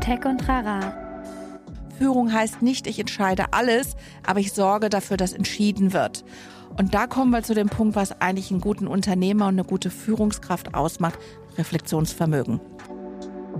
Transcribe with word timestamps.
Tech 0.00 0.24
und 0.24 0.38
Trara. 0.38 0.92
Führung 1.98 2.32
heißt 2.32 2.62
nicht, 2.62 2.86
ich 2.86 2.98
entscheide 2.98 3.52
alles, 3.52 3.96
aber 4.26 4.40
ich 4.40 4.52
sorge 4.52 4.90
dafür, 4.90 5.16
dass 5.16 5.32
entschieden 5.32 5.92
wird. 5.92 6.24
Und 6.78 6.94
da 6.94 7.06
kommen 7.06 7.30
wir 7.30 7.42
zu 7.42 7.54
dem 7.54 7.68
Punkt, 7.68 7.96
was 7.96 8.20
eigentlich 8.20 8.50
einen 8.50 8.60
guten 8.60 8.86
Unternehmer 8.86 9.46
und 9.46 9.54
eine 9.54 9.64
gute 9.64 9.90
Führungskraft 9.90 10.74
ausmacht, 10.74 11.18
Reflexionsvermögen. 11.56 12.60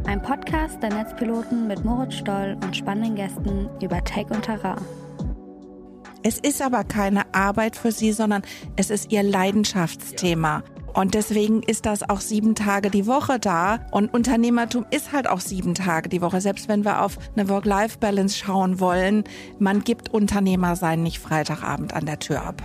Ein 0.06 0.20
Podcast 0.20 0.82
der 0.82 0.92
Netzpiloten 0.92 1.66
mit 1.66 1.84
Moritz 1.84 2.14
Stoll 2.14 2.58
und 2.62 2.76
spannenden 2.76 3.14
Gästen 3.14 3.68
über 3.82 4.04
Tech 4.04 4.26
und 4.30 4.42
Terrain. 4.42 4.78
Es 6.22 6.38
ist 6.38 6.60
aber 6.60 6.84
keine 6.84 7.22
Arbeit 7.34 7.76
für 7.76 7.92
Sie, 7.92 8.12
sondern 8.12 8.42
es 8.76 8.90
ist 8.90 9.12
Ihr 9.12 9.22
Leidenschaftsthema. 9.22 10.62
Und 10.96 11.12
deswegen 11.12 11.62
ist 11.62 11.84
das 11.84 12.08
auch 12.08 12.22
sieben 12.22 12.54
Tage 12.54 12.88
die 12.88 13.06
Woche 13.06 13.38
da. 13.38 13.80
Und 13.90 14.14
Unternehmertum 14.14 14.86
ist 14.90 15.12
halt 15.12 15.28
auch 15.28 15.40
sieben 15.40 15.74
Tage 15.74 16.08
die 16.08 16.22
Woche. 16.22 16.40
Selbst 16.40 16.70
wenn 16.70 16.86
wir 16.86 17.02
auf 17.02 17.18
eine 17.36 17.50
Work-Life-Balance 17.50 18.38
schauen 18.38 18.80
wollen, 18.80 19.24
man 19.58 19.84
gibt 19.84 20.14
Unternehmer 20.14 20.74
sein 20.74 21.02
nicht 21.02 21.18
Freitagabend 21.18 21.92
an 21.92 22.06
der 22.06 22.18
Tür 22.18 22.42
ab. 22.42 22.62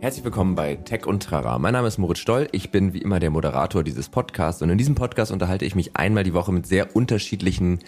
Herzlich 0.00 0.24
willkommen 0.24 0.54
bei 0.54 0.76
Tech 0.76 1.04
und 1.06 1.22
Trara. 1.22 1.58
Mein 1.58 1.74
Name 1.74 1.88
ist 1.88 1.98
Moritz 1.98 2.20
Stoll. 2.20 2.48
Ich 2.52 2.70
bin 2.70 2.94
wie 2.94 3.02
immer 3.02 3.20
der 3.20 3.28
Moderator 3.28 3.84
dieses 3.84 4.08
Podcasts 4.08 4.62
und 4.62 4.70
in 4.70 4.78
diesem 4.78 4.94
Podcast 4.94 5.30
unterhalte 5.30 5.66
ich 5.66 5.74
mich 5.74 5.94
einmal 5.96 6.24
die 6.24 6.32
Woche 6.32 6.52
mit 6.52 6.66
sehr 6.66 6.96
unterschiedlichen 6.96 7.80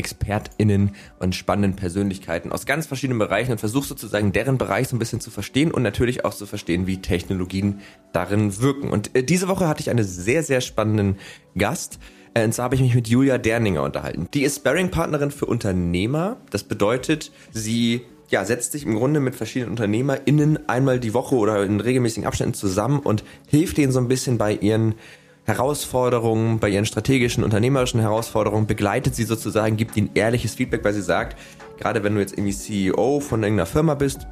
ExpertInnen 0.00 0.96
und 1.18 1.34
spannenden 1.34 1.76
Persönlichkeiten 1.76 2.52
aus 2.52 2.64
ganz 2.64 2.86
verschiedenen 2.86 3.18
Bereichen 3.18 3.52
und 3.52 3.58
versuche 3.58 3.86
sozusagen 3.86 4.32
deren 4.32 4.58
Bereich 4.58 4.88
so 4.88 4.96
ein 4.96 4.98
bisschen 4.98 5.20
zu 5.20 5.30
verstehen 5.30 5.70
und 5.70 5.82
natürlich 5.82 6.24
auch 6.24 6.34
zu 6.34 6.46
verstehen, 6.46 6.86
wie 6.86 7.02
Technologien 7.02 7.80
darin 8.12 8.60
wirken. 8.60 8.90
Und 8.90 9.14
äh, 9.14 9.22
diese 9.22 9.48
Woche 9.48 9.68
hatte 9.68 9.82
ich 9.82 9.90
einen 9.90 10.04
sehr, 10.04 10.42
sehr 10.42 10.62
spannenden 10.62 11.16
Gast. 11.56 11.98
Äh, 12.32 12.44
und 12.44 12.54
zwar 12.54 12.64
habe 12.64 12.74
ich 12.74 12.80
mich 12.80 12.94
mit 12.94 13.08
Julia 13.08 13.36
Derninger 13.36 13.82
unterhalten. 13.82 14.28
Die 14.32 14.42
ist 14.42 14.56
Sparring-Partnerin 14.56 15.30
für 15.30 15.46
Unternehmer. 15.46 16.38
Das 16.50 16.64
bedeutet, 16.64 17.30
sie 17.52 18.02
ja, 18.30 18.44
setzt 18.44 18.72
sich 18.72 18.86
im 18.86 18.94
Grunde 18.94 19.20
mit 19.20 19.34
verschiedenen 19.34 19.72
UnternehmerInnen 19.72 20.68
einmal 20.68 21.00
die 21.00 21.12
Woche 21.14 21.34
oder 21.34 21.62
in 21.64 21.80
regelmäßigen 21.80 22.26
Abständen 22.26 22.54
zusammen 22.54 23.00
und 23.00 23.24
hilft 23.48 23.76
denen 23.76 23.92
so 23.92 23.98
ein 23.98 24.08
bisschen 24.08 24.38
bei 24.38 24.54
ihren 24.54 24.94
Herausforderungen, 25.50 26.60
bei 26.60 26.68
ihren 26.68 26.86
strategischen, 26.86 27.42
unternehmerischen 27.42 28.00
Herausforderungen, 28.00 28.66
begleitet 28.66 29.14
sie 29.14 29.24
sozusagen, 29.24 29.76
gibt 29.76 29.96
ihnen 29.96 30.10
ehrliches 30.14 30.54
Feedback, 30.54 30.84
weil 30.84 30.92
sie 30.92 31.02
sagt, 31.02 31.36
gerade 31.78 32.04
wenn 32.04 32.14
du 32.14 32.20
jetzt 32.20 32.34
irgendwie 32.34 32.52
CEO 32.52 33.20
von 33.20 33.42
irgendeiner 33.42 33.66
Firma 33.66 33.94
bist, 33.94 34.26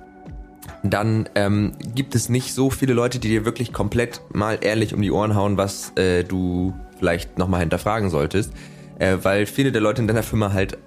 dann 0.84 1.28
ähm, 1.34 1.72
gibt 1.94 2.14
es 2.14 2.28
nicht 2.28 2.54
so 2.54 2.70
viele 2.70 2.92
Leute, 2.92 3.18
die 3.18 3.28
dir 3.28 3.44
wirklich 3.44 3.72
komplett 3.72 4.20
mal 4.32 4.58
ehrlich 4.60 4.94
um 4.94 5.02
die 5.02 5.10
Ohren 5.10 5.34
hauen, 5.34 5.56
was 5.56 5.92
äh, 5.96 6.22
du 6.22 6.74
vielleicht 6.98 7.38
nochmal 7.38 7.60
hinterfragen 7.60 8.10
solltest, 8.10 8.52
äh, 8.98 9.16
weil 9.22 9.46
viele 9.46 9.72
der 9.72 9.80
Leute 9.80 10.02
in 10.02 10.08
deiner 10.08 10.22
Firma 10.22 10.52
halt 10.52 10.78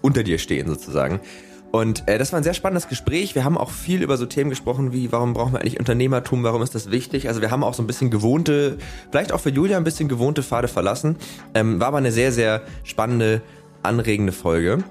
unter 0.00 0.24
dir 0.24 0.38
stehen 0.38 0.66
sozusagen. 0.66 1.20
Und 1.72 2.06
äh, 2.06 2.18
das 2.18 2.32
war 2.32 2.36
ein 2.38 2.44
sehr 2.44 2.52
spannendes 2.52 2.86
Gespräch. 2.86 3.34
Wir 3.34 3.44
haben 3.44 3.56
auch 3.56 3.70
viel 3.70 4.02
über 4.02 4.18
so 4.18 4.26
Themen 4.26 4.50
gesprochen 4.50 4.92
wie, 4.92 5.10
warum 5.10 5.32
brauchen 5.32 5.54
wir 5.54 5.60
eigentlich 5.62 5.80
Unternehmertum, 5.80 6.42
warum 6.42 6.60
ist 6.60 6.74
das 6.74 6.90
wichtig? 6.90 7.28
Also 7.28 7.40
wir 7.40 7.50
haben 7.50 7.64
auch 7.64 7.72
so 7.72 7.82
ein 7.82 7.86
bisschen 7.86 8.10
gewohnte, 8.10 8.76
vielleicht 9.10 9.32
auch 9.32 9.40
für 9.40 9.48
Julia 9.48 9.78
ein 9.78 9.84
bisschen 9.84 10.06
gewohnte 10.06 10.42
Pfade 10.42 10.68
verlassen. 10.68 11.16
Ähm, 11.54 11.80
war 11.80 11.88
aber 11.88 11.96
eine 11.96 12.12
sehr, 12.12 12.30
sehr 12.30 12.60
spannende, 12.84 13.40
anregende 13.82 14.32
Folge. 14.32 14.84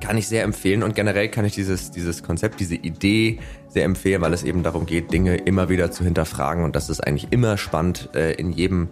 Kann 0.00 0.18
ich 0.18 0.26
sehr 0.26 0.42
empfehlen 0.42 0.82
und 0.82 0.96
generell 0.96 1.28
kann 1.28 1.44
ich 1.44 1.54
dieses, 1.54 1.92
dieses 1.92 2.24
Konzept, 2.24 2.58
diese 2.58 2.74
Idee 2.74 3.38
sehr 3.68 3.84
empfehlen, 3.84 4.22
weil 4.22 4.32
es 4.32 4.42
eben 4.42 4.64
darum 4.64 4.86
geht, 4.86 5.12
Dinge 5.12 5.36
immer 5.36 5.68
wieder 5.68 5.92
zu 5.92 6.02
hinterfragen 6.02 6.64
und 6.64 6.74
das 6.74 6.90
ist 6.90 7.00
eigentlich 7.06 7.28
immer 7.30 7.56
spannend 7.56 8.10
äh, 8.14 8.32
in 8.32 8.50
jedem 8.50 8.88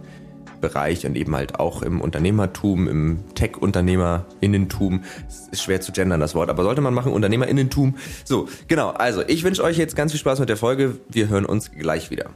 Bereich 0.61 1.05
und 1.05 1.17
eben 1.17 1.35
halt 1.35 1.59
auch 1.59 1.81
im 1.81 1.99
Unternehmertum, 1.99 2.87
im 2.87 3.19
Tech-UnternehmerInnentum. 3.35 5.03
Ist 5.51 5.61
schwer 5.61 5.81
zu 5.81 5.91
gendern, 5.91 6.19
das 6.19 6.35
Wort, 6.35 6.49
aber 6.49 6.63
sollte 6.63 6.81
man 6.81 6.93
machen, 6.93 7.11
UnternehmerInnentum. 7.11 7.97
So, 8.23 8.47
genau. 8.67 8.91
Also, 8.91 9.23
ich 9.27 9.43
wünsche 9.43 9.63
euch 9.63 9.77
jetzt 9.77 9.95
ganz 9.95 10.11
viel 10.11 10.19
Spaß 10.19 10.39
mit 10.39 10.49
der 10.49 10.57
Folge. 10.57 10.97
Wir 11.09 11.27
hören 11.27 11.45
uns 11.45 11.71
gleich 11.71 12.11
wieder. 12.11 12.29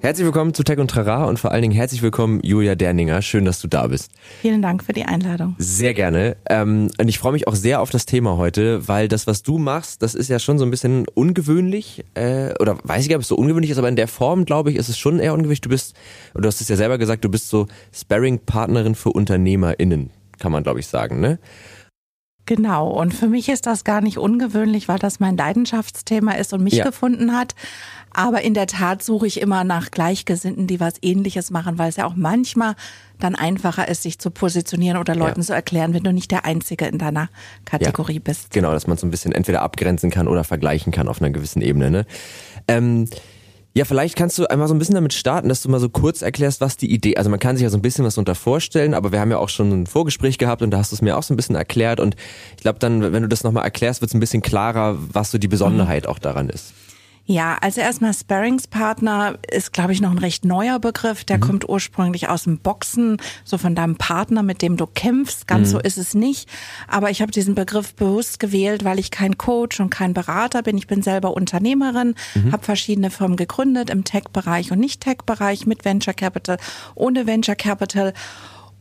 Herzlich 0.00 0.24
willkommen 0.24 0.54
zu 0.54 0.62
Tech 0.62 0.78
und 0.78 0.88
Trara 0.88 1.24
und 1.24 1.40
vor 1.40 1.50
allen 1.50 1.62
Dingen 1.62 1.74
herzlich 1.74 2.02
willkommen 2.02 2.38
Julia 2.44 2.76
Derninger. 2.76 3.20
Schön, 3.20 3.44
dass 3.44 3.60
du 3.60 3.66
da 3.66 3.88
bist. 3.88 4.12
Vielen 4.40 4.62
Dank 4.62 4.84
für 4.84 4.92
die 4.92 5.02
Einladung. 5.02 5.56
Sehr 5.58 5.92
gerne. 5.92 6.36
Ähm, 6.48 6.88
und 7.00 7.08
ich 7.08 7.18
freue 7.18 7.32
mich 7.32 7.48
auch 7.48 7.56
sehr 7.56 7.80
auf 7.80 7.90
das 7.90 8.06
Thema 8.06 8.36
heute, 8.36 8.86
weil 8.86 9.08
das, 9.08 9.26
was 9.26 9.42
du 9.42 9.58
machst, 9.58 10.02
das 10.02 10.14
ist 10.14 10.28
ja 10.28 10.38
schon 10.38 10.56
so 10.56 10.64
ein 10.64 10.70
bisschen 10.70 11.06
ungewöhnlich. 11.14 12.04
Äh, 12.14 12.54
oder 12.60 12.78
weiß 12.84 13.06
ich, 13.06 13.14
ob 13.16 13.22
es 13.22 13.28
so 13.28 13.34
ungewöhnlich 13.34 13.72
ist, 13.72 13.78
aber 13.78 13.88
in 13.88 13.96
der 13.96 14.06
Form, 14.06 14.44
glaube 14.44 14.70
ich, 14.70 14.76
ist 14.76 14.88
es 14.88 14.96
schon 14.96 15.18
eher 15.18 15.34
ungewöhnlich. 15.34 15.62
Du 15.62 15.68
bist, 15.68 15.96
du 16.32 16.46
hast 16.46 16.60
es 16.60 16.68
ja 16.68 16.76
selber 16.76 16.96
gesagt, 16.96 17.24
du 17.24 17.28
bist 17.28 17.48
so 17.48 17.66
Sparring-Partnerin 17.92 18.94
für 18.94 19.10
UnternehmerInnen, 19.10 20.10
kann 20.38 20.52
man, 20.52 20.62
glaube 20.62 20.78
ich, 20.78 20.86
sagen, 20.86 21.18
ne? 21.18 21.40
Genau, 22.48 22.88
und 22.88 23.12
für 23.12 23.28
mich 23.28 23.50
ist 23.50 23.66
das 23.66 23.84
gar 23.84 24.00
nicht 24.00 24.16
ungewöhnlich, 24.16 24.88
weil 24.88 24.98
das 24.98 25.20
mein 25.20 25.36
Leidenschaftsthema 25.36 26.32
ist 26.32 26.54
und 26.54 26.64
mich 26.64 26.76
ja. 26.76 26.84
gefunden 26.84 27.36
hat. 27.36 27.54
Aber 28.10 28.40
in 28.40 28.54
der 28.54 28.66
Tat 28.66 29.02
suche 29.02 29.26
ich 29.26 29.42
immer 29.42 29.64
nach 29.64 29.90
Gleichgesinnten, 29.90 30.66
die 30.66 30.80
was 30.80 30.94
ähnliches 31.02 31.50
machen, 31.50 31.76
weil 31.76 31.90
es 31.90 31.96
ja 31.96 32.06
auch 32.06 32.16
manchmal 32.16 32.74
dann 33.18 33.34
einfacher 33.34 33.86
ist, 33.88 34.02
sich 34.02 34.18
zu 34.18 34.30
positionieren 34.30 34.96
oder 34.96 35.14
Leuten 35.14 35.40
ja. 35.40 35.46
zu 35.46 35.52
erklären, 35.52 35.92
wenn 35.92 36.04
du 36.04 36.10
nicht 36.10 36.30
der 36.30 36.46
Einzige 36.46 36.86
in 36.86 36.96
deiner 36.96 37.28
Kategorie 37.66 38.14
ja. 38.14 38.20
bist. 38.24 38.50
Genau, 38.52 38.72
dass 38.72 38.86
man 38.86 38.96
so 38.96 39.06
ein 39.06 39.10
bisschen 39.10 39.32
entweder 39.32 39.60
abgrenzen 39.60 40.08
kann 40.08 40.26
oder 40.26 40.42
vergleichen 40.42 40.90
kann 40.90 41.06
auf 41.06 41.20
einer 41.20 41.28
gewissen 41.28 41.60
Ebene. 41.60 41.90
Ne? 41.90 42.06
Ähm, 42.66 43.10
ja, 43.74 43.84
vielleicht 43.84 44.16
kannst 44.16 44.38
du 44.38 44.46
einmal 44.46 44.66
so 44.66 44.74
ein 44.74 44.78
bisschen 44.78 44.94
damit 44.94 45.12
starten, 45.12 45.48
dass 45.48 45.62
du 45.62 45.68
mal 45.68 45.78
so 45.78 45.88
kurz 45.88 46.22
erklärst, 46.22 46.60
was 46.60 46.76
die 46.76 46.90
Idee, 46.90 47.16
also 47.16 47.30
man 47.30 47.38
kann 47.38 47.56
sich 47.56 47.62
ja 47.62 47.70
so 47.70 47.78
ein 47.78 47.82
bisschen 47.82 48.04
was 48.04 48.18
unter 48.18 48.34
vorstellen, 48.34 48.94
aber 48.94 49.12
wir 49.12 49.20
haben 49.20 49.30
ja 49.30 49.38
auch 49.38 49.48
schon 49.48 49.70
ein 49.70 49.86
Vorgespräch 49.86 50.38
gehabt 50.38 50.62
und 50.62 50.70
da 50.70 50.78
hast 50.78 50.90
du 50.90 50.96
es 50.96 51.02
mir 51.02 51.16
auch 51.16 51.22
so 51.22 51.32
ein 51.32 51.36
bisschen 51.36 51.54
erklärt 51.54 52.00
und 52.00 52.16
ich 52.56 52.62
glaube 52.62 52.78
dann, 52.78 53.12
wenn 53.12 53.22
du 53.22 53.28
das 53.28 53.44
nochmal 53.44 53.64
erklärst, 53.64 54.00
wird 54.00 54.10
es 54.10 54.14
ein 54.14 54.20
bisschen 54.20 54.42
klarer, 54.42 54.96
was 55.12 55.30
so 55.30 55.38
die 55.38 55.48
Besonderheit 55.48 56.06
auch 56.06 56.18
daran 56.18 56.48
ist. 56.48 56.72
Ja, 57.30 57.58
also 57.60 57.82
erstmal 57.82 58.14
Sparringspartner 58.14 59.38
ist, 59.50 59.74
glaube 59.74 59.92
ich, 59.92 60.00
noch 60.00 60.10
ein 60.10 60.18
recht 60.18 60.46
neuer 60.46 60.78
Begriff. 60.78 61.24
Der 61.24 61.36
mhm. 61.36 61.42
kommt 61.42 61.68
ursprünglich 61.68 62.30
aus 62.30 62.44
dem 62.44 62.56
Boxen, 62.56 63.18
so 63.44 63.58
von 63.58 63.74
deinem 63.74 63.96
Partner, 63.96 64.42
mit 64.42 64.62
dem 64.62 64.78
du 64.78 64.86
kämpfst. 64.86 65.46
Ganz 65.46 65.68
mhm. 65.68 65.72
so 65.72 65.78
ist 65.78 65.98
es 65.98 66.14
nicht. 66.14 66.48
Aber 66.86 67.10
ich 67.10 67.20
habe 67.20 67.30
diesen 67.30 67.54
Begriff 67.54 67.94
bewusst 67.94 68.40
gewählt, 68.40 68.82
weil 68.82 68.98
ich 68.98 69.10
kein 69.10 69.36
Coach 69.36 69.78
und 69.78 69.90
kein 69.90 70.14
Berater 70.14 70.62
bin. 70.62 70.78
Ich 70.78 70.86
bin 70.86 71.02
selber 71.02 71.34
Unternehmerin, 71.34 72.14
mhm. 72.34 72.52
habe 72.52 72.64
verschiedene 72.64 73.10
Firmen 73.10 73.36
gegründet 73.36 73.90
im 73.90 74.04
Tech-Bereich 74.04 74.72
und 74.72 74.80
Nicht-Tech-Bereich 74.80 75.66
mit 75.66 75.84
Venture 75.84 76.14
Capital, 76.14 76.56
ohne 76.94 77.26
Venture 77.26 77.56
Capital 77.56 78.14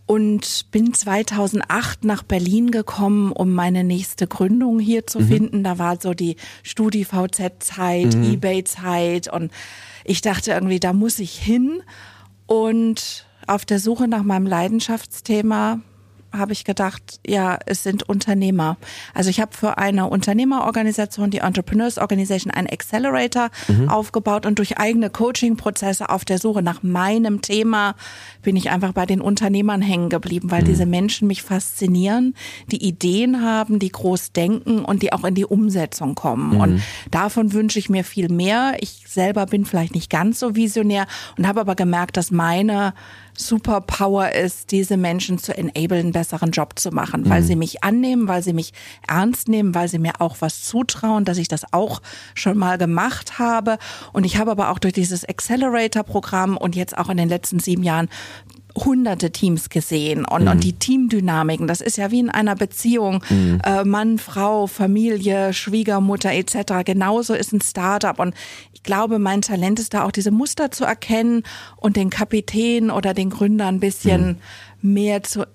und 0.07 0.71
bin 0.71 0.93
2008 0.93 2.05
nach 2.05 2.23
Berlin 2.23 2.71
gekommen, 2.71 3.33
um 3.33 3.53
meine 3.53 3.83
nächste 3.83 4.25
Gründung 4.25 4.79
hier 4.79 5.05
zu 5.05 5.19
mhm. 5.19 5.27
finden. 5.27 5.63
Da 5.63 5.77
war 5.77 6.01
so 6.01 6.13
die 6.13 6.37
StudiVZ-Zeit, 6.63 8.15
mhm. 8.15 8.33
Ebay-Zeit 8.33 9.31
und 9.31 9.51
ich 10.05 10.21
dachte 10.21 10.51
irgendwie, 10.51 10.79
da 10.79 10.93
muss 10.93 11.19
ich 11.19 11.37
hin. 11.37 11.83
Und 12.45 13.27
auf 13.45 13.65
der 13.65 13.79
Suche 13.79 14.07
nach 14.07 14.23
meinem 14.23 14.47
Leidenschaftsthema 14.47 15.81
habe 16.31 16.53
ich 16.53 16.65
gedacht, 16.65 17.19
ja, 17.25 17.57
es 17.65 17.83
sind 17.83 18.07
Unternehmer. 18.07 18.77
Also 19.13 19.29
ich 19.29 19.39
habe 19.39 19.55
für 19.55 19.77
eine 19.77 20.07
Unternehmerorganisation, 20.07 21.31
die 21.31 21.39
Entrepreneurs 21.39 21.97
Organization, 21.97 22.51
einen 22.51 22.67
Accelerator 22.67 23.49
mhm. 23.67 23.89
aufgebaut 23.89 24.45
und 24.45 24.59
durch 24.59 24.77
eigene 24.77 25.09
Coaching-Prozesse 25.09 26.09
auf 26.09 26.25
der 26.25 26.37
Suche 26.37 26.61
nach 26.61 26.83
meinem 26.83 27.41
Thema 27.41 27.95
bin 28.41 28.55
ich 28.55 28.69
einfach 28.69 28.93
bei 28.93 29.05
den 29.05 29.21
Unternehmern 29.21 29.81
hängen 29.81 30.09
geblieben, 30.09 30.51
weil 30.51 30.61
mhm. 30.61 30.67
diese 30.67 30.85
Menschen 30.85 31.27
mich 31.27 31.43
faszinieren, 31.43 32.35
die 32.71 32.83
Ideen 32.85 33.41
haben, 33.41 33.79
die 33.79 33.91
groß 33.91 34.31
denken 34.31 34.85
und 34.85 35.01
die 35.03 35.13
auch 35.13 35.23
in 35.23 35.35
die 35.35 35.45
Umsetzung 35.45 36.15
kommen. 36.15 36.55
Mhm. 36.55 36.59
Und 36.61 36.81
davon 37.11 37.53
wünsche 37.53 37.79
ich 37.79 37.89
mir 37.89 38.03
viel 38.03 38.29
mehr. 38.29 38.77
Ich 38.79 39.03
selber 39.07 39.45
bin 39.45 39.65
vielleicht 39.65 39.95
nicht 39.95 40.09
ganz 40.09 40.39
so 40.39 40.55
visionär 40.55 41.07
und 41.37 41.47
habe 41.47 41.61
aber 41.61 41.75
gemerkt, 41.75 42.17
dass 42.17 42.31
meine 42.31 42.93
Superpower 43.37 44.31
ist, 44.31 44.71
diese 44.71 44.97
Menschen 44.97 45.37
zu 45.37 45.55
enablen, 45.55 46.07
einen 46.07 46.11
besseren 46.11 46.51
Job 46.51 46.77
zu 46.77 46.91
machen, 46.91 47.29
weil 47.29 47.41
mhm. 47.41 47.45
sie 47.45 47.55
mich 47.55 47.83
annehmen, 47.83 48.27
weil 48.27 48.43
sie 48.43 48.53
mich 48.53 48.73
ernst 49.07 49.47
nehmen, 49.47 49.75
weil 49.75 49.87
sie 49.87 49.99
mir 49.99 50.19
auch 50.19 50.37
was 50.39 50.63
zutrauen, 50.63 51.23
dass 51.23 51.37
ich 51.37 51.47
das 51.47 51.71
auch 51.71 52.01
schon 52.33 52.57
mal 52.57 52.77
gemacht 52.77 53.39
habe. 53.39 53.77
Und 54.11 54.25
ich 54.25 54.37
habe 54.37 54.51
aber 54.51 54.69
auch 54.69 54.79
durch 54.79 54.93
dieses 54.93 55.23
Accelerator-Programm 55.23 56.57
und 56.57 56.75
jetzt 56.75 56.97
auch 56.97 57.09
in 57.09 57.17
den 57.17 57.29
letzten 57.29 57.59
sieben 57.59 57.83
Jahren 57.83 58.09
hunderte 58.77 59.31
Teams 59.31 59.69
gesehen 59.69 60.25
und, 60.25 60.43
mhm. 60.43 60.47
und 60.49 60.63
die 60.63 60.73
Teamdynamiken, 60.73 61.67
das 61.67 61.81
ist 61.81 61.97
ja 61.97 62.11
wie 62.11 62.19
in 62.19 62.29
einer 62.29 62.55
Beziehung, 62.55 63.23
mhm. 63.29 63.59
äh, 63.63 63.83
Mann, 63.83 64.17
Frau, 64.17 64.67
Familie, 64.67 65.53
Schwiegermutter 65.53 66.31
etc. 66.31 66.85
Genauso 66.85 67.33
ist 67.33 67.53
ein 67.53 67.61
Startup 67.61 68.19
und 68.19 68.35
ich 68.73 68.83
glaube, 68.83 69.19
mein 69.19 69.41
Talent 69.41 69.79
ist 69.79 69.93
da 69.93 70.03
auch 70.03 70.11
diese 70.11 70.31
Muster 70.31 70.71
zu 70.71 70.85
erkennen 70.85 71.43
und 71.75 71.95
den 71.95 72.09
Kapitän 72.09 72.89
oder 72.91 73.13
den 73.13 73.29
Gründer 73.29 73.67
ein 73.67 73.79
bisschen 73.79 74.39
mhm. 74.81 74.93
mehr 74.93 75.23
zu 75.23 75.45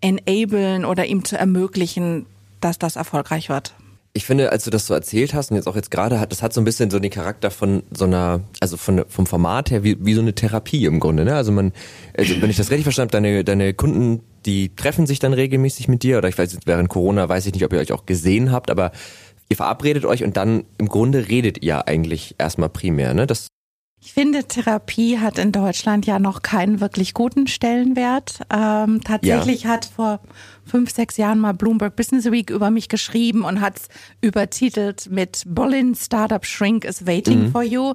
enablen 0.00 0.84
oder 0.84 1.06
ihm 1.06 1.24
zu 1.24 1.38
ermöglichen, 1.38 2.26
dass 2.60 2.78
das 2.78 2.96
erfolgreich 2.96 3.48
wird. 3.48 3.74
Ich 4.16 4.24
finde, 4.24 4.50
als 4.50 4.64
du 4.64 4.70
das 4.70 4.86
so 4.86 4.94
erzählt 4.94 5.34
hast 5.34 5.50
und 5.50 5.56
jetzt 5.56 5.68
auch 5.68 5.76
jetzt 5.76 5.90
gerade 5.90 6.18
hat, 6.18 6.32
das 6.32 6.42
hat 6.42 6.54
so 6.54 6.60
ein 6.60 6.64
bisschen 6.64 6.90
so 6.90 6.98
den 6.98 7.10
Charakter 7.10 7.50
von 7.50 7.82
so 7.92 8.06
einer, 8.06 8.40
also 8.60 8.78
von, 8.78 9.04
vom 9.08 9.26
Format 9.26 9.70
her 9.70 9.84
wie, 9.84 10.04
wie 10.04 10.14
so 10.14 10.22
eine 10.22 10.34
Therapie 10.34 10.86
im 10.86 11.00
Grunde. 11.00 11.24
Ne? 11.24 11.34
Also 11.34 11.52
man, 11.52 11.72
also 12.16 12.40
wenn 12.40 12.48
ich 12.48 12.56
das 12.56 12.70
richtig 12.70 12.84
verstanden 12.84 13.14
habe, 13.14 13.22
deine, 13.22 13.44
deine 13.44 13.74
Kunden, 13.74 14.22
die 14.46 14.74
treffen 14.74 15.06
sich 15.06 15.18
dann 15.18 15.34
regelmäßig 15.34 15.88
mit 15.88 16.02
dir 16.02 16.16
oder 16.16 16.28
ich 16.28 16.38
weiß, 16.38 16.56
während 16.64 16.88
Corona 16.88 17.28
weiß 17.28 17.44
ich 17.46 17.52
nicht, 17.52 17.64
ob 17.64 17.74
ihr 17.74 17.78
euch 17.78 17.92
auch 17.92 18.06
gesehen 18.06 18.52
habt, 18.52 18.70
aber 18.70 18.90
ihr 19.50 19.56
verabredet 19.56 20.06
euch 20.06 20.24
und 20.24 20.38
dann 20.38 20.64
im 20.78 20.88
Grunde 20.88 21.28
redet 21.28 21.62
ihr 21.62 21.86
eigentlich 21.86 22.36
erstmal 22.38 22.70
primär. 22.70 23.12
Ne? 23.12 23.26
Das 23.26 23.48
ich 24.02 24.12
finde, 24.12 24.44
Therapie 24.44 25.18
hat 25.18 25.38
in 25.38 25.52
Deutschland 25.52 26.06
ja 26.06 26.18
noch 26.18 26.42
keinen 26.42 26.80
wirklich 26.80 27.12
guten 27.12 27.46
Stellenwert. 27.48 28.40
Ähm, 28.54 29.00
tatsächlich 29.02 29.64
ja. 29.64 29.70
hat 29.70 29.86
vor 29.86 30.20
fünf, 30.66 30.90
sechs 30.90 31.16
Jahren 31.16 31.38
mal 31.38 31.52
Bloomberg 31.52 31.96
Business 31.96 32.30
Week 32.30 32.50
über 32.50 32.70
mich 32.70 32.88
geschrieben 32.88 33.44
und 33.44 33.60
hat 33.60 33.78
es 33.78 33.88
übertitelt 34.20 35.08
mit 35.10 35.44
Berlin 35.46 35.94
Startup 35.94 36.44
Shrink 36.44 36.84
is 36.84 37.06
waiting 37.06 37.44
mhm. 37.44 37.52
for 37.52 37.62
you. 37.62 37.94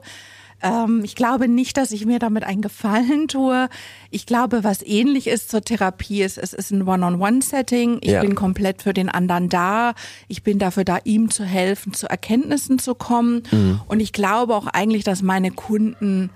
Ähm, 0.63 1.01
ich 1.03 1.15
glaube 1.15 1.47
nicht, 1.47 1.77
dass 1.77 1.91
ich 1.91 2.05
mir 2.05 2.19
damit 2.19 2.43
einen 2.43 2.61
Gefallen 2.61 3.27
tue. 3.27 3.67
Ich 4.09 4.25
glaube, 4.25 4.63
was 4.63 4.81
ähnlich 4.81 5.27
ist 5.27 5.49
zur 5.49 5.61
Therapie 5.61 6.21
ist, 6.21 6.37
es 6.37 6.53
ist 6.53 6.71
ein 6.71 6.87
One-on-One-Setting. 6.87 7.99
Ich 8.01 8.11
ja. 8.11 8.21
bin 8.21 8.35
komplett 8.35 8.81
für 8.81 8.93
den 8.93 9.09
anderen 9.09 9.49
da. 9.49 9.93
Ich 10.27 10.43
bin 10.43 10.59
dafür 10.59 10.83
da, 10.83 10.99
ihm 11.03 11.29
zu 11.29 11.43
helfen, 11.43 11.93
zu 11.93 12.09
Erkenntnissen 12.09 12.79
zu 12.79 12.95
kommen. 12.95 13.43
Mhm. 13.51 13.81
Und 13.87 13.99
ich 13.99 14.13
glaube 14.13 14.55
auch 14.55 14.67
eigentlich, 14.67 15.03
dass 15.03 15.21
meine 15.21 15.51
Kunden 15.51 16.29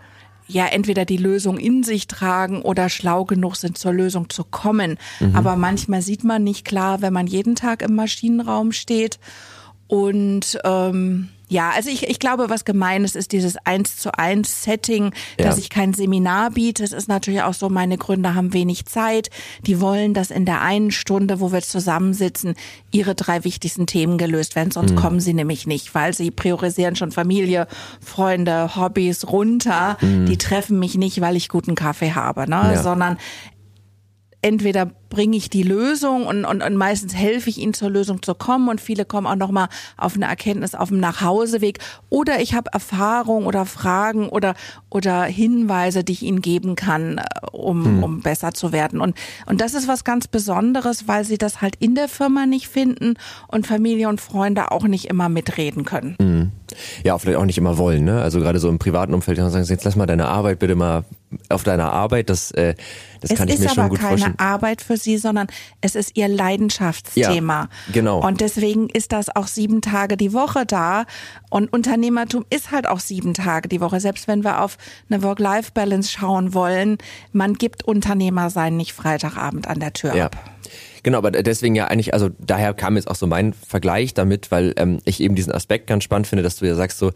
ja 0.48 0.66
entweder 0.68 1.06
die 1.06 1.18
Lösung 1.18 1.58
in 1.58 1.84
sich 1.84 2.08
tragen 2.08 2.62
oder 2.62 2.90
schlau 2.90 3.26
genug 3.26 3.56
sind, 3.56 3.78
zur 3.78 3.94
Lösung 3.94 4.30
zu 4.30 4.44
kommen. 4.44 4.98
Mhm. 5.20 5.36
Aber 5.36 5.56
manchmal 5.56 6.02
sieht 6.02 6.24
man 6.24 6.44
nicht 6.44 6.66
klar, 6.66 7.02
wenn 7.02 7.14
man 7.14 7.28
jeden 7.28 7.56
Tag 7.56 7.82
im 7.82 7.96
Maschinenraum 7.96 8.72
steht. 8.72 9.20
Und 9.88 10.60
ähm, 10.64 11.30
ja, 11.48 11.72
also 11.72 11.90
ich, 11.90 12.08
ich 12.10 12.20
glaube, 12.20 12.50
was 12.50 12.66
gemein 12.66 13.04
ist, 13.04 13.16
ist 13.16 13.32
dieses 13.32 13.56
eins 13.66 13.98
zu 13.98 14.18
eins 14.18 14.64
Setting, 14.64 15.12
ja. 15.38 15.46
dass 15.46 15.58
ich 15.58 15.70
kein 15.70 15.94
Seminar 15.94 16.52
biete. 16.52 16.84
Es 16.84 16.92
ist 16.92 17.08
natürlich 17.08 17.44
auch 17.44 17.54
so, 17.54 17.70
meine 17.70 17.98
Gründer 17.98 18.36
haben 18.36 18.54
wenig 18.54 18.86
Zeit. 18.86 19.30
Die 19.66 19.80
wollen, 19.80 20.14
dass 20.14 20.32
in 20.32 20.46
der 20.46 20.62
einen 20.62 20.92
Stunde, 20.92 21.40
wo 21.40 21.52
wir 21.52 21.62
zusammensitzen, 21.62 22.56
ihre 22.92 23.14
drei 23.14 23.44
wichtigsten 23.44 23.86
Themen 23.86 24.18
gelöst 24.18 24.56
werden. 24.56 24.72
Sonst 24.72 24.92
mhm. 24.92 24.96
kommen 24.96 25.20
sie 25.20 25.34
nämlich 25.34 25.68
nicht, 25.68 25.94
weil 25.94 26.14
sie 26.14 26.32
priorisieren 26.32 26.96
schon 26.96 27.12
Familie, 27.12 27.68
Freunde, 28.02 28.76
Hobbys 28.76 29.28
runter. 29.28 29.98
Mhm. 30.02 30.26
Die 30.26 30.38
treffen 30.38 30.80
mich 30.80 30.96
nicht, 30.96 31.22
weil 31.22 31.36
ich 31.36 31.50
guten 31.50 31.76
Kaffee 31.76 32.14
habe, 32.14 32.50
ne? 32.50 32.72
Ja. 32.74 32.82
sondern 32.82 33.18
entweder 34.46 34.92
bringe 35.10 35.38
ich 35.38 35.50
die 35.50 35.64
Lösung 35.64 36.28
und, 36.28 36.46
und, 36.46 36.62
und 36.62 36.76
meistens 36.76 37.16
helfe 37.16 37.50
ich 37.50 37.58
ihnen 37.58 37.74
zur 37.74 37.90
Lösung 37.90 38.22
zu 38.22 38.36
kommen 38.36 38.70
und 38.70 38.80
viele 38.80 39.04
kommen 39.04 39.26
auch 39.26 39.36
nochmal 39.36 39.70
auf 39.98 40.16
eine 40.16 40.26
Erkenntnis 40.26 40.76
auf 40.76 40.90
dem 40.90 41.00
Nachhauseweg 41.00 41.80
oder 42.10 42.40
ich 42.40 42.54
habe 42.54 42.70
Erfahrung 42.72 43.48
oder 43.48 43.66
Fragen 43.66 44.30
oder, 44.30 44.54
oder 44.92 45.24
Hinweise, 45.24 46.04
die 46.04 46.14
ich 46.14 46.22
ihnen 46.22 46.42
geben 46.42 46.76
kann, 46.76 47.18
äh, 47.18 47.24
um, 47.54 47.86
hm. 47.86 48.04
um 48.04 48.22
besser 48.22 48.54
zu 48.54 48.72
werden. 48.72 49.02
Und, 49.02 49.18
und 49.48 49.62
das 49.62 49.74
ist 49.74 49.88
was 49.88 50.04
ganz 50.04 50.28
Besonderes, 50.28 51.08
weil 51.08 51.26
sie 51.26 51.40
das 51.40 51.62
halt 51.62 51.76
in 51.80 51.96
der 51.96 52.08
Firma 52.08 52.46
nicht 52.46 52.68
finden 52.68 53.16
und 53.48 53.66
Familie 53.66 54.10
und 54.10 54.22
Freunde 54.22 54.72
auch 54.72 54.84
nicht 54.84 55.06
immer 55.06 55.28
mitreden 55.28 55.86
können. 55.86 56.18
Hm. 56.20 56.52
Ja, 57.04 57.18
vielleicht 57.18 57.38
auch 57.38 57.46
nicht 57.46 57.58
immer 57.58 57.78
wollen, 57.78 58.04
ne? 58.04 58.22
Also 58.22 58.40
gerade 58.40 58.60
so 58.60 58.70
im 58.70 58.80
privaten 58.80 59.14
Umfeld, 59.14 59.38
sagen 59.38 59.64
sie, 59.64 59.74
jetzt 59.74 59.84
lass 59.84 59.96
mal 59.96 60.06
deine 60.06 60.28
Arbeit 60.28 60.60
bitte 60.60 60.76
mal 60.76 61.04
auf 61.50 61.64
deiner 61.64 61.92
Arbeit, 61.92 62.30
das, 62.30 62.52
äh, 62.52 62.76
das 63.22 63.32
es 63.32 63.38
kann 63.38 63.48
ich 63.48 63.60
mir 63.60 63.70
schon 63.70 63.90
gut 63.90 64.00
vorstellen. 64.00 64.14
Es 64.14 64.20
ist 64.20 64.26
aber 64.26 64.38
keine 64.38 64.54
Arbeit 64.54 64.82
für 64.82 64.98
sie, 64.98 65.18
sondern 65.18 65.48
es 65.82 65.96
ist 65.96 66.16
ihr 66.16 66.28
Leidenschaftsthema. 66.28 67.62
Ja, 67.62 67.70
genau. 67.92 68.26
Und 68.26 68.42
deswegen 68.42 68.90
ist 68.90 69.12
das 69.12 69.36
auch 69.36 69.48
sieben 69.48 69.82
Tage 69.82 70.18
die 70.18 70.34
Woche 70.34 70.66
da. 70.66 71.06
Und 71.50 71.72
Unternehmertum 71.72 72.46
ist 72.50 72.72
halt 72.72 72.88
auch 72.88 73.00
sieben 73.00 73.34
Tage 73.34 73.68
die 73.70 73.82
Woche. 73.82 74.00
Selbst 74.00 74.28
wenn 74.28 74.44
wir 74.44 74.62
auf 74.62 74.78
eine 75.10 75.24
Work-Life-Balance 75.24 76.12
schauen 76.12 76.54
wollen, 76.54 76.98
man 77.32 77.56
gibt 77.56 77.84
Unternehmer 77.84 78.50
sein 78.50 78.78
nicht 78.78 78.94
Freitagabend 78.94 79.68
an 79.68 79.80
der 79.80 79.94
Tür 79.94 80.16
ja. 80.16 80.26
ab. 80.28 80.38
Genau, 81.06 81.20
aber 81.20 81.30
deswegen 81.30 81.76
ja 81.76 81.86
eigentlich, 81.86 82.16
also 82.16 82.32
daher 82.40 82.74
kam 82.74 82.96
jetzt 82.96 83.08
auch 83.08 83.16
so 83.16 83.28
mein 83.28 83.54
Vergleich 83.54 84.16
damit, 84.16 84.50
weil 84.50 84.74
ähm, 84.76 84.98
ich 85.06 85.22
eben 85.22 85.36
diesen 85.36 85.52
Aspekt 85.52 85.86
ganz 85.86 86.04
spannend 86.04 86.26
finde, 86.26 86.42
dass 86.42 86.56
du 86.56 86.66
ja 86.66 86.74
sagst 86.74 86.98
so, 86.98 87.12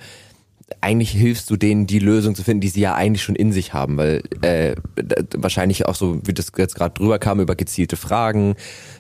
eigentlich 0.79 1.09
hilfst 1.09 1.49
du 1.49 1.57
denen, 1.57 1.87
die 1.87 1.97
Lösung 1.97 2.35
zu 2.35 2.43
finden, 2.43 2.61
die 2.61 2.67
sie 2.69 2.81
ja 2.81 2.93
eigentlich 2.93 3.23
schon 3.23 3.33
in 3.33 3.51
sich 3.51 3.73
haben, 3.73 3.97
weil 3.97 4.21
äh, 4.43 4.75
wahrscheinlich 5.35 5.87
auch 5.87 5.95
so, 5.95 6.21
wie 6.23 6.35
das 6.35 6.51
jetzt 6.55 6.75
gerade 6.75 6.93
drüber 6.93 7.17
kam, 7.17 7.39
über 7.39 7.55
gezielte 7.55 7.97
Fragen, 7.97 8.53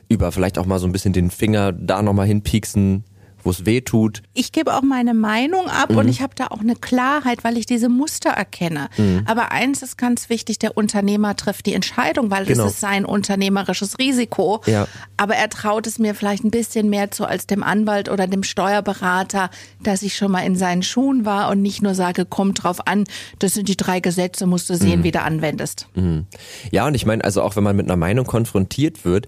über 0.07 0.31
vielleicht 0.31 0.57
auch 0.57 0.65
mal 0.65 0.79
so 0.79 0.87
ein 0.87 0.91
bisschen 0.91 1.13
den 1.13 1.29
Finger 1.29 1.71
da 1.71 2.01
nochmal 2.01 2.25
hinpieksen, 2.25 3.03
wo 3.43 3.49
es 3.51 3.65
weh 3.65 3.81
tut. 3.81 4.21
Ich 4.33 4.51
gebe 4.51 4.73
auch 4.73 4.81
meine 4.81 5.13
Meinung 5.13 5.67
ab 5.67 5.91
mhm. 5.91 5.97
und 5.97 6.07
ich 6.07 6.21
habe 6.21 6.33
da 6.35 6.47
auch 6.47 6.59
eine 6.59 6.75
Klarheit, 6.75 7.43
weil 7.43 7.57
ich 7.57 7.65
diese 7.65 7.89
Muster 7.89 8.29
erkenne. 8.29 8.89
Mhm. 8.97 9.23
Aber 9.25 9.51
eins 9.51 9.81
ist 9.81 9.97
ganz 9.97 10.29
wichtig, 10.29 10.59
der 10.59 10.77
Unternehmer 10.77 11.35
trifft 11.35 11.65
die 11.65 11.73
Entscheidung, 11.73 12.31
weil 12.31 12.45
genau. 12.45 12.63
das 12.63 12.73
ist 12.73 12.79
sein 12.79 13.05
unternehmerisches 13.05 13.97
Risiko. 13.99 14.61
Ja. 14.65 14.87
Aber 15.17 15.35
er 15.35 15.49
traut 15.49 15.87
es 15.87 15.99
mir 15.99 16.15
vielleicht 16.15 16.43
ein 16.43 16.51
bisschen 16.51 16.89
mehr 16.89 17.11
zu 17.11 17.25
als 17.25 17.47
dem 17.47 17.63
Anwalt 17.63 18.09
oder 18.09 18.27
dem 18.27 18.43
Steuerberater, 18.43 19.49
dass 19.81 20.01
ich 20.01 20.15
schon 20.15 20.31
mal 20.31 20.41
in 20.41 20.55
seinen 20.55 20.83
Schuhen 20.83 21.25
war 21.25 21.49
und 21.49 21.61
nicht 21.61 21.81
nur 21.81 21.95
sage, 21.95 22.25
kommt 22.25 22.63
drauf 22.63 22.87
an, 22.87 23.05
das 23.39 23.53
sind 23.53 23.69
die 23.69 23.77
drei 23.77 23.99
Gesetze, 23.99 24.45
musst 24.45 24.69
du 24.69 24.75
sehen, 24.75 24.99
mhm. 24.99 25.03
wie 25.03 25.11
du 25.11 25.21
anwendest. 25.21 25.87
Mhm. 25.95 26.25
Ja, 26.71 26.87
und 26.87 26.95
ich 26.95 27.05
meine, 27.05 27.23
also 27.23 27.41
auch 27.41 27.55
wenn 27.55 27.63
man 27.63 27.75
mit 27.75 27.85
einer 27.85 27.97
Meinung 27.97 28.25
konfrontiert 28.25 29.05
wird, 29.05 29.27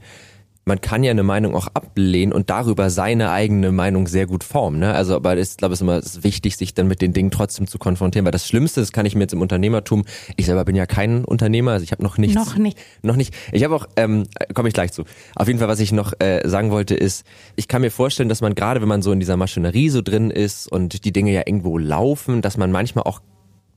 man 0.66 0.80
kann 0.80 1.04
ja 1.04 1.10
eine 1.10 1.24
Meinung 1.24 1.56
auch 1.56 1.68
ablehnen 1.74 2.32
und 2.32 2.52
darüber 2.52 2.90
seine 2.92 3.32
eigene 3.32 3.72
Meinung 3.72 4.08
sehr 4.08 4.28
gut 4.28 4.44
formen. 4.44 4.80
Ne? 4.80 4.94
Also, 4.94 5.16
aber 5.16 5.36
ich 5.38 5.58
glaube, 5.58 5.74
es 5.74 5.80
ist 5.80 5.82
immer 5.82 6.02
wichtig, 6.24 6.56
sich 6.56 6.76
dann 6.76 6.88
mit 6.88 7.02
den 7.02 7.14
Dingen 7.14 7.32
trotzdem 7.32 7.66
zu 7.66 7.80
konfrontieren, 7.80 8.26
weil 8.26 8.32
das 8.32 8.48
Schlimmste, 8.48 8.80
das 8.80 8.92
kann 8.92 9.06
ich 9.08 9.16
mir 9.16 9.22
jetzt 9.22 9.34
im 9.34 9.42
Unternehmertum, 9.42 10.06
ich 10.38 10.46
selber 10.46 10.64
bin 10.64 10.76
ja 10.76 10.86
kein 10.86 11.26
Unternehmer, 11.26 11.72
also 11.72 11.84
ich 11.84 11.92
habe 11.92 12.04
noch 12.04 12.18
nichts. 12.20 12.36
Noch 12.36 12.58
nicht. 12.58 12.78
Noch 13.02 13.16
nicht. 13.16 13.34
Ich 13.52 13.64
habe 13.64 13.76
auch, 13.76 13.88
ähm, 13.96 14.26
komme 14.54 14.68
ich 14.68 14.76
gleich 14.76 14.92
zu. 14.92 15.04
Auf 15.36 15.48
jeden 15.48 15.58
Fall, 15.58 15.68
was 15.68 15.80
ich 15.80 15.92
noch 15.92 16.14
äh, 16.20 16.48
sagen 16.48 16.70
wollte, 16.70 16.94
ist, 16.94 17.26
ich 17.56 17.68
kann 17.68 17.82
mir 17.82 17.92
vorstellen, 17.92 18.30
dass 18.30 18.42
man 18.42 18.54
gerade, 18.54 18.82
wenn 18.82 18.90
man 18.90 19.02
so 19.02 19.12
in 19.12 19.20
dieser 19.20 19.38
Maschinerie 19.38 19.90
so 19.90 20.02
drin 20.02 20.30
ist 20.30 20.72
und 20.72 21.06
die 21.06 21.12
Dinge 21.12 21.32
ja 21.32 21.42
irgendwo 21.46 21.80
laufen, 21.80 22.44
dass 22.44 22.58
man 22.58 22.72
manchmal 22.72 23.06
auch 23.06 23.22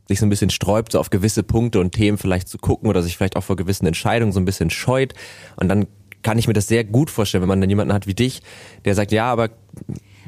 sich 0.07 0.21
so 0.21 0.27
ein 0.27 0.31
bisschen 0.31 0.51
sträubt, 0.51 0.93
so 0.93 1.01
auf 1.01 1.11
gewisse 1.11 1.43
Punkte 1.43 1.81
und 1.81 1.93
Themen 1.93 2.19
vielleicht 2.19 2.49
zu 2.49 2.59
gucken 2.59 2.91
oder 2.91 3.03
sich 3.03 3.17
vielleicht 3.17 3.37
auch 3.37 3.45
vor 3.45 3.57
gewissen 3.57 3.87
Entscheidungen 3.87 4.33
so 4.33 4.41
ein 4.41 4.45
bisschen 4.45 4.69
scheut. 4.69 5.15
Und 5.57 5.69
dann 5.69 5.87
kann 6.25 6.39
ich 6.39 6.49
mir 6.49 6.55
das 6.55 6.67
sehr 6.67 6.83
gut 6.83 7.11
vorstellen, 7.11 7.43
wenn 7.43 7.49
man 7.49 7.61
dann 7.61 7.71
jemanden 7.71 7.93
hat 7.93 8.09
wie 8.09 8.15
dich, 8.15 8.43
der 8.85 8.97
sagt, 8.97 9.13
ja, 9.13 9.31
aber 9.31 9.51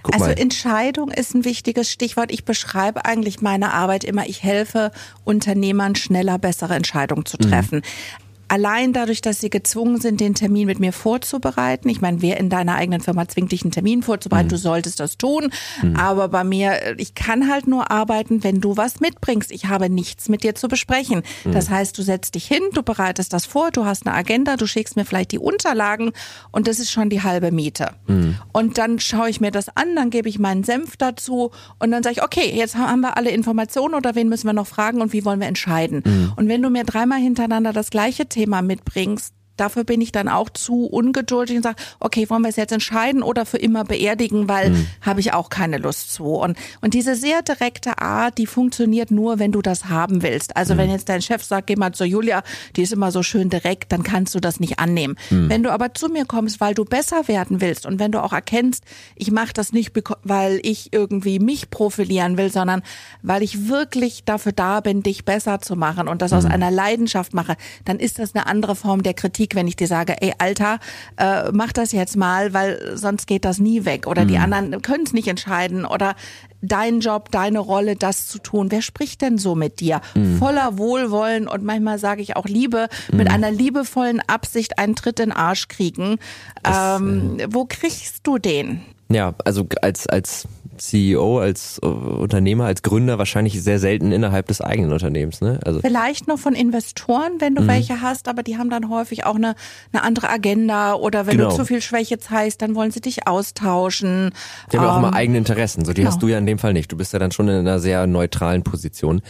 Guck 0.03 0.15
also 0.15 0.27
mal. 0.27 0.39
Entscheidung 0.39 1.11
ist 1.11 1.35
ein 1.35 1.45
wichtiges 1.45 1.91
Stichwort. 1.91 2.31
Ich 2.31 2.45
beschreibe 2.45 3.05
eigentlich 3.05 3.41
meine 3.41 3.73
Arbeit 3.73 4.05
immer, 4.05 4.29
ich 4.29 4.45
helfe 4.45 4.93
Unternehmern 5.25 5.97
schneller 5.97 6.39
bessere 6.39 6.75
Entscheidungen 6.75 7.27
zu 7.27 7.39
treffen. 7.39 7.79
Mhm 7.79 8.26
allein 8.49 8.93
dadurch, 8.93 9.21
dass 9.21 9.41
sie 9.41 9.51
gezwungen 9.51 10.01
sind, 10.01 10.21
den 10.21 10.35
Termin 10.35 10.67
mit 10.67 10.79
mir 10.79 10.93
vorzubereiten. 10.93 11.89
Ich 11.89 12.01
meine, 12.01 12.23
wer 12.23 12.39
in 12.39 12.49
deiner 12.49 12.77
eigenen 12.77 13.01
Firma 13.01 13.29
zwingt 13.29 13.53
dich, 13.53 13.63
einen 13.63 13.73
Termin 13.73 14.03
vorzubereiten? 14.03 14.47
Mhm. 14.47 14.51
Du 14.51 14.57
solltest 14.59 15.01
das 15.01 15.19
tun. 15.19 15.51
Mhm. 15.83 15.97
Aber 15.97 16.29
bei 16.29 16.45
mir, 16.45 16.99
ich 16.99 17.15
kann 17.15 17.51
halt 17.51 17.67
nur 17.67 17.91
arbeiten, 17.91 18.45
wenn 18.45 18.61
du 18.61 18.77
was 18.77 19.01
mitbringst. 19.01 19.51
Ich 19.51 19.67
habe 19.67 19.91
nichts 19.91 20.29
mit 20.29 20.43
dir 20.45 20.55
zu 20.55 20.69
besprechen. 20.69 21.23
Mhm. 21.45 21.53
Das 21.53 21.71
heißt, 21.71 21.97
du 21.99 22.03
setzt 22.03 22.35
dich 22.35 22.47
hin, 22.47 22.63
du 22.73 22.83
bereitest 22.83 23.33
das 23.33 23.47
vor, 23.47 23.71
du 23.71 23.85
hast 23.85 24.07
eine 24.07 24.15
Agenda, 24.15 24.57
du 24.57 24.67
schickst 24.67 24.97
mir 24.97 25.05
vielleicht 25.05 25.33
die 25.33 25.39
Unterlagen 25.39 26.13
und 26.53 26.69
das 26.69 26.79
ist 26.79 26.91
schon 26.91 27.11
die 27.11 27.23
halbe 27.23 27.51
Miete. 27.51 27.91
Mhm. 28.07 28.37
Und 28.53 28.79
dann 28.79 28.99
schaue 29.01 29.29
ich 29.29 29.41
mir 29.41 29.51
das 29.51 29.69
an, 29.77 29.97
dann 29.97 30.11
gebe 30.11 30.29
ich 30.29 30.39
meinen 30.39 30.65
Senf 30.65 30.97
dazu 30.97 31.51
und 31.79 31.91
dann 31.91 32.03
sage 32.03 32.17
ich, 32.17 32.23
okay, 32.23 32.53
jetzt 32.55 32.77
haben 32.77 33.01
wir 33.01 33.17
alle 33.17 33.31
Informationen 33.31 33.95
oder 33.95 34.15
wen 34.15 34.29
müssen 34.29 34.47
wir 34.47 34.53
noch 34.53 34.67
fragen 34.67 35.01
und 35.01 35.13
wie 35.13 35.25
wollen 35.25 35.41
wir 35.41 35.49
entscheiden? 35.49 36.03
Mhm. 36.05 36.33
Und 36.37 36.49
wenn 36.49 36.63
du 36.63 36.71
mir 36.71 36.85
dreimal 36.85 37.19
hintereinander 37.19 37.73
das 37.73 37.91
gleiche 37.91 38.29
Thema 38.37 38.61
mitbringst, 38.61 39.33
dafür 39.57 39.85
bin 39.85 40.01
ich 40.01 40.13
dann 40.13 40.29
auch 40.29 40.51
zu 40.51 40.87
ungeduldig 40.87 41.57
und 41.57 41.63
sage, 41.63 41.77
okay, 42.01 42.29
wollen 42.31 42.43
wir 42.43 42.49
es 42.49 42.57
jetzt 42.57 42.73
entscheiden 42.73 43.23
oder 43.23 43.47
für 43.47 43.59
immer 43.59 43.85
beerdigen, 43.85 44.49
weil 44.49 44.71
mhm. 44.71 44.87
habe 45.01 45.21
ich 45.21 45.33
auch 45.33 45.51
keine 45.51 45.79
Lust 45.79 46.13
zu. 46.13 46.25
Und, 46.25 46.57
und 46.81 46.95
diese 46.95 47.15
sehr 47.15 47.43
direkte 47.43 47.99
Art, 47.99 48.39
die 48.39 48.47
funktioniert 48.47 49.11
nur, 49.11 49.39
wenn 49.39 49.53
du 49.53 49.63
das 49.63 49.87
haben 49.87 50.23
willst. 50.23 50.57
Also 50.57 50.75
mhm. 50.75 50.79
wenn 50.79 50.91
jetzt 50.91 51.09
dein 51.09 51.23
Chef 51.23 51.43
sagt, 51.45 51.67
geh 51.67 51.77
mal 51.77 51.93
zu 51.93 52.05
Julia, 52.05 52.43
die 52.77 52.83
ist 52.83 52.93
immer 52.93 53.11
so 53.11 53.23
schön 53.23 53.51
direkt, 53.51 53.93
dann 53.93 54.03
kannst 54.03 54.35
du 54.35 54.41
das 54.41 54.61
nicht 54.61 54.79
annehmen. 54.79 55.17
Mhm. 55.31 55.49
Wenn 55.49 55.63
du 55.63 55.73
aber 55.73 55.95
zu 55.95 56.09
mir 56.09 56.25
kommst, 56.25 56.61
weil 56.61 56.75
du 56.75 56.85
besser 56.85 57.29
werden 57.29 57.61
willst 57.61 57.87
und 57.87 57.99
wenn 57.99 58.13
du 58.13 58.23
auch 58.23 58.33
erkennst, 58.33 58.85
ich 59.15 59.31
mache 59.31 59.53
das 59.53 59.73
nicht, 59.73 59.93
weil 60.23 60.61
ich 60.63 60.93
irgendwie 60.93 61.39
mich 61.39 61.71
profilieren 61.71 62.37
will, 62.37 62.51
sondern 62.51 62.83
weil 63.23 63.43
ich 63.43 63.69
wirklich 63.69 64.25
dafür 64.25 64.53
da 64.53 64.81
bin, 64.81 65.03
dich 65.03 65.25
besser 65.25 65.61
zu 65.61 65.77
machen 65.77 66.09
und 66.09 66.23
das 66.23 66.33
aus 66.33 66.45
mhm. 66.45 66.53
einer 66.53 66.71
Leidenschaft 66.71 67.35
mache, 67.35 67.57
dann 67.85 67.99
ist 67.99 68.19
das 68.19 68.35
eine 68.35 68.47
andere 68.47 68.77
Form 68.77 69.03
der 69.03 69.15
Kritik 69.15 69.46
Kritik, 69.47 69.55
wenn 69.55 69.69
ich 69.69 69.77
dir 69.77 69.87
sage, 69.87 70.21
ey 70.21 70.33
Alter, 70.39 70.79
äh, 71.17 71.51
mach 71.53 71.73
das 71.73 71.93
jetzt 71.93 72.17
mal, 72.17 72.53
weil 72.53 72.97
sonst 72.97 73.27
geht 73.27 73.45
das 73.45 73.59
nie 73.59 73.85
weg. 73.85 74.07
Oder 74.07 74.25
mhm. 74.25 74.29
die 74.29 74.39
anderen 74.39 74.83
können 74.83 75.05
es 75.05 75.13
nicht 75.13 75.29
entscheiden. 75.29 75.85
Oder 75.85 76.15
dein 76.63 77.01
Job, 77.01 77.31
deine 77.31 77.61
Rolle, 77.61 77.97
das 77.97 78.27
zu 78.27 78.39
tun. 78.39 78.71
Wer 78.71 78.83
spricht 78.83 79.23
denn 79.23 79.39
so 79.39 79.55
mit 79.55 79.81
dir? 79.81 80.01
Mhm. 80.15 80.39
Voller 80.39 80.79
Wohlwollen 80.79 81.49
und 81.49 81.63
manchmal 81.63 81.99
sage 81.99 82.23
ich 82.23 82.37
auch 82.37 82.47
Liebe, 82.47 82.89
mhm. 83.11 83.19
mit 83.19 83.31
einer 83.31 83.51
liebevollen 83.51 84.21
Absicht 84.27 84.79
einen 84.79 84.97
Tritt 84.97 85.21
in 85.21 85.31
den 85.31 85.37
Arsch 85.37 85.69
kriegen. 85.69 86.19
Das, 86.63 87.01
ähm, 87.01 87.39
äh, 87.39 87.47
wo 87.51 87.67
kriegst 87.67 88.21
du 88.27 88.39
den? 88.39 88.83
Ja, 89.09 89.35
also 89.45 89.67
als, 89.83 90.09
als 90.09 90.49
CEO, 90.79 91.39
als 91.39 91.79
äh, 91.83 91.87
Unternehmer, 91.87 92.67
als 92.67 92.83
Gründer 92.83 93.19
wahrscheinlich 93.19 93.63
sehr 93.63 93.79
selten 93.79 94.13
innerhalb 94.13 94.47
des 94.47 94.61
eigenen 94.61 94.93
Unternehmens. 94.93 95.41
Ne? 95.41 95.61
Also 95.65 95.81
Vielleicht 95.81 96.29
noch 96.29 96.39
von 96.39 96.55
Investoren, 96.55 97.33
wenn 97.41 97.55
du 97.55 97.63
mhm. 97.63 97.69
welche 97.69 98.01
hast, 98.01 98.29
aber 98.29 98.43
die 98.43 98.59
haben 98.59 98.71
dann 98.71 98.89
häufig 98.89 99.25
auch 99.25 99.37
eine, 99.37 99.55
eine 99.93 100.03
andere 100.03 100.29
Agenda 100.29 100.95
oder 100.95 101.27
wenn 101.27 101.37
genau. 101.37 101.51
du 101.51 101.57
zu 101.57 101.65
viel 101.65 101.81
Schwäche 101.81 102.19
zeigst, 102.19 102.63
dann 102.63 102.75
wollen 102.75 102.91
sie 102.91 103.01
dich 103.01 103.27
austauschen. 103.27 104.33
Die 104.73 104.79
haben 104.79 104.85
ähm, 104.85 104.91
auch 104.91 104.99
immer 104.99 105.09
ähm, 105.09 105.15
eigene 105.15 105.39
Interessen, 105.39 105.85
so 105.85 105.93
die 105.93 106.03
genau. 106.03 106.11
hast 106.11 106.23
du 106.23 106.29
ja 106.29 106.39
in 106.39 106.47
dem 106.47 106.59
Fall 106.59 106.73
nicht. 106.73 106.91
Du 106.91 106.97
bist 106.97 107.13
ja 107.13 107.19
dann 107.19 107.33
schon 107.33 107.49
in 107.49 107.57
einer 107.57 107.79
sehr 107.79 108.07
neutralen 108.07 108.63
Position. 108.63 109.23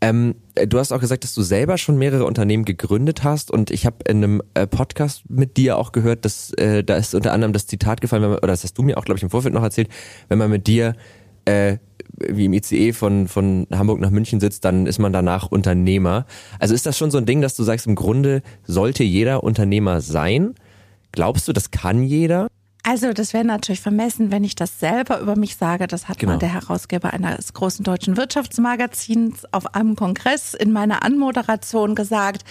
Ähm, 0.00 0.34
du 0.54 0.78
hast 0.78 0.92
auch 0.92 1.00
gesagt, 1.00 1.24
dass 1.24 1.34
du 1.34 1.42
selber 1.42 1.78
schon 1.78 1.96
mehrere 1.96 2.26
Unternehmen 2.26 2.64
gegründet 2.64 3.24
hast 3.24 3.50
und 3.50 3.70
ich 3.70 3.86
habe 3.86 3.96
in 4.06 4.18
einem 4.18 4.42
äh, 4.54 4.66
Podcast 4.66 5.22
mit 5.28 5.56
dir 5.56 5.78
auch 5.78 5.92
gehört, 5.92 6.24
dass 6.24 6.52
äh, 6.54 6.84
da 6.84 6.96
ist 6.96 7.14
unter 7.14 7.32
anderem 7.32 7.52
das 7.52 7.66
Zitat 7.66 8.00
gefallen, 8.00 8.22
man, 8.22 8.32
oder 8.32 8.48
das 8.48 8.62
hast 8.62 8.76
du 8.76 8.82
mir 8.82 8.98
auch, 8.98 9.04
glaube 9.04 9.16
ich, 9.16 9.22
im 9.22 9.30
Vorfeld 9.30 9.54
noch 9.54 9.62
erzählt, 9.62 9.88
wenn 10.28 10.38
man 10.38 10.50
mit 10.50 10.66
dir 10.66 10.94
äh, 11.46 11.78
wie 12.18 12.46
im 12.46 12.52
ICE 12.52 12.92
von, 12.92 13.28
von 13.28 13.66
Hamburg 13.72 14.00
nach 14.00 14.10
München 14.10 14.40
sitzt, 14.40 14.64
dann 14.64 14.86
ist 14.86 14.98
man 14.98 15.12
danach 15.12 15.50
Unternehmer. 15.50 16.26
Also 16.58 16.74
ist 16.74 16.86
das 16.86 16.96
schon 16.96 17.10
so 17.10 17.18
ein 17.18 17.26
Ding, 17.26 17.40
dass 17.40 17.56
du 17.56 17.62
sagst, 17.62 17.86
im 17.86 17.94
Grunde 17.94 18.42
sollte 18.64 19.04
jeder 19.04 19.42
Unternehmer 19.42 20.00
sein? 20.00 20.54
Glaubst 21.12 21.48
du, 21.48 21.52
das 21.52 21.70
kann 21.70 22.02
jeder? 22.02 22.48
Also 22.88 23.12
das 23.12 23.32
wäre 23.32 23.44
natürlich 23.44 23.80
vermessen, 23.80 24.30
wenn 24.30 24.44
ich 24.44 24.54
das 24.54 24.78
selber 24.78 25.18
über 25.18 25.34
mich 25.34 25.56
sage. 25.56 25.88
Das 25.88 26.08
hat 26.08 26.20
genau. 26.20 26.34
mal 26.34 26.38
der 26.38 26.52
Herausgeber 26.52 27.12
eines 27.12 27.52
großen 27.52 27.82
deutschen 27.82 28.16
Wirtschaftsmagazins 28.16 29.44
auf 29.50 29.74
einem 29.74 29.96
Kongress 29.96 30.54
in 30.54 30.70
meiner 30.70 31.02
Anmoderation 31.02 31.96
gesagt, 31.96 32.44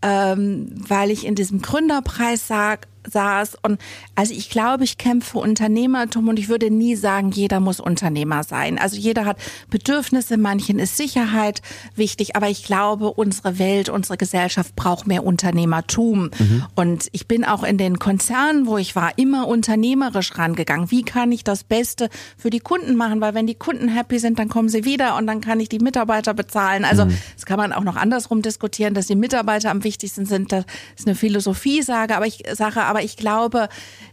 ähm, 0.00 0.74
weil 0.88 1.10
ich 1.10 1.26
in 1.26 1.34
diesem 1.34 1.60
Gründerpreis 1.60 2.48
sag, 2.48 2.86
saß. 3.10 3.56
Und 3.62 3.80
also 4.14 4.34
ich 4.34 4.50
glaube, 4.50 4.84
ich 4.84 4.98
kämpfe 4.98 5.38
Unternehmertum 5.38 6.28
und 6.28 6.38
ich 6.38 6.48
würde 6.48 6.70
nie 6.70 6.96
sagen, 6.96 7.30
jeder 7.30 7.60
muss 7.60 7.80
Unternehmer 7.80 8.42
sein. 8.44 8.78
Also 8.78 8.96
jeder 8.96 9.24
hat 9.24 9.38
Bedürfnisse, 9.70 10.36
manchen 10.36 10.78
ist 10.78 10.96
Sicherheit 10.96 11.62
wichtig, 11.94 12.36
aber 12.36 12.48
ich 12.48 12.64
glaube, 12.64 13.12
unsere 13.12 13.58
Welt, 13.58 13.88
unsere 13.88 14.16
Gesellschaft 14.16 14.74
braucht 14.76 15.06
mehr 15.06 15.24
Unternehmertum. 15.24 16.30
Mhm. 16.38 16.64
Und 16.74 17.08
ich 17.12 17.26
bin 17.26 17.44
auch 17.44 17.62
in 17.62 17.78
den 17.78 17.98
Konzernen, 17.98 18.66
wo 18.66 18.78
ich 18.78 18.96
war, 18.96 19.16
immer 19.18 19.46
unternehmerisch 19.48 20.36
rangegangen. 20.38 20.90
Wie 20.90 21.02
kann 21.02 21.32
ich 21.32 21.44
das 21.44 21.64
Beste 21.64 22.08
für 22.36 22.50
die 22.50 22.60
Kunden 22.60 22.96
machen? 22.96 23.20
Weil 23.20 23.34
wenn 23.34 23.46
die 23.46 23.54
Kunden 23.54 23.88
happy 23.88 24.18
sind, 24.18 24.38
dann 24.38 24.48
kommen 24.48 24.68
sie 24.68 24.84
wieder 24.84 25.16
und 25.16 25.26
dann 25.26 25.40
kann 25.40 25.60
ich 25.60 25.68
die 25.68 25.78
Mitarbeiter 25.78 26.34
bezahlen. 26.34 26.84
Also 26.84 27.06
mhm. 27.06 27.16
das 27.34 27.46
kann 27.46 27.58
man 27.58 27.72
auch 27.72 27.84
noch 27.84 27.96
andersrum 27.96 28.42
diskutieren, 28.42 28.94
dass 28.94 29.06
die 29.06 29.16
Mitarbeiter 29.16 29.70
am 29.70 29.84
wichtigsten 29.84 30.26
sind. 30.26 30.52
Das 30.52 30.64
ist 30.96 31.06
eine 31.06 31.14
Philosophie-Sage, 31.14 32.16
aber 32.16 32.26
ich 32.26 32.42
sage, 32.52 32.82
aber 32.94 33.02
ich 33.02 33.16
glaube, 33.16 33.68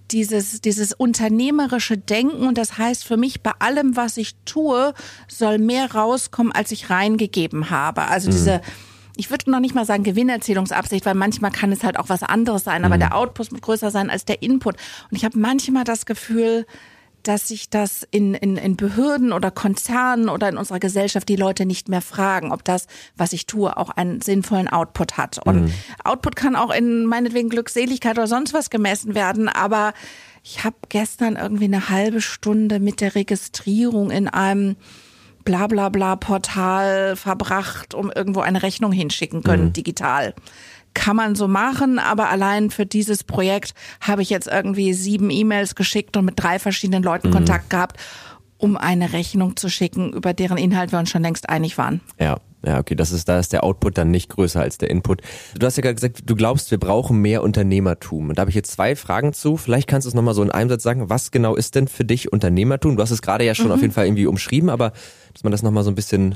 dieses, 0.09 0.59
dieses 0.59 0.91
unternehmerische 0.91 1.99
Denken 1.99 2.47
und 2.47 2.57
das 2.57 2.79
heißt 2.79 3.05
für 3.05 3.15
mich, 3.15 3.41
bei 3.41 3.51
allem, 3.59 3.95
was 3.95 4.17
ich 4.17 4.35
tue, 4.43 4.95
soll 5.27 5.59
mehr 5.59 5.93
rauskommen, 5.93 6.51
als 6.51 6.71
ich 6.71 6.89
reingegeben 6.89 7.69
habe. 7.69 8.07
Also 8.07 8.29
mhm. 8.29 8.33
diese, 8.33 8.61
ich 9.15 9.29
würde 9.29 9.51
noch 9.51 9.59
nicht 9.59 9.75
mal 9.75 9.85
sagen 9.85 10.03
Gewinnerzählungsabsicht, 10.03 11.05
weil 11.05 11.13
manchmal 11.13 11.51
kann 11.51 11.71
es 11.71 11.83
halt 11.83 11.99
auch 11.99 12.09
was 12.09 12.23
anderes 12.23 12.63
sein, 12.63 12.83
aber 12.83 12.95
mhm. 12.95 13.01
der 13.01 13.15
Output 13.15 13.51
muss 13.51 13.61
größer 13.61 13.91
sein 13.91 14.09
als 14.09 14.25
der 14.25 14.41
Input. 14.41 14.77
Und 15.11 15.15
ich 15.15 15.23
habe 15.23 15.37
manchmal 15.37 15.83
das 15.83 16.07
Gefühl, 16.07 16.65
dass 17.23 17.47
sich 17.47 17.69
das 17.69 18.07
in, 18.11 18.33
in, 18.33 18.57
in 18.57 18.75
Behörden 18.75 19.33
oder 19.33 19.51
Konzernen 19.51 20.29
oder 20.29 20.49
in 20.49 20.57
unserer 20.57 20.79
Gesellschaft 20.79 21.29
die 21.29 21.35
Leute 21.35 21.65
nicht 21.65 21.89
mehr 21.89 22.01
fragen, 22.01 22.51
ob 22.51 22.63
das, 22.63 22.87
was 23.15 23.33
ich 23.33 23.45
tue, 23.45 23.75
auch 23.75 23.89
einen 23.89 24.21
sinnvollen 24.21 24.67
Output 24.67 25.17
hat. 25.17 25.45
Und 25.45 25.65
mhm. 25.65 25.73
Output 26.03 26.35
kann 26.35 26.55
auch 26.55 26.73
in 26.73 27.05
meinetwegen 27.05 27.49
Glückseligkeit 27.49 28.17
oder 28.17 28.27
sonst 28.27 28.53
was 28.53 28.69
gemessen 28.69 29.15
werden, 29.15 29.49
aber 29.49 29.93
ich 30.43 30.63
habe 30.63 30.75
gestern 30.89 31.35
irgendwie 31.35 31.65
eine 31.65 31.89
halbe 31.89 32.21
Stunde 32.21 32.79
mit 32.79 32.99
der 33.01 33.15
Registrierung 33.15 34.09
in 34.09 34.27
einem 34.27 34.75
Blablabla 35.43 35.89
bla 35.89 36.15
bla 36.15 36.15
Portal 36.15 37.15
verbracht, 37.15 37.93
um 37.93 38.11
irgendwo 38.11 38.41
eine 38.41 38.63
Rechnung 38.63 38.91
hinschicken 38.91 39.43
können, 39.43 39.65
mhm. 39.65 39.73
digital 39.73 40.33
kann 40.93 41.15
man 41.15 41.35
so 41.35 41.47
machen, 41.47 41.99
aber 41.99 42.29
allein 42.29 42.69
für 42.69 42.85
dieses 42.85 43.23
Projekt 43.23 43.73
habe 44.01 44.21
ich 44.21 44.29
jetzt 44.29 44.47
irgendwie 44.47 44.93
sieben 44.93 45.29
E-Mails 45.29 45.75
geschickt 45.75 46.17
und 46.17 46.25
mit 46.25 46.35
drei 46.37 46.59
verschiedenen 46.59 47.03
Leuten 47.03 47.29
mhm. 47.29 47.33
Kontakt 47.33 47.69
gehabt, 47.69 47.97
um 48.57 48.77
eine 48.77 49.13
Rechnung 49.13 49.55
zu 49.55 49.69
schicken, 49.69 50.13
über 50.13 50.33
deren 50.33 50.57
Inhalt 50.57 50.91
wir 50.91 50.99
uns 50.99 51.09
schon 51.09 51.23
längst 51.23 51.49
einig 51.49 51.77
waren. 51.77 52.01
Ja. 52.19 52.37
Ja, 52.63 52.77
okay, 52.77 52.93
das 52.93 53.11
ist, 53.11 53.27
da 53.27 53.39
ist 53.39 53.53
der 53.53 53.63
Output 53.63 53.97
dann 53.97 54.11
nicht 54.11 54.29
größer 54.29 54.61
als 54.61 54.77
der 54.77 54.91
Input. 54.91 55.21
Du 55.57 55.65
hast 55.65 55.77
ja 55.77 55.81
gerade 55.81 55.95
gesagt, 55.95 56.21
du 56.25 56.35
glaubst, 56.35 56.69
wir 56.69 56.79
brauchen 56.79 57.17
mehr 57.19 57.41
Unternehmertum. 57.41 58.29
Und 58.29 58.37
da 58.37 58.41
habe 58.41 58.51
ich 58.51 58.55
jetzt 58.55 58.71
zwei 58.71 58.95
Fragen 58.95 59.33
zu. 59.33 59.57
Vielleicht 59.57 59.87
kannst 59.87 60.05
du 60.05 60.09
es 60.09 60.13
nochmal 60.13 60.35
so 60.35 60.43
in 60.43 60.51
einem 60.51 60.69
Satz 60.69 60.83
sagen. 60.83 61.09
Was 61.09 61.31
genau 61.31 61.55
ist 61.55 61.73
denn 61.73 61.87
für 61.87 62.05
dich 62.05 62.31
Unternehmertum? 62.31 62.97
Du 62.97 63.01
hast 63.01 63.09
es 63.09 63.23
gerade 63.23 63.45
ja 63.45 63.55
schon 63.55 63.67
mhm. 63.67 63.71
auf 63.71 63.81
jeden 63.81 63.93
Fall 63.93 64.05
irgendwie 64.05 64.27
umschrieben, 64.27 64.69
aber 64.69 64.93
dass 65.33 65.43
man 65.43 65.51
das 65.51 65.63
nochmal 65.63 65.83
so 65.83 65.89
ein 65.89 65.95
bisschen 65.95 66.35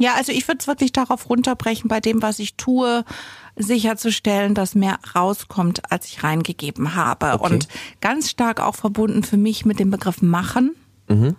ja, 0.00 0.14
also 0.14 0.32
ich 0.32 0.46
würde 0.46 0.58
es 0.60 0.66
wirklich 0.66 0.92
darauf 0.92 1.28
runterbrechen, 1.28 1.88
bei 1.88 2.00
dem, 2.00 2.22
was 2.22 2.38
ich 2.38 2.54
tue, 2.54 3.04
sicherzustellen, 3.56 4.54
dass 4.54 4.74
mehr 4.74 4.98
rauskommt, 5.14 5.90
als 5.90 6.06
ich 6.06 6.22
reingegeben 6.22 6.94
habe. 6.94 7.32
Okay. 7.34 7.52
Und 7.52 7.68
ganz 8.00 8.30
stark 8.30 8.60
auch 8.60 8.76
verbunden 8.76 9.24
für 9.24 9.36
mich 9.36 9.64
mit 9.64 9.80
dem 9.80 9.90
Begriff 9.90 10.22
machen. 10.22 10.76
Mhm. 11.08 11.36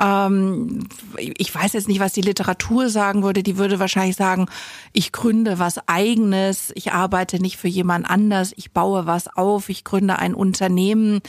Ähm, 0.00 0.88
ich 1.16 1.54
weiß 1.54 1.74
jetzt 1.74 1.86
nicht, 1.86 2.00
was 2.00 2.12
die 2.12 2.22
Literatur 2.22 2.88
sagen 2.88 3.22
würde. 3.22 3.42
Die 3.42 3.58
würde 3.58 3.78
wahrscheinlich 3.78 4.16
sagen, 4.16 4.46
ich 4.92 5.12
gründe 5.12 5.58
was 5.58 5.86
eigenes, 5.86 6.72
ich 6.74 6.92
arbeite 6.92 7.40
nicht 7.40 7.58
für 7.58 7.68
jemand 7.68 8.08
anders, 8.08 8.52
ich 8.56 8.72
baue 8.72 9.06
was 9.06 9.28
auf, 9.28 9.68
ich 9.68 9.84
gründe 9.84 10.18
ein 10.18 10.34
Unternehmen. 10.34 11.20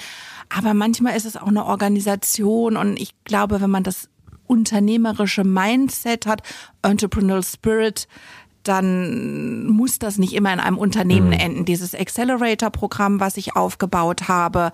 Aber 0.50 0.74
manchmal 0.74 1.16
ist 1.16 1.26
es 1.26 1.38
auch 1.38 1.48
eine 1.48 1.66
Organisation 1.66 2.78
und 2.78 3.00
ich 3.00 3.14
glaube, 3.24 3.62
wenn 3.62 3.70
man 3.70 3.84
das 3.84 4.10
unternehmerische 4.52 5.46
Mindset 5.46 6.28
hat, 6.28 6.44
Entrepreneurial 6.82 7.44
Spirit, 7.44 8.08
dann 8.64 9.66
muss 9.68 9.98
das 9.98 10.18
nicht 10.18 10.34
immer 10.34 10.54
in 10.54 10.60
einem 10.60 10.78
Unternehmen 10.78 11.28
mhm. 11.28 11.34
enden. 11.34 11.66
Dieses 11.66 11.96
Accelerator-Programm, 11.96 13.20
was 13.20 13.38
ich 13.38 13.56
aufgebaut 13.56 14.28
habe, 14.28 14.72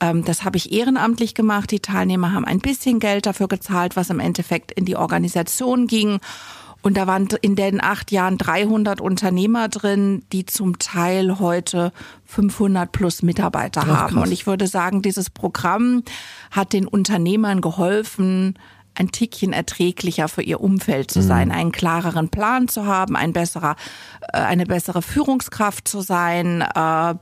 ähm, 0.00 0.24
das 0.24 0.44
habe 0.44 0.56
ich 0.56 0.72
ehrenamtlich 0.72 1.34
gemacht. 1.34 1.70
Die 1.70 1.80
Teilnehmer 1.80 2.32
haben 2.32 2.44
ein 2.44 2.58
bisschen 2.58 2.98
Geld 2.98 3.26
dafür 3.26 3.46
gezahlt, 3.46 3.94
was 3.94 4.10
im 4.10 4.18
Endeffekt 4.18 4.72
in 4.72 4.86
die 4.86 4.96
Organisation 4.96 5.86
ging. 5.86 6.18
Und 6.80 6.96
da 6.96 7.06
waren 7.06 7.28
in 7.42 7.56
den 7.56 7.82
acht 7.82 8.12
Jahren 8.12 8.38
300 8.38 9.00
Unternehmer 9.00 9.68
drin, 9.68 10.22
die 10.32 10.46
zum 10.46 10.78
Teil 10.78 11.38
heute 11.38 11.92
500 12.24 12.90
plus 12.90 13.22
Mitarbeiter 13.22 13.82
Ach, 13.84 13.86
haben. 13.86 14.18
Und 14.18 14.32
ich 14.32 14.46
würde 14.46 14.66
sagen, 14.66 15.02
dieses 15.02 15.28
Programm 15.28 16.02
hat 16.50 16.72
den 16.72 16.86
Unternehmern 16.86 17.60
geholfen, 17.60 18.54
ein 18.98 19.10
Tickchen 19.10 19.52
erträglicher 19.52 20.28
für 20.28 20.42
ihr 20.42 20.60
Umfeld 20.60 21.10
zu 21.10 21.22
sein, 21.22 21.48
mhm. 21.48 21.54
einen 21.54 21.72
klareren 21.72 22.28
Plan 22.28 22.68
zu 22.68 22.86
haben, 22.86 23.16
ein 23.16 23.32
besserer, 23.32 23.76
äh, 24.32 24.38
eine 24.38 24.66
bessere 24.66 25.02
Führungskraft 25.02 25.86
zu 25.86 26.00
sein, 26.00 26.62
äh, 26.62 27.14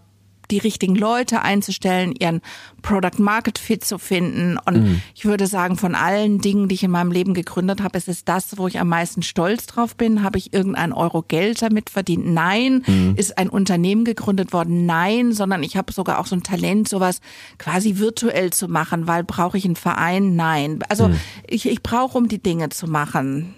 die 0.50 0.58
richtigen 0.58 0.94
Leute 0.94 1.42
einzustellen, 1.42 2.14
ihren 2.18 2.40
Product 2.82 3.18
Market 3.18 3.58
Fit 3.58 3.84
zu 3.84 3.98
finden. 3.98 4.58
Und 4.64 4.82
mhm. 4.82 5.02
ich 5.14 5.24
würde 5.24 5.46
sagen, 5.46 5.76
von 5.76 5.94
allen 5.94 6.40
Dingen, 6.40 6.68
die 6.68 6.76
ich 6.76 6.84
in 6.84 6.90
meinem 6.90 7.10
Leben 7.10 7.34
gegründet 7.34 7.82
habe, 7.82 7.98
ist 7.98 8.08
es 8.08 8.24
das, 8.24 8.58
wo 8.58 8.66
ich 8.68 8.78
am 8.78 8.88
meisten 8.88 9.22
stolz 9.22 9.66
drauf 9.66 9.96
bin. 9.96 10.22
Habe 10.22 10.38
ich 10.38 10.52
irgendein 10.52 10.92
Euro 10.92 11.22
Geld 11.22 11.62
damit 11.62 11.90
verdient? 11.90 12.26
Nein. 12.26 12.84
Mhm. 12.86 13.14
Ist 13.16 13.38
ein 13.38 13.48
Unternehmen 13.48 14.04
gegründet 14.04 14.52
worden? 14.52 14.86
Nein. 14.86 15.32
Sondern 15.32 15.62
ich 15.62 15.76
habe 15.76 15.92
sogar 15.92 16.18
auch 16.18 16.26
so 16.26 16.36
ein 16.36 16.42
Talent, 16.42 16.88
sowas 16.88 17.20
quasi 17.58 17.98
virtuell 17.98 18.52
zu 18.52 18.68
machen, 18.68 19.06
weil 19.06 19.24
brauche 19.24 19.58
ich 19.58 19.64
einen 19.64 19.76
Verein? 19.76 20.36
Nein. 20.36 20.80
Also 20.88 21.08
mhm. 21.08 21.20
ich, 21.46 21.68
ich 21.68 21.82
brauche, 21.82 22.16
um 22.16 22.28
die 22.28 22.42
Dinge 22.42 22.68
zu 22.68 22.86
machen, 22.86 23.54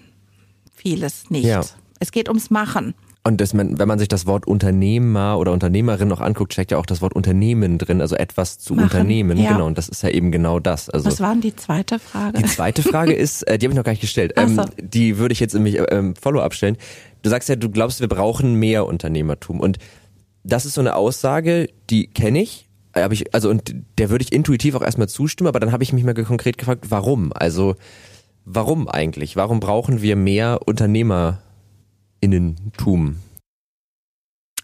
vieles 0.75 1.29
nicht. 1.29 1.45
Ja. 1.45 1.61
Es 1.99 2.11
geht 2.11 2.29
ums 2.29 2.49
Machen. 2.49 2.95
Und 3.23 3.41
das, 3.41 3.55
wenn 3.55 3.75
man 3.75 3.99
sich 3.99 4.07
das 4.07 4.25
Wort 4.25 4.47
Unternehmer 4.47 5.37
oder 5.37 5.51
Unternehmerin 5.51 6.07
noch 6.07 6.21
anguckt, 6.21 6.53
steckt 6.53 6.71
ja 6.71 6.77
auch 6.77 6.85
das 6.85 7.01
Wort 7.01 7.13
Unternehmen 7.13 7.77
drin, 7.77 7.99
also 7.99 8.15
etwas 8.15 8.59
zu 8.59 8.73
Machen, 8.73 8.85
unternehmen. 8.85 9.37
Ja. 9.37 9.51
Genau, 9.51 9.67
und 9.67 9.77
das 9.77 9.89
ist 9.89 10.03
ja 10.03 10.09
eben 10.09 10.31
genau 10.31 10.59
das. 10.59 10.89
Also 10.89 11.05
Was 11.05 11.19
war 11.19 11.33
denn 11.33 11.41
die 11.41 11.55
zweite 11.55 11.99
Frage? 11.99 12.37
Die 12.37 12.45
zweite 12.45 12.81
Frage 12.81 13.13
ist, 13.13 13.43
äh, 13.43 13.57
die 13.57 13.65
habe 13.65 13.73
ich 13.73 13.77
noch 13.77 13.83
gar 13.83 13.91
nicht 13.91 14.01
gestellt. 14.01 14.33
Ähm, 14.37 14.55
so. 14.55 14.63
Die 14.81 15.17
würde 15.17 15.33
ich 15.33 15.41
jetzt 15.41 15.53
in 15.53 15.63
mich 15.63 15.77
ähm, 15.89 16.15
Follow-up 16.15 16.53
stellen. 16.53 16.77
Du 17.21 17.29
sagst 17.29 17.49
ja, 17.49 17.57
du 17.57 17.69
glaubst, 17.69 17.99
wir 17.99 18.07
brauchen 18.07 18.55
mehr 18.55 18.85
Unternehmertum. 18.85 19.59
Und 19.59 19.79
das 20.45 20.65
ist 20.65 20.75
so 20.75 20.81
eine 20.81 20.95
Aussage, 20.95 21.67
die 21.89 22.07
kenne 22.07 22.41
ich. 22.41 22.69
Äh, 22.93 23.03
hab 23.03 23.11
ich, 23.11 23.33
also 23.33 23.49
und 23.49 23.75
der 23.97 24.09
würde 24.09 24.23
ich 24.23 24.31
intuitiv 24.31 24.75
auch 24.75 24.81
erstmal 24.81 25.09
zustimmen, 25.09 25.49
aber 25.49 25.59
dann 25.59 25.73
habe 25.73 25.83
ich 25.83 25.91
mich 25.91 26.05
mal 26.05 26.13
konkret 26.13 26.57
gefragt, 26.57 26.85
warum? 26.89 27.33
Also 27.33 27.75
warum 28.45 28.87
eigentlich? 28.87 29.35
Warum 29.35 29.59
brauchen 29.59 30.01
wir 30.01 30.15
mehr 30.15 30.61
Unternehmer? 30.65 31.39
Innentum? 32.21 33.17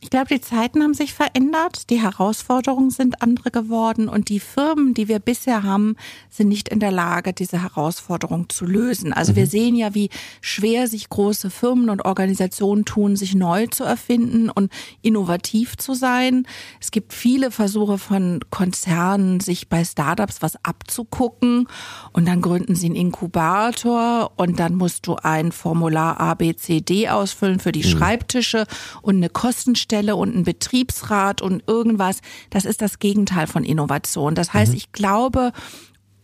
Ich 0.05 0.12
glaube, 0.12 0.27
die 0.27 0.39
Zeiten 0.39 0.83
haben 0.83 0.93
sich 0.93 1.15
verändert, 1.15 1.89
die 1.89 2.00
Herausforderungen 2.00 2.91
sind 2.91 3.24
andere 3.24 3.50
geworden 3.50 4.07
und 4.07 4.29
die 4.29 4.39
Firmen, 4.39 4.93
die 4.93 5.07
wir 5.07 5.17
bisher 5.17 5.63
haben, 5.63 5.95
sind 6.29 6.47
nicht 6.47 6.69
in 6.69 6.79
der 6.79 6.91
Lage, 6.91 7.33
diese 7.33 7.63
Herausforderung 7.63 8.47
zu 8.50 8.65
lösen. 8.65 9.13
Also 9.13 9.31
mhm. 9.31 9.35
wir 9.38 9.47
sehen 9.47 9.75
ja, 9.75 9.95
wie 9.95 10.12
schwer 10.41 10.88
sich 10.88 11.09
große 11.09 11.50
Firmen 11.50 11.89
und 11.89 12.05
Organisationen 12.05 12.85
tun, 12.85 13.15
sich 13.15 13.33
neu 13.33 13.65
zu 13.65 13.83
erfinden 13.83 14.51
und 14.51 14.71
innovativ 15.01 15.75
zu 15.75 15.95
sein. 15.95 16.45
Es 16.79 16.91
gibt 16.91 17.12
viele 17.12 17.50
Versuche 17.50 17.97
von 17.97 18.41
Konzernen, 18.51 19.39
sich 19.39 19.69
bei 19.69 19.83
Startups 19.83 20.43
was 20.43 20.63
abzugucken 20.63 21.67
und 22.13 22.27
dann 22.27 22.41
gründen 22.41 22.75
sie 22.75 22.85
einen 22.85 22.95
Inkubator 22.95 24.33
und 24.35 24.59
dann 24.59 24.75
musst 24.75 25.07
du 25.07 25.15
ein 25.15 25.51
Formular 25.51 26.19
ABCD 26.19 27.09
ausfüllen 27.09 27.59
für 27.59 27.71
die 27.71 27.79
mhm. 27.79 27.89
Schreibtische 27.89 28.67
und 29.01 29.15
eine 29.15 29.29
Kostenstelle 29.29 29.94
Geschäftsstelle 29.95 30.15
und 30.15 30.35
ein 30.35 30.43
Betriebsrat 30.43 31.41
und 31.41 31.63
irgendwas. 31.67 32.19
Das 32.49 32.65
ist 32.65 32.81
das 32.81 32.99
Gegenteil 32.99 33.47
von 33.47 33.63
Innovation. 33.63 34.35
Das 34.35 34.53
heißt, 34.53 34.71
mhm. 34.71 34.77
ich 34.77 34.91
glaube, 34.91 35.51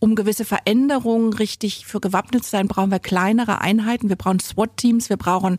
um 0.02 0.16
gewisse 0.16 0.44
Veränderungen 0.44 1.32
richtig 1.32 1.86
für 1.86 2.00
gewappnet 2.00 2.42
zu 2.42 2.50
sein, 2.50 2.66
brauchen 2.66 2.90
wir 2.90 2.98
kleinere 2.98 3.60
Einheiten, 3.60 4.08
wir 4.08 4.16
brauchen 4.16 4.40
SWAT-Teams, 4.40 5.08
wir 5.08 5.16
brauchen 5.16 5.58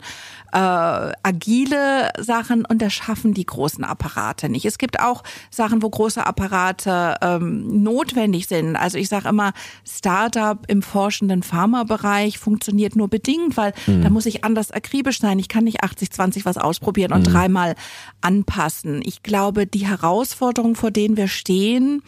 äh, 0.51 0.57
agile 0.57 2.11
Sachen 2.19 2.65
und 2.65 2.81
das 2.81 2.91
schaffen 2.91 3.33
die 3.33 3.45
großen 3.45 3.85
Apparate 3.85 4.49
nicht. 4.49 4.65
Es 4.65 4.77
gibt 4.77 4.99
auch 4.99 5.23
Sachen, 5.49 5.81
wo 5.81 5.89
große 5.89 6.25
Apparate 6.25 7.15
ähm, 7.21 7.83
notwendig 7.83 8.47
sind. 8.47 8.75
Also 8.75 8.97
ich 8.97 9.07
sage 9.07 9.29
immer, 9.29 9.53
Startup 9.87 10.59
im 10.67 10.81
forschenden 10.81 11.41
Pharmabereich 11.41 12.37
funktioniert 12.37 12.97
nur 12.97 13.07
bedingt, 13.07 13.55
weil 13.55 13.71
mhm. 13.87 14.01
da 14.01 14.09
muss 14.09 14.25
ich 14.25 14.43
anders 14.43 14.71
akribisch 14.71 15.21
sein. 15.21 15.39
Ich 15.39 15.47
kann 15.47 15.63
nicht 15.63 15.85
80-20 15.85 16.43
was 16.43 16.57
ausprobieren 16.57 17.13
und 17.13 17.25
mhm. 17.29 17.31
dreimal 17.31 17.75
anpassen. 18.19 19.01
Ich 19.05 19.23
glaube, 19.23 19.67
die 19.67 19.87
Herausforderungen, 19.87 20.75
vor 20.75 20.91
denen 20.91 21.15
wir 21.15 21.29
stehen, 21.29 22.03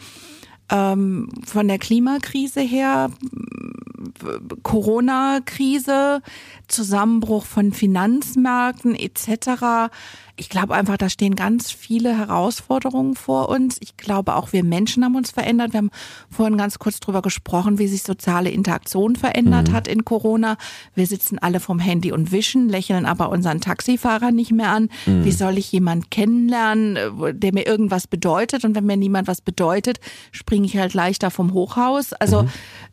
ähm, 0.70 1.28
von 1.44 1.68
der 1.68 1.78
Klimakrise 1.78 2.60
her, 2.60 3.10
Corona-Krise, 4.62 6.22
Zusammenbruch 6.68 7.44
von 7.44 7.72
Finanzmärkten 7.72 8.94
etc. 8.94 9.92
Ich 10.38 10.50
glaube 10.50 10.74
einfach, 10.74 10.98
da 10.98 11.08
stehen 11.08 11.34
ganz 11.34 11.70
viele 11.70 12.16
Herausforderungen 12.16 13.14
vor 13.14 13.48
uns. 13.48 13.78
Ich 13.80 13.96
glaube 13.96 14.34
auch, 14.34 14.52
wir 14.52 14.64
Menschen 14.64 15.02
haben 15.02 15.16
uns 15.16 15.30
verändert. 15.30 15.72
Wir 15.72 15.78
haben 15.78 15.90
vorhin 16.30 16.58
ganz 16.58 16.78
kurz 16.78 17.00
drüber 17.00 17.22
gesprochen, 17.22 17.78
wie 17.78 17.88
sich 17.88 18.02
soziale 18.02 18.50
Interaktion 18.50 19.16
verändert 19.16 19.68
mhm. 19.68 19.72
hat 19.72 19.88
in 19.88 20.04
Corona. 20.04 20.58
Wir 20.94 21.06
sitzen 21.06 21.38
alle 21.38 21.58
vom 21.58 21.78
Handy 21.78 22.12
und 22.12 22.32
wischen, 22.32 22.68
lächeln 22.68 23.06
aber 23.06 23.30
unseren 23.30 23.62
Taxifahrer 23.62 24.30
nicht 24.30 24.52
mehr 24.52 24.70
an. 24.70 24.90
Mhm. 25.06 25.24
Wie 25.24 25.32
soll 25.32 25.56
ich 25.56 25.72
jemanden 25.72 26.10
kennenlernen, 26.10 26.98
der 27.32 27.54
mir 27.54 27.66
irgendwas 27.66 28.06
bedeutet? 28.06 28.66
Und 28.66 28.74
wenn 28.74 28.84
mir 28.84 28.98
niemand 28.98 29.28
was 29.28 29.40
bedeutet, 29.40 30.00
springe 30.32 30.66
ich 30.66 30.76
halt 30.76 30.92
leichter 30.92 31.30
vom 31.30 31.54
Hochhaus. 31.54 32.12
Also 32.12 32.42
mhm. 32.42 32.48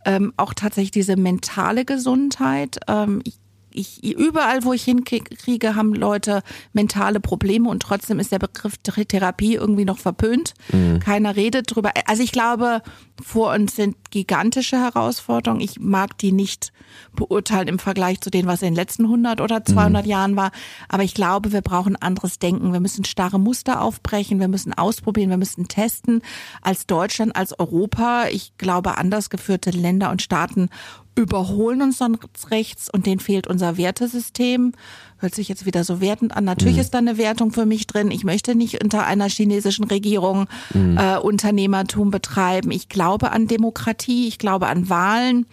ähm, 0.05 0.33
auch 0.37 0.53
tatsächlich 0.53 0.91
diese 0.91 1.17
mentale 1.17 1.83
Gesundheit. 1.83 2.79
Ähm, 2.87 3.21
ich 3.25 3.42
ich, 3.73 4.03
überall, 4.03 4.63
wo 4.63 4.73
ich 4.73 4.83
hinkriege, 4.83 5.75
haben 5.75 5.93
Leute 5.93 6.43
mentale 6.73 7.19
Probleme 7.19 7.69
und 7.69 7.81
trotzdem 7.81 8.19
ist 8.19 8.31
der 8.31 8.39
Begriff 8.39 8.77
Therapie 8.77 9.55
irgendwie 9.55 9.85
noch 9.85 9.97
verpönt. 9.97 10.53
Mhm. 10.71 10.99
Keiner 10.99 11.35
redet 11.35 11.73
drüber. 11.73 11.91
Also 12.05 12.23
ich 12.23 12.31
glaube, 12.31 12.81
vor 13.21 13.53
uns 13.53 13.75
sind 13.75 13.95
gigantische 14.11 14.77
Herausforderungen. 14.77 15.61
Ich 15.61 15.79
mag 15.79 16.17
die 16.17 16.31
nicht 16.31 16.71
beurteilen 17.15 17.67
im 17.67 17.79
Vergleich 17.79 18.21
zu 18.21 18.29
dem, 18.29 18.45
was 18.45 18.61
in 18.61 18.69
den 18.69 18.75
letzten 18.75 19.05
100 19.05 19.41
oder 19.41 19.63
200 19.63 20.05
mhm. 20.05 20.09
Jahren 20.09 20.35
war. 20.35 20.51
Aber 20.89 21.03
ich 21.03 21.13
glaube, 21.13 21.51
wir 21.51 21.61
brauchen 21.61 21.95
anderes 21.95 22.39
Denken. 22.39 22.73
Wir 22.73 22.79
müssen 22.79 23.05
starre 23.05 23.39
Muster 23.39 23.81
aufbrechen. 23.81 24.39
Wir 24.39 24.47
müssen 24.47 24.73
ausprobieren. 24.73 25.29
Wir 25.29 25.37
müssen 25.37 25.67
testen. 25.67 26.21
Als 26.61 26.85
Deutschland, 26.87 27.35
als 27.35 27.57
Europa. 27.59 28.27
Ich 28.31 28.57
glaube, 28.57 28.97
anders 28.97 29.29
geführte 29.29 29.71
Länder 29.71 30.11
und 30.11 30.21
Staaten 30.21 30.69
überholen 31.15 31.81
uns 31.81 31.97
sonst 31.97 32.51
rechts 32.51 32.89
und 32.89 33.05
denen 33.05 33.19
fehlt 33.19 33.47
unser 33.47 33.77
Wertesystem. 33.77 34.73
Hört 35.17 35.35
sich 35.35 35.47
jetzt 35.47 35.65
wieder 35.65 35.83
so 35.83 36.01
wertend 36.01 36.35
an. 36.35 36.43
Natürlich 36.43 36.75
mhm. 36.75 36.81
ist 36.81 36.93
da 36.93 36.97
eine 36.97 37.17
Wertung 37.17 37.51
für 37.51 37.65
mich 37.65 37.87
drin. 37.87 38.11
Ich 38.11 38.23
möchte 38.23 38.55
nicht 38.55 38.83
unter 38.83 39.05
einer 39.05 39.29
chinesischen 39.29 39.85
Regierung 39.85 40.47
mhm. 40.73 40.97
äh, 40.97 41.17
Unternehmertum 41.17 42.11
betreiben. 42.11 42.71
Ich 42.71 42.89
glaube 42.89 43.31
an 43.31 43.47
Demokratie, 43.47 44.27
ich 44.27 44.37
glaube 44.37 44.67
an 44.67 44.89
Wahlen. 44.89 45.45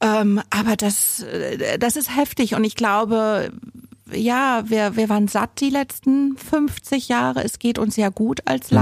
Ähm, 0.00 0.40
aber 0.50 0.76
das, 0.76 1.22
äh, 1.22 1.78
das 1.78 1.96
ist 1.96 2.16
heftig 2.16 2.54
und 2.54 2.64
ich 2.64 2.76
glaube, 2.76 3.50
ja, 4.12 4.62
wir, 4.66 4.96
wir 4.96 5.08
waren 5.08 5.28
satt 5.28 5.60
die 5.60 5.70
letzten 5.70 6.36
50 6.36 7.08
Jahre. 7.08 7.42
Es 7.44 7.58
geht 7.58 7.78
uns 7.78 7.96
ja 7.96 8.08
gut 8.08 8.40
als 8.44 8.70
mhm. 8.70 8.76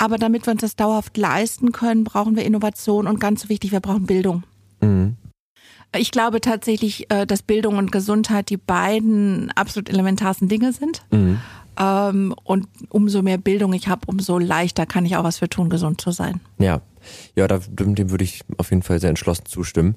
Aber 0.00 0.16
damit 0.16 0.46
wir 0.46 0.52
uns 0.52 0.62
das 0.62 0.76
dauerhaft 0.76 1.18
leisten 1.18 1.72
können, 1.72 2.04
brauchen 2.04 2.34
wir 2.34 2.42
Innovation 2.46 3.06
und 3.06 3.20
ganz 3.20 3.50
wichtig, 3.50 3.70
wir 3.70 3.80
brauchen 3.80 4.06
Bildung. 4.06 4.44
Mhm. 4.80 5.16
Ich 5.94 6.10
glaube 6.10 6.40
tatsächlich, 6.40 7.10
äh, 7.10 7.26
dass 7.26 7.42
Bildung 7.42 7.76
und 7.76 7.92
Gesundheit 7.92 8.48
die 8.48 8.56
beiden 8.56 9.50
absolut 9.56 9.90
elementarsten 9.90 10.48
Dinge 10.48 10.72
sind. 10.72 11.02
Mhm. 11.10 11.38
Ähm, 11.78 12.34
und 12.44 12.66
umso 12.88 13.20
mehr 13.20 13.36
Bildung 13.36 13.74
ich 13.74 13.88
habe, 13.88 14.00
umso 14.06 14.38
leichter 14.38 14.86
kann 14.86 15.04
ich 15.04 15.16
auch 15.16 15.24
was 15.24 15.38
für 15.38 15.50
tun, 15.50 15.68
gesund 15.68 16.00
zu 16.00 16.12
sein. 16.12 16.40
Ja, 16.58 16.80
ja, 17.36 17.46
dem 17.46 18.10
würde 18.10 18.24
ich 18.24 18.40
auf 18.56 18.70
jeden 18.70 18.82
Fall 18.82 19.00
sehr 19.00 19.10
entschlossen 19.10 19.44
zustimmen. 19.44 19.96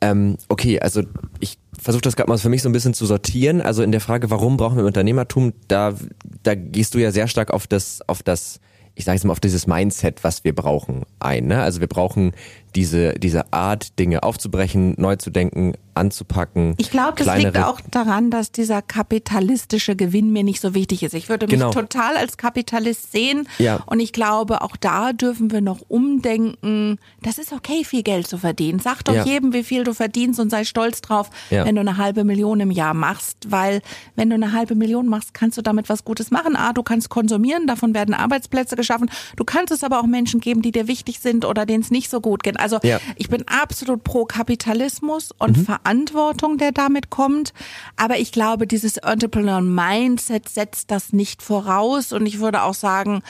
Ähm, 0.00 0.36
okay, 0.48 0.80
also 0.80 1.02
ich 1.38 1.58
versuche 1.78 2.02
das 2.02 2.16
gerade 2.16 2.28
mal 2.28 2.38
für 2.38 2.48
mich 2.48 2.62
so 2.62 2.68
ein 2.68 2.72
bisschen 2.72 2.94
zu 2.94 3.06
sortieren. 3.06 3.60
Also 3.60 3.84
in 3.84 3.92
der 3.92 4.00
Frage, 4.00 4.30
warum 4.30 4.56
brauchen 4.56 4.78
wir 4.78 4.84
Unternehmertum, 4.84 5.52
da, 5.68 5.94
da 6.42 6.56
gehst 6.56 6.94
du 6.94 6.98
ja 6.98 7.12
sehr 7.12 7.28
stark 7.28 7.52
auf 7.52 7.68
das, 7.68 8.00
auf 8.08 8.24
das 8.24 8.58
ich 8.98 9.04
sage 9.04 9.14
jetzt 9.14 9.24
mal, 9.24 9.32
auf 9.32 9.40
dieses 9.40 9.68
Mindset, 9.68 10.24
was 10.24 10.42
wir 10.42 10.52
brauchen, 10.52 11.04
ein. 11.20 11.46
Ne? 11.46 11.62
Also 11.62 11.78
wir 11.78 11.86
brauchen 11.86 12.32
diese, 12.74 13.14
diese 13.14 13.52
Art, 13.52 13.98
Dinge 13.98 14.22
aufzubrechen, 14.22 14.94
neu 14.98 15.16
zu 15.16 15.30
denken, 15.30 15.74
anzupacken. 15.98 16.74
Ich 16.78 16.90
glaube, 16.90 17.22
das 17.22 17.36
liegt 17.36 17.58
auch 17.58 17.80
daran, 17.90 18.30
dass 18.30 18.52
dieser 18.52 18.80
kapitalistische 18.80 19.96
Gewinn 19.96 20.32
mir 20.32 20.44
nicht 20.44 20.60
so 20.60 20.74
wichtig 20.74 21.02
ist. 21.02 21.12
Ich 21.14 21.28
würde 21.28 21.46
mich 21.46 21.54
genau. 21.54 21.70
total 21.70 22.16
als 22.16 22.36
Kapitalist 22.36 23.12
sehen. 23.12 23.48
Ja. 23.58 23.80
Und 23.86 24.00
ich 24.00 24.12
glaube, 24.12 24.62
auch 24.62 24.76
da 24.76 25.12
dürfen 25.12 25.50
wir 25.50 25.60
noch 25.60 25.80
umdenken. 25.88 26.98
Das 27.22 27.38
ist 27.38 27.52
okay, 27.52 27.84
viel 27.84 28.02
Geld 28.02 28.28
zu 28.28 28.38
verdienen. 28.38 28.78
Sag 28.78 29.02
doch 29.04 29.14
ja. 29.14 29.24
jedem, 29.24 29.52
wie 29.52 29.64
viel 29.64 29.84
du 29.84 29.92
verdienst 29.92 30.40
und 30.40 30.50
sei 30.50 30.64
stolz 30.64 31.02
drauf, 31.02 31.30
ja. 31.50 31.64
wenn 31.64 31.74
du 31.74 31.80
eine 31.80 31.96
halbe 31.96 32.24
Million 32.24 32.60
im 32.60 32.70
Jahr 32.70 32.94
machst. 32.94 33.50
Weil 33.50 33.82
wenn 34.14 34.30
du 34.30 34.36
eine 34.36 34.52
halbe 34.52 34.74
Million 34.76 35.08
machst, 35.08 35.34
kannst 35.34 35.58
du 35.58 35.62
damit 35.62 35.88
was 35.88 36.04
Gutes 36.04 36.30
machen. 36.30 36.56
A, 36.56 36.72
du 36.72 36.82
kannst 36.82 37.08
konsumieren, 37.10 37.66
davon 37.66 37.94
werden 37.94 38.14
Arbeitsplätze 38.14 38.76
geschaffen. 38.76 39.10
Du 39.36 39.44
kannst 39.44 39.72
es 39.72 39.82
aber 39.82 39.98
auch 39.98 40.06
Menschen 40.06 40.40
geben, 40.40 40.62
die 40.62 40.70
dir 40.70 40.86
wichtig 40.86 41.18
sind 41.18 41.44
oder 41.44 41.66
denen 41.66 41.82
es 41.82 41.90
nicht 41.90 42.08
so 42.08 42.20
gut 42.20 42.44
geht. 42.44 42.57
Also 42.58 42.78
ja. 42.82 43.00
ich 43.16 43.28
bin 43.28 43.46
absolut 43.46 44.04
pro 44.04 44.24
Kapitalismus 44.24 45.30
und 45.38 45.56
mhm. 45.56 45.64
Verantwortung, 45.64 46.58
der 46.58 46.72
damit 46.72 47.10
kommt. 47.10 47.52
Aber 47.96 48.18
ich 48.18 48.32
glaube, 48.32 48.66
dieses 48.66 48.96
Entrepreneur 48.98 49.60
Mindset 49.60 50.48
setzt 50.48 50.90
das 50.90 51.12
nicht 51.12 51.42
voraus. 51.42 52.12
Und 52.12 52.26
ich 52.26 52.40
würde 52.40 52.62
auch 52.62 52.74
sagen, 52.74 53.22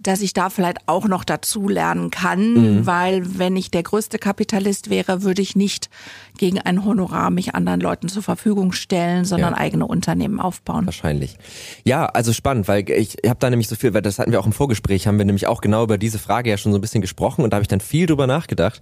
dass 0.00 0.20
ich 0.20 0.32
da 0.32 0.50
vielleicht 0.50 0.78
auch 0.86 1.06
noch 1.06 1.24
dazu 1.24 1.68
lernen 1.68 2.10
kann, 2.10 2.54
mhm. 2.54 2.86
weil 2.86 3.38
wenn 3.38 3.56
ich 3.56 3.70
der 3.70 3.82
größte 3.82 4.18
Kapitalist 4.18 4.90
wäre, 4.90 5.22
würde 5.22 5.40
ich 5.40 5.56
nicht 5.56 5.88
gegen 6.36 6.60
ein 6.60 6.84
Honorar 6.84 7.30
mich 7.30 7.54
anderen 7.54 7.80
Leuten 7.80 8.08
zur 8.08 8.22
Verfügung 8.22 8.72
stellen, 8.72 9.24
sondern 9.24 9.54
ja. 9.54 9.58
eigene 9.58 9.86
Unternehmen 9.86 10.40
aufbauen. 10.40 10.86
Wahrscheinlich. 10.86 11.36
Ja, 11.84 12.06
also 12.06 12.32
spannend, 12.32 12.68
weil 12.68 12.88
ich 12.90 13.16
habe 13.26 13.38
da 13.38 13.50
nämlich 13.50 13.68
so 13.68 13.76
viel, 13.76 13.94
weil 13.94 14.02
das 14.02 14.18
hatten 14.18 14.32
wir 14.32 14.40
auch 14.40 14.46
im 14.46 14.52
Vorgespräch, 14.52 15.06
haben 15.06 15.18
wir 15.18 15.24
nämlich 15.24 15.46
auch 15.46 15.60
genau 15.60 15.84
über 15.84 15.96
diese 15.96 16.18
Frage 16.18 16.50
ja 16.50 16.56
schon 16.56 16.72
so 16.72 16.78
ein 16.78 16.80
bisschen 16.82 17.00
gesprochen 17.00 17.44
und 17.44 17.50
da 17.50 17.56
habe 17.56 17.62
ich 17.62 17.68
dann 17.68 17.80
viel 17.80 18.06
drüber 18.06 18.26
nachgedacht. 18.26 18.80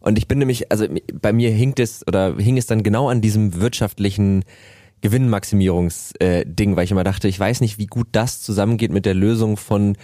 Und 0.00 0.18
ich 0.18 0.28
bin 0.28 0.38
nämlich, 0.38 0.70
also 0.70 0.86
bei 1.14 1.32
mir 1.32 1.50
hinkt 1.50 1.80
es 1.80 2.06
oder 2.06 2.36
hing 2.36 2.58
es 2.58 2.66
dann 2.66 2.82
genau 2.82 3.08
an 3.08 3.22
diesem 3.22 3.60
wirtschaftlichen 3.60 4.44
Gewinnmaximierungsding, 5.00 6.72
äh, 6.72 6.76
weil 6.76 6.84
ich 6.84 6.90
immer 6.90 7.04
dachte, 7.04 7.28
ich 7.28 7.38
weiß 7.38 7.60
nicht, 7.60 7.78
wie 7.78 7.86
gut 7.86 8.08
das 8.12 8.40
zusammengeht 8.40 8.92
mit 8.92 9.06
der 9.06 9.14
Lösung 9.14 9.56
von 9.56 9.96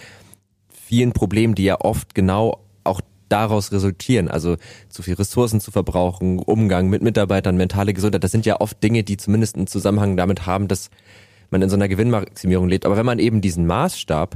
vielen 0.91 1.13
Problemen, 1.13 1.55
die 1.55 1.63
ja 1.63 1.79
oft 1.79 2.13
genau 2.13 2.59
auch 2.83 2.99
daraus 3.29 3.71
resultieren. 3.71 4.27
Also 4.27 4.57
zu 4.89 5.01
viel 5.03 5.13
Ressourcen 5.13 5.61
zu 5.61 5.71
verbrauchen, 5.71 6.37
Umgang 6.37 6.89
mit 6.89 7.01
Mitarbeitern, 7.01 7.55
mentale 7.55 7.93
Gesundheit. 7.93 8.25
Das 8.25 8.31
sind 8.31 8.45
ja 8.45 8.59
oft 8.59 8.83
Dinge, 8.83 9.03
die 9.03 9.15
zumindest 9.15 9.55
einen 9.55 9.67
Zusammenhang 9.67 10.17
damit 10.17 10.45
haben, 10.45 10.67
dass 10.67 10.89
man 11.49 11.61
in 11.61 11.69
so 11.69 11.77
einer 11.77 11.87
Gewinnmaximierung 11.87 12.67
lebt. 12.67 12.85
Aber 12.85 12.97
wenn 12.97 13.05
man 13.05 13.19
eben 13.19 13.39
diesen 13.39 13.65
Maßstab 13.67 14.35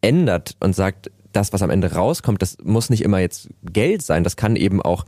ändert 0.00 0.54
und 0.60 0.76
sagt, 0.76 1.10
das, 1.32 1.52
was 1.52 1.62
am 1.62 1.70
Ende 1.70 1.92
rauskommt, 1.92 2.40
das 2.40 2.56
muss 2.62 2.88
nicht 2.88 3.02
immer 3.02 3.18
jetzt 3.18 3.48
Geld 3.64 4.02
sein. 4.02 4.22
Das 4.22 4.36
kann 4.36 4.54
eben 4.54 4.80
auch 4.80 5.06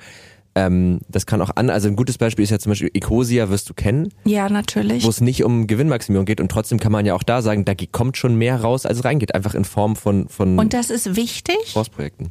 ähm, 0.56 1.00
das 1.08 1.26
kann 1.26 1.40
auch 1.42 1.50
an, 1.54 1.70
also 1.70 1.86
ein 1.86 1.96
gutes 1.96 2.16
Beispiel 2.18 2.42
ist 2.42 2.50
ja 2.50 2.58
zum 2.58 2.70
Beispiel 2.70 2.90
Ecosia, 2.94 3.50
wirst 3.50 3.68
du 3.68 3.74
kennen. 3.74 4.08
Ja, 4.24 4.48
natürlich. 4.48 5.04
Wo 5.04 5.10
es 5.10 5.20
nicht 5.20 5.44
um 5.44 5.66
Gewinnmaximierung 5.66 6.24
geht 6.24 6.40
und 6.40 6.50
trotzdem 6.50 6.80
kann 6.80 6.90
man 6.92 7.04
ja 7.04 7.14
auch 7.14 7.22
da 7.22 7.42
sagen, 7.42 7.64
da 7.64 7.74
kommt 7.92 8.16
schon 8.16 8.36
mehr 8.36 8.60
raus, 8.60 8.86
als 8.86 9.04
reingeht, 9.04 9.34
einfach 9.34 9.54
in 9.54 9.64
Form 9.64 9.96
von, 9.96 10.28
von 10.28 10.58
Und 10.58 10.72
das 10.72 10.88
ist 10.90 11.14
wichtig. 11.14 11.58
Forstprojekten. 11.72 12.30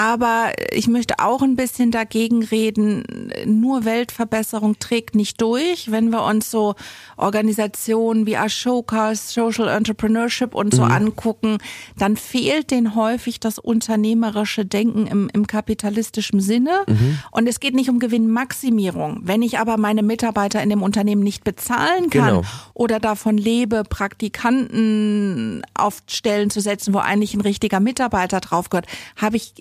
Aber 0.00 0.52
ich 0.72 0.88
möchte 0.88 1.18
auch 1.18 1.42
ein 1.42 1.56
bisschen 1.56 1.90
dagegen 1.90 2.42
reden, 2.42 3.30
nur 3.44 3.84
Weltverbesserung 3.84 4.78
trägt 4.78 5.14
nicht 5.14 5.42
durch. 5.42 5.90
Wenn 5.90 6.08
wir 6.08 6.24
uns 6.24 6.50
so 6.50 6.74
Organisationen 7.18 8.24
wie 8.24 8.38
Ashoka, 8.38 9.14
Social 9.14 9.68
Entrepreneurship 9.68 10.54
und 10.54 10.72
so 10.72 10.86
mhm. 10.86 10.90
angucken, 10.90 11.58
dann 11.98 12.16
fehlt 12.16 12.70
denen 12.70 12.94
häufig 12.94 13.40
das 13.40 13.58
unternehmerische 13.58 14.64
Denken 14.64 15.06
im, 15.06 15.28
im 15.34 15.46
kapitalistischen 15.46 16.40
Sinne. 16.40 16.84
Mhm. 16.86 17.18
Und 17.30 17.46
es 17.46 17.60
geht 17.60 17.74
nicht 17.74 17.90
um 17.90 17.98
Gewinnmaximierung. 17.98 19.20
Wenn 19.24 19.42
ich 19.42 19.58
aber 19.58 19.76
meine 19.76 20.02
Mitarbeiter 20.02 20.62
in 20.62 20.70
dem 20.70 20.82
Unternehmen 20.82 21.22
nicht 21.22 21.44
bezahlen 21.44 22.08
kann 22.08 22.36
genau. 22.36 22.42
oder 22.72 23.00
davon 23.00 23.36
lebe, 23.36 23.82
Praktikanten 23.86 25.62
auf 25.74 26.02
Stellen 26.06 26.48
zu 26.48 26.62
setzen, 26.62 26.94
wo 26.94 27.00
eigentlich 27.00 27.34
ein 27.34 27.42
richtiger 27.42 27.80
Mitarbeiter 27.80 28.40
drauf 28.40 28.70
gehört, 28.70 28.86
habe 29.16 29.36
ich, 29.36 29.52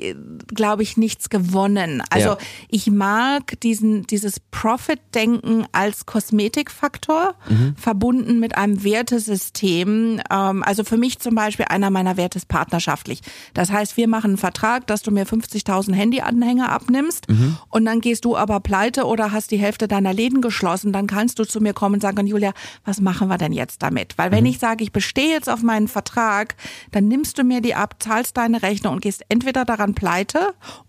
glaube 0.47 0.83
ich, 0.83 0.97
nichts 0.97 1.29
gewonnen. 1.29 2.03
Also 2.09 2.29
ja. 2.29 2.37
ich 2.69 2.87
mag 2.91 3.59
diesen, 3.61 4.05
dieses 4.07 4.39
Profit-Denken 4.39 5.65
als 5.71 6.05
Kosmetikfaktor 6.05 7.35
mhm. 7.47 7.75
verbunden 7.75 8.39
mit 8.39 8.57
einem 8.57 8.83
Wertesystem. 8.83 10.21
Ähm, 10.29 10.63
also 10.63 10.83
für 10.83 10.97
mich 10.97 11.19
zum 11.19 11.35
Beispiel 11.35 11.65
einer 11.69 11.89
meiner 11.89 12.17
Werte 12.17 12.37
ist 12.37 12.47
partnerschaftlich. 12.47 13.21
Das 13.53 13.71
heißt, 13.71 13.97
wir 13.97 14.07
machen 14.07 14.31
einen 14.31 14.37
Vertrag, 14.37 14.87
dass 14.87 15.01
du 15.01 15.11
mir 15.11 15.25
50.000 15.25 15.93
Handyanhänger 15.93 16.69
abnimmst 16.69 17.29
mhm. 17.29 17.57
und 17.69 17.85
dann 17.85 18.01
gehst 18.01 18.25
du 18.25 18.37
aber 18.37 18.59
pleite 18.59 19.05
oder 19.05 19.31
hast 19.31 19.51
die 19.51 19.57
Hälfte 19.57 19.87
deiner 19.87 20.13
Läden 20.13 20.41
geschlossen. 20.41 20.93
Dann 20.93 21.07
kannst 21.07 21.39
du 21.39 21.45
zu 21.45 21.61
mir 21.61 21.73
kommen 21.73 21.95
und 21.95 22.01
sagen, 22.01 22.27
Julia, 22.27 22.53
was 22.85 23.01
machen 23.01 23.29
wir 23.29 23.37
denn 23.37 23.53
jetzt 23.53 23.81
damit? 23.81 24.17
Weil 24.17 24.31
wenn 24.31 24.43
mhm. 24.43 24.51
ich 24.51 24.59
sage, 24.59 24.83
ich 24.83 24.91
bestehe 24.91 25.31
jetzt 25.31 25.49
auf 25.49 25.63
meinen 25.63 25.87
Vertrag, 25.87 26.55
dann 26.91 27.07
nimmst 27.07 27.37
du 27.37 27.43
mir 27.43 27.61
die 27.61 27.75
ab, 27.75 27.95
zahlst 27.99 28.37
deine 28.37 28.61
Rechnung 28.61 28.95
und 28.95 29.01
gehst 29.01 29.23
entweder 29.29 29.65
daran 29.65 29.95
pleite 29.95 30.08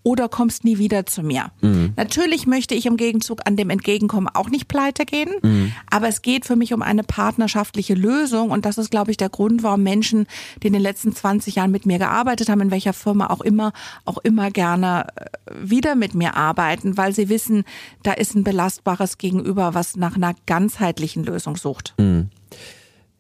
oder 0.02 0.28
kommst 0.28 0.64
nie 0.64 0.78
wieder 0.78 1.06
zu 1.06 1.22
mir. 1.22 1.50
Mhm. 1.60 1.92
Natürlich 1.96 2.46
möchte 2.46 2.74
ich 2.74 2.86
im 2.86 2.96
Gegenzug 2.96 3.40
an 3.44 3.56
dem 3.56 3.70
Entgegenkommen 3.70 4.28
auch 4.32 4.48
nicht 4.48 4.68
pleite 4.68 5.04
gehen, 5.04 5.30
mhm. 5.42 5.72
aber 5.90 6.08
es 6.08 6.22
geht 6.22 6.46
für 6.46 6.56
mich 6.56 6.72
um 6.72 6.82
eine 6.82 7.02
partnerschaftliche 7.02 7.94
Lösung 7.94 8.50
und 8.50 8.64
das 8.64 8.78
ist, 8.78 8.90
glaube 8.90 9.10
ich, 9.10 9.16
der 9.16 9.28
Grund, 9.28 9.62
warum 9.62 9.82
Menschen, 9.82 10.26
die 10.62 10.68
in 10.68 10.72
den 10.72 10.82
letzten 10.82 11.14
20 11.14 11.56
Jahren 11.56 11.70
mit 11.70 11.86
mir 11.86 11.98
gearbeitet 11.98 12.48
haben, 12.48 12.60
in 12.60 12.70
welcher 12.70 12.92
Firma 12.92 13.28
auch 13.28 13.40
immer, 13.40 13.72
auch 14.04 14.18
immer 14.18 14.50
gerne 14.50 15.06
äh, 15.16 15.24
wieder 15.62 15.94
mit 15.94 16.14
mir 16.14 16.36
arbeiten, 16.36 16.96
weil 16.96 17.14
sie 17.14 17.28
wissen, 17.28 17.64
da 18.02 18.12
ist 18.12 18.34
ein 18.34 18.44
belastbares 18.44 19.18
Gegenüber, 19.18 19.74
was 19.74 19.96
nach 19.96 20.16
einer 20.16 20.34
ganzheitlichen 20.46 21.24
Lösung 21.24 21.56
sucht. 21.56 21.94
Mhm. 21.98 22.30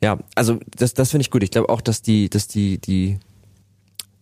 Ja, 0.02 0.18
also 0.34 0.58
das, 0.76 0.94
das 0.94 1.10
finde 1.10 1.22
ich 1.22 1.30
gut. 1.30 1.42
Ich 1.42 1.50
glaube 1.50 1.68
auch, 1.68 1.82
dass 1.82 2.00
die, 2.00 2.30
dass 2.30 2.48
die, 2.48 2.78
die 2.78 3.18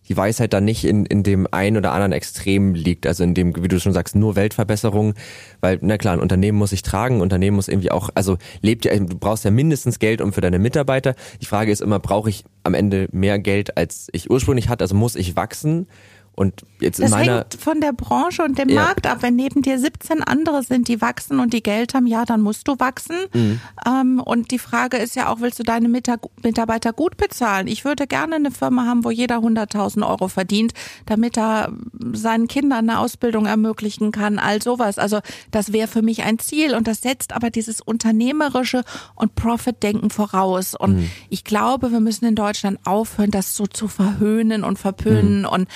die 0.09 0.17
Weisheit 0.17 0.53
da 0.53 0.59
nicht 0.59 0.83
in, 0.85 1.05
in 1.05 1.21
dem 1.23 1.47
einen 1.51 1.77
oder 1.77 1.91
anderen 1.91 2.11
Extrem 2.11 2.73
liegt, 2.73 3.05
also 3.05 3.23
in 3.23 3.35
dem, 3.35 3.55
wie 3.55 3.67
du 3.67 3.79
schon 3.79 3.93
sagst, 3.93 4.15
nur 4.15 4.35
Weltverbesserung, 4.35 5.13
weil, 5.61 5.77
na 5.81 5.97
klar, 5.97 6.15
ein 6.15 6.19
Unternehmen 6.19 6.57
muss 6.57 6.71
sich 6.71 6.81
tragen, 6.81 7.17
ein 7.17 7.21
Unternehmen 7.21 7.55
muss 7.55 7.67
irgendwie 7.67 7.91
auch, 7.91 8.09
also 8.15 8.37
lebt 8.61 8.85
ja, 8.85 8.97
du 8.97 9.17
brauchst 9.17 9.45
ja 9.45 9.51
mindestens 9.51 9.99
Geld 9.99 10.21
um 10.21 10.33
für 10.33 10.41
deine 10.41 10.57
Mitarbeiter. 10.59 11.15
Die 11.41 11.45
Frage 11.45 11.71
ist 11.71 11.81
immer, 11.81 11.99
brauche 11.99 12.29
ich 12.29 12.43
am 12.63 12.73
Ende 12.73 13.07
mehr 13.11 13.37
Geld, 13.39 13.77
als 13.77 14.09
ich 14.11 14.31
ursprünglich 14.31 14.67
hatte, 14.67 14.83
also 14.83 14.95
muss 14.95 15.15
ich 15.15 15.35
wachsen? 15.35 15.87
Und 16.35 16.63
jetzt 16.79 16.99
das 16.99 17.07
in 17.07 17.17
meiner 17.17 17.39
hängt 17.39 17.55
von 17.55 17.81
der 17.81 17.91
Branche 17.91 18.43
und 18.43 18.57
dem 18.57 18.69
ja. 18.69 18.83
Markt 18.83 19.05
ab. 19.07 19.17
Wenn 19.21 19.35
neben 19.35 19.61
dir 19.61 19.77
17 19.77 20.23
andere 20.23 20.63
sind, 20.63 20.87
die 20.87 21.01
wachsen 21.01 21.39
und 21.39 21.53
die 21.53 21.61
Geld 21.61 21.93
haben, 21.93 22.07
ja, 22.07 22.23
dann 22.23 22.39
musst 22.39 22.67
du 22.67 22.79
wachsen. 22.79 23.17
Mhm. 23.33 23.59
Ähm, 23.85 24.19
und 24.23 24.51
die 24.51 24.59
Frage 24.59 24.97
ist 24.97 25.15
ja 25.15 25.27
auch, 25.27 25.41
willst 25.41 25.59
du 25.59 25.63
deine 25.63 25.89
Mitarbeiter 25.89 26.93
gut 26.93 27.17
bezahlen? 27.17 27.67
Ich 27.67 27.83
würde 27.83 28.07
gerne 28.07 28.35
eine 28.35 28.51
Firma 28.51 28.85
haben, 28.85 29.03
wo 29.03 29.11
jeder 29.11 29.39
100.000 29.39 30.07
Euro 30.07 30.29
verdient, 30.29 30.73
damit 31.05 31.37
er 31.37 31.73
seinen 32.13 32.47
Kindern 32.47 32.89
eine 32.89 32.99
Ausbildung 32.99 33.45
ermöglichen 33.45 34.11
kann, 34.11 34.39
all 34.39 34.61
sowas. 34.61 34.97
Also 34.97 35.19
das 35.51 35.73
wäre 35.73 35.89
für 35.89 36.01
mich 36.01 36.23
ein 36.23 36.39
Ziel 36.39 36.73
und 36.73 36.87
das 36.87 37.01
setzt 37.01 37.33
aber 37.33 37.49
dieses 37.49 37.81
unternehmerische 37.81 38.83
und 39.15 39.35
Profit-Denken 39.35 40.09
voraus. 40.09 40.73
Und 40.73 40.97
mhm. 40.97 41.11
ich 41.29 41.43
glaube, 41.43 41.91
wir 41.91 41.99
müssen 41.99 42.25
in 42.25 42.35
Deutschland 42.35 42.79
aufhören, 42.85 43.31
das 43.31 43.57
so 43.57 43.67
zu 43.67 43.89
verhöhnen 43.89 44.63
und 44.63 44.79
verpönen 44.79 45.41
mhm. 45.41 45.47
und 45.47 45.67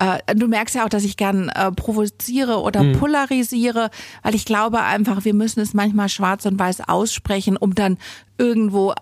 äh, 0.00 0.34
du 0.34 0.48
merkst 0.48 0.74
ja 0.74 0.84
auch, 0.84 0.88
dass 0.88 1.04
ich 1.04 1.16
gern 1.16 1.48
äh, 1.48 1.72
provoziere 1.72 2.60
oder 2.60 2.82
mhm. 2.82 2.92
polarisiere, 2.94 3.90
weil 4.22 4.34
ich 4.34 4.44
glaube 4.44 4.82
einfach, 4.82 5.24
wir 5.24 5.34
müssen 5.34 5.60
es 5.60 5.74
manchmal 5.74 6.08
schwarz 6.08 6.46
und 6.46 6.58
weiß 6.58 6.88
aussprechen, 6.88 7.56
um 7.56 7.74
dann 7.74 7.98
irgendwo 8.38 8.94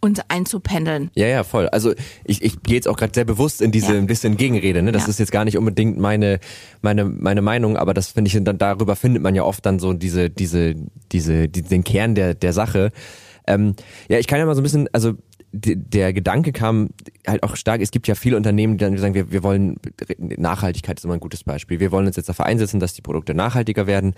uns 0.00 0.20
einzupendeln. 0.28 1.10
Ja, 1.14 1.28
ja, 1.28 1.44
voll. 1.44 1.68
Also 1.68 1.94
ich, 2.24 2.42
ich 2.42 2.60
gehe 2.62 2.74
jetzt 2.74 2.88
auch 2.88 2.96
gerade 2.96 3.14
sehr 3.14 3.24
bewusst 3.24 3.62
in 3.62 3.70
diese 3.70 3.92
ja. 3.92 3.98
ein 3.98 4.06
bisschen 4.06 4.36
Gegenrede. 4.36 4.82
Ne? 4.82 4.90
Das 4.90 5.04
ja. 5.04 5.10
ist 5.10 5.20
jetzt 5.20 5.30
gar 5.30 5.44
nicht 5.44 5.56
unbedingt 5.56 5.96
meine 5.96 6.40
meine 6.80 7.04
meine 7.04 7.40
Meinung, 7.40 7.76
aber 7.76 7.94
das 7.94 8.08
finde 8.08 8.28
ich 8.28 8.42
dann 8.42 8.58
darüber 8.58 8.96
findet 8.96 9.22
man 9.22 9.36
ja 9.36 9.44
oft 9.44 9.64
dann 9.64 9.78
so 9.78 9.92
diese 9.92 10.28
diese 10.28 10.74
diese 11.12 11.48
die, 11.48 11.62
den 11.62 11.84
Kern 11.84 12.16
der 12.16 12.34
der 12.34 12.52
Sache. 12.52 12.90
Ähm, 13.46 13.74
ja, 14.08 14.18
ich 14.18 14.26
kann 14.26 14.38
ja 14.38 14.46
mal 14.46 14.54
so 14.54 14.60
ein 14.60 14.64
bisschen, 14.64 14.88
also 14.92 15.14
der 15.52 16.12
Gedanke 16.12 16.52
kam 16.52 16.90
halt 17.26 17.42
auch 17.42 17.56
stark, 17.56 17.82
es 17.82 17.90
gibt 17.90 18.08
ja 18.08 18.14
viele 18.14 18.36
Unternehmen, 18.36 18.78
die 18.78 18.84
dann 18.84 18.96
sagen, 18.96 19.14
wir, 19.14 19.30
wir 19.32 19.42
wollen, 19.42 19.76
Nachhaltigkeit 20.18 20.98
ist 20.98 21.04
immer 21.04 21.14
ein 21.14 21.20
gutes 21.20 21.44
Beispiel. 21.44 21.78
Wir 21.78 21.92
wollen 21.92 22.06
uns 22.06 22.16
jetzt 22.16 22.28
dafür 22.28 22.46
einsetzen, 22.46 22.80
dass 22.80 22.94
die 22.94 23.02
Produkte 23.02 23.34
nachhaltiger 23.34 23.86
werden. 23.86 24.14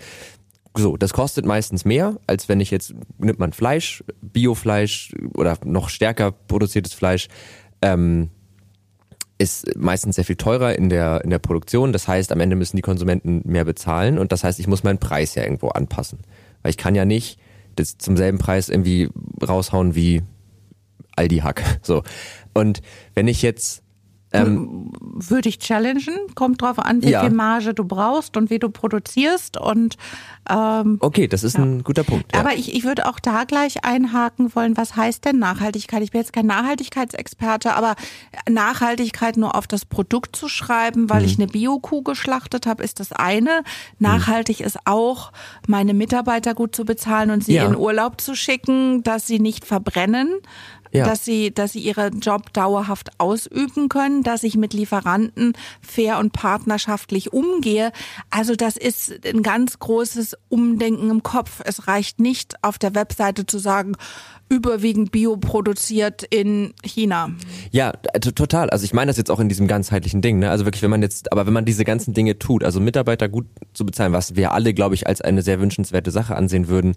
So, 0.77 0.97
das 0.97 1.13
kostet 1.13 1.45
meistens 1.45 1.85
mehr, 1.85 2.17
als 2.25 2.47
wenn 2.47 2.59
ich 2.61 2.71
jetzt, 2.71 2.93
nimmt 3.17 3.39
man 3.39 3.53
Fleisch, 3.53 4.03
Biofleisch 4.21 5.13
oder 5.35 5.57
noch 5.65 5.89
stärker 5.89 6.31
produziertes 6.31 6.93
Fleisch, 6.93 7.27
ähm, 7.81 8.29
ist 9.37 9.75
meistens 9.77 10.15
sehr 10.15 10.25
viel 10.25 10.37
teurer 10.37 10.75
in 10.77 10.87
der, 10.87 11.21
in 11.23 11.29
der 11.29 11.39
Produktion. 11.39 11.91
Das 11.91 12.07
heißt, 12.07 12.31
am 12.31 12.39
Ende 12.39 12.55
müssen 12.55 12.77
die 12.77 12.81
Konsumenten 12.81 13.41
mehr 13.43 13.65
bezahlen 13.65 14.17
und 14.17 14.31
das 14.31 14.45
heißt, 14.45 14.59
ich 14.59 14.67
muss 14.67 14.83
meinen 14.83 14.99
Preis 14.99 15.35
ja 15.35 15.43
irgendwo 15.43 15.67
anpassen. 15.69 16.19
Weil 16.61 16.69
ich 16.69 16.77
kann 16.77 16.95
ja 16.95 17.03
nicht 17.03 17.39
das 17.75 17.97
zum 17.97 18.15
selben 18.15 18.37
Preis 18.37 18.69
irgendwie 18.69 19.09
raushauen 19.45 19.95
wie 19.95 20.21
Aldi 21.15 21.37
Hack. 21.37 21.63
So. 21.83 22.03
Und 22.53 22.81
wenn 23.13 23.27
ich 23.27 23.41
jetzt 23.41 23.83
ähm, 24.35 24.91
Würde 24.99 25.49
ich 25.49 25.59
challengen. 25.59 26.17
Kommt 26.35 26.61
drauf 26.61 26.79
an, 26.79 27.01
wie 27.03 27.11
ja. 27.11 27.21
viel 27.21 27.31
Marge 27.31 27.73
du 27.73 27.83
brauchst 27.85 28.37
und 28.37 28.49
wie 28.49 28.59
du 28.59 28.69
produzierst. 28.69 29.57
Und 29.57 29.97
ähm, 30.49 30.97
okay, 30.99 31.27
das 31.27 31.43
ist 31.43 31.57
ja. 31.57 31.63
ein 31.63 31.83
guter 31.83 32.03
Punkt. 32.03 32.33
Ja. 32.33 32.41
Aber 32.41 32.53
ich, 32.53 32.73
ich 32.73 32.83
würde 32.83 33.07
auch 33.07 33.19
da 33.19 33.43
gleich 33.45 33.83
einhaken 33.83 34.53
wollen, 34.55 34.77
was 34.77 34.95
heißt 34.95 35.25
denn 35.25 35.39
Nachhaltigkeit? 35.39 36.01
Ich 36.03 36.11
bin 36.11 36.21
jetzt 36.21 36.33
kein 36.33 36.45
Nachhaltigkeitsexperte, 36.47 37.73
aber 37.75 37.95
Nachhaltigkeit 38.49 39.37
nur 39.37 39.55
auf 39.55 39.67
das 39.67 39.85
Produkt 39.85 40.35
zu 40.35 40.49
schreiben, 40.49 41.09
weil 41.09 41.21
mhm. 41.21 41.27
ich 41.27 41.37
eine 41.37 41.47
Biokuh 41.47 42.01
geschlachtet 42.03 42.65
habe, 42.65 42.83
ist 42.83 42.99
das 42.99 43.11
eine. 43.11 43.63
Nachhaltig 43.99 44.59
mhm. 44.59 44.65
ist 44.65 44.79
auch, 44.85 45.31
meine 45.67 45.93
Mitarbeiter 45.93 46.53
gut 46.53 46.75
zu 46.75 46.85
bezahlen 46.85 47.31
und 47.31 47.43
sie 47.43 47.57
in 47.57 47.75
Urlaub 47.75 48.19
zu 48.21 48.35
schicken, 48.35 49.03
dass 49.03 49.27
sie 49.27 49.39
nicht 49.39 49.65
verbrennen 49.65 50.29
ja. 50.97 51.05
dass 51.05 51.25
sie, 51.25 51.53
dass 51.53 51.73
sie 51.73 51.79
ihren 51.79 52.19
Job 52.19 52.53
dauerhaft 52.53 53.19
ausüben 53.19 53.89
können, 53.89 54.23
dass 54.23 54.43
ich 54.43 54.55
mit 54.55 54.73
Lieferanten 54.73 55.53
fair 55.81 56.19
und 56.19 56.33
partnerschaftlich 56.33 57.33
umgehe. 57.33 57.91
Also 58.29 58.55
das 58.55 58.77
ist 58.77 59.25
ein 59.25 59.43
ganz 59.43 59.79
großes 59.79 60.37
Umdenken 60.49 61.09
im 61.09 61.23
Kopf. 61.23 61.61
Es 61.63 61.87
reicht 61.87 62.19
nicht 62.19 62.55
auf 62.63 62.77
der 62.77 62.95
Webseite 62.95 63.45
zu 63.45 63.57
sagen, 63.57 63.95
überwiegend 64.47 65.11
bioproduziert 65.11 66.23
in 66.23 66.73
China. 66.83 67.31
Ja, 67.71 67.91
total. 67.91 68.69
Also 68.69 68.85
ich 68.85 68.93
meine 68.93 69.09
das 69.09 69.17
jetzt 69.17 69.31
auch 69.31 69.39
in 69.39 69.49
diesem 69.49 69.67
ganzheitlichen 69.67 70.21
Ding. 70.21 70.39
Ne? 70.39 70.51
Also 70.51 70.65
wirklich, 70.65 70.83
wenn 70.83 70.91
man 70.91 71.01
jetzt, 71.01 71.31
aber 71.31 71.47
wenn 71.47 71.53
man 71.53 71.65
diese 71.65 71.83
ganzen 71.83 72.13
Dinge 72.13 72.37
tut, 72.37 72.63
also 72.63 72.79
Mitarbeiter 72.79 73.27
gut 73.27 73.47
zu 73.73 73.85
bezahlen, 73.85 74.13
was 74.13 74.35
wir 74.35 74.51
alle, 74.51 74.73
glaube 74.73 74.93
ich, 74.93 75.07
als 75.07 75.21
eine 75.21 75.41
sehr 75.41 75.59
wünschenswerte 75.59 76.11
Sache 76.11 76.35
ansehen 76.35 76.67
würden, 76.67 76.93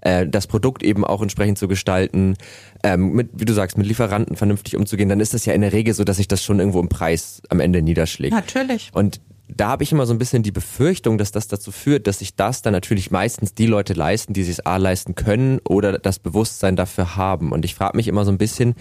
äh, 0.00 0.26
das 0.26 0.46
Produkt 0.46 0.82
eben 0.82 1.04
auch 1.04 1.20
entsprechend 1.20 1.58
zu 1.58 1.68
gestalten, 1.68 2.34
ähm, 2.82 3.12
mit, 3.12 3.30
wie 3.34 3.44
du 3.44 3.52
sagst, 3.52 3.76
mit 3.76 3.86
Lieferanten 3.86 4.36
vernünftig 4.36 4.76
umzugehen, 4.76 5.08
dann 5.08 5.20
ist 5.20 5.34
das 5.34 5.44
ja 5.44 5.52
in 5.52 5.60
der 5.60 5.72
Regel 5.72 5.92
so, 5.92 6.04
dass 6.04 6.16
sich 6.16 6.28
das 6.28 6.42
schon 6.42 6.60
irgendwo 6.60 6.80
im 6.80 6.88
Preis 6.88 7.42
am 7.50 7.60
Ende 7.60 7.82
niederschlägt. 7.82 8.32
Natürlich. 8.32 8.90
Und 8.94 9.20
da 9.48 9.68
habe 9.68 9.84
ich 9.84 9.92
immer 9.92 10.06
so 10.06 10.12
ein 10.12 10.18
bisschen 10.18 10.42
die 10.42 10.52
Befürchtung, 10.52 11.18
dass 11.18 11.30
das 11.30 11.46
dazu 11.46 11.70
führt, 11.70 12.06
dass 12.06 12.18
sich 12.18 12.34
das 12.34 12.62
dann 12.62 12.72
natürlich 12.72 13.10
meistens 13.10 13.54
die 13.54 13.66
Leute 13.66 13.92
leisten, 13.92 14.32
die 14.32 14.42
sich 14.42 14.66
A 14.66 14.76
leisten 14.76 15.14
können 15.14 15.60
oder 15.60 15.98
das 15.98 16.18
Bewusstsein 16.18 16.74
dafür 16.74 17.16
haben. 17.16 17.52
Und 17.52 17.64
ich 17.64 17.74
frage 17.74 17.96
mich 17.96 18.08
immer 18.08 18.24
so 18.24 18.32
ein 18.32 18.38
bisschen, 18.38 18.74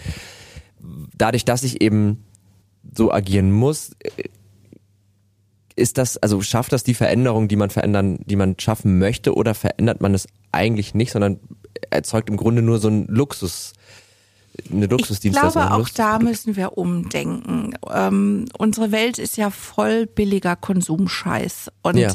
dadurch, 1.18 1.46
dass 1.46 1.64
ich 1.64 1.82
eben 1.82 2.24
so 2.96 3.12
agieren 3.12 3.52
muss, 3.52 3.92
ist 5.76 5.98
das, 5.98 6.18
also 6.18 6.42
schafft 6.42 6.72
das 6.72 6.84
die 6.84 6.94
Veränderung, 6.94 7.48
die 7.48 7.58
man 7.58 7.70
verändern, 7.70 8.20
die 8.26 8.36
man 8.36 8.56
schaffen 8.60 8.98
möchte, 8.98 9.36
oder 9.36 9.54
verändert 9.54 10.02
man 10.02 10.14
es 10.14 10.28
eigentlich 10.52 10.94
nicht, 10.94 11.12
sondern 11.12 11.40
erzeugt 11.90 12.30
im 12.30 12.38
Grunde 12.38 12.62
nur 12.62 12.80
so 12.80 12.88
ein 12.88 13.06
Luxus, 13.08 13.74
eine 14.72 14.88
Luxusdienstleistung. 14.88 15.62
Ich 15.62 15.68
glaube, 15.68 15.82
auch 15.82 15.90
da 15.90 16.20
müssen 16.20 16.56
wir 16.56 16.78
umdenken. 16.78 17.74
Ähm, 17.92 18.46
unsere 18.58 18.92
Welt 18.92 19.20
ist 19.20 19.38
ja 19.38 19.50
voll 19.50 20.06
billiger 20.06 20.56
Konsumscheiß 20.56 21.72
und 21.82 21.98
ja. 21.98 22.14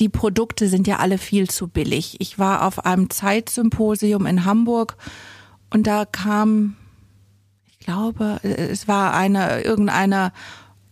die 0.00 0.08
Produkte 0.08 0.68
sind 0.68 0.86
ja 0.86 0.96
alle 0.96 1.18
viel 1.18 1.48
zu 1.48 1.68
billig. 1.68 2.16
Ich 2.20 2.38
war 2.38 2.66
auf 2.66 2.84
einem 2.84 3.10
Zeitsymposium 3.10 4.26
in 4.26 4.44
Hamburg 4.44 4.96
und 5.70 5.86
da 5.86 6.04
kam, 6.04 6.76
ich 7.66 7.78
glaube, 7.78 8.40
es 8.42 8.88
war 8.88 9.14
eine 9.14 9.62
irgendeine 9.62 10.32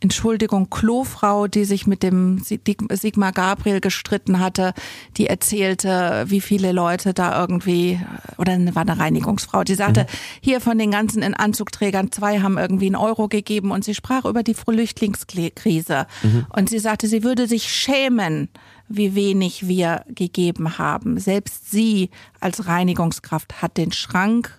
Entschuldigung, 0.00 0.68
Klofrau, 0.68 1.46
die 1.46 1.64
sich 1.64 1.86
mit 1.86 2.02
dem 2.02 2.38
Sigmar 2.40 3.32
Gabriel 3.32 3.80
gestritten 3.80 4.40
hatte, 4.40 4.74
die 5.16 5.26
erzählte, 5.26 6.24
wie 6.28 6.42
viele 6.42 6.72
Leute 6.72 7.14
da 7.14 7.40
irgendwie, 7.40 7.98
oder 8.36 8.58
war 8.74 8.82
eine 8.82 8.98
Reinigungsfrau, 8.98 9.64
die 9.64 9.74
sagte, 9.74 10.02
mhm. 10.02 10.06
hier 10.42 10.60
von 10.60 10.78
den 10.78 10.90
ganzen 10.90 11.22
in 11.22 11.32
Anzugträgern, 11.32 12.12
zwei 12.12 12.40
haben 12.40 12.58
irgendwie 12.58 12.86
einen 12.86 12.96
Euro 12.96 13.28
gegeben 13.28 13.70
und 13.70 13.84
sie 13.84 13.94
sprach 13.94 14.26
über 14.26 14.42
die 14.42 14.54
Flüchtlingskrise. 14.54 16.06
Mhm. 16.22 16.46
Und 16.50 16.68
sie 16.68 16.78
sagte, 16.78 17.08
sie 17.08 17.22
würde 17.22 17.46
sich 17.46 17.72
schämen, 17.72 18.50
wie 18.88 19.14
wenig 19.14 19.66
wir 19.66 20.04
gegeben 20.08 20.78
haben. 20.78 21.18
Selbst 21.18 21.70
sie 21.70 22.10
als 22.38 22.66
Reinigungskraft 22.66 23.62
hat 23.62 23.78
den 23.78 23.92
Schrank 23.92 24.56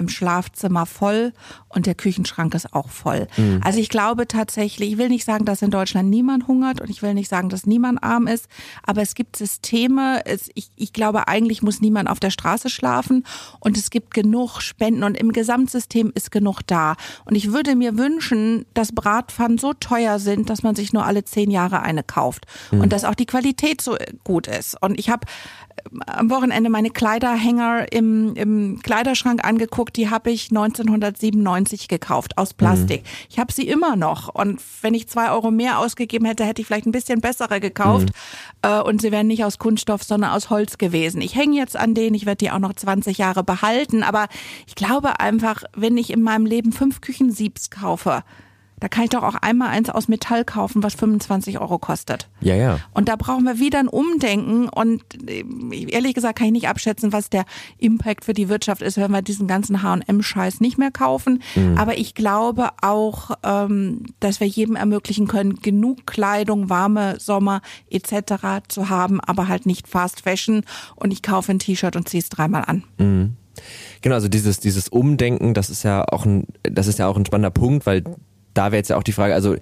im 0.00 0.08
Schlafzimmer 0.08 0.86
voll 0.86 1.32
und 1.70 1.86
der 1.86 1.94
Küchenschrank 1.94 2.54
ist 2.54 2.74
auch 2.74 2.88
voll. 2.88 3.28
Mhm. 3.36 3.60
Also 3.64 3.78
ich 3.78 3.88
glaube 3.88 4.26
tatsächlich, 4.26 4.92
ich 4.92 4.98
will 4.98 5.08
nicht 5.08 5.24
sagen, 5.24 5.44
dass 5.44 5.62
in 5.62 5.70
Deutschland 5.70 6.10
niemand 6.10 6.48
hungert 6.48 6.80
und 6.80 6.90
ich 6.90 7.00
will 7.00 7.14
nicht 7.14 7.28
sagen, 7.28 7.48
dass 7.48 7.64
niemand 7.64 8.02
arm 8.02 8.26
ist, 8.26 8.48
aber 8.82 9.02
es 9.02 9.14
gibt 9.14 9.36
Systeme, 9.36 10.22
es, 10.26 10.50
ich, 10.54 10.70
ich 10.76 10.92
glaube, 10.92 11.28
eigentlich 11.28 11.62
muss 11.62 11.80
niemand 11.80 12.10
auf 12.10 12.20
der 12.20 12.30
Straße 12.30 12.70
schlafen 12.70 13.24
und 13.60 13.78
es 13.78 13.90
gibt 13.90 14.12
genug 14.12 14.60
Spenden 14.60 15.04
und 15.04 15.16
im 15.16 15.32
Gesamtsystem 15.32 16.12
ist 16.14 16.30
genug 16.30 16.62
da. 16.66 16.96
Und 17.24 17.36
ich 17.36 17.52
würde 17.52 17.76
mir 17.76 17.96
wünschen, 17.96 18.66
dass 18.74 18.92
Bratpfannen 18.92 19.58
so 19.58 19.72
teuer 19.72 20.18
sind, 20.18 20.50
dass 20.50 20.62
man 20.62 20.74
sich 20.74 20.92
nur 20.92 21.06
alle 21.06 21.24
zehn 21.24 21.50
Jahre 21.50 21.82
eine 21.82 22.02
kauft 22.02 22.46
mhm. 22.72 22.80
und 22.80 22.92
dass 22.92 23.04
auch 23.04 23.14
die 23.14 23.26
Qualität 23.26 23.80
so 23.80 23.96
gut 24.24 24.48
ist. 24.48 24.76
Und 24.82 24.98
ich 24.98 25.08
habe 25.08 25.26
ähm, 25.92 26.02
am 26.06 26.30
Wochenende 26.30 26.68
meine 26.68 26.90
Kleiderhänger 26.90 27.92
im, 27.92 28.34
im 28.34 28.80
Kleiderschrank 28.82 29.44
angeguckt, 29.44 29.96
die 29.96 30.10
habe 30.10 30.30
ich 30.30 30.50
1997 30.50 31.30
1990 31.60 31.88
gekauft 31.88 32.38
aus 32.38 32.54
Plastik. 32.54 33.02
Mhm. 33.02 33.08
Ich 33.28 33.38
habe 33.38 33.52
sie 33.52 33.68
immer 33.68 33.96
noch 33.96 34.34
und 34.34 34.60
wenn 34.82 34.94
ich 34.94 35.08
zwei 35.08 35.30
Euro 35.30 35.50
mehr 35.50 35.78
ausgegeben 35.78 36.26
hätte, 36.26 36.44
hätte 36.44 36.60
ich 36.60 36.66
vielleicht 36.66 36.86
ein 36.86 36.92
bisschen 36.92 37.20
bessere 37.20 37.60
gekauft 37.60 38.08
mhm. 38.08 38.70
äh, 38.70 38.80
und 38.80 39.00
sie 39.00 39.12
wären 39.12 39.26
nicht 39.26 39.44
aus 39.44 39.58
Kunststoff, 39.58 40.02
sondern 40.02 40.30
aus 40.30 40.50
Holz 40.50 40.78
gewesen. 40.78 41.20
Ich 41.20 41.34
hänge 41.34 41.56
jetzt 41.56 41.76
an 41.76 41.94
denen, 41.94 42.14
ich 42.14 42.26
werde 42.26 42.38
die 42.38 42.50
auch 42.50 42.58
noch 42.58 42.74
20 42.74 43.18
Jahre 43.18 43.44
behalten, 43.44 44.02
aber 44.02 44.28
ich 44.66 44.74
glaube 44.74 45.20
einfach, 45.20 45.64
wenn 45.74 45.96
ich 45.96 46.10
in 46.10 46.22
meinem 46.22 46.46
Leben 46.46 46.72
fünf 46.72 47.00
Küchensiebs 47.00 47.70
kaufe, 47.70 48.22
da 48.80 48.88
kann 48.88 49.04
ich 49.04 49.10
doch 49.10 49.22
auch 49.22 49.34
einmal 49.34 49.68
eins 49.68 49.90
aus 49.90 50.08
Metall 50.08 50.44
kaufen, 50.44 50.82
was 50.82 50.94
25 50.94 51.58
Euro 51.60 51.78
kostet. 51.78 52.28
Ja, 52.40 52.54
ja. 52.54 52.80
Und 52.92 53.08
da 53.08 53.16
brauchen 53.16 53.44
wir 53.44 53.58
wieder 53.58 53.78
ein 53.78 53.88
Umdenken. 53.88 54.68
Und 54.68 55.02
äh, 55.28 55.44
ehrlich 55.90 56.14
gesagt 56.14 56.38
kann 56.38 56.46
ich 56.46 56.52
nicht 56.52 56.68
abschätzen, 56.68 57.12
was 57.12 57.30
der 57.30 57.44
Impact 57.78 58.24
für 58.24 58.32
die 58.32 58.48
Wirtschaft 58.48 58.82
ist, 58.82 58.96
wenn 58.96 59.10
wir 59.10 59.22
diesen 59.22 59.46
ganzen 59.46 59.82
H&M-Scheiß 59.82 60.60
nicht 60.60 60.78
mehr 60.78 60.90
kaufen. 60.90 61.42
Mhm. 61.54 61.76
Aber 61.76 61.98
ich 61.98 62.14
glaube 62.14 62.70
auch, 62.80 63.32
ähm, 63.42 64.06
dass 64.20 64.40
wir 64.40 64.46
jedem 64.46 64.76
ermöglichen 64.76 65.28
können, 65.28 65.56
genug 65.56 66.06
Kleidung, 66.06 66.70
warme 66.70 67.20
Sommer 67.20 67.60
etc. 67.90 68.64
zu 68.68 68.88
haben, 68.88 69.20
aber 69.20 69.48
halt 69.48 69.66
nicht 69.66 69.86
Fast 69.86 70.22
Fashion. 70.22 70.62
Und 70.96 71.12
ich 71.12 71.22
kaufe 71.22 71.52
ein 71.52 71.58
T-Shirt 71.58 71.96
und 71.96 72.08
ziehe 72.08 72.22
es 72.22 72.30
dreimal 72.30 72.64
an. 72.66 72.84
Mhm. 72.98 73.36
Genau, 74.00 74.14
also 74.14 74.28
dieses, 74.28 74.60
dieses 74.60 74.88
Umdenken, 74.88 75.52
das 75.52 75.68
ist 75.68 75.82
ja 75.82 76.04
auch 76.08 76.24
ein, 76.24 76.46
das 76.62 76.86
ist 76.86 76.98
ja 76.98 77.06
auch 77.08 77.16
ein 77.16 77.26
spannender 77.26 77.50
Punkt, 77.50 77.84
weil 77.84 78.04
da 78.60 78.66
wäre 78.72 78.76
jetzt 78.76 78.90
ja 78.90 78.98
auch 78.98 79.02
die 79.02 79.12
Frage, 79.12 79.32
also 79.32 79.56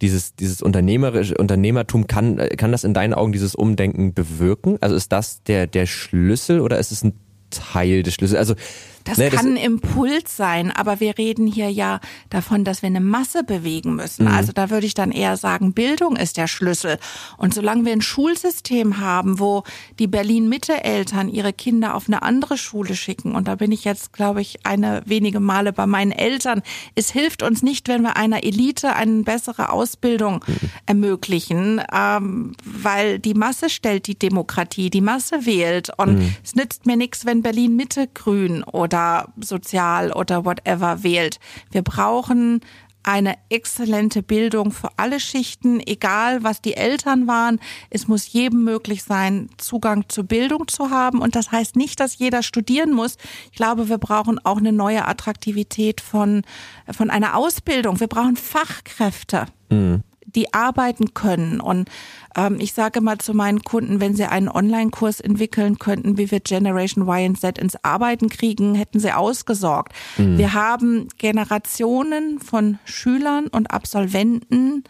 dieses, 0.00 0.34
dieses 0.34 0.60
unternehmerische 0.60 1.36
Unternehmertum, 1.36 2.08
kann, 2.08 2.36
kann 2.56 2.72
das 2.72 2.82
in 2.82 2.94
deinen 2.94 3.14
Augen 3.14 3.30
dieses 3.30 3.54
Umdenken 3.54 4.12
bewirken? 4.12 4.76
Also 4.80 4.96
ist 4.96 5.12
das 5.12 5.44
der, 5.44 5.68
der 5.68 5.86
Schlüssel 5.86 6.58
oder 6.58 6.80
ist 6.80 6.90
es 6.90 7.04
ein 7.04 7.12
Teil 7.50 8.02
des 8.02 8.14
Schlüssels? 8.14 8.40
Also 8.40 8.56
das 9.04 9.18
ne, 9.18 9.30
kann 9.30 9.36
das 9.36 9.46
ein 9.46 9.56
Impuls 9.56 10.36
sein, 10.36 10.70
aber 10.70 11.00
wir 11.00 11.16
reden 11.16 11.46
hier 11.46 11.70
ja 11.70 12.00
davon, 12.28 12.64
dass 12.64 12.82
wir 12.82 12.88
eine 12.88 13.00
Masse 13.00 13.44
bewegen 13.44 13.94
müssen. 13.96 14.26
Mhm. 14.26 14.32
Also 14.32 14.52
da 14.52 14.70
würde 14.70 14.86
ich 14.86 14.94
dann 14.94 15.10
eher 15.10 15.36
sagen, 15.36 15.72
Bildung 15.72 16.16
ist 16.16 16.36
der 16.36 16.46
Schlüssel. 16.46 16.98
Und 17.36 17.54
solange 17.54 17.84
wir 17.84 17.92
ein 17.92 18.02
Schulsystem 18.02 18.98
haben, 18.98 19.38
wo 19.38 19.64
die 19.98 20.06
Berlin-Mitte-Eltern 20.06 21.28
ihre 21.28 21.52
Kinder 21.52 21.94
auf 21.94 22.08
eine 22.08 22.22
andere 22.22 22.58
Schule 22.58 22.94
schicken, 22.94 23.34
und 23.34 23.48
da 23.48 23.54
bin 23.54 23.72
ich 23.72 23.84
jetzt, 23.84 24.12
glaube 24.12 24.40
ich, 24.40 24.66
eine 24.66 25.02
wenige 25.06 25.40
Male 25.40 25.72
bei 25.72 25.86
meinen 25.86 26.12
Eltern, 26.12 26.62
es 26.94 27.10
hilft 27.10 27.42
uns 27.42 27.62
nicht, 27.62 27.88
wenn 27.88 28.02
wir 28.02 28.16
einer 28.16 28.44
Elite 28.44 28.94
eine 28.94 29.22
bessere 29.22 29.70
Ausbildung 29.70 30.44
mhm. 30.46 30.70
ermöglichen, 30.86 31.80
ähm, 31.92 32.52
weil 32.64 33.18
die 33.18 33.34
Masse 33.34 33.70
stellt 33.70 34.06
die 34.06 34.18
Demokratie, 34.18 34.90
die 34.90 35.00
Masse 35.00 35.46
wählt. 35.46 35.90
Und 35.96 36.18
mhm. 36.18 36.34
es 36.44 36.54
nützt 36.54 36.86
mir 36.86 36.96
nichts, 36.96 37.24
wenn 37.24 37.42
Berlin-Mitte 37.42 38.08
grün 38.12 38.62
oder 38.64 38.89
oder 38.90 39.28
sozial 39.40 40.12
oder 40.12 40.44
whatever 40.44 41.02
wählt. 41.04 41.38
Wir 41.70 41.82
brauchen 41.82 42.60
eine 43.02 43.36
exzellente 43.48 44.22
Bildung 44.22 44.72
für 44.72 44.90
alle 44.98 45.20
Schichten, 45.20 45.80
egal 45.80 46.42
was 46.42 46.60
die 46.60 46.74
Eltern 46.74 47.26
waren. 47.26 47.58
Es 47.88 48.08
muss 48.08 48.30
jedem 48.30 48.62
möglich 48.64 49.04
sein, 49.04 49.48
Zugang 49.56 50.04
zur 50.08 50.24
Bildung 50.24 50.68
zu 50.68 50.90
haben. 50.90 51.20
Und 51.20 51.34
das 51.34 51.50
heißt 51.50 51.76
nicht, 51.76 51.98
dass 51.98 52.18
jeder 52.18 52.42
studieren 52.42 52.92
muss. 52.92 53.16
Ich 53.52 53.56
glaube, 53.56 53.88
wir 53.88 53.96
brauchen 53.96 54.38
auch 54.44 54.58
eine 54.58 54.72
neue 54.72 55.06
Attraktivität 55.08 56.02
von, 56.02 56.42
von 56.90 57.08
einer 57.08 57.36
Ausbildung. 57.36 58.00
Wir 58.00 58.08
brauchen 58.08 58.36
Fachkräfte. 58.36 59.46
Mhm 59.70 60.02
die 60.26 60.52
arbeiten 60.52 61.14
können. 61.14 61.60
Und 61.60 61.88
ähm, 62.36 62.58
ich 62.60 62.72
sage 62.72 63.00
mal 63.00 63.18
zu 63.18 63.34
meinen 63.34 63.62
Kunden, 63.62 64.00
wenn 64.00 64.14
sie 64.14 64.24
einen 64.24 64.48
Online-Kurs 64.48 65.20
entwickeln 65.20 65.78
könnten, 65.78 66.18
wie 66.18 66.30
wir 66.30 66.40
Generation 66.40 67.08
Y 67.08 67.30
und 67.30 67.40
Z 67.40 67.58
ins 67.58 67.82
Arbeiten 67.84 68.28
kriegen, 68.28 68.74
hätten 68.74 69.00
sie 69.00 69.12
ausgesorgt. 69.12 69.92
Mhm. 70.18 70.38
Wir 70.38 70.54
haben 70.54 71.08
Generationen 71.18 72.38
von 72.38 72.78
Schülern 72.84 73.48
und 73.48 73.70
Absolventen, 73.70 74.84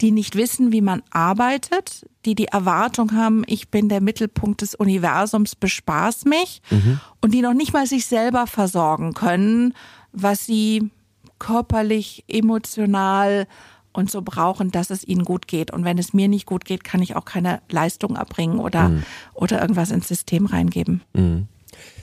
die 0.00 0.10
nicht 0.10 0.36
wissen, 0.36 0.72
wie 0.72 0.80
man 0.80 1.02
arbeitet, 1.10 2.06
die 2.24 2.34
die 2.34 2.46
Erwartung 2.46 3.12
haben, 3.14 3.42
ich 3.46 3.68
bin 3.68 3.88
der 3.88 4.00
Mittelpunkt 4.00 4.62
des 4.62 4.74
Universums, 4.74 5.54
bespaß 5.54 6.24
mich 6.24 6.62
mhm. 6.70 6.98
und 7.20 7.34
die 7.34 7.42
noch 7.42 7.52
nicht 7.52 7.72
mal 7.72 7.86
sich 7.86 8.06
selber 8.06 8.46
versorgen 8.46 9.12
können, 9.12 9.74
was 10.12 10.46
sie 10.46 10.90
körperlich, 11.38 12.24
emotional 12.28 13.46
und 13.92 14.10
so 14.10 14.22
brauchen, 14.22 14.70
dass 14.70 14.90
es 14.90 15.06
ihnen 15.06 15.24
gut 15.24 15.48
geht. 15.48 15.70
Und 15.70 15.84
wenn 15.84 15.98
es 15.98 16.12
mir 16.12 16.28
nicht 16.28 16.46
gut 16.46 16.64
geht, 16.64 16.84
kann 16.84 17.02
ich 17.02 17.16
auch 17.16 17.24
keine 17.24 17.60
Leistung 17.70 18.16
erbringen 18.16 18.58
oder, 18.58 18.88
mhm. 18.88 19.02
oder 19.34 19.60
irgendwas 19.60 19.90
ins 19.90 20.08
System 20.08 20.46
reingeben. 20.46 21.02
Mhm. 21.12 21.48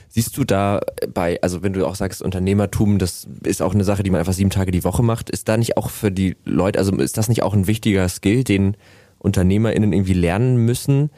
Siehst 0.08 0.36
du 0.36 0.44
da 0.44 0.80
bei, 1.14 1.40
also 1.40 1.62
wenn 1.62 1.72
du 1.72 1.86
auch 1.86 1.94
sagst, 1.94 2.20
Unternehmertum, 2.20 2.98
das 2.98 3.28
ist 3.44 3.62
auch 3.62 3.74
eine 3.74 3.84
Sache, 3.84 4.02
die 4.02 4.10
man 4.10 4.18
einfach 4.18 4.32
sieben 4.32 4.50
Tage 4.50 4.72
die 4.72 4.82
Woche 4.82 5.04
macht, 5.04 5.30
ist 5.30 5.48
da 5.48 5.56
nicht 5.56 5.76
auch 5.76 5.88
für 5.88 6.10
die 6.10 6.36
Leute, 6.44 6.80
also 6.80 6.96
ist 6.96 7.16
das 7.16 7.28
nicht 7.28 7.44
auch 7.44 7.54
ein 7.54 7.68
wichtiger 7.68 8.08
Skill, 8.08 8.42
den 8.42 8.76
UnternehmerInnen 9.18 9.92
irgendwie 9.92 10.14
lernen 10.14 10.56
müssen, 10.56 11.10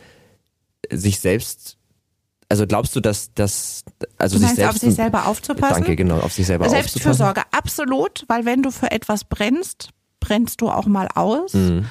sich 0.91 1.21
selbst 1.21 1.79
also 2.53 2.67
glaubst 2.67 2.95
du, 2.95 3.01
dass 3.01 3.33
das 3.35 3.83
also 4.19 4.37
du 4.37 4.43
sich 4.43 4.57
selbst 4.57 4.75
auf 4.75 4.77
sich 4.77 4.95
selber 4.95 5.27
aufzupassen? 5.27 5.73
Danke, 5.73 5.97
genau, 5.97 6.19
auf 6.19 6.35
sich 6.35 6.47
selber 6.47 6.69
Selbstfürsorge, 6.69 7.41
absolut, 7.51 8.27
weil 8.29 8.45
wenn 8.45 8.63
du 8.63 8.71
für 8.71 8.91
etwas 8.91 9.25
brennst, 9.25 9.89
brennst 10.23 10.61
du 10.63 10.71
auch 10.71 10.87
mal 10.87 11.09
aus. 11.15 11.53
Mhm. 11.53 11.85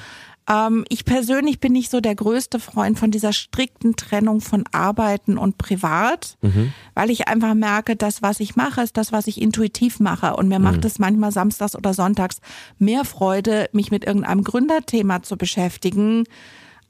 Ähm, 0.50 0.84
ich 0.88 1.04
persönlich 1.04 1.60
bin 1.60 1.72
nicht 1.72 1.90
so 1.90 2.00
der 2.00 2.14
größte 2.14 2.58
Freund 2.58 2.98
von 2.98 3.10
dieser 3.10 3.32
strikten 3.32 3.94
Trennung 3.94 4.40
von 4.40 4.64
Arbeiten 4.72 5.38
und 5.38 5.58
Privat, 5.58 6.36
mhm. 6.42 6.72
weil 6.94 7.10
ich 7.10 7.28
einfach 7.28 7.54
merke, 7.54 7.94
das, 7.94 8.22
was 8.22 8.40
ich 8.40 8.56
mache, 8.56 8.80
ist 8.80 8.96
das, 8.96 9.12
was 9.12 9.28
ich 9.28 9.40
intuitiv 9.40 10.00
mache. 10.00 10.34
Und 10.34 10.48
mir 10.48 10.58
mhm. 10.58 10.64
macht 10.64 10.84
es 10.84 10.98
manchmal 10.98 11.30
samstags 11.30 11.76
oder 11.76 11.94
sonntags 11.94 12.40
mehr 12.78 13.04
Freude, 13.04 13.68
mich 13.72 13.90
mit 13.90 14.04
irgendeinem 14.04 14.42
Gründerthema 14.42 15.22
zu 15.22 15.36
beschäftigen, 15.36 16.24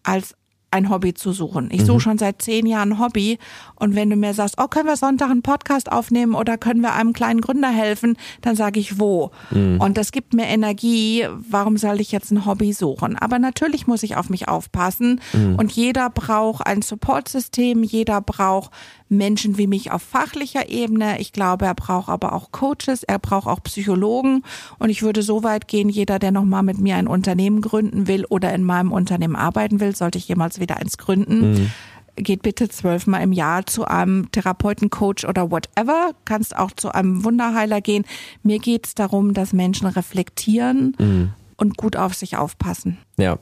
als 0.03 0.35
ein 0.73 0.89
Hobby 0.89 1.15
zu 1.15 1.33
suchen. 1.33 1.69
Ich 1.71 1.85
suche 1.85 1.97
mhm. 1.97 2.01
schon 2.01 2.19
seit 2.19 2.43
zehn 2.43 2.67
Jahren 2.67 2.93
ein 2.93 2.99
Hobby 2.99 3.39
und 3.77 3.95
wenn 3.95 4.11
du 4.11 4.17
mir 4.17 4.35
sagst, 4.35 4.57
oh, 4.59 4.69
können 4.69 4.87
wir 4.87 4.97
Sonntag 4.97 5.31
einen 5.31 5.43
Podcast 5.43 5.91
aufnehmen 5.91 6.35
oder 6.35 6.59
können 6.59 6.81
wir 6.81 6.95
einem 6.95 7.13
kleinen 7.13 7.41
Gründer 7.41 7.71
helfen, 7.71 8.17
dann 8.41 8.57
sage 8.57 8.81
ich 8.81 8.99
wo. 8.99 9.31
Mhm. 9.51 9.81
Und 9.81 9.97
das 9.97 10.13
gibt 10.13 10.35
mir 10.35 10.47
Energie. 10.47 11.27
Warum 11.49 11.77
soll 11.77 12.01
ich 12.01 12.13
jetzt 12.13 12.31
ein 12.31 12.47
Hobby 12.47 12.73
suchen? 12.73 13.17
Aber 13.17 13.39
natürlich 13.39 13.87
muss 13.87 14.03
ich 14.03 14.17
auf 14.17 14.31
mich 14.31 14.49
aufpassen 14.49 15.21
mhm. 15.33 15.57
und 15.57 15.73
jeder 15.73 16.11
braucht 16.11 16.67
ein 16.67 16.83
Supportsystem, 16.83 17.83
jeder 17.83 18.21
braucht 18.21 18.71
Menschen 19.13 19.59
wie 19.59 19.67
mich 19.67 19.91
auf 19.91 20.03
fachlicher 20.03 20.69
Ebene. 20.69 21.21
Ich 21.21 21.33
glaube, 21.33 21.67
er 21.67 21.75
braucht 21.75 22.09
aber 22.09 22.33
auch 22.33 22.51
Coaches, 22.51 23.03
er 23.03 23.19
braucht 23.19 23.47
auch 23.47 23.63
Psychologen. 23.63 24.43
Und 24.79 24.91
ich 24.91 25.03
würde 25.03 25.23
so 25.23 25.45
weit 25.45 25.69
gehen, 25.69 25.89
jeder, 25.89 26.19
der 26.19 26.33
nochmal 26.33 26.63
mit 26.63 26.79
mir 26.79 26.97
ein 26.97 27.07
Unternehmen 27.07 27.61
gründen 27.61 28.09
will 28.09 28.25
oder 28.25 28.53
in 28.53 28.65
meinem 28.65 28.93
Unternehmen 28.93 29.37
arbeiten 29.37 29.81
will, 29.81 29.95
sollte 29.95 30.19
ich 30.19 30.29
jemals 30.29 30.61
wieder 30.61 30.79
eins 30.79 30.99
gründen. 30.99 31.53
Mhm 31.53 31.71
geht 32.15 32.43
bitte 32.43 32.69
zwölfmal 32.69 33.23
im 33.23 33.33
Jahr 33.33 33.65
zu 33.65 33.87
einem 33.87 34.31
Therapeuten, 34.33 34.91
Coach 34.91 35.25
oder 35.25 35.51
whatever. 35.51 36.13
Kannst 36.27 36.55
auch 36.55 36.71
zu 36.71 36.93
einem 36.93 37.25
Wunderheiler 37.25 37.81
gehen. 37.81 38.05
Mir 38.43 38.59
geht 38.59 38.87
es 38.87 38.95
darum, 38.95 39.33
dass 39.33 39.55
Menschen 39.55 39.87
reflektieren 39.87 40.95
mhm. 40.99 41.33
und 41.57 41.79
gut 41.79 41.97
auf 41.97 42.15
sich 42.15 42.37
aufpassen. 42.37 42.99
Ja, 43.17 43.39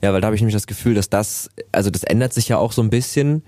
ja, 0.00 0.12
weil 0.14 0.22
da 0.22 0.26
habe 0.26 0.36
ich 0.36 0.40
nämlich 0.40 0.54
das 0.54 0.66
Gefühl, 0.66 0.94
dass 0.94 1.10
das, 1.10 1.50
also 1.70 1.90
das 1.90 2.02
ändert 2.02 2.32
sich 2.32 2.48
ja 2.48 2.56
auch 2.56 2.72
so 2.72 2.80
ein 2.80 2.88
bisschen 2.88 3.42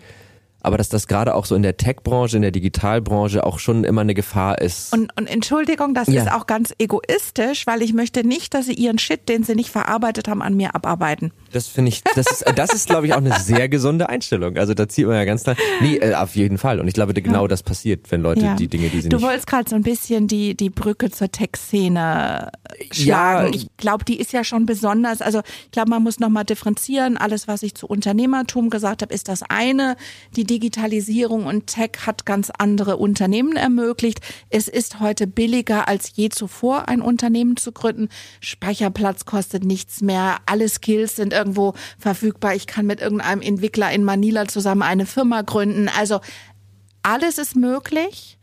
aber 0.66 0.76
dass 0.78 0.88
das 0.88 1.06
gerade 1.06 1.34
auch 1.34 1.46
so 1.46 1.54
in 1.54 1.62
der 1.62 1.76
Tech-Branche, 1.76 2.36
in 2.36 2.42
der 2.42 2.50
Digitalbranche 2.50 3.44
auch 3.44 3.58
schon 3.58 3.84
immer 3.84 4.00
eine 4.02 4.14
Gefahr 4.14 4.60
ist. 4.60 4.92
Und, 4.92 5.16
und 5.16 5.26
Entschuldigung, 5.26 5.94
das 5.94 6.08
Ja. 6.08 6.22
ist 6.22 6.32
auch 6.32 6.46
ganz 6.46 6.74
egoistisch, 6.78 7.66
weil 7.66 7.82
ich 7.82 7.92
möchte 7.92 8.26
nicht, 8.26 8.52
dass 8.54 8.66
sie 8.66 8.74
ihren 8.74 8.98
Shit, 8.98 9.28
den 9.28 9.44
sie 9.44 9.54
nicht 9.54 9.70
verarbeitet 9.70 10.28
haben, 10.28 10.42
an 10.42 10.54
mir 10.56 10.74
abarbeiten. 10.74 11.32
Das 11.52 11.68
finde 11.68 11.90
ich, 11.90 12.02
das 12.14 12.26
ist, 12.30 12.44
das 12.56 12.74
ist, 12.74 12.88
glaube 12.88 13.06
ich, 13.06 13.12
auch 13.14 13.18
eine 13.18 13.38
sehr 13.40 13.68
gesunde 13.68 14.08
Einstellung. 14.08 14.56
Also 14.56 14.74
da 14.74 14.88
zieht 14.88 15.06
man 15.06 15.16
ja 15.16 15.24
ganz 15.24 15.44
klar. 15.44 15.56
Nee, 15.80 15.96
äh, 15.96 16.14
auf 16.14 16.34
jeden 16.36 16.58
Fall. 16.58 16.80
Und 16.80 16.88
ich 16.88 16.94
glaube, 16.94 17.14
genau 17.14 17.46
das 17.46 17.62
passiert, 17.62 18.10
wenn 18.10 18.20
Leute 18.20 18.56
die 18.58 18.68
Dinge, 18.68 18.88
die 18.88 19.00
sie 19.00 19.08
du 19.08 19.16
nicht. 19.16 19.24
wolltest 19.24 19.46
gerade 19.46 19.68
so 19.70 19.76
ein 19.76 19.82
bisschen 19.82 20.26
die, 20.28 20.54
die 20.56 20.70
Brücke 20.70 21.10
zur 21.10 21.30
Tech-Szene 21.30 22.50
Ja. 22.92 22.92
schlagen. 22.92 23.52
Ich 23.54 23.68
glaube, 23.76 24.04
die 24.04 24.18
ist 24.18 24.32
ja 24.32 24.44
schon 24.44 24.66
besonders. 24.66 25.22
Also 25.22 25.40
ich 25.64 25.70
glaube, 25.70 25.90
man 25.90 26.02
muss 26.02 26.18
nochmal 26.18 26.44
differenzieren. 26.44 27.16
Alles, 27.16 27.48
was 27.48 27.62
ich 27.62 27.74
zu 27.74 27.86
Unternehmertum 27.86 28.70
gesagt 28.70 29.02
habe, 29.02 29.14
ist 29.14 29.28
das 29.28 29.42
eine. 29.48 29.96
Die 30.36 30.44
Digitalisierung 30.56 31.44
und 31.44 31.66
Tech 31.66 32.06
hat 32.06 32.24
ganz 32.24 32.50
andere 32.56 32.96
Unternehmen 32.96 33.56
ermöglicht. 33.56 34.20
Es 34.48 34.68
ist 34.68 35.00
heute 35.00 35.26
billiger 35.26 35.86
als 35.86 36.12
je 36.14 36.30
zuvor, 36.30 36.88
ein 36.88 37.02
Unternehmen 37.02 37.58
zu 37.58 37.72
gründen. 37.72 38.08
Speicherplatz 38.40 39.26
kostet 39.26 39.64
nichts 39.64 40.00
mehr. 40.00 40.38
Alle 40.46 40.66
Skills 40.70 41.14
sind 41.16 41.34
irgendwo 41.34 41.74
verfügbar. 41.98 42.54
Ich 42.54 42.66
kann 42.66 42.86
mit 42.86 43.02
irgendeinem 43.02 43.42
Entwickler 43.42 43.92
in 43.92 44.02
Manila 44.02 44.48
zusammen 44.48 44.80
eine 44.80 45.04
Firma 45.04 45.42
gründen. 45.42 45.90
Also 45.94 46.20
alles 47.06 47.38
ist 47.38 47.54
möglich. 47.54 48.36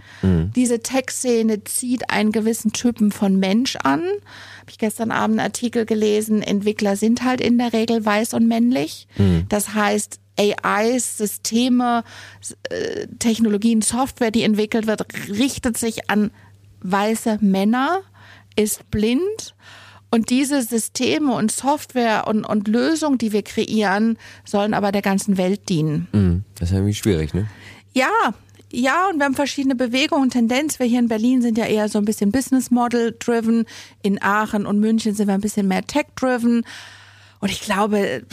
Diese 0.56 0.80
Tech-Szene 0.80 1.66
zieht 1.66 2.10
einen 2.10 2.32
gewissen 2.32 2.72
Typen 2.72 3.12
von 3.12 3.38
Mensch 3.40 3.76
an. 3.76 4.02
Habe 4.02 4.70
ich 4.70 4.78
gestern 4.78 5.12
Abend 5.12 5.40
einen 5.40 5.48
Artikel 5.48 5.86
gelesen. 5.86 6.42
Entwickler 6.42 6.96
sind 6.96 7.24
halt 7.26 7.42
in 7.42 7.58
der 7.58 7.74
Regel 7.74 8.06
weiß 8.06 8.34
und 8.34 8.48
männlich. 8.48 9.08
Das 9.50 9.74
heißt, 9.74 10.22
AIs, 10.40 11.18
Systeme, 11.18 12.04
äh, 12.70 13.08
Technologien, 13.20 13.82
Software, 13.82 14.32
die 14.32 14.44
entwickelt 14.44 14.88
wird, 14.88 15.06
richtet 15.28 15.78
sich 15.78 16.10
an 16.10 16.32
weiße 16.82 17.40
Männer, 17.42 18.00
ist 18.56 18.90
blind. 18.92 19.56
Und 20.10 20.30
diese 20.30 20.62
Systeme 20.62 21.34
und 21.34 21.52
Software 21.52 22.28
und, 22.28 22.46
und 22.46 22.68
Lösungen, 22.68 23.18
die 23.18 23.32
wir 23.32 23.42
kreieren, 23.42 24.18
sollen 24.46 24.74
aber 24.74 24.92
der 24.92 25.02
ganzen 25.02 25.38
Welt 25.38 25.70
dienen. 25.70 26.08
Hm, 26.12 26.44
das 26.56 26.70
ist 26.70 26.76
irgendwie 26.76 26.94
schwierig, 26.94 27.34
ne? 27.34 27.48
Ja, 27.94 28.34
ja, 28.74 29.08
und 29.10 29.20
wir 29.20 29.26
haben 29.26 29.36
verschiedene 29.36 29.76
Bewegungen 29.76 30.24
und 30.24 30.30
Tendenz. 30.32 30.80
Wir 30.80 30.88
hier 30.88 31.00
in 31.00 31.08
Berlin 31.08 31.42
sind 31.42 31.58
ja 31.58 31.66
eher 31.66 31.90
so 31.90 32.00
ein 32.00 32.06
bisschen 32.06 32.32
Business 32.32 32.72
Model 32.72 33.16
driven. 33.18 33.66
In 34.02 34.22
Aachen 34.22 34.66
und 34.66 34.80
München 34.80 35.14
sind 35.14 35.28
wir 35.28 35.36
ein 35.36 35.42
bisschen 35.42 35.68
mehr 35.68 35.86
Tech 35.86 36.08
driven. 36.16 36.66
Und 37.40 37.52
ich 37.52 37.62
glaube, 37.62 38.24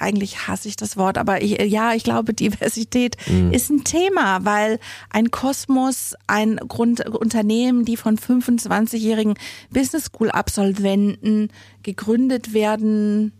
eigentlich 0.00 0.48
hasse 0.48 0.68
ich 0.68 0.74
das 0.74 0.96
Wort, 0.96 1.18
aber 1.18 1.40
ich, 1.40 1.52
ja, 1.70 1.94
ich 1.94 2.02
glaube, 2.02 2.34
Diversität 2.34 3.16
ist 3.52 3.70
ein 3.70 3.84
Thema, 3.84 4.44
weil 4.44 4.80
ein 5.10 5.30
Kosmos, 5.30 6.14
ein 6.26 6.56
Grund, 6.56 7.08
Unternehmen, 7.08 7.84
die 7.84 7.96
von 7.96 8.18
25-jährigen 8.18 9.34
Business 9.70 10.06
School 10.06 10.32
Absolventen 10.32 11.50
gegründet 11.84 12.52
werden, 12.52 13.32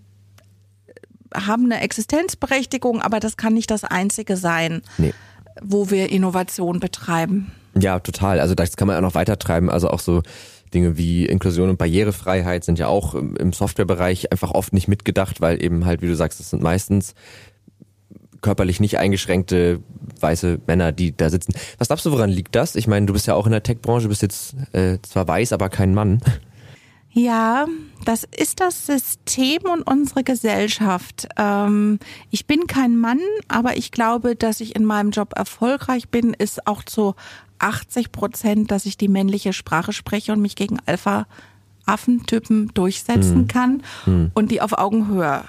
haben 1.35 1.65
eine 1.65 1.81
Existenzberechtigung, 1.81 3.03
aber 3.03 3.19
das 3.19 3.37
kann 3.37 3.55
nicht 3.55 3.73
das 3.73 3.83
einzige 3.83 4.37
sein, 4.37 4.83
Nee. 4.97 5.13
Wo 5.65 5.91
wir 5.91 6.11
Innovation 6.11 6.81
betreiben. 6.81 7.53
Ja, 7.79 7.99
total. 7.99 8.41
Also 8.41 8.55
das 8.55 8.77
kann 8.77 8.89
man 8.89 8.97
auch 8.97 9.03
noch 9.03 9.15
weiter 9.15 9.39
treiben. 9.39 9.71
Also 9.71 9.91
auch 9.91 10.01
so 10.01 10.23
Dinge 10.73 10.97
wie 10.97 11.27
Inklusion 11.27 11.71
und 11.71 11.79
Barrierefreiheit 11.79 12.65
sind 12.65 12.79
ja 12.79 12.89
auch 12.89 13.15
im 13.15 13.53
Softwarebereich 13.53 14.33
einfach 14.33 14.51
oft 14.51 14.73
nicht 14.73 14.89
mitgedacht, 14.89 15.41
weil 15.41 15.63
eben 15.63 15.85
halt, 15.85 16.03
wie 16.03 16.09
du 16.09 16.17
sagst, 16.17 16.41
das 16.41 16.51
sind 16.51 16.63
meistens 16.63 17.15
körperlich 18.43 18.79
nicht 18.79 18.99
eingeschränkte 18.99 19.81
weiße 20.21 20.61
Männer, 20.67 20.93
die 20.93 21.17
da 21.17 21.31
sitzen. 21.31 21.55
Was 21.79 21.89
glaubst 21.89 22.05
du, 22.05 22.13
woran 22.13 22.31
liegt 22.31 22.55
das? 22.55 22.77
Ich 22.77 22.87
meine, 22.87 23.07
du 23.07 23.15
bist 23.15 23.27
ja 23.27 23.35
auch 23.35 23.47
in 23.47 23.53
der 23.53 23.63
Tech-Branche, 23.63 24.09
bist 24.09 24.23
jetzt 24.23 24.55
äh, 24.73 24.99
zwar 25.03 25.27
weiß, 25.27 25.53
aber 25.53 25.71
kein 25.71 25.95
Mann. 25.95 26.21
Ja, 27.17 27.67
das 28.05 28.25
ist 28.25 28.61
das 28.61 28.87
System 28.87 29.63
und 29.73 29.83
unsere 29.83 30.25
Gesellschaft. 30.25 31.29
Ähm, 31.37 32.01
ich 32.31 32.47
bin 32.47 32.67
kein 32.67 32.99
Mann, 32.99 33.21
aber 33.47 33.77
ich 33.77 33.93
glaube, 33.93 34.35
dass 34.35 34.61
ich 34.61 34.75
in 34.75 34.85
meinem 34.85 35.11
Job 35.11 35.33
erfolgreich 35.37 36.09
bin, 36.09 36.35
ist 36.35 36.67
auch 36.67 36.83
zu 36.83 37.15
80 37.61 38.11
Prozent, 38.11 38.73
dass 38.73 38.85
ich 38.85 38.97
die 38.97 39.07
männliche 39.07 39.53
Sprache 39.53 39.93
spreche 39.93 40.33
und 40.33 40.43
mich 40.43 40.57
gegen 40.57 40.79
Alpha-Affentypen 40.87 42.73
durchsetzen 42.75 43.47
kann 43.47 43.83
und 44.35 44.51
die 44.51 44.61
auf 44.61 44.77
Augenhöhe 44.77 45.45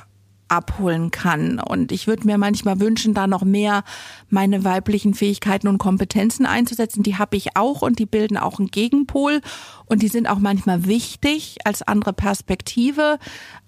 abholen 0.47 1.11
kann. 1.11 1.59
Und 1.59 1.91
ich 1.91 2.07
würde 2.07 2.25
mir 2.25 2.37
manchmal 2.37 2.79
wünschen, 2.79 3.13
da 3.13 3.27
noch 3.27 3.43
mehr 3.43 3.83
meine 4.29 4.63
weiblichen 4.63 5.13
Fähigkeiten 5.13 5.67
und 5.67 5.77
Kompetenzen 5.77 6.45
einzusetzen. 6.45 7.03
Die 7.03 7.17
habe 7.17 7.37
ich 7.37 7.55
auch 7.55 7.81
und 7.81 7.99
die 7.99 8.05
bilden 8.05 8.37
auch 8.37 8.59
einen 8.59 8.69
Gegenpol 8.69 9.41
und 9.85 10.01
die 10.01 10.07
sind 10.07 10.27
auch 10.27 10.39
manchmal 10.39 10.85
wichtig 10.85 11.57
als 11.65 11.81
andere 11.81 12.13
Perspektive. 12.13 13.17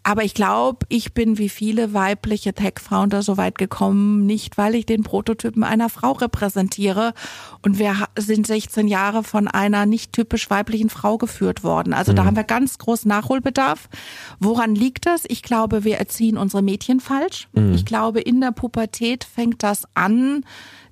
Aber 0.08 0.24
ich 0.24 0.34
glaube, 0.34 0.86
ich 0.88 1.14
bin 1.14 1.38
wie 1.38 1.50
viele 1.50 1.94
weibliche 1.94 2.54
Tech-Founder 2.54 3.22
so 3.24 3.36
weit 3.36 3.58
gekommen, 3.58 4.26
nicht 4.26 4.58
weil 4.58 4.74
ich 4.76 4.86
den 4.86 5.04
Prototypen 5.04 5.66
einer 5.66 5.90
Frau 5.90 6.14
repräsentiere. 6.14 7.14
Und 7.62 7.78
wir 7.78 7.94
sind 8.18 8.48
16 8.48 8.88
Jahre 8.88 9.26
von 9.26 9.50
einer 9.50 9.86
nicht 9.86 10.14
typisch 10.14 10.50
weiblichen 10.50 10.90
Frau 10.90 11.18
geführt 11.18 11.66
worden. 11.66 11.94
Also 11.94 12.14
da 12.14 12.24
haben 12.24 12.38
wir 12.38 12.46
ganz 12.46 12.78
großen 12.78 13.10
Nachholbedarf. 13.10 13.90
Woran 14.40 14.76
liegt 14.76 15.08
das? 15.08 15.26
Ich 15.28 15.44
glaube, 15.44 15.84
wir 15.84 15.98
erziehen 15.98 16.38
unsere 16.38 16.64
Mädchen 16.64 17.02
falsch. 17.02 17.50
Ich 17.74 17.84
glaube, 17.84 18.22
in 18.22 18.40
der 18.40 18.54
Pubertät 18.54 19.26
fängt 19.26 19.62
das 19.62 19.84
an, 19.94 20.46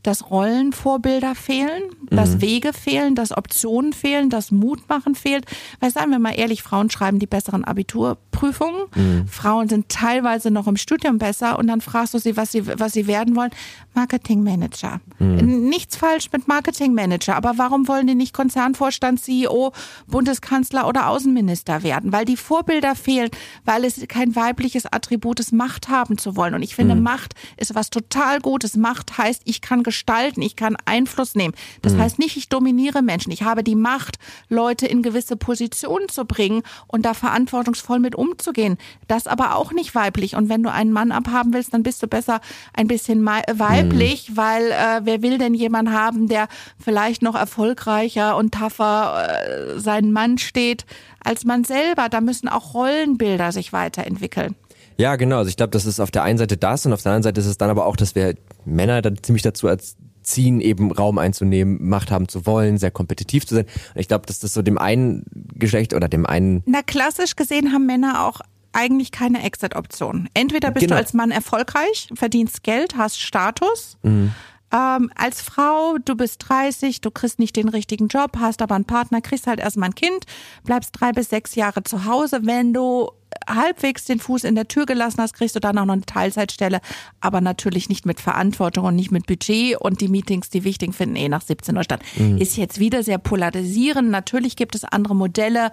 dass 0.07 0.29
Rollenvorbilder 0.29 1.35
fehlen, 1.35 1.83
dass 2.09 2.41
Wege 2.41 2.73
fehlen, 2.73 3.15
dass 3.15 3.35
Optionen 3.35 3.93
fehlen, 3.93 4.29
dass 4.29 4.51
Mutmachen 4.51 5.15
fehlt. 5.15 5.45
Weil 5.79 5.91
seien 5.91 6.11
wir 6.11 6.19
mal 6.19 6.37
ehrlich, 6.37 6.63
Frauen 6.63 6.89
schreiben 6.89 7.19
die 7.19 7.27
besseren 7.27 7.63
Abiturprüfungen. 7.63 9.25
Frauen 9.27 9.67
sind 9.69 9.89
teilweise 9.89 10.51
noch 10.51 10.67
im 10.67 10.77
Studium 10.77 11.17
besser 11.17 11.57
und 11.57 11.67
dann 11.67 11.81
fragst 11.81 12.13
du 12.13 12.19
sie, 12.19 12.37
was 12.37 12.51
sie, 12.51 12.67
was 12.67 12.93
sie 12.93 13.07
werden 13.07 13.35
wollen. 13.35 13.51
Marketingmanager. 13.93 14.99
Nichts 15.19 15.95
falsch 15.95 16.31
mit 16.31 16.47
Marketingmanager, 16.47 17.35
aber 17.35 17.53
warum 17.57 17.87
wollen 17.87 18.07
die 18.07 18.15
nicht 18.15 18.33
Konzernvorstand, 18.33 19.21
CEO, 19.21 19.71
Bundeskanzler 20.07 20.87
oder 20.87 21.09
Außenminister 21.09 21.81
werden? 21.83 22.11
Weil 22.11 22.25
die 22.25 22.37
Vorbilder 22.37 22.95
fehlen, 22.95 23.29
weil 23.63 23.85
es 23.85 24.05
kein 24.07 24.35
weibliches 24.35 24.85
Attribut 24.85 25.39
ist, 25.39 25.51
Macht 25.51 25.89
haben 25.89 26.17
zu 26.17 26.35
wollen. 26.35 26.53
Und 26.53 26.61
ich 26.61 26.75
finde, 26.75 26.95
Macht 26.95 27.33
ist 27.57 27.73
was 27.73 27.89
total 27.89 28.39
Gutes. 28.39 28.75
Macht 28.75 29.17
heißt, 29.17 29.41
ich 29.45 29.61
kann 29.61 29.81
gestalten, 29.81 29.94
ich 30.41 30.55
kann 30.55 30.77
Einfluss 30.85 31.35
nehmen. 31.35 31.53
Das 31.81 31.95
heißt 31.97 32.19
nicht, 32.19 32.37
ich 32.37 32.49
dominiere 32.49 33.01
Menschen. 33.01 33.31
Ich 33.31 33.43
habe 33.43 33.63
die 33.63 33.75
Macht, 33.75 34.17
Leute 34.49 34.85
in 34.87 35.01
gewisse 35.01 35.35
Positionen 35.35 36.09
zu 36.09 36.25
bringen 36.25 36.63
und 36.87 37.05
da 37.05 37.13
verantwortungsvoll 37.13 37.99
mit 37.99 38.15
umzugehen. 38.15 38.77
Das 39.07 39.27
aber 39.27 39.55
auch 39.55 39.71
nicht 39.71 39.95
weiblich. 39.95 40.35
Und 40.35 40.49
wenn 40.49 40.63
du 40.63 40.71
einen 40.71 40.91
Mann 40.91 41.11
abhaben 41.11 41.53
willst, 41.53 41.73
dann 41.73 41.83
bist 41.83 42.01
du 42.03 42.07
besser 42.07 42.41
ein 42.73 42.87
bisschen 42.87 43.21
mei- 43.21 43.43
weiblich, 43.51 44.35
weil 44.35 44.71
äh, 44.71 45.01
wer 45.03 45.21
will 45.21 45.37
denn 45.37 45.53
jemanden 45.53 45.93
haben, 45.93 46.27
der 46.27 46.47
vielleicht 46.83 47.21
noch 47.21 47.35
erfolgreicher 47.35 48.35
und 48.37 48.53
tougher 48.53 49.27
äh, 49.75 49.79
seinen 49.79 50.11
Mann 50.11 50.37
steht 50.37 50.85
als 51.23 51.43
man 51.43 51.63
selber. 51.63 52.09
Da 52.09 52.21
müssen 52.21 52.47
auch 52.47 52.73
Rollenbilder 52.73 53.51
sich 53.51 53.73
weiterentwickeln. 53.73 54.55
Ja, 54.97 55.15
genau. 55.15 55.37
Also 55.39 55.49
ich 55.49 55.57
glaube, 55.57 55.71
das 55.71 55.85
ist 55.85 55.99
auf 55.99 56.11
der 56.11 56.23
einen 56.23 56.37
Seite 56.37 56.57
das 56.57 56.85
und 56.85 56.93
auf 56.93 57.01
der 57.01 57.11
anderen 57.11 57.23
Seite 57.23 57.41
ist 57.41 57.47
es 57.47 57.57
dann 57.57 57.69
aber 57.69 57.85
auch, 57.85 57.95
dass 57.95 58.15
wir 58.15 58.35
Männer 58.65 59.01
dann 59.01 59.21
ziemlich 59.21 59.41
dazu 59.43 59.67
erziehen, 59.67 60.61
eben 60.61 60.91
Raum 60.91 61.17
einzunehmen, 61.17 61.85
Macht 61.87 62.11
haben 62.11 62.27
zu 62.27 62.45
wollen, 62.45 62.77
sehr 62.77 62.91
kompetitiv 62.91 63.45
zu 63.45 63.55
sein. 63.55 63.65
Und 63.93 64.01
ich 64.01 64.07
glaube, 64.07 64.25
dass 64.25 64.39
das 64.39 64.53
so 64.53 64.61
dem 64.61 64.77
einen 64.77 65.25
Geschlecht 65.53 65.93
oder 65.93 66.07
dem 66.07 66.25
einen 66.25 66.63
Na, 66.65 66.81
klassisch 66.81 67.35
gesehen 67.35 67.73
haben 67.73 67.85
Männer 67.85 68.25
auch 68.25 68.41
eigentlich 68.71 69.11
keine 69.11 69.43
Exit-Option. 69.43 70.29
Entweder 70.33 70.71
bist 70.71 70.85
Genau. 70.85 70.95
du 70.95 70.99
als 71.01 71.13
Mann 71.13 71.31
erfolgreich, 71.31 72.09
verdienst 72.13 72.63
Geld, 72.63 72.97
hast 72.97 73.21
Status. 73.21 73.97
Mhm. 74.03 74.33
Ähm, 74.73 75.11
als 75.15 75.41
Frau, 75.41 75.97
du 76.03 76.15
bist 76.15 76.43
30, 76.49 76.99
du 76.99 77.11
kriegst 77.11 77.39
nicht 77.39 77.55
den 77.55 77.69
richtigen 77.69 78.07
Job, 78.07 78.31
hast 78.39 78.61
aber 78.61 78.75
einen 78.75 78.83
Partner, 78.85 79.21
kriegst 79.21 79.47
halt 79.47 79.59
erstmal 79.59 79.89
ein 79.89 79.95
Kind, 79.95 80.25
bleibst 80.65 80.89
drei 80.93 81.11
bis 81.13 81.29
sechs 81.29 81.55
Jahre 81.55 81.83
zu 81.83 82.05
Hause. 82.05 82.39
Wenn 82.43 82.73
du 82.73 83.11
halbwegs 83.47 84.05
den 84.05 84.19
Fuß 84.19 84.43
in 84.43 84.55
der 84.55 84.67
Tür 84.67 84.85
gelassen 84.85 85.21
hast, 85.21 85.33
kriegst 85.33 85.55
du 85.55 85.59
dann 85.59 85.77
auch 85.77 85.85
noch 85.85 85.93
eine 85.93 86.05
Teilzeitstelle, 86.05 86.81
aber 87.21 87.41
natürlich 87.41 87.89
nicht 87.89 88.05
mit 88.05 88.19
Verantwortung 88.19 88.85
und 88.85 88.95
nicht 88.95 89.11
mit 89.11 89.27
Budget 89.27 89.77
und 89.79 90.01
die 90.01 90.07
Meetings, 90.07 90.49
die 90.49 90.63
wichtig 90.63 90.95
finden, 90.95 91.15
eh 91.15 91.29
nach 91.29 91.41
17 91.41 91.75
Uhr 91.75 91.83
statt. 91.83 92.01
Ist 92.39 92.57
jetzt 92.57 92.79
wieder 92.79 93.03
sehr 93.03 93.17
polarisierend. 93.17 94.09
Natürlich 94.09 94.55
gibt 94.55 94.75
es 94.75 94.83
andere 94.83 95.15
Modelle 95.15 95.71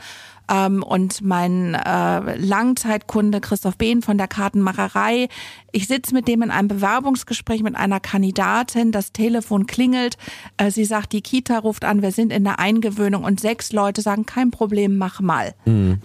ähm, 0.50 0.82
und 0.82 1.22
mein 1.22 1.74
äh, 1.74 2.36
Langzeitkunde 2.36 3.40
Christoph 3.40 3.76
Behn 3.76 4.02
von 4.02 4.18
der 4.18 4.28
Kartenmacherei, 4.28 5.28
ich 5.72 5.86
sitze 5.86 6.14
mit 6.14 6.28
dem 6.28 6.42
in 6.42 6.50
einem 6.50 6.68
Bewerbungsgespräch 6.68 7.62
mit 7.62 7.76
einer 7.76 8.00
Kandidatin, 8.00 8.92
das 8.92 9.12
Telefon 9.12 9.66
klingelt, 9.66 10.18
äh, 10.56 10.70
sie 10.70 10.84
sagt, 10.84 11.12
die 11.12 11.22
Kita 11.22 11.58
ruft 11.58 11.84
an, 11.84 12.02
wir 12.02 12.12
sind 12.12 12.32
in 12.32 12.44
der 12.44 12.58
Eingewöhnung 12.58 13.24
und 13.24 13.40
sechs 13.40 13.72
Leute 13.72 14.02
sagen, 14.02 14.26
kein 14.26 14.50
Problem, 14.50 14.98
mach 14.98 15.20
mal. 15.20 15.54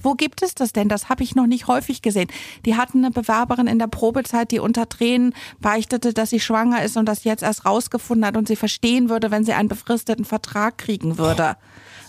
Wo 0.02 0.14
gibt 0.14 0.42
es 0.42 0.56
das 0.56 0.72
denn? 0.72 0.88
Das 0.88 1.10
habe 1.10 1.24
ich 1.24 1.36
noch 1.36 1.47
noch 1.48 1.54
nicht 1.54 1.68
häufig 1.68 2.02
gesehen. 2.02 2.28
Die 2.66 2.76
hatten 2.76 3.00
eine 3.00 3.12
Bewerberin 3.12 3.68
in 3.68 3.80
der 3.80 3.88
Probezeit, 3.88 4.52
die 4.52 4.60
unter 4.60 4.90
Tränen 4.90 5.34
beichtete, 5.60 6.14
dass 6.14 6.30
sie 6.30 6.40
schwanger 6.40 6.84
ist 6.84 6.98
und 6.98 7.06
das 7.06 7.24
jetzt 7.24 7.44
erst 7.44 7.66
rausgefunden 7.66 8.26
hat 8.26 8.38
und 8.38 8.48
sie 8.48 8.56
verstehen 8.56 9.10
würde, 9.10 9.32
wenn 9.32 9.44
sie 9.44 9.54
einen 9.54 9.70
befristeten 9.70 10.26
Vertrag 10.26 10.78
kriegen 10.78 11.18
würde. 11.18 11.56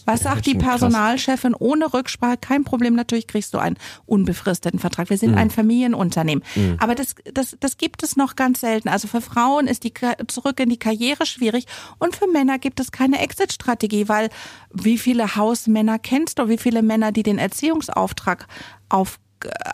Was 0.08 0.20
sagt 0.20 0.46
die 0.46 0.54
Personalchefin 0.54 1.54
ohne 1.54 1.92
Rücksprache? 1.92 2.38
Kein 2.38 2.64
Problem, 2.64 2.94
natürlich 2.94 3.26
kriegst 3.26 3.52
du 3.52 3.58
einen 3.58 3.76
unbefristeten 4.06 4.80
Vertrag. 4.80 5.10
Wir 5.10 5.18
sind 5.18 5.32
mhm. 5.32 5.38
ein 5.38 5.50
Familienunternehmen. 5.50 6.42
Mhm. 6.54 6.76
Aber 6.80 6.94
das, 6.94 7.14
das, 7.34 7.58
das 7.60 7.76
gibt 7.76 8.02
es 8.02 8.16
noch 8.16 8.34
ganz 8.34 8.60
selten. 8.60 8.88
Also 8.88 9.06
für 9.06 9.20
Frauen 9.20 9.66
ist 9.66 9.84
die 9.84 9.92
zurück 10.28 10.60
in 10.60 10.70
die 10.70 10.78
Karriere 10.78 11.26
schwierig 11.26 11.66
und 11.98 12.16
für 12.16 12.26
Männer 12.26 12.58
gibt 12.58 12.80
es 12.80 12.90
keine 12.90 13.20
Exit-Strategie, 13.20 14.08
weil 14.08 14.30
wie 14.72 14.96
viele 14.96 15.36
Hausmänner 15.36 15.98
kennst 15.98 16.38
du, 16.38 16.48
wie 16.48 16.56
viele 16.56 16.80
Männer, 16.80 17.12
die 17.12 17.22
den 17.22 17.36
Erziehungsauftrag 17.36 18.46
auf 18.88 19.18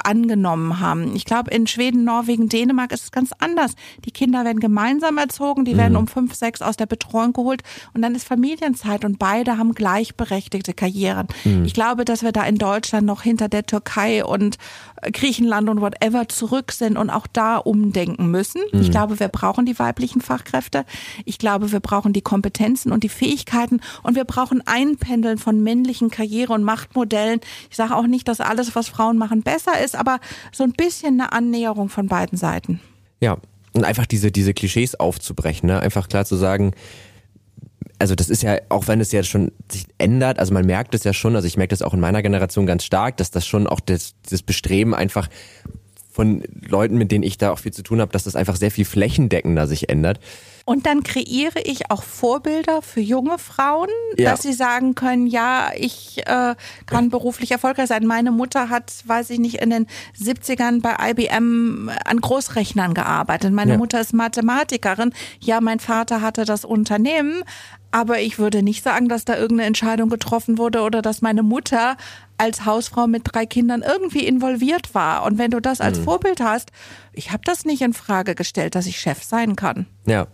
angenommen 0.05 0.81
haben. 0.81 1.15
Ich 1.17 1.25
glaube, 1.25 1.51
in 1.51 1.67
Schweden, 1.67 2.05
Norwegen, 2.05 2.49
Dänemark 2.49 2.93
ist 2.93 3.05
es 3.05 3.13
ganz 3.13 3.31
anders. 3.39 3.75
Die 4.05 4.11
Kinder 4.11 4.45
werden 4.45 4.61
gemeinsam 4.61 5.19
erzogen, 5.19 5.65
die 5.65 5.75
mhm. 5.75 5.79
werden 5.79 5.97
um 5.97 6.07
fünf, 6.07 6.35
sechs 6.35 6.63
aus 6.63 6.77
der 6.77 6.87
Betreuung 6.87 7.33
geholt 7.33 7.63
und 7.95 8.03
dann 8.03 8.15
ist 8.15 8.27
Familienzeit 8.27 9.05
und 9.05 9.19
beide 9.19 9.59
haben 9.59 9.75
gleichberechtigte 9.75 10.75
Karrieren. 10.75 11.29
Mhm. 11.45 11.65
Ich 11.65 11.75
glaube, 11.75 12.05
dass 12.05 12.23
wir 12.23 12.33
da 12.33 12.45
in 12.45 12.59
Deutschland 12.59 13.07
noch 13.07 13.23
hinter 13.23 13.49
der 13.49 13.65
Türkei 13.65 14.25
und 14.25 14.59
Griechenland 15.13 15.69
und 15.69 15.81
whatever 15.81 16.29
zurück 16.29 16.73
sind 16.73 16.97
und 16.97 17.11
auch 17.11 17.27
da 17.27 17.57
umdenken 17.57 18.31
müssen. 18.31 18.63
Mhm. 18.73 18.81
Ich 18.81 18.91
glaube, 18.91 19.21
wir 19.21 19.29
brauchen 19.29 19.67
die 19.67 19.79
weiblichen 19.79 20.21
Fachkräfte. 20.21 20.85
Ich 21.25 21.39
glaube, 21.39 21.73
wir 21.73 21.81
brauchen 21.81 22.13
die 22.13 22.23
Kompetenzen 22.23 22.93
und 22.93 23.03
die 23.03 23.09
Fähigkeiten 23.09 23.81
und 24.03 24.15
wir 24.15 24.25
brauchen 24.25 24.63
Einpendeln 24.67 25.39
von 25.39 25.63
männlichen 25.63 26.11
Karriere- 26.11 26.53
und 26.53 26.65
Machtmodellen. 26.65 27.41
Ich 27.71 27.77
sage 27.77 27.97
auch 27.97 28.07
nicht, 28.07 28.29
dass 28.29 28.41
alles, 28.41 28.75
was 28.75 28.89
Frauen 28.89 29.19
machen, 29.19 29.43
besser 29.43 29.54
ist, 29.83 29.97
aber 29.97 30.21
so 30.53 30.65
ein 30.65 30.73
bisschen 30.73 31.21
eine 31.21 31.33
Annäherung 31.33 31.89
von 31.89 32.07
beiden 32.07 32.39
Seiten. 32.39 32.81
Ja, 33.21 33.39
und 33.73 33.85
einfach 33.85 34.07
diese, 34.07 34.31
diese 34.31 34.55
Klischees 34.55 34.95
aufzubrechen, 34.95 35.69
ne? 35.69 35.81
einfach 35.81 36.09
klar 36.09 36.25
zu 36.25 36.37
sagen, 36.37 36.73
also 37.99 38.15
das 38.15 38.29
ist 38.29 38.43
ja, 38.43 38.59
auch 38.69 38.89
wenn 38.89 39.01
es 39.01 39.13
ja 39.13 39.23
schon 39.23 39.53
sich 39.71 39.87
ändert, 39.99 40.39
also 40.39 40.53
man 40.53 40.67
merkt 40.67 40.95
es 40.95 41.05
ja 41.05 41.13
schon, 41.13 41.37
also 41.37 41.47
ich 41.47 41.57
merke 41.57 41.71
das 41.71 41.83
auch 41.83 41.95
in 41.95 42.01
meiner 42.01 42.23
Generation 42.23 42.67
ganz 42.67 42.85
stark, 42.85 43.17
dass 43.17 43.31
das 43.31 43.47
schon 43.47 43.67
auch 43.67 43.81
das, 43.81 44.15
das 44.29 44.43
Bestreben 44.43 44.95
einfach 44.95 45.29
von 46.15 46.45
Leuten, 46.69 46.97
mit 46.97 47.11
denen 47.11 47.25
ich 47.25 47.39
da 47.39 47.51
auch 47.51 47.59
viel 47.59 47.73
zu 47.73 47.83
tun 47.83 48.01
habe, 48.01 48.13
dass 48.13 48.23
das 48.23 48.37
einfach 48.37 48.55
sehr 48.55 48.71
viel 48.71 48.85
flächendeckender 48.85 49.67
sich 49.67 49.89
ändert. 49.89 50.21
Und 50.65 50.87
dann 50.87 51.03
kreiere 51.03 51.61
ich 51.65 51.91
auch 51.91 52.05
Vorbilder 52.05 52.83
für 52.83 53.01
junge 53.01 53.39
Frauen, 53.39 53.89
ja. 54.17 54.31
dass 54.31 54.43
sie 54.43 54.53
sagen 54.53 54.95
können, 54.95 55.27
ja, 55.27 55.73
ich 55.77 56.23
äh, 56.27 56.55
kann 56.87 57.11
beruflich 57.11 57.51
erfolgreich 57.51 57.89
sein. 57.89 58.07
Meine 58.07 58.31
Mutter 58.31 58.71
hat, 58.71 58.93
weiß 59.05 59.29
ich 59.31 59.41
nicht, 59.41 59.57
in 59.57 59.71
den 59.71 59.87
70ern 60.19 60.81
bei 60.81 61.11
IBM 61.11 61.91
an 62.05 62.21
Großrechnern 62.21 62.95
gearbeitet. 62.95 63.53
Meine 63.53 63.73
ja. 63.73 63.79
Mutter 63.79 64.01
ist 64.01 64.15
Mathematikerin. 64.15 65.13
Ja, 65.41 65.61
mein 65.61 65.81
Vater 65.81 66.23
hatte 66.23 66.45
das 66.45 66.65
Unternehmen. 66.65 67.43
Aber 67.95 68.21
ich 68.21 68.41
würde 68.41 68.65
nicht 68.65 68.83
sagen, 68.83 69.09
dass 69.09 69.25
da 69.25 69.37
irgendeine 69.37 69.69
Entscheidung 69.69 70.09
getroffen 70.09 70.59
wurde 70.59 70.81
oder 70.81 71.01
dass 71.01 71.23
meine 71.23 71.45
Mutter 71.45 71.97
als 72.39 72.65
Hausfrau 72.65 73.07
mit 73.07 73.23
drei 73.25 73.47
Kindern 73.47 73.85
irgendwie 73.87 74.27
involviert 74.27 74.97
war. 74.97 75.25
Und 75.25 75.39
wenn 75.39 75.53
du 75.53 75.61
das 75.61 75.81
als 75.81 76.01
mhm. 76.01 76.03
Vorbild 76.03 76.41
hast, 76.41 76.73
ich 77.13 77.31
habe 77.31 77.43
das 77.45 77.65
nicht 77.65 77.83
in 77.83 77.93
Frage 77.93 78.35
gestellt, 78.35 78.75
dass 78.75 78.87
ich 78.87 78.99
Chef 78.99 79.23
sein 79.23 79.55
kann. 79.55 79.87
Ja. 80.07 80.27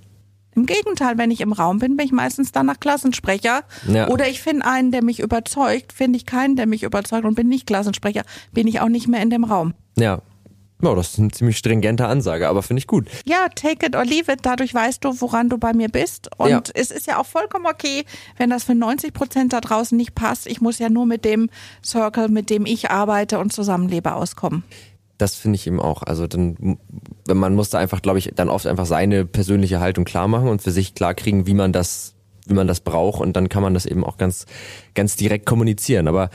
Im 0.54 0.64
Gegenteil, 0.64 1.18
wenn 1.18 1.30
ich 1.30 1.42
im 1.42 1.52
Raum 1.52 1.80
bin, 1.80 1.98
bin 1.98 2.06
ich 2.06 2.12
meistens 2.12 2.50
dann 2.50 2.64
nach 2.64 2.80
Klassensprecher. 2.80 3.64
Ja. 3.86 4.08
Oder 4.08 4.26
ich 4.28 4.40
finde 4.40 4.64
einen, 4.64 4.90
der 4.90 5.04
mich 5.04 5.20
überzeugt. 5.20 5.92
Finde 5.92 6.16
ich 6.16 6.24
keinen, 6.24 6.56
der 6.56 6.66
mich 6.66 6.82
überzeugt 6.82 7.26
und 7.26 7.34
bin 7.34 7.50
nicht 7.50 7.66
Klassensprecher, 7.66 8.22
bin 8.52 8.68
ich 8.68 8.80
auch 8.80 8.88
nicht 8.88 9.06
mehr 9.06 9.20
in 9.20 9.28
dem 9.28 9.44
Raum. 9.44 9.74
Ja. 9.98 10.22
Ja, 10.82 10.94
das 10.94 11.10
ist 11.10 11.18
eine 11.18 11.30
ziemlich 11.30 11.58
stringente 11.58 12.06
Ansage, 12.06 12.48
aber 12.48 12.62
finde 12.62 12.78
ich 12.78 12.86
gut. 12.86 13.08
Ja, 13.24 13.48
take 13.54 13.86
it 13.86 13.96
or 13.96 14.04
leave 14.04 14.32
it. 14.32 14.40
Dadurch 14.42 14.74
weißt 14.74 15.04
du, 15.04 15.20
woran 15.20 15.48
du 15.48 15.58
bei 15.58 15.72
mir 15.72 15.88
bist. 15.88 16.30
Und 16.38 16.48
ja. 16.48 16.62
es 16.74 16.90
ist 16.90 17.06
ja 17.06 17.18
auch 17.18 17.26
vollkommen 17.26 17.66
okay, 17.66 18.04
wenn 18.38 18.50
das 18.50 18.64
für 18.64 18.74
90 18.74 19.12
Prozent 19.12 19.52
da 19.52 19.60
draußen 19.60 19.96
nicht 19.96 20.14
passt. 20.14 20.46
Ich 20.46 20.60
muss 20.60 20.78
ja 20.78 20.88
nur 20.88 21.06
mit 21.06 21.24
dem 21.24 21.50
Circle, 21.84 22.28
mit 22.28 22.50
dem 22.50 22.66
ich 22.66 22.90
arbeite 22.90 23.38
und 23.38 23.52
zusammenlebe, 23.52 24.14
auskommen 24.14 24.64
das 25.20 25.34
finde 25.34 25.56
ich 25.56 25.66
eben 25.66 25.80
auch. 25.80 26.02
Also 26.02 26.26
dann, 26.26 26.78
wenn 27.26 27.36
man 27.36 27.54
muss 27.54 27.70
da 27.70 27.78
einfach, 27.78 28.00
glaube 28.02 28.18
ich, 28.18 28.32
dann 28.34 28.48
oft 28.48 28.66
einfach 28.66 28.86
seine 28.86 29.26
persönliche 29.26 29.80
Haltung 29.80 30.04
klar 30.04 30.28
machen 30.28 30.48
und 30.48 30.62
für 30.62 30.70
sich 30.70 30.94
klar 30.94 31.14
kriegen, 31.14 31.46
wie 31.46 31.54
man 31.54 31.72
das, 31.72 32.14
wie 32.46 32.54
man 32.54 32.66
das 32.66 32.80
braucht 32.80 33.20
und 33.20 33.36
dann 33.36 33.48
kann 33.48 33.62
man 33.62 33.74
das 33.74 33.86
eben 33.86 34.04
auch 34.04 34.16
ganz, 34.16 34.46
ganz 34.94 35.16
direkt 35.16 35.44
kommunizieren. 35.44 36.08
Aber 36.08 36.30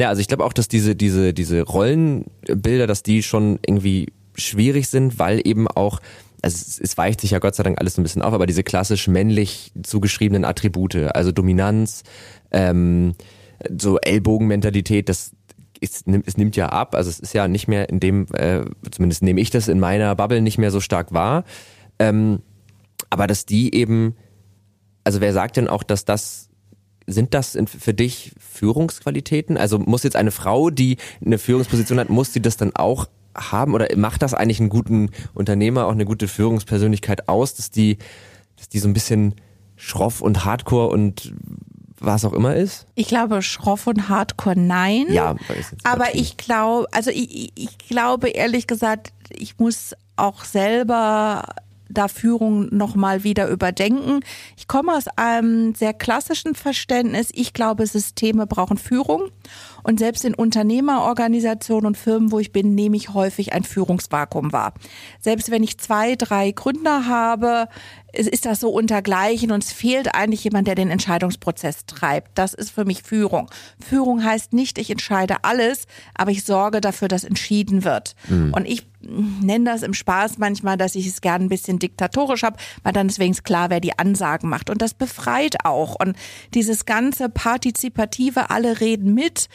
ja, 0.00 0.08
also 0.08 0.20
ich 0.20 0.28
glaube 0.28 0.44
auch, 0.44 0.52
dass 0.52 0.68
diese, 0.68 0.96
diese, 0.96 1.32
diese 1.34 1.62
Rollenbilder, 1.62 2.86
dass 2.86 3.02
die 3.02 3.22
schon 3.22 3.58
irgendwie 3.66 4.12
schwierig 4.36 4.88
sind, 4.88 5.18
weil 5.18 5.40
eben 5.44 5.68
auch 5.68 6.00
also 6.42 6.54
es, 6.54 6.80
es 6.80 6.96
weicht 6.96 7.20
sich 7.20 7.32
ja 7.32 7.38
Gott 7.38 7.54
sei 7.54 7.62
Dank 7.62 7.78
alles 7.78 7.98
ein 7.98 8.02
bisschen 8.02 8.22
auf, 8.22 8.32
aber 8.32 8.46
diese 8.46 8.62
klassisch 8.62 9.08
männlich 9.08 9.72
zugeschriebenen 9.82 10.44
Attribute, 10.44 10.96
also 11.14 11.32
Dominanz, 11.32 12.02
ähm, 12.50 13.14
so 13.78 13.98
Ellbogenmentalität, 13.98 15.08
das, 15.08 15.32
es, 15.80 16.04
es 16.26 16.36
nimmt 16.36 16.56
ja 16.56 16.70
ab, 16.70 16.94
also 16.94 17.10
es 17.10 17.20
ist 17.20 17.34
ja 17.34 17.48
nicht 17.48 17.68
mehr 17.68 17.88
in 17.88 18.00
dem, 18.00 18.26
äh, 18.32 18.64
zumindest 18.90 19.22
nehme 19.22 19.40
ich 19.40 19.50
das 19.50 19.68
in 19.68 19.80
meiner 19.80 20.14
Bubble 20.16 20.40
nicht 20.40 20.58
mehr 20.58 20.70
so 20.70 20.80
stark 20.80 21.12
wahr. 21.12 21.44
Ähm, 21.98 22.40
aber 23.10 23.26
dass 23.26 23.44
die 23.44 23.74
eben, 23.74 24.16
also 25.04 25.20
wer 25.20 25.32
sagt 25.32 25.56
denn 25.56 25.68
auch, 25.68 25.82
dass 25.82 26.04
das 26.04 26.49
sind 27.12 27.34
das 27.34 27.58
für 27.78 27.94
dich 27.94 28.32
Führungsqualitäten? 28.38 29.56
Also 29.56 29.78
muss 29.78 30.02
jetzt 30.02 30.16
eine 30.16 30.30
Frau, 30.30 30.70
die 30.70 30.96
eine 31.24 31.38
Führungsposition 31.38 31.98
hat, 31.98 32.08
muss 32.08 32.32
sie 32.32 32.42
das 32.42 32.56
dann 32.56 32.74
auch 32.74 33.06
haben 33.34 33.74
oder 33.74 33.88
macht 33.96 34.22
das 34.22 34.34
eigentlich 34.34 34.60
einen 34.60 34.70
guten 34.70 35.10
Unternehmer, 35.34 35.86
auch 35.86 35.92
eine 35.92 36.04
gute 36.04 36.28
Führungspersönlichkeit 36.28 37.28
aus, 37.28 37.54
dass 37.54 37.70
die, 37.70 37.98
dass 38.56 38.68
die 38.68 38.78
so 38.78 38.88
ein 38.88 38.92
bisschen 38.92 39.34
schroff 39.76 40.20
und 40.20 40.44
hardcore 40.44 40.88
und 40.88 41.32
was 42.00 42.24
auch 42.24 42.32
immer 42.32 42.56
ist? 42.56 42.86
Ich 42.94 43.08
glaube, 43.08 43.42
schroff 43.42 43.86
und 43.86 44.08
hardcore 44.08 44.58
nein. 44.58 45.06
Ja, 45.10 45.36
aber 45.84 46.14
ich 46.14 46.36
glaube, 46.36 46.86
also 46.92 47.10
ich, 47.10 47.52
ich 47.54 47.78
glaube 47.78 48.30
ehrlich 48.30 48.66
gesagt, 48.66 49.12
ich 49.30 49.58
muss 49.58 49.94
auch 50.16 50.44
selber 50.44 51.44
da 51.90 52.08
Führung 52.08 52.74
nochmal 52.74 53.24
wieder 53.24 53.48
überdenken. 53.48 54.20
Ich 54.56 54.68
komme 54.68 54.94
aus 54.94 55.06
einem 55.16 55.74
sehr 55.74 55.92
klassischen 55.92 56.54
Verständnis. 56.54 57.30
Ich 57.32 57.52
glaube, 57.52 57.86
Systeme 57.86 58.46
brauchen 58.46 58.78
Führung. 58.78 59.30
Und 59.82 59.98
selbst 59.98 60.24
in 60.24 60.34
Unternehmerorganisationen 60.34 61.86
und 61.86 61.96
Firmen, 61.96 62.32
wo 62.32 62.38
ich 62.38 62.52
bin, 62.52 62.74
nehme 62.74 62.96
ich 62.96 63.14
häufig 63.14 63.52
ein 63.52 63.64
Führungsvakuum 63.64 64.52
wahr. 64.52 64.74
Selbst 65.20 65.50
wenn 65.50 65.62
ich 65.62 65.78
zwei, 65.78 66.16
drei 66.16 66.52
Gründer 66.52 67.06
habe, 67.06 67.68
ist 68.12 68.44
das 68.44 68.60
so 68.60 68.70
untergleichen 68.70 69.52
und 69.52 69.64
es 69.64 69.72
fehlt 69.72 70.14
eigentlich 70.14 70.44
jemand, 70.44 70.66
der 70.66 70.74
den 70.74 70.90
Entscheidungsprozess 70.90 71.86
treibt. 71.86 72.36
Das 72.36 72.54
ist 72.54 72.70
für 72.70 72.84
mich 72.84 73.02
Führung. 73.02 73.50
Führung 73.80 74.24
heißt 74.24 74.52
nicht, 74.52 74.78
ich 74.78 74.90
entscheide 74.90 75.36
alles, 75.42 75.86
aber 76.14 76.30
ich 76.30 76.44
sorge 76.44 76.80
dafür, 76.80 77.08
dass 77.08 77.24
entschieden 77.24 77.84
wird. 77.84 78.14
Mhm. 78.28 78.52
Und 78.52 78.66
ich 78.66 78.86
nenne 79.00 79.64
das 79.64 79.82
im 79.82 79.94
Spaß 79.94 80.38
manchmal, 80.38 80.76
dass 80.76 80.94
ich 80.94 81.06
es 81.06 81.20
gerne 81.20 81.44
ein 81.44 81.48
bisschen 81.48 81.78
diktatorisch 81.78 82.42
habe, 82.42 82.58
weil 82.82 82.92
dann 82.92 83.08
deswegen 83.08 83.32
klar, 83.34 83.70
wer 83.70 83.80
die 83.80 83.98
Ansagen 83.98 84.50
macht. 84.50 84.68
Und 84.68 84.82
das 84.82 84.94
befreit 84.94 85.64
auch. 85.64 85.96
Und 85.98 86.16
dieses 86.54 86.84
ganze 86.84 87.28
Partizipative, 87.28 88.50
alle 88.50 88.80
reden 88.80 89.14
mit, 89.14 89.48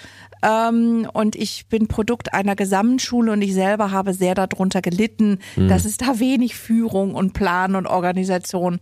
ähm, 0.45 1.09
und 1.11 1.35
ich 1.35 1.67
bin 1.67 1.87
Produkt 1.87 2.33
einer 2.33 2.55
Gesamtschule 2.55 3.31
und 3.31 3.41
ich 3.41 3.53
selber 3.53 3.91
habe 3.91 4.13
sehr 4.13 4.35
darunter 4.35 4.81
gelitten, 4.81 5.39
mhm. 5.55 5.67
dass 5.67 5.85
es 5.85 5.97
da 5.97 6.19
wenig 6.19 6.55
Führung 6.55 7.15
und 7.15 7.33
Plan 7.33 7.75
und 7.75 7.87
Organisation 7.87 8.79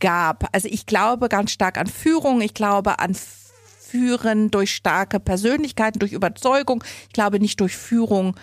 gab. 0.00 0.48
Also 0.52 0.68
ich 0.70 0.86
glaube 0.86 1.28
ganz 1.28 1.50
stark 1.50 1.78
an 1.78 1.86
Führung, 1.86 2.40
ich 2.40 2.54
glaube 2.54 2.98
an 2.98 3.14
Führen 3.14 4.50
durch 4.50 4.74
starke 4.74 5.20
Persönlichkeiten, 5.20 5.98
durch 5.98 6.12
Überzeugung. 6.12 6.82
Ich 7.08 7.12
glaube 7.12 7.38
nicht 7.40 7.60
durch 7.60 7.76
Führung 7.76 8.34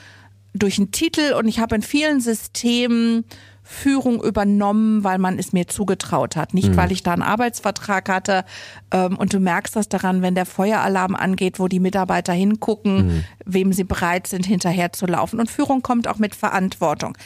durch 0.54 0.78
einen 0.78 0.92
Titel 0.92 1.34
und 1.34 1.48
ich 1.48 1.60
habe 1.60 1.76
in 1.76 1.82
vielen 1.82 2.22
Systemen 2.22 3.26
Führung 3.72 4.24
übernommen, 4.24 5.04
weil 5.04 5.20
man 5.20 5.38
es 5.38 5.54
mir 5.54 5.68
zugetraut 5.68 6.36
hat. 6.36 6.56
Nicht, 6.56 6.70
mhm. 6.70 6.78
weil 6.78 6.92
ich 6.92 7.04
da 7.04 7.14
einen 7.14 7.22
Arbeitsvertrag 7.22 8.10
hatte. 8.10 8.44
Ähm, 8.90 9.16
und 9.16 9.32
du 9.32 9.40
merkst 9.40 9.76
das 9.76 9.88
daran, 9.88 10.24
wenn 10.24 10.34
der 10.34 10.48
Feueralarm 10.48 11.14
angeht, 11.14 11.60
wo 11.60 11.68
die 11.68 11.80
Mitarbeiter 11.80 12.34
hingucken, 12.34 12.96
mhm. 12.96 13.24
Wem 13.46 13.74
sie 13.74 13.84
bereit 13.84 14.28
sind, 14.28 14.46
hinterher 14.46 14.94
zu 14.94 15.06
laufen. 15.06 15.40
Und 15.40 15.50
Führung 15.50 15.82
kommt 15.82 16.08
auch 16.08 16.18
mit 16.18 16.36
Verantwortung. 16.36 17.18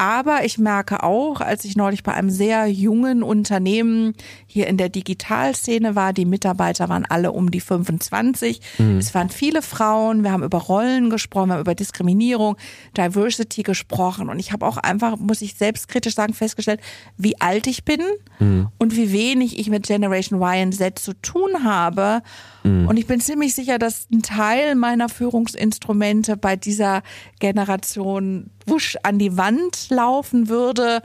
Aber 0.00 0.46
ich 0.46 0.56
merke 0.56 1.02
auch, 1.02 1.42
als 1.42 1.66
ich 1.66 1.76
neulich 1.76 2.02
bei 2.02 2.14
einem 2.14 2.30
sehr 2.30 2.66
jungen 2.68 3.22
Unternehmen 3.22 4.14
hier 4.46 4.66
in 4.66 4.78
der 4.78 4.88
Digitalszene 4.88 5.94
war, 5.94 6.14
die 6.14 6.24
Mitarbeiter 6.24 6.88
waren 6.88 7.04
alle 7.04 7.32
um 7.32 7.50
die 7.50 7.60
25. 7.60 8.62
Mhm. 8.78 8.96
Es 8.96 9.14
waren 9.14 9.28
viele 9.28 9.60
Frauen. 9.60 10.24
Wir 10.24 10.32
haben 10.32 10.42
über 10.42 10.56
Rollen 10.56 11.10
gesprochen, 11.10 11.50
wir 11.50 11.54
haben 11.56 11.60
über 11.60 11.74
Diskriminierung, 11.74 12.56
Diversity 12.96 13.62
gesprochen. 13.62 14.30
Und 14.30 14.38
ich 14.38 14.52
habe 14.52 14.66
auch 14.66 14.78
einfach, 14.78 15.18
muss 15.18 15.42
ich 15.42 15.56
selbstkritisch 15.56 16.14
sagen, 16.14 16.32
festgestellt, 16.32 16.80
wie 17.18 17.38
alt 17.38 17.66
ich 17.66 17.84
bin 17.84 18.00
mhm. 18.38 18.68
und 18.78 18.96
wie 18.96 19.12
wenig 19.12 19.58
ich 19.58 19.68
mit 19.68 19.86
Generation 19.86 20.40
Y 20.40 20.68
und 20.68 20.72
Z 20.72 20.98
zu 20.98 21.12
tun 21.20 21.62
habe. 21.62 22.22
Mhm. 22.62 22.88
Und 22.88 22.96
ich 22.96 23.06
bin 23.06 23.20
ziemlich 23.20 23.54
sicher, 23.54 23.78
dass 23.78 24.06
ein 24.10 24.22
Teil 24.22 24.76
meiner 24.76 25.10
Führungsinstrumente 25.70 26.36
bei 26.36 26.56
dieser 26.56 27.02
Generation 27.38 28.50
wusch 28.66 28.96
an 29.02 29.18
die 29.18 29.36
Wand 29.36 29.88
laufen 29.90 30.48
würde 30.48 31.02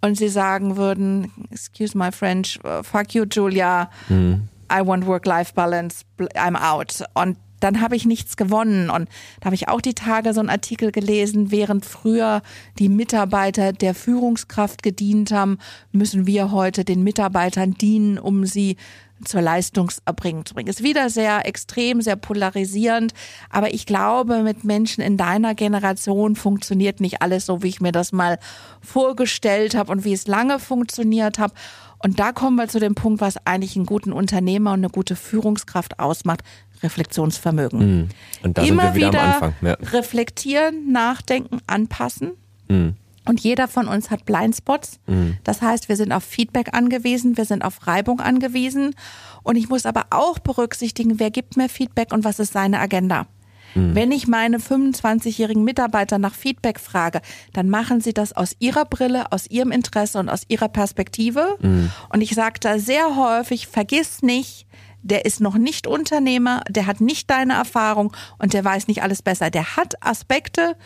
und 0.00 0.16
sie 0.16 0.28
sagen 0.28 0.76
würden, 0.76 1.30
excuse 1.50 1.96
my 1.96 2.12
French, 2.12 2.60
uh, 2.64 2.82
fuck 2.82 3.14
you 3.14 3.24
Julia, 3.24 3.90
mhm. 4.08 4.48
I 4.70 4.86
want 4.86 5.06
Work-Life-Balance, 5.06 6.04
I'm 6.34 6.56
out. 6.56 7.04
Und 7.14 7.38
dann 7.60 7.80
habe 7.80 7.96
ich 7.96 8.04
nichts 8.04 8.36
gewonnen. 8.36 8.90
Und 8.90 9.08
da 9.40 9.46
habe 9.46 9.54
ich 9.54 9.68
auch 9.68 9.80
die 9.80 9.94
Tage 9.94 10.34
so 10.34 10.40
einen 10.40 10.50
Artikel 10.50 10.92
gelesen, 10.92 11.50
während 11.50 11.86
früher 11.86 12.42
die 12.78 12.90
Mitarbeiter 12.90 13.72
der 13.72 13.94
Führungskraft 13.94 14.82
gedient 14.82 15.32
haben, 15.32 15.58
müssen 15.90 16.26
wir 16.26 16.50
heute 16.50 16.84
den 16.84 17.02
Mitarbeitern 17.02 17.72
dienen, 17.72 18.18
um 18.18 18.44
sie 18.44 18.76
zur 19.24 19.42
Leistungserbringung 19.42 20.46
zu 20.46 20.54
bringen. 20.54 20.68
Ist 20.68 20.82
wieder 20.82 21.10
sehr 21.10 21.46
extrem, 21.46 22.00
sehr 22.00 22.16
polarisierend, 22.16 23.12
aber 23.50 23.72
ich 23.72 23.86
glaube, 23.86 24.42
mit 24.42 24.64
Menschen 24.64 25.02
in 25.02 25.16
deiner 25.16 25.54
Generation 25.54 26.36
funktioniert 26.36 27.00
nicht 27.00 27.22
alles 27.22 27.46
so, 27.46 27.62
wie 27.62 27.68
ich 27.68 27.80
mir 27.80 27.92
das 27.92 28.12
mal 28.12 28.38
vorgestellt 28.80 29.74
habe 29.74 29.90
und 29.92 30.04
wie 30.04 30.12
es 30.12 30.26
lange 30.26 30.58
funktioniert 30.58 31.38
habe. 31.38 31.54
Und 31.98 32.20
da 32.20 32.32
kommen 32.32 32.56
wir 32.56 32.68
zu 32.68 32.80
dem 32.80 32.94
Punkt, 32.94 33.20
was 33.20 33.38
eigentlich 33.46 33.76
einen 33.76 33.86
guten 33.86 34.12
Unternehmer 34.12 34.72
und 34.72 34.80
eine 34.80 34.90
gute 34.90 35.16
Führungskraft 35.16 35.98
ausmacht. 35.98 36.42
Reflexionsvermögen. 36.82 37.78
Mhm. 37.78 38.08
Und 38.42 38.58
da 38.58 38.62
Immer 38.62 38.92
sind 38.92 38.94
wir 38.94 38.94
wieder, 38.94 39.08
wieder 39.08 39.22
am 39.22 39.30
Anfang. 39.30 39.54
Ja. 39.62 39.72
reflektieren, 39.92 40.92
nachdenken, 40.92 41.58
anpassen. 41.66 42.32
Mhm. 42.68 42.96
Und 43.26 43.40
jeder 43.40 43.68
von 43.68 43.88
uns 43.88 44.10
hat 44.10 44.24
Blindspots. 44.26 45.00
Mhm. 45.06 45.38
Das 45.44 45.62
heißt, 45.62 45.88
wir 45.88 45.96
sind 45.96 46.12
auf 46.12 46.24
Feedback 46.24 46.74
angewiesen, 46.74 47.36
wir 47.36 47.44
sind 47.44 47.64
auf 47.64 47.86
Reibung 47.86 48.20
angewiesen. 48.20 48.94
Und 49.42 49.56
ich 49.56 49.68
muss 49.68 49.86
aber 49.86 50.06
auch 50.10 50.38
berücksichtigen, 50.38 51.18
wer 51.18 51.30
gibt 51.30 51.56
mir 51.56 51.68
Feedback 51.68 52.12
und 52.12 52.24
was 52.24 52.38
ist 52.38 52.52
seine 52.52 52.80
Agenda. 52.80 53.26
Mhm. 53.74 53.94
Wenn 53.94 54.12
ich 54.12 54.26
meine 54.26 54.58
25-jährigen 54.58 55.64
Mitarbeiter 55.64 56.18
nach 56.18 56.34
Feedback 56.34 56.80
frage, 56.80 57.20
dann 57.52 57.68
machen 57.68 58.00
sie 58.00 58.14
das 58.14 58.32
aus 58.32 58.56
ihrer 58.58 58.84
Brille, 58.84 59.32
aus 59.32 59.46
ihrem 59.46 59.72
Interesse 59.72 60.18
und 60.18 60.28
aus 60.28 60.42
ihrer 60.48 60.68
Perspektive. 60.68 61.56
Mhm. 61.60 61.90
Und 62.10 62.20
ich 62.20 62.34
sage 62.34 62.60
da 62.60 62.78
sehr 62.78 63.16
häufig, 63.16 63.66
vergiss 63.66 64.22
nicht, 64.22 64.66
der 65.02 65.26
ist 65.26 65.40
noch 65.40 65.56
nicht 65.56 65.86
Unternehmer, 65.86 66.62
der 66.68 66.86
hat 66.86 67.00
nicht 67.00 67.30
deine 67.30 67.54
Erfahrung 67.54 68.16
und 68.38 68.54
der 68.54 68.64
weiß 68.64 68.88
nicht 68.88 69.02
alles 69.02 69.20
besser. 69.20 69.50
Der 69.50 69.76
hat 69.76 70.02
Aspekte, 70.02 70.76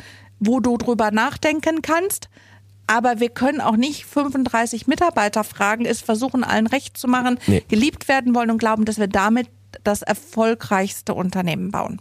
wo 0.40 0.60
du 0.60 0.76
drüber 0.76 1.10
nachdenken 1.10 1.82
kannst. 1.82 2.28
Aber 2.86 3.20
wir 3.20 3.28
können 3.28 3.60
auch 3.60 3.76
nicht 3.76 4.06
35 4.06 4.86
Mitarbeiter 4.86 5.44
fragen, 5.44 5.84
es 5.84 6.00
versuchen, 6.00 6.42
allen 6.42 6.66
recht 6.66 6.96
zu 6.96 7.06
machen, 7.06 7.38
nee. 7.46 7.62
geliebt 7.68 8.08
werden 8.08 8.34
wollen 8.34 8.50
und 8.50 8.58
glauben, 8.58 8.86
dass 8.86 8.98
wir 8.98 9.08
damit 9.08 9.48
das 9.84 10.00
erfolgreichste 10.00 11.12
Unternehmen 11.12 11.70
bauen. 11.70 12.00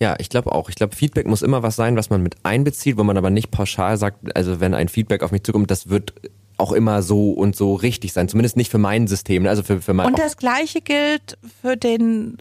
Ja, 0.00 0.16
ich 0.18 0.30
glaube 0.30 0.50
auch. 0.50 0.68
Ich 0.68 0.74
glaube, 0.74 0.96
Feedback 0.96 1.26
muss 1.26 1.42
immer 1.42 1.62
was 1.62 1.76
sein, 1.76 1.96
was 1.96 2.10
man 2.10 2.22
mit 2.22 2.36
einbezieht, 2.42 2.96
wo 2.96 3.04
man 3.04 3.16
aber 3.16 3.30
nicht 3.30 3.50
pauschal 3.50 3.96
sagt, 3.98 4.34
also 4.34 4.58
wenn 4.58 4.74
ein 4.74 4.88
Feedback 4.88 5.22
auf 5.22 5.30
mich 5.30 5.44
zukommt, 5.44 5.70
das 5.70 5.90
wird 5.90 6.14
auch 6.56 6.72
immer 6.72 7.02
so 7.02 7.30
und 7.30 7.54
so 7.54 7.74
richtig 7.74 8.12
sein. 8.12 8.28
Zumindest 8.28 8.56
nicht 8.56 8.70
für 8.70 8.78
mein 8.78 9.06
System. 9.06 9.46
Also 9.46 9.62
für, 9.62 9.80
für 9.80 9.94
mein 9.94 10.06
und 10.06 10.18
das 10.18 10.36
Gleiche 10.36 10.80
gilt 10.80 11.38
für 11.60 11.76
den 11.76 12.36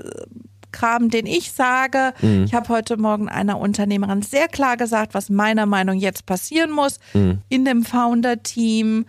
Kram, 0.71 1.09
den 1.09 1.25
ich 1.25 1.51
sage. 1.51 2.13
Mhm. 2.21 2.45
Ich 2.45 2.53
habe 2.53 2.69
heute 2.69 2.97
Morgen 2.97 3.29
einer 3.29 3.59
Unternehmerin 3.59 4.21
sehr 4.21 4.47
klar 4.47 4.77
gesagt, 4.77 5.13
was 5.13 5.29
meiner 5.29 5.65
Meinung 5.65 5.97
jetzt 5.97 6.25
passieren 6.25 6.71
muss 6.71 6.99
mhm. 7.13 7.39
in 7.49 7.65
dem 7.65 7.83
Founder-Team, 7.83 9.05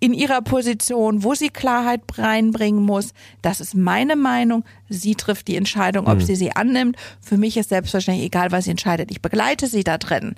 in 0.00 0.14
ihrer 0.14 0.40
Position, 0.40 1.22
wo 1.22 1.34
sie 1.34 1.50
Klarheit 1.50 2.00
reinbringen 2.16 2.82
muss. 2.82 3.12
Das 3.42 3.60
ist 3.60 3.74
meine 3.74 4.16
Meinung. 4.16 4.64
Sie 4.88 5.14
trifft 5.14 5.46
die 5.46 5.56
Entscheidung, 5.56 6.06
ob 6.06 6.16
mhm. 6.16 6.22
sie 6.22 6.36
sie 6.36 6.56
annimmt. 6.56 6.96
Für 7.20 7.36
mich 7.36 7.58
ist 7.58 7.68
selbstverständlich 7.68 8.26
egal, 8.26 8.50
was 8.50 8.64
sie 8.64 8.70
entscheidet. 8.70 9.10
Ich 9.10 9.20
begleite 9.20 9.66
sie 9.66 9.84
da 9.84 9.98
drin. 9.98 10.36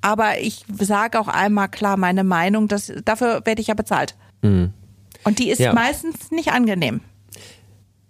Aber 0.00 0.38
ich 0.40 0.64
sage 0.78 1.20
auch 1.20 1.28
einmal 1.28 1.68
klar 1.68 1.96
meine 1.96 2.24
Meinung, 2.24 2.66
dass, 2.68 2.92
dafür 3.04 3.42
werde 3.44 3.60
ich 3.60 3.68
ja 3.68 3.74
bezahlt. 3.74 4.16
Mhm. 4.42 4.72
Und 5.24 5.38
die 5.38 5.50
ist 5.50 5.60
ja. 5.60 5.72
meistens 5.72 6.30
nicht 6.30 6.52
angenehm. 6.52 7.00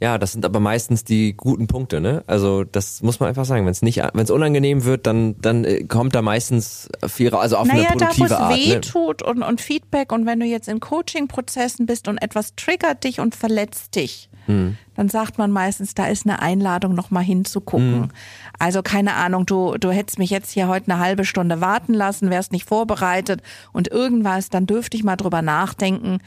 Ja, 0.05 0.19
das 0.19 0.33
sind 0.33 0.45
aber 0.45 0.61
meistens 0.61 1.03
die 1.03 1.35
guten 1.35 1.67
Punkte, 1.67 1.99
ne? 1.99 2.25
Also 2.27 2.63
das 2.63 3.01
muss 3.01 3.21
man 3.21 3.31
einfach 3.31 3.47
sagen. 3.47 3.65
Wenn 3.65 3.73
es 3.73 3.81
nicht, 3.81 4.03
wenn 4.13 4.23
es 4.23 4.31
unangenehm 4.31 4.85
wird, 4.85 5.07
dann 5.07 5.35
dann 5.41 5.65
äh, 5.65 5.85
kommt 5.85 6.15
da 6.15 6.21
meistens 6.21 6.91
viel, 7.09 7.35
also 7.35 7.57
auf 7.57 7.67
naja, 7.67 7.89
eine 7.89 7.97
produktive 7.97 8.29
da, 8.29 8.37
Art. 8.37 8.51
Naja, 8.51 8.65
da 8.65 8.71
wo 8.71 8.71
es 8.71 8.75
weh 8.75 8.81
tut 8.81 9.23
und, 9.23 9.43
und 9.43 9.63
Feedback 9.63 10.13
und 10.13 10.27
wenn 10.27 10.41
du 10.41 10.45
jetzt 10.45 10.69
in 10.69 10.81
Coaching-Prozessen 10.81 11.87
bist 11.87 12.07
und 12.07 12.19
etwas 12.19 12.55
triggert 12.55 13.03
dich 13.05 13.19
und 13.19 13.35
verletzt 13.35 13.95
dich, 13.95 14.29
hm. 14.45 14.77
dann 14.95 15.09
sagt 15.09 15.39
man 15.39 15.51
meistens, 15.51 15.95
da 15.95 16.05
ist 16.05 16.27
eine 16.27 16.43
Einladung, 16.43 16.95
noch 16.95 17.11
mal 17.11 17.25
hinzugucken. 17.25 18.03
Hm. 18.03 18.09
Also 18.59 18.83
keine 18.83 19.15
Ahnung, 19.15 19.47
du 19.47 19.79
du 19.79 19.91
hättest 19.91 20.19
mich 20.19 20.29
jetzt 20.29 20.51
hier 20.51 20.69
heute 20.69 20.93
eine 20.93 21.01
halbe 21.01 21.25
Stunde 21.25 21.63
warten 21.63 21.95
lassen, 21.95 22.29
wärst 22.29 22.53
nicht 22.53 22.69
vorbereitet 22.69 23.41
und 23.73 23.89
irgendwas, 23.89 24.51
dann 24.51 24.67
dürfte 24.67 24.99
ich 24.99 25.03
mal 25.03 25.17
drüber 25.17 25.41
nachdenken 25.41 26.19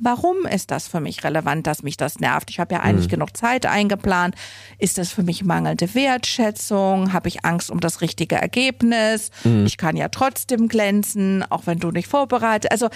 Warum 0.00 0.46
ist 0.46 0.70
das 0.70 0.86
für 0.86 1.00
mich 1.00 1.24
relevant, 1.24 1.66
dass 1.66 1.82
mich 1.82 1.96
das 1.96 2.20
nervt? 2.20 2.50
Ich 2.50 2.60
habe 2.60 2.74
ja 2.74 2.80
eigentlich 2.80 3.06
mhm. 3.06 3.12
genug 3.12 3.36
Zeit 3.36 3.66
eingeplant. 3.66 4.36
Ist 4.78 4.98
das 4.98 5.10
für 5.10 5.22
mich 5.22 5.44
mangelnde 5.44 5.94
Wertschätzung? 5.94 7.12
Habe 7.12 7.28
ich 7.28 7.44
Angst 7.44 7.70
um 7.70 7.80
das 7.80 8.00
richtige 8.00 8.36
Ergebnis? 8.36 9.30
Mhm. 9.42 9.66
Ich 9.66 9.76
kann 9.76 9.96
ja 9.96 10.08
trotzdem 10.08 10.68
glänzen, 10.68 11.44
auch 11.50 11.66
wenn 11.66 11.80
du 11.80 11.90
nicht 11.90 12.06
vorbereitet. 12.06 12.70
Also 12.70 12.88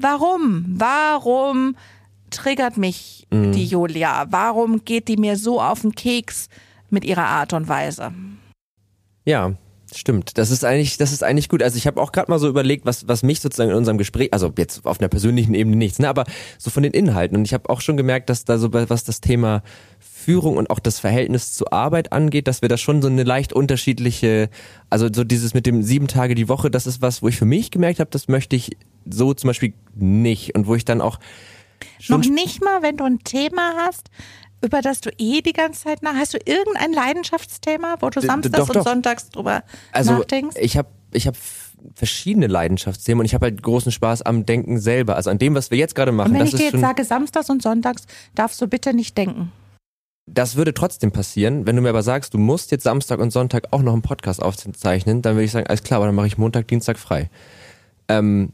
warum? 0.00 0.64
Warum 0.68 1.76
triggert 2.30 2.76
mich 2.78 3.26
mhm. 3.30 3.52
die 3.52 3.66
Julia? 3.66 4.26
Warum 4.30 4.84
geht 4.84 5.08
die 5.08 5.18
mir 5.18 5.36
so 5.36 5.60
auf 5.60 5.82
den 5.82 5.94
Keks 5.94 6.48
mit 6.88 7.04
ihrer 7.04 7.26
Art 7.26 7.52
und 7.52 7.68
Weise? 7.68 8.12
Ja, 9.24 9.52
Stimmt, 9.96 10.36
das 10.36 10.50
ist 10.50 10.62
eigentlich, 10.62 10.98
das 10.98 11.10
ist 11.10 11.24
eigentlich 11.24 11.48
gut. 11.48 11.62
Also 11.62 11.78
ich 11.78 11.86
habe 11.86 12.02
auch 12.02 12.12
gerade 12.12 12.30
mal 12.30 12.38
so 12.38 12.48
überlegt, 12.48 12.84
was, 12.84 13.08
was 13.08 13.22
mich 13.22 13.40
sozusagen 13.40 13.70
in 13.70 13.76
unserem 13.76 13.96
Gespräch, 13.96 14.30
also 14.30 14.52
jetzt 14.58 14.84
auf 14.84 15.00
einer 15.00 15.08
persönlichen 15.08 15.54
Ebene 15.54 15.74
nichts, 15.76 15.98
ne, 15.98 16.08
aber 16.08 16.24
so 16.58 16.68
von 16.70 16.82
den 16.82 16.92
Inhalten. 16.92 17.34
Und 17.34 17.46
ich 17.46 17.54
habe 17.54 17.70
auch 17.70 17.80
schon 17.80 17.96
gemerkt, 17.96 18.28
dass 18.28 18.44
da 18.44 18.58
so 18.58 18.74
was 18.74 19.04
das 19.04 19.22
Thema 19.22 19.62
Führung 19.98 20.58
und 20.58 20.68
auch 20.68 20.80
das 20.80 21.00
Verhältnis 21.00 21.54
zur 21.54 21.72
Arbeit 21.72 22.12
angeht, 22.12 22.46
dass 22.46 22.60
wir 22.60 22.68
da 22.68 22.76
schon 22.76 23.00
so 23.00 23.08
eine 23.08 23.22
leicht 23.22 23.54
unterschiedliche, 23.54 24.50
also 24.90 25.08
so 25.10 25.24
dieses 25.24 25.54
mit 25.54 25.64
dem 25.64 25.82
sieben 25.82 26.08
Tage 26.08 26.34
die 26.34 26.48
Woche, 26.50 26.70
das 26.70 26.86
ist 26.86 27.00
was, 27.00 27.22
wo 27.22 27.28
ich 27.28 27.36
für 27.38 27.46
mich 27.46 27.70
gemerkt 27.70 27.98
habe, 27.98 28.10
das 28.10 28.28
möchte 28.28 28.54
ich 28.54 28.76
so 29.08 29.32
zum 29.32 29.48
Beispiel 29.48 29.72
nicht 29.94 30.54
und 30.54 30.66
wo 30.66 30.74
ich 30.74 30.84
dann 30.84 31.00
auch 31.00 31.18
noch 32.08 32.24
nicht 32.24 32.62
mal, 32.62 32.82
wenn 32.82 32.96
du 32.96 33.04
ein 33.04 33.20
Thema 33.20 33.74
hast, 33.78 34.10
über 34.62 34.80
das 34.80 35.00
du 35.00 35.10
eh 35.18 35.42
die 35.42 35.52
ganze 35.52 35.84
Zeit 35.84 36.02
nach. 36.02 36.14
Hast 36.14 36.34
du 36.34 36.38
irgendein 36.44 36.92
Leidenschaftsthema, 36.92 37.96
wo 38.00 38.10
du 38.10 38.20
samstags 38.20 38.56
doch, 38.56 38.68
doch. 38.68 38.76
und 38.76 38.84
sonntags 38.84 39.30
drüber 39.30 39.62
also, 39.92 40.12
nachdenkst? 40.12 40.56
Ich 40.60 40.76
habe 40.76 40.88
ich 41.12 41.26
hab 41.26 41.36
verschiedene 41.94 42.46
Leidenschaftsthemen 42.46 43.20
und 43.20 43.26
ich 43.26 43.34
habe 43.34 43.46
halt 43.46 43.62
großen 43.62 43.92
Spaß 43.92 44.22
am 44.22 44.46
Denken 44.46 44.78
selber, 44.78 45.16
also 45.16 45.30
an 45.30 45.38
dem, 45.38 45.54
was 45.54 45.70
wir 45.70 45.78
jetzt 45.78 45.94
gerade 45.94 46.12
machen. 46.12 46.32
Und 46.32 46.38
wenn 46.38 46.46
ich 46.46 46.54
dir 46.54 46.70
jetzt 46.70 46.80
sage, 46.80 47.04
samstags 47.04 47.50
und 47.50 47.62
sonntags 47.62 48.06
darfst 48.34 48.60
du 48.60 48.66
bitte 48.66 48.94
nicht 48.94 49.16
denken. 49.16 49.52
Das 50.28 50.56
würde 50.56 50.74
trotzdem 50.74 51.12
passieren. 51.12 51.66
Wenn 51.66 51.76
du 51.76 51.82
mir 51.82 51.90
aber 51.90 52.02
sagst, 52.02 52.34
du 52.34 52.38
musst 52.38 52.72
jetzt 52.72 52.82
Samstag 52.82 53.20
und 53.20 53.30
Sonntag 53.30 53.68
auch 53.72 53.82
noch 53.82 53.92
einen 53.92 54.02
Podcast 54.02 54.42
aufzeichnen, 54.42 55.22
dann 55.22 55.36
würde 55.36 55.44
ich 55.44 55.52
sagen, 55.52 55.68
alles 55.68 55.84
klar, 55.84 55.98
aber 55.98 56.06
dann 56.06 56.16
mache 56.16 56.26
ich 56.26 56.36
Montag, 56.36 56.66
Dienstag 56.66 56.98
frei. 56.98 57.30
Ähm, 58.08 58.52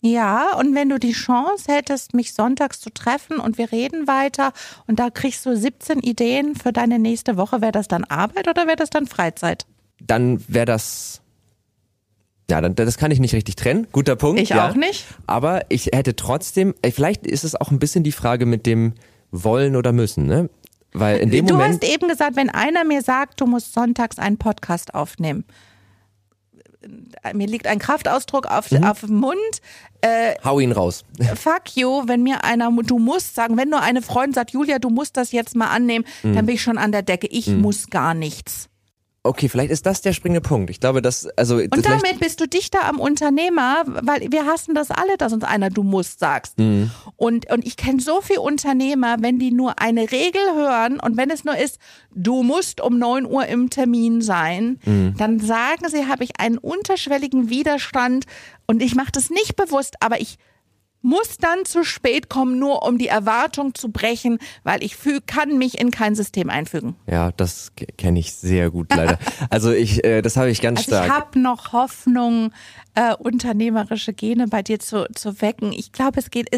ja, 0.00 0.56
und 0.58 0.74
wenn 0.74 0.88
du 0.88 0.98
die 0.98 1.12
Chance 1.12 1.70
hättest, 1.70 2.14
mich 2.14 2.32
sonntags 2.32 2.80
zu 2.80 2.90
treffen 2.90 3.38
und 3.38 3.58
wir 3.58 3.70
reden 3.70 4.06
weiter 4.06 4.52
und 4.86 4.98
da 4.98 5.10
kriegst 5.10 5.44
du 5.44 5.54
17 5.54 6.00
Ideen 6.00 6.54
für 6.54 6.72
deine 6.72 6.98
nächste 6.98 7.36
Woche, 7.36 7.60
wäre 7.60 7.72
das 7.72 7.86
dann 7.86 8.04
Arbeit 8.04 8.48
oder 8.48 8.66
wäre 8.66 8.76
das 8.76 8.90
dann 8.90 9.06
Freizeit? 9.06 9.66
Dann 10.00 10.42
wäre 10.48 10.64
das 10.64 11.20
ja, 12.50 12.60
dann, 12.60 12.74
das 12.74 12.98
kann 12.98 13.12
ich 13.12 13.20
nicht 13.20 13.34
richtig 13.34 13.54
trennen. 13.54 13.86
Guter 13.92 14.16
Punkt. 14.16 14.40
Ich 14.40 14.48
ja. 14.48 14.68
auch 14.68 14.74
nicht. 14.74 15.06
Aber 15.28 15.62
ich 15.68 15.90
hätte 15.92 16.16
trotzdem, 16.16 16.74
vielleicht 16.92 17.24
ist 17.24 17.44
es 17.44 17.54
auch 17.54 17.70
ein 17.70 17.78
bisschen 17.78 18.02
die 18.02 18.10
Frage 18.10 18.44
mit 18.44 18.66
dem 18.66 18.94
wollen 19.30 19.76
oder 19.76 19.92
müssen, 19.92 20.26
ne? 20.26 20.50
Weil 20.92 21.18
in 21.18 21.30
dem 21.30 21.46
du 21.46 21.54
Moment. 21.54 21.80
Du 21.80 21.86
hast 21.86 21.94
eben 21.94 22.08
gesagt, 22.08 22.34
wenn 22.34 22.50
einer 22.50 22.82
mir 22.84 23.02
sagt, 23.02 23.40
du 23.40 23.46
musst 23.46 23.72
sonntags 23.72 24.18
einen 24.18 24.38
Podcast 24.38 24.94
aufnehmen, 24.94 25.44
mir 27.34 27.46
liegt 27.46 27.66
ein 27.66 27.78
Kraftausdruck 27.78 28.46
auf, 28.46 28.70
mhm. 28.70 28.84
auf 28.84 29.00
dem 29.00 29.16
Mund. 29.16 29.38
Äh, 30.00 30.34
Hau 30.44 30.60
ihn 30.60 30.72
raus. 30.72 31.04
Fuck 31.34 31.76
you, 31.76 32.04
wenn 32.06 32.22
mir 32.22 32.44
einer, 32.44 32.70
du 32.82 32.98
musst 32.98 33.34
sagen, 33.34 33.56
wenn 33.56 33.68
nur 33.68 33.80
eine 33.80 34.02
Freundin 34.02 34.34
sagt, 34.34 34.50
Julia, 34.52 34.78
du 34.78 34.90
musst 34.90 35.16
das 35.16 35.32
jetzt 35.32 35.56
mal 35.56 35.68
annehmen, 35.68 36.04
mhm. 36.22 36.34
dann 36.34 36.46
bin 36.46 36.54
ich 36.54 36.62
schon 36.62 36.78
an 36.78 36.92
der 36.92 37.02
Decke. 37.02 37.26
Ich 37.26 37.48
mhm. 37.48 37.60
muss 37.60 37.90
gar 37.90 38.14
nichts. 38.14 38.68
Okay, 39.22 39.50
vielleicht 39.50 39.70
ist 39.70 39.84
das 39.84 40.00
der 40.00 40.14
springende 40.14 40.40
Punkt. 40.40 40.70
Ich 40.70 40.80
glaube, 40.80 41.02
dass 41.02 41.26
also 41.36 41.56
und 41.56 41.84
damit 41.84 42.20
bist 42.20 42.40
du 42.40 42.48
dichter 42.48 42.86
am 42.86 42.98
Unternehmer, 42.98 43.82
weil 43.84 44.32
wir 44.32 44.46
hassen 44.46 44.74
das 44.74 44.90
alle, 44.90 45.18
dass 45.18 45.34
uns 45.34 45.44
einer 45.44 45.68
du 45.68 45.82
musst 45.82 46.20
sagst. 46.20 46.58
Mhm. 46.58 46.90
Und 47.16 47.50
und 47.52 47.66
ich 47.66 47.76
kenne 47.76 48.00
so 48.00 48.22
viele 48.22 48.40
Unternehmer, 48.40 49.16
wenn 49.20 49.38
die 49.38 49.50
nur 49.50 49.78
eine 49.78 50.10
Regel 50.10 50.40
hören 50.54 50.98
und 50.98 51.18
wenn 51.18 51.28
es 51.28 51.44
nur 51.44 51.58
ist, 51.58 51.78
du 52.14 52.42
musst 52.42 52.80
um 52.80 52.98
neun 52.98 53.26
Uhr 53.26 53.44
im 53.44 53.68
Termin 53.68 54.22
sein, 54.22 54.78
mhm. 54.86 55.14
dann 55.18 55.38
sagen 55.38 55.86
sie, 55.90 56.06
habe 56.06 56.24
ich 56.24 56.40
einen 56.40 56.56
unterschwelligen 56.56 57.50
Widerstand 57.50 58.24
und 58.66 58.80
ich 58.80 58.94
mache 58.94 59.12
das 59.12 59.28
nicht 59.28 59.54
bewusst, 59.54 59.96
aber 60.00 60.18
ich 60.22 60.38
muss 61.02 61.38
dann 61.38 61.64
zu 61.64 61.84
spät 61.84 62.28
kommen, 62.28 62.58
nur 62.58 62.82
um 62.86 62.98
die 62.98 63.08
Erwartung 63.08 63.74
zu 63.74 63.90
brechen, 63.90 64.38
weil 64.64 64.82
ich 64.82 64.96
fühl, 64.96 65.20
kann 65.20 65.58
mich 65.58 65.78
in 65.80 65.90
kein 65.90 66.14
System 66.14 66.50
einfügen. 66.50 66.96
Ja, 67.06 67.32
das 67.32 67.72
kenne 67.96 68.18
ich 68.18 68.34
sehr 68.34 68.70
gut 68.70 68.94
leider. 68.94 69.18
also 69.50 69.72
ich, 69.72 70.04
äh, 70.04 70.22
das 70.22 70.36
habe 70.36 70.50
ich 70.50 70.60
ganz 70.60 70.80
also 70.80 70.90
stark. 70.90 71.06
Ich 71.06 71.12
habe 71.12 71.38
noch 71.38 71.72
Hoffnung, 71.72 72.52
äh, 72.94 73.14
unternehmerische 73.14 74.12
Gene 74.12 74.48
bei 74.48 74.62
dir 74.62 74.78
zu, 74.78 75.06
zu 75.14 75.40
wecken. 75.40 75.72
Ich 75.72 75.92
glaube, 75.92 76.18
es 76.18 76.30
geht, 76.30 76.48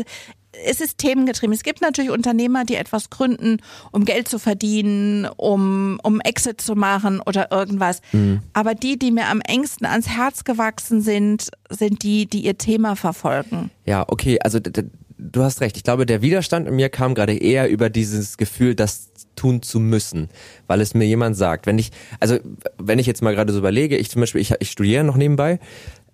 es 0.65 0.81
ist 0.81 0.99
themengetrieben. 0.99 1.55
Es 1.55 1.63
gibt 1.63 1.81
natürlich 1.81 2.11
Unternehmer, 2.11 2.65
die 2.65 2.77
etwas 2.77 3.11
gründen, 3.11 3.59
um 3.91 4.05
Geld 4.05 4.29
zu 4.29 4.39
verdienen, 4.39 5.27
um, 5.37 5.99
um 6.03 6.21
Exit 6.21 6.61
zu 6.61 6.75
machen 6.75 7.21
oder 7.21 7.51
irgendwas. 7.51 8.01
Mhm. 8.13 8.43
Aber 8.53 8.75
die, 8.75 8.99
die 8.99 9.11
mir 9.11 9.29
am 9.29 9.41
engsten 9.41 9.87
ans 9.87 10.09
Herz 10.09 10.45
gewachsen 10.45 11.01
sind, 11.01 11.51
sind 11.71 12.03
die, 12.03 12.27
die 12.27 12.45
ihr 12.45 12.59
Thema 12.59 12.97
verfolgen. 12.97 13.71
Ja, 13.87 14.05
okay, 14.09 14.39
also 14.41 14.59
du 14.61 15.43
hast 15.43 15.61
recht. 15.61 15.77
Ich 15.77 15.85
glaube, 15.85 16.07
der 16.07 16.23
Widerstand 16.23 16.69
in 16.69 16.77
mir 16.77 16.89
kam 16.89 17.15
gerade 17.15 17.35
eher 17.35 17.69
über 17.69 17.91
dieses 17.91 18.37
Gefühl, 18.37 18.75
das 18.75 19.11
tun 19.37 19.63
zu 19.63 19.81
müssen, 19.81 20.29
weil 20.67 20.81
es 20.81 20.95
mir 20.95 21.07
jemand 21.07 21.37
sagt. 21.37 21.67
Wenn 21.67 21.79
ich, 21.79 21.91
also 22.21 22.39
wenn 22.79 22.99
ich 22.99 23.07
jetzt 23.07 23.23
mal 23.23 23.35
gerade 23.35 23.53
so 23.53 23.59
überlege, 23.59 23.97
ich 23.97 24.11
zum 24.11 24.21
Beispiel, 24.21 24.41
ich, 24.41 24.55
ich 24.59 24.71
studiere 24.71 25.05
noch 25.05 25.17
nebenbei 25.17 25.59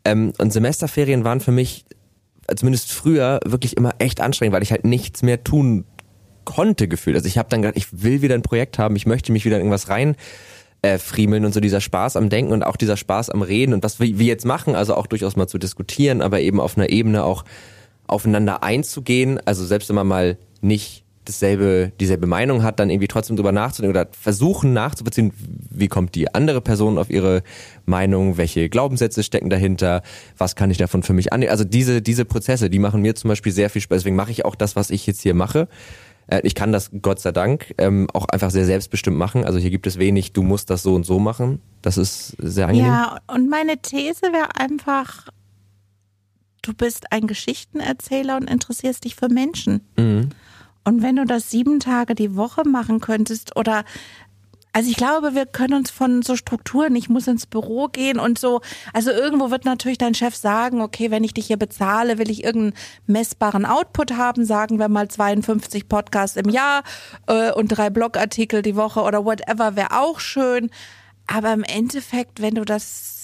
ähm, 0.05 0.33
und 0.39 0.53
Semesterferien 0.53 1.25
waren 1.25 1.41
für 1.41 1.53
mich 1.53 1.85
zumindest 2.57 2.93
früher 2.93 3.41
wirklich 3.45 3.77
immer 3.77 3.95
echt 3.99 4.21
anstrengend, 4.21 4.55
weil 4.55 4.63
ich 4.63 4.73
halt 4.73 4.85
nichts 4.85 5.23
mehr 5.23 5.45
tun 5.45 5.85
konnte 6.45 6.89
gefühlt. 6.89 7.17
Also 7.17 7.29
ich 7.29 7.37
habe 7.37 7.49
dann 7.51 7.63
gedacht, 7.63 7.77
ich 7.77 8.03
will 8.03 8.23
wieder 8.23 8.35
ein 8.35 8.43
Projekt 8.43 8.79
haben, 8.79 8.97
ich 8.97 9.07
möchte 9.07 9.33
mich 9.33 9.45
wieder 9.45 9.57
in 9.57 9.63
irgendwas 9.63 9.89
rein 9.89 10.17
äh, 10.83 10.99
friemeln 10.99 11.45
und 11.45 11.53
so 11.53 11.61
dieser 11.61 11.81
Spaß 11.81 12.17
am 12.17 12.31
Denken 12.31 12.53
und 12.53 12.63
auch 12.63 12.77
dieser 12.77 12.97
Spaß 12.97 13.31
am 13.31 13.43
Reden 13.43 13.75
und 13.75 13.85
was 13.85 14.01
wir, 14.01 14.19
wir 14.19 14.27
jetzt 14.27 14.47
machen, 14.47 14.75
also 14.75 14.95
auch 14.95 15.07
durchaus 15.07 15.37
mal 15.37 15.47
zu 15.47 15.59
diskutieren, 15.59 16.23
aber 16.23 16.41
eben 16.41 16.61
auf 16.61 16.77
einer 16.77 16.89
Ebene 16.89 17.25
auch 17.25 17.45
aufeinander 18.07 18.63
einzugehen, 18.63 19.41
also 19.45 19.67
selbst 19.67 19.93
man 19.93 20.07
mal 20.07 20.39
nicht 20.61 21.05
dasselbe, 21.29 21.93
dieselbe 22.01 22.27
Meinung 22.27 22.63
hat, 22.63 22.81
dann 22.81 22.91
irgendwie 22.91 23.09
trotzdem 23.09 23.37
drüber 23.37 23.53
nachzudenken 23.53 23.97
oder 23.97 24.09
versuchen 24.13 24.73
nachzuvollziehen, 24.73 25.33
wie 25.71 25.89
kommt 25.89 26.15
die 26.15 26.35
andere 26.35 26.61
Person 26.61 26.99
auf 26.99 27.11
ihre 27.11 27.43
Meinung, 27.87 28.37
welche 28.37 28.69
Glaubenssätze 28.69 29.23
stecken 29.23 29.51
dahinter, 29.51 30.03
was 30.37 30.57
kann 30.57 30.71
ich 30.71 30.79
davon 30.79 31.03
für 31.03 31.13
mich 31.13 31.33
annehmen. 31.33 31.51
Also 31.51 31.65
diese, 31.65 32.03
diese 32.03 32.25
Prozesse, 32.25 32.71
die 32.71 32.79
machen 32.79 33.03
mir 33.03 33.15
zum 33.15 33.29
Beispiel 33.29 33.53
sehr 33.53 33.71
viel 33.71 33.83
Spaß. 33.83 33.99
Deswegen 33.99 34.17
mache 34.17 34.31
ich 34.31 34.45
auch 34.45 34.55
das, 34.55 34.77
was 34.77 34.91
ich 34.91 35.07
jetzt 35.07 35.21
hier 35.23 35.35
mache. 35.35 35.69
Äh, 36.29 36.41
ich 36.45 36.55
kann 36.55 36.73
das 36.73 36.91
Gott 37.03 37.21
sei 37.21 37.33
Dank 37.33 37.75
ähm, 37.79 38.09
auch 38.13 38.27
einfach 38.27 38.51
sehr 38.51 38.65
selbstbestimmt 38.65 39.17
machen. 39.17 39.45
Also 39.45 39.59
hier 39.59 39.71
gibt 39.71 39.87
es 39.87 39.99
wenig, 39.99 40.33
du 40.33 40.43
musst 40.43 40.71
das 40.71 40.83
so 40.83 40.95
und 40.95 41.05
so 41.05 41.19
machen. 41.19 41.61
Das 41.83 41.99
ist 41.99 42.37
sehr 42.39 42.69
angenehm. 42.69 42.93
Ja, 42.93 43.19
und 43.27 43.49
meine 43.49 43.79
These 43.79 44.23
wäre 44.33 44.57
einfach, 44.57 45.29
du 46.63 46.75
bist 46.75 47.13
ein 47.13 47.27
Geschichtenerzähler 47.27 48.37
und 48.37 48.49
interessierst 48.49 49.05
dich 49.05 49.17
für 49.17 49.29
Menschen. 49.29 49.81
Mhm. 49.97 50.31
Und 50.89 51.03
wenn 51.03 51.17
du 51.17 51.27
das 51.27 51.51
sieben 51.51 51.81
Tage 51.81 52.15
die 52.15 52.35
Woche 52.35 52.67
machen 52.67 53.01
könntest 53.01 53.57
oder 53.57 53.85
also 54.73 54.91
ich 54.91 54.97
glaube, 54.97 55.35
wir 55.35 55.45
können 55.45 55.75
uns 55.75 55.91
von 55.91 56.23
so 56.23 56.35
Strukturen, 56.35 56.97
ich 56.97 57.11
muss 57.11 57.27
ins 57.27 57.45
Büro 57.45 57.89
gehen 57.89 58.19
und 58.19 58.39
so, 58.39 58.63
also 58.95 59.11
irgendwo 59.11 59.51
wird 59.51 59.67
natürlich 59.67 59.99
dein 59.99 60.15
Chef 60.15 60.35
sagen, 60.35 60.81
okay, 60.81 61.11
wenn 61.11 61.25
ich 61.25 61.35
dich 61.35 61.49
hier 61.49 61.59
bezahle, 61.59 62.17
will 62.17 62.31
ich 62.31 62.43
irgendeinen 62.43 62.73
messbaren 63.07 63.67
Output 63.67 64.13
haben, 64.13 64.47
sagen 64.47 64.79
wir 64.79 64.89
mal 64.89 65.09
52 65.09 65.91
Podcasts 65.91 66.39
im 66.39 66.49
Jahr 66.49 66.85
äh, 67.27 67.53
und 67.53 67.69
drei 67.69 67.91
Blogartikel 67.91 68.63
die 68.63 68.77
Woche 68.77 69.03
oder 69.03 69.27
whatever, 69.27 69.77
wäre 69.77 70.01
auch 70.01 70.21
schön. 70.21 70.71
Aber 71.27 71.53
im 71.53 71.65
Endeffekt, 71.65 72.41
wenn 72.41 72.55
du 72.55 72.65
das 72.65 73.18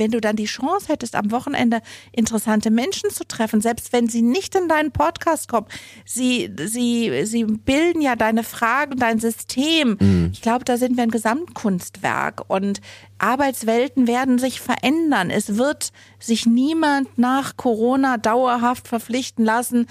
wenn 0.00 0.10
du 0.10 0.20
dann 0.20 0.34
die 0.34 0.46
Chance 0.46 0.88
hättest, 0.88 1.14
am 1.14 1.30
Wochenende 1.30 1.80
interessante 2.10 2.70
Menschen 2.70 3.10
zu 3.10 3.24
treffen, 3.24 3.60
selbst 3.60 3.92
wenn 3.92 4.08
sie 4.08 4.22
nicht 4.22 4.56
in 4.56 4.66
deinen 4.66 4.90
Podcast 4.90 5.48
kommen, 5.48 5.66
sie, 6.04 6.50
sie, 6.66 7.24
sie 7.26 7.44
bilden 7.44 8.00
ja 8.00 8.16
deine 8.16 8.42
Fragen, 8.42 8.96
dein 8.98 9.20
System. 9.20 9.96
Mhm. 10.00 10.30
Ich 10.32 10.40
glaube, 10.40 10.64
da 10.64 10.76
sind 10.76 10.96
wir 10.96 11.04
ein 11.04 11.10
Gesamtkunstwerk 11.10 12.42
und 12.48 12.80
Arbeitswelten 13.20 14.06
werden 14.06 14.38
sich 14.38 14.60
verändern. 14.60 15.30
Es 15.30 15.56
wird 15.56 15.92
sich 16.18 16.46
niemand 16.46 17.18
nach 17.18 17.56
Corona 17.56 18.16
dauerhaft 18.16 18.88
verpflichten 18.88 19.44
lassen, 19.44 19.86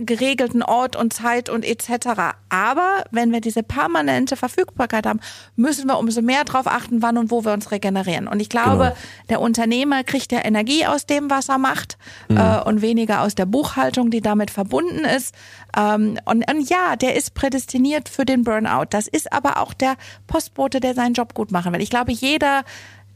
geregelten 0.00 0.62
Ort 0.62 0.96
und 0.96 1.12
Zeit 1.12 1.48
und 1.48 1.64
etc. 1.64 2.34
Aber 2.48 3.04
wenn 3.10 3.32
wir 3.32 3.40
diese 3.40 3.62
permanente 3.62 4.36
Verfügbarkeit 4.36 5.06
haben, 5.06 5.20
müssen 5.56 5.86
wir 5.86 5.98
umso 5.98 6.22
mehr 6.22 6.44
darauf 6.44 6.66
achten, 6.66 7.02
wann 7.02 7.18
und 7.18 7.30
wo 7.30 7.44
wir 7.44 7.52
uns 7.52 7.70
regenerieren. 7.70 8.28
Und 8.28 8.40
ich 8.40 8.48
glaube, 8.48 8.84
genau. 8.84 8.96
der 9.30 9.40
Unternehmer 9.40 10.04
kriegt 10.04 10.32
ja 10.32 10.44
Energie 10.44 10.86
aus 10.86 11.06
dem, 11.06 11.30
was 11.30 11.48
er 11.48 11.58
macht 11.58 11.98
mhm. 12.28 12.36
äh, 12.36 12.60
und 12.62 12.82
weniger 12.82 13.22
aus 13.22 13.34
der 13.34 13.46
Buchhaltung, 13.46 14.10
die 14.10 14.20
damit 14.20 14.50
verbunden 14.50 15.04
ist. 15.04 15.34
Ähm, 15.76 16.18
und, 16.24 16.50
und 16.50 16.70
ja, 16.70 16.96
der 16.96 17.16
ist 17.16 17.34
prädestiniert 17.34 18.08
für 18.08 18.24
den 18.24 18.44
Burnout. 18.44 18.86
Das 18.90 19.06
ist 19.06 19.32
aber 19.32 19.58
auch 19.58 19.74
der 19.74 19.96
Postbote, 20.26 20.80
der 20.80 20.94
seinen 20.94 21.14
Job 21.14 21.34
gut 21.34 21.52
machen 21.52 21.72
will. 21.72 21.80
Ich 21.80 21.90
glaube, 21.90 22.12
jeder, 22.12 22.64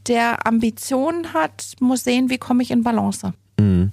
der 0.06 0.46
Ambitionen 0.46 1.32
hat, 1.32 1.72
muss 1.80 2.04
sehen, 2.04 2.30
wie 2.30 2.38
komme 2.38 2.62
ich 2.62 2.70
in 2.70 2.82
Balance. 2.82 3.32
Mhm. 3.58 3.92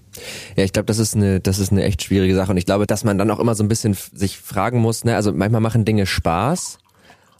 Ja, 0.55 0.63
ich 0.63 0.73
glaube, 0.73 0.87
das 0.87 0.99
ist 0.99 1.15
eine, 1.15 1.39
das 1.39 1.59
ist 1.59 1.71
eine 1.71 1.83
echt 1.83 2.03
schwierige 2.03 2.35
Sache 2.35 2.51
und 2.51 2.57
ich 2.57 2.65
glaube, 2.65 2.87
dass 2.87 3.03
man 3.03 3.17
dann 3.17 3.29
auch 3.31 3.39
immer 3.39 3.55
so 3.55 3.63
ein 3.63 3.67
bisschen 3.67 3.95
sich 4.13 4.37
fragen 4.37 4.79
muss. 4.79 5.03
Ne? 5.03 5.15
Also 5.15 5.31
manchmal 5.31 5.61
machen 5.61 5.85
Dinge 5.85 6.05
Spaß 6.05 6.79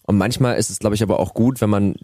und 0.03 0.17
manchmal 0.17 0.57
ist 0.57 0.69
es, 0.69 0.79
glaube 0.79 0.95
ich, 0.95 1.03
aber 1.03 1.19
auch 1.19 1.33
gut, 1.33 1.61
wenn 1.61 1.69
man 1.69 1.95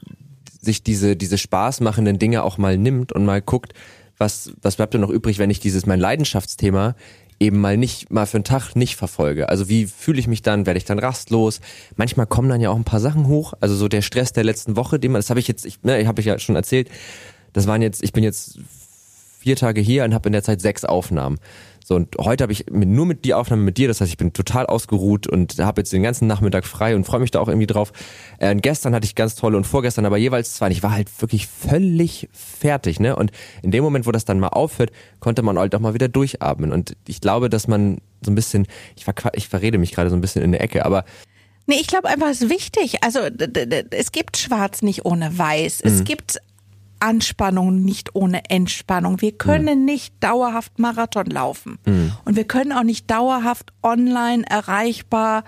sich 0.59 0.83
diese 0.83 1.15
diese 1.15 1.37
spaßmachenden 1.37 2.19
Dinge 2.19 2.43
auch 2.43 2.57
mal 2.57 2.77
nimmt 2.77 3.13
und 3.13 3.25
mal 3.25 3.41
guckt, 3.41 3.73
was 4.17 4.51
was 4.61 4.75
bleibt 4.75 4.93
denn 4.93 5.01
noch 5.01 5.09
übrig, 5.09 5.37
wenn 5.37 5.49
ich 5.49 5.59
dieses 5.59 5.85
mein 5.85 5.99
Leidenschaftsthema 5.99 6.95
eben 7.39 7.59
mal 7.59 7.77
nicht, 7.77 8.11
mal 8.11 8.25
für 8.25 8.37
einen 8.37 8.43
Tag 8.43 8.75
nicht 8.75 8.95
verfolge. 8.95 9.49
Also 9.49 9.69
wie 9.69 9.85
fühle 9.85 10.19
ich 10.19 10.27
mich 10.27 10.41
dann? 10.41 10.65
Werde 10.65 10.77
ich 10.77 10.85
dann 10.85 10.99
rastlos? 10.99 11.61
Manchmal 11.95 12.25
kommen 12.25 12.49
dann 12.49 12.61
ja 12.61 12.69
auch 12.69 12.75
ein 12.75 12.83
paar 12.83 12.99
Sachen 12.99 13.27
hoch. 13.27 13.53
Also 13.59 13.75
so 13.75 13.87
der 13.87 14.01
Stress 14.01 14.33
der 14.33 14.43
letzten 14.43 14.75
Woche, 14.75 14.99
den 14.99 15.11
man, 15.11 15.19
das 15.19 15.29
habe 15.29 15.39
ich 15.39 15.47
jetzt, 15.47 15.65
ich, 15.65 15.83
ne, 15.83 16.07
habe 16.07 16.19
ich 16.21 16.25
ja 16.27 16.39
schon 16.39 16.55
erzählt. 16.55 16.89
Das 17.53 17.67
waren 17.67 17.81
jetzt, 17.81 18.03
ich 18.03 18.13
bin 18.13 18.23
jetzt 18.23 18.59
vier 19.39 19.55
Tage 19.55 19.81
hier 19.81 20.03
und 20.03 20.13
habe 20.13 20.29
in 20.29 20.33
der 20.33 20.43
Zeit 20.43 20.61
sechs 20.61 20.83
Aufnahmen. 20.83 21.37
So, 21.87 21.95
und 21.95 22.17
heute 22.19 22.41
habe 22.41 22.51
ich 22.51 22.65
nur 22.69 23.05
mit 23.05 23.23
die 23.23 23.33
Aufnahme 23.33 23.61
mit 23.61 23.77
dir, 23.77 23.87
das 23.87 24.01
heißt, 24.01 24.11
ich 24.11 24.17
bin 24.17 24.33
total 24.33 24.65
ausgeruht 24.65 25.25
und 25.25 25.57
habe 25.59 25.79
jetzt 25.79 25.93
den 25.93 26.03
ganzen 26.03 26.27
Nachmittag 26.27 26.65
frei 26.65 26.93
und 26.97 27.05
freue 27.05 27.21
mich 27.21 27.31
da 27.31 27.39
auch 27.39 27.47
irgendwie 27.47 27.65
drauf. 27.65 27.93
Äh, 28.39 28.51
und 28.51 28.61
gestern 28.61 28.93
hatte 28.93 29.05
ich 29.05 29.15
ganz 29.15 29.35
tolle 29.35 29.55
und 29.55 29.65
vorgestern 29.65 30.05
aber 30.05 30.17
jeweils 30.17 30.55
zwei. 30.55 30.65
Und 30.65 30.73
ich 30.73 30.83
war 30.83 30.91
halt 30.91 31.09
wirklich 31.21 31.47
völlig 31.47 32.27
fertig, 32.33 32.99
ne? 32.99 33.15
Und 33.15 33.31
in 33.63 33.71
dem 33.71 33.85
Moment, 33.85 34.05
wo 34.05 34.11
das 34.11 34.25
dann 34.25 34.37
mal 34.37 34.49
aufhört, 34.49 34.91
konnte 35.21 35.43
man 35.43 35.57
halt 35.57 35.73
auch 35.75 35.79
mal 35.79 35.93
wieder 35.93 36.09
durchatmen. 36.09 36.73
Und 36.73 36.97
ich 37.07 37.21
glaube, 37.21 37.49
dass 37.49 37.69
man 37.69 37.99
so 38.21 38.31
ein 38.31 38.35
bisschen, 38.35 38.67
ich, 38.97 39.05
ver 39.05 39.13
ich 39.31 39.47
verrede 39.47 39.77
mich 39.77 39.93
gerade 39.93 40.09
so 40.09 40.17
ein 40.17 40.21
bisschen 40.21 40.43
in 40.43 40.51
der 40.51 40.59
Ecke, 40.59 40.85
aber 40.85 41.05
Nee, 41.69 41.77
ich 41.81 41.87
glaube 41.87 42.07
einfach, 42.07 42.27
es 42.27 42.41
ist 42.41 42.49
wichtig. 42.49 43.03
Also 43.03 43.19
es 43.91 44.11
gibt 44.13 44.37
Schwarz 44.37 44.81
nicht 44.81 45.05
ohne 45.05 45.37
Weiß. 45.37 45.81
Es 45.81 45.99
mhm. 45.99 46.03
gibt 46.05 46.37
Anspannung 46.99 47.83
nicht 47.83 48.15
ohne 48.15 48.49
Entspannung. 48.49 49.21
Wir 49.21 49.31
können 49.31 49.79
mhm. 49.79 49.85
nicht 49.85 50.15
dauerhaft 50.19 50.79
Marathon 50.79 51.27
laufen. 51.27 51.79
Mhm. 51.85 52.13
Und 52.25 52.35
wir 52.35 52.45
können 52.45 52.71
auch 52.71 52.83
nicht 52.83 53.09
dauerhaft 53.09 53.73
online 53.83 54.43
erreichbar 54.49 55.43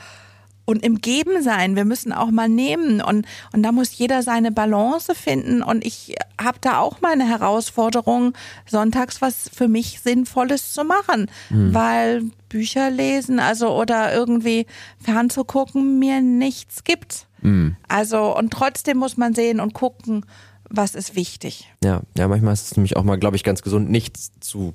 und 0.69 0.85
im 0.85 1.01
Geben 1.01 1.41
sein. 1.41 1.75
Wir 1.75 1.83
müssen 1.83 2.13
auch 2.13 2.29
mal 2.29 2.47
nehmen 2.47 3.01
und, 3.01 3.25
und 3.53 3.63
da 3.63 3.71
muss 3.71 3.97
jeder 3.97 4.21
seine 4.21 4.51
Balance 4.51 5.15
finden. 5.15 5.63
Und 5.63 5.83
ich 5.83 6.15
habe 6.39 6.59
da 6.61 6.77
auch 6.77 7.01
meine 7.01 7.27
Herausforderung, 7.27 8.33
sonntags 8.67 9.19
was 9.19 9.49
für 9.51 9.67
mich 9.67 10.01
Sinnvolles 10.01 10.71
zu 10.73 10.83
machen, 10.83 11.25
mhm. 11.49 11.73
weil 11.73 12.23
Bücher 12.49 12.91
lesen, 12.91 13.39
also 13.39 13.75
oder 13.75 14.13
irgendwie 14.13 14.67
fernzugucken 15.03 15.97
mir 15.97 16.21
nichts 16.21 16.83
gibt. 16.83 17.25
Mhm. 17.41 17.75
Also 17.87 18.37
und 18.37 18.51
trotzdem 18.51 18.97
muss 18.97 19.17
man 19.17 19.33
sehen 19.33 19.59
und 19.59 19.73
gucken, 19.73 20.23
was 20.69 20.95
ist 20.95 21.15
wichtig. 21.15 21.69
Ja, 21.83 22.01
ja, 22.17 22.27
manchmal 22.27 22.53
ist 22.53 22.71
es 22.71 22.77
nämlich 22.77 22.95
auch 22.95 23.03
mal, 23.03 23.17
glaube 23.17 23.35
ich, 23.35 23.43
ganz 23.43 23.61
gesund, 23.61 23.89
nichts 23.89 24.31
zu 24.39 24.73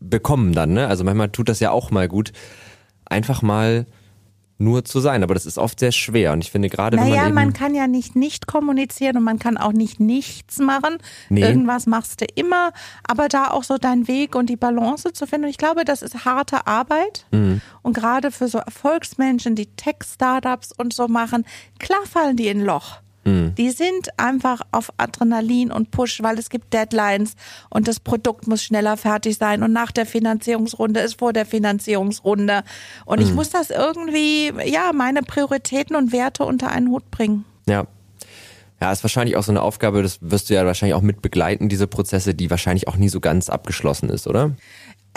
bekommen 0.00 0.52
dann, 0.52 0.72
ne? 0.72 0.86
Also 0.86 1.04
manchmal 1.04 1.30
tut 1.30 1.48
das 1.48 1.60
ja 1.60 1.70
auch 1.70 1.90
mal 1.90 2.08
gut, 2.08 2.32
einfach 3.04 3.42
mal 3.42 3.86
nur 4.60 4.84
zu 4.84 4.98
sein, 4.98 5.22
aber 5.22 5.34
das 5.34 5.46
ist 5.46 5.56
oft 5.56 5.78
sehr 5.78 5.92
schwer 5.92 6.32
und 6.32 6.42
ich 6.42 6.50
finde 6.50 6.68
gerade 6.68 6.96
naja, 6.96 7.08
wenn 7.08 7.16
man 7.16 7.26
eben 7.26 7.34
man 7.34 7.52
kann 7.52 7.74
ja 7.76 7.86
nicht 7.86 8.16
nicht 8.16 8.48
kommunizieren 8.48 9.16
und 9.16 9.22
man 9.22 9.38
kann 9.38 9.56
auch 9.56 9.72
nicht 9.72 10.00
nichts 10.00 10.58
machen. 10.58 10.98
Nee. 11.28 11.42
Irgendwas 11.42 11.86
machst 11.86 12.20
du 12.20 12.26
immer, 12.34 12.72
aber 13.06 13.28
da 13.28 13.50
auch 13.50 13.62
so 13.62 13.78
deinen 13.78 14.08
Weg 14.08 14.34
und 14.34 14.50
die 14.50 14.56
Balance 14.56 15.12
zu 15.12 15.26
finden. 15.28 15.44
Und 15.44 15.50
ich 15.50 15.58
glaube, 15.58 15.84
das 15.84 16.02
ist 16.02 16.24
harte 16.24 16.66
Arbeit 16.66 17.24
mhm. 17.30 17.60
und 17.82 17.92
gerade 17.92 18.32
für 18.32 18.48
so 18.48 18.58
Erfolgsmenschen, 18.58 19.54
die 19.54 19.66
Tech-Startups 19.66 20.72
und 20.72 20.92
so 20.92 21.06
machen, 21.06 21.46
klar 21.78 22.04
fallen 22.04 22.36
die 22.36 22.48
in 22.48 22.60
ein 22.60 22.66
Loch. 22.66 22.98
Mhm. 23.28 23.54
Die 23.56 23.70
sind 23.70 24.08
einfach 24.16 24.60
auf 24.72 24.92
Adrenalin 24.96 25.70
und 25.70 25.90
Push, 25.90 26.22
weil 26.22 26.38
es 26.38 26.50
gibt 26.50 26.72
Deadlines 26.72 27.34
und 27.70 27.88
das 27.88 28.00
Produkt 28.00 28.46
muss 28.46 28.62
schneller 28.62 28.96
fertig 28.96 29.36
sein 29.36 29.62
und 29.62 29.72
nach 29.72 29.92
der 29.92 30.06
Finanzierungsrunde 30.06 31.00
ist 31.00 31.18
vor 31.18 31.32
der 31.32 31.46
Finanzierungsrunde. 31.46 32.62
Und 33.04 33.20
mhm. 33.20 33.26
ich 33.26 33.34
muss 33.34 33.50
das 33.50 33.70
irgendwie, 33.70 34.52
ja, 34.64 34.92
meine 34.92 35.22
Prioritäten 35.22 35.96
und 35.96 36.12
Werte 36.12 36.44
unter 36.44 36.70
einen 36.70 36.88
Hut 36.88 37.10
bringen. 37.10 37.44
Ja, 37.66 37.86
ja, 38.80 38.92
ist 38.92 39.02
wahrscheinlich 39.02 39.36
auch 39.36 39.42
so 39.42 39.50
eine 39.50 39.62
Aufgabe, 39.62 40.02
das 40.02 40.18
wirst 40.20 40.50
du 40.50 40.54
ja 40.54 40.64
wahrscheinlich 40.64 40.94
auch 40.94 41.02
mit 41.02 41.20
begleiten, 41.20 41.68
diese 41.68 41.88
Prozesse, 41.88 42.34
die 42.34 42.48
wahrscheinlich 42.48 42.86
auch 42.86 42.96
nie 42.96 43.08
so 43.08 43.18
ganz 43.18 43.48
abgeschlossen 43.48 44.08
ist, 44.08 44.28
oder? 44.28 44.52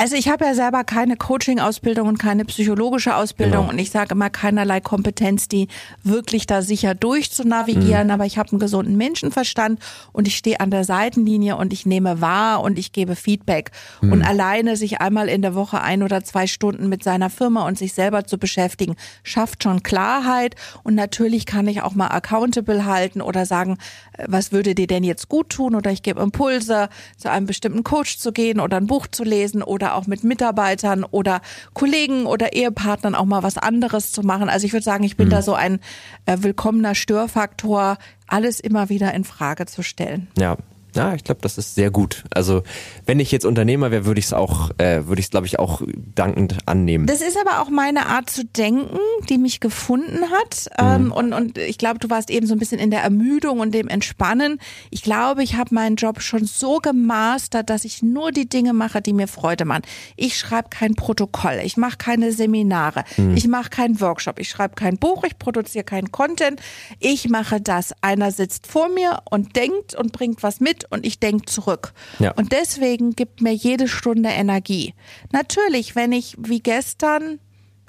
Also 0.01 0.15
ich 0.15 0.29
habe 0.29 0.45
ja 0.45 0.55
selber 0.55 0.83
keine 0.83 1.15
Coaching-Ausbildung 1.15 2.07
und 2.07 2.17
keine 2.17 2.43
psychologische 2.45 3.15
Ausbildung 3.15 3.59
genau. 3.59 3.69
und 3.71 3.77
ich 3.77 3.91
sage 3.91 4.15
immer 4.15 4.31
keinerlei 4.31 4.81
Kompetenz, 4.81 5.47
die 5.47 5.67
wirklich 6.03 6.47
da 6.47 6.63
sicher 6.63 6.95
durchzunavigieren, 6.95 8.07
mhm. 8.07 8.11
aber 8.11 8.25
ich 8.25 8.39
habe 8.39 8.49
einen 8.49 8.59
gesunden 8.59 8.97
Menschenverstand 8.97 9.79
und 10.11 10.27
ich 10.27 10.35
stehe 10.35 10.59
an 10.59 10.71
der 10.71 10.85
Seitenlinie 10.85 11.55
und 11.55 11.71
ich 11.71 11.85
nehme 11.85 12.19
wahr 12.19 12.63
und 12.63 12.79
ich 12.79 12.93
gebe 12.93 13.15
Feedback. 13.15 13.69
Mhm. 14.01 14.11
Und 14.11 14.23
alleine 14.23 14.75
sich 14.75 15.01
einmal 15.01 15.29
in 15.29 15.43
der 15.43 15.53
Woche 15.53 15.81
ein 15.81 16.01
oder 16.01 16.23
zwei 16.23 16.47
Stunden 16.47 16.89
mit 16.89 17.03
seiner 17.03 17.29
Firma 17.29 17.67
und 17.67 17.77
sich 17.77 17.93
selber 17.93 18.25
zu 18.25 18.39
beschäftigen, 18.39 18.95
schafft 19.21 19.61
schon 19.61 19.83
Klarheit 19.83 20.55
und 20.81 20.95
natürlich 20.95 21.45
kann 21.45 21.67
ich 21.67 21.83
auch 21.83 21.93
mal 21.93 22.07
accountable 22.07 22.85
halten 22.85 23.21
oder 23.21 23.45
sagen, 23.45 23.77
äh, 24.17 24.25
was 24.27 24.51
würde 24.51 24.73
dir 24.73 24.87
denn 24.87 25.03
jetzt 25.03 25.29
gut 25.29 25.49
tun 25.49 25.75
oder 25.75 25.91
ich 25.91 26.01
gebe 26.01 26.21
Impulse, 26.21 26.89
zu 27.17 27.29
einem 27.29 27.45
bestimmten 27.45 27.83
Coach 27.83 28.17
zu 28.17 28.31
gehen 28.31 28.59
oder 28.59 28.77
ein 28.77 28.87
Buch 28.87 29.05
zu 29.05 29.23
lesen 29.23 29.61
oder 29.61 29.90
auch 29.93 30.07
mit 30.07 30.23
Mitarbeitern 30.23 31.03
oder 31.03 31.41
Kollegen 31.73 32.25
oder 32.25 32.53
Ehepartnern 32.53 33.15
auch 33.15 33.25
mal 33.25 33.43
was 33.43 33.57
anderes 33.57 34.11
zu 34.11 34.21
machen. 34.23 34.49
Also 34.49 34.65
ich 34.65 34.73
würde 34.73 34.83
sagen, 34.83 35.03
ich 35.03 35.17
bin 35.17 35.27
mhm. 35.27 35.31
da 35.31 35.41
so 35.41 35.53
ein 35.53 35.79
äh, 36.25 36.37
willkommener 36.41 36.95
Störfaktor, 36.95 37.97
alles 38.27 38.59
immer 38.59 38.89
wieder 38.89 39.13
in 39.13 39.23
Frage 39.23 39.65
zu 39.65 39.83
stellen. 39.83 40.27
Ja, 40.37 40.57
ja, 40.95 41.13
ich 41.13 41.23
glaube, 41.23 41.41
das 41.41 41.57
ist 41.57 41.75
sehr 41.75 41.91
gut. 41.91 42.23
Also 42.33 42.63
wenn 43.05 43.19
ich 43.19 43.31
jetzt 43.31 43.45
Unternehmer 43.45 43.91
wäre, 43.91 44.05
würde 44.05 44.19
ich 44.19 44.25
es 44.25 44.33
auch, 44.33 44.71
äh, 44.77 45.07
würde 45.07 45.19
ich 45.19 45.27
es, 45.27 45.31
glaube 45.31 45.47
ich, 45.47 45.59
auch 45.59 45.81
dankend 46.15 46.57
annehmen. 46.65 47.05
Das 47.07 47.21
ist 47.21 47.37
aber 47.37 47.61
auch 47.61 47.69
meine 47.69 48.07
Art 48.07 48.29
zu 48.29 48.43
denken, 48.45 48.97
die 49.29 49.37
mich 49.37 49.59
gefunden 49.59 50.29
hat. 50.31 50.69
Ähm, 50.77 51.05
mhm. 51.05 51.11
und, 51.11 51.33
und 51.33 51.57
ich 51.57 51.77
glaube, 51.77 51.99
du 51.99 52.09
warst 52.09 52.29
eben 52.29 52.45
so 52.45 52.53
ein 52.53 52.59
bisschen 52.59 52.79
in 52.79 52.91
der 52.91 53.01
Ermüdung 53.01 53.59
und 53.59 53.73
dem 53.73 53.87
Entspannen. 53.87 54.59
Ich 54.89 55.01
glaube, 55.01 55.43
ich 55.43 55.55
habe 55.55 55.73
meinen 55.73 55.95
Job 55.95 56.21
schon 56.21 56.45
so 56.45 56.77
gemastert, 56.77 57.69
dass 57.69 57.85
ich 57.85 58.03
nur 58.03 58.31
die 58.31 58.49
Dinge 58.49 58.73
mache, 58.73 59.01
die 59.01 59.13
mir 59.13 59.27
Freude 59.27 59.65
machen. 59.65 59.83
Ich 60.15 60.37
schreibe 60.37 60.69
kein 60.69 60.95
Protokoll, 60.95 61.59
ich 61.63 61.77
mache 61.77 61.97
keine 61.97 62.31
Seminare, 62.31 63.03
mhm. 63.17 63.35
ich 63.35 63.47
mache 63.47 63.69
keinen 63.69 64.01
Workshop, 64.01 64.39
ich 64.39 64.49
schreibe 64.49 64.75
kein 64.75 64.97
Buch, 64.97 65.23
ich 65.23 65.37
produziere 65.37 65.83
keinen 65.83 66.11
Content. 66.11 66.61
Ich 66.99 67.29
mache 67.29 67.61
das. 67.61 67.93
Einer 68.01 68.31
sitzt 68.31 68.67
vor 68.67 68.89
mir 68.89 69.19
und 69.29 69.55
denkt 69.55 69.95
und 69.95 70.11
bringt 70.11 70.43
was 70.43 70.59
mit 70.59 70.80
und 70.89 71.05
ich 71.05 71.19
denke 71.19 71.45
zurück. 71.45 71.93
Ja. 72.19 72.31
Und 72.31 72.51
deswegen 72.51 73.11
gibt 73.11 73.41
mir 73.41 73.53
jede 73.53 73.87
Stunde 73.87 74.29
Energie. 74.29 74.93
Natürlich, 75.31 75.95
wenn 75.95 76.11
ich 76.11 76.35
wie 76.39 76.59
gestern 76.59 77.39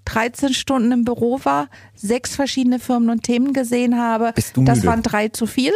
13 0.04 0.52
Stunden 0.54 0.92
im 0.92 1.04
Büro 1.04 1.40
war, 1.44 1.68
sechs 1.94 2.34
verschiedene 2.34 2.78
Firmen 2.78 3.10
und 3.10 3.22
Themen 3.22 3.52
gesehen 3.52 3.98
habe, 3.98 4.32
das 4.56 4.84
waren 4.84 5.02
drei 5.02 5.28
zu 5.28 5.46
viel. 5.46 5.72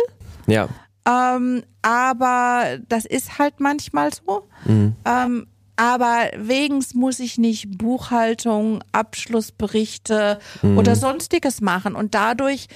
Ja. 0.47 0.69
Ähm, 1.07 1.62
aber 1.83 2.79
das 2.89 3.05
ist 3.05 3.39
halt 3.39 3.61
manchmal 3.61 4.12
so. 4.12 4.49
Mhm. 4.64 4.97
Ähm, 5.05 5.47
aber 5.77 6.31
wegens 6.37 6.95
muss 6.95 7.21
ich 7.21 7.39
nicht 7.39 7.79
Buchhaltung, 7.79 8.83
Abschlussberichte 8.93 10.41
mhm. 10.62 10.79
oder 10.79 10.97
sonstiges 10.97 11.61
machen. 11.61 11.95
Und 11.95 12.14
dadurch 12.14 12.67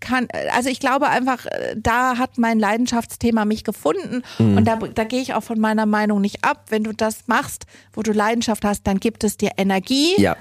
kann, 0.00 0.28
also 0.52 0.68
ich 0.68 0.80
glaube 0.80 1.08
einfach, 1.08 1.46
da 1.76 2.18
hat 2.18 2.38
mein 2.38 2.58
Leidenschaftsthema 2.58 3.44
mich 3.44 3.64
gefunden 3.64 4.22
mhm. 4.38 4.56
und 4.56 4.64
da, 4.64 4.76
da 4.76 5.04
gehe 5.04 5.20
ich 5.20 5.34
auch 5.34 5.42
von 5.42 5.60
meiner 5.60 5.86
Meinung 5.86 6.20
nicht 6.20 6.44
ab. 6.44 6.64
Wenn 6.68 6.84
du 6.84 6.92
das 6.92 7.26
machst, 7.26 7.66
wo 7.92 8.02
du 8.02 8.12
Leidenschaft 8.12 8.64
hast, 8.64 8.86
dann 8.86 8.98
gibt 8.98 9.24
es 9.24 9.36
dir 9.36 9.52
Energie. 9.56 10.20
Ja. 10.20 10.36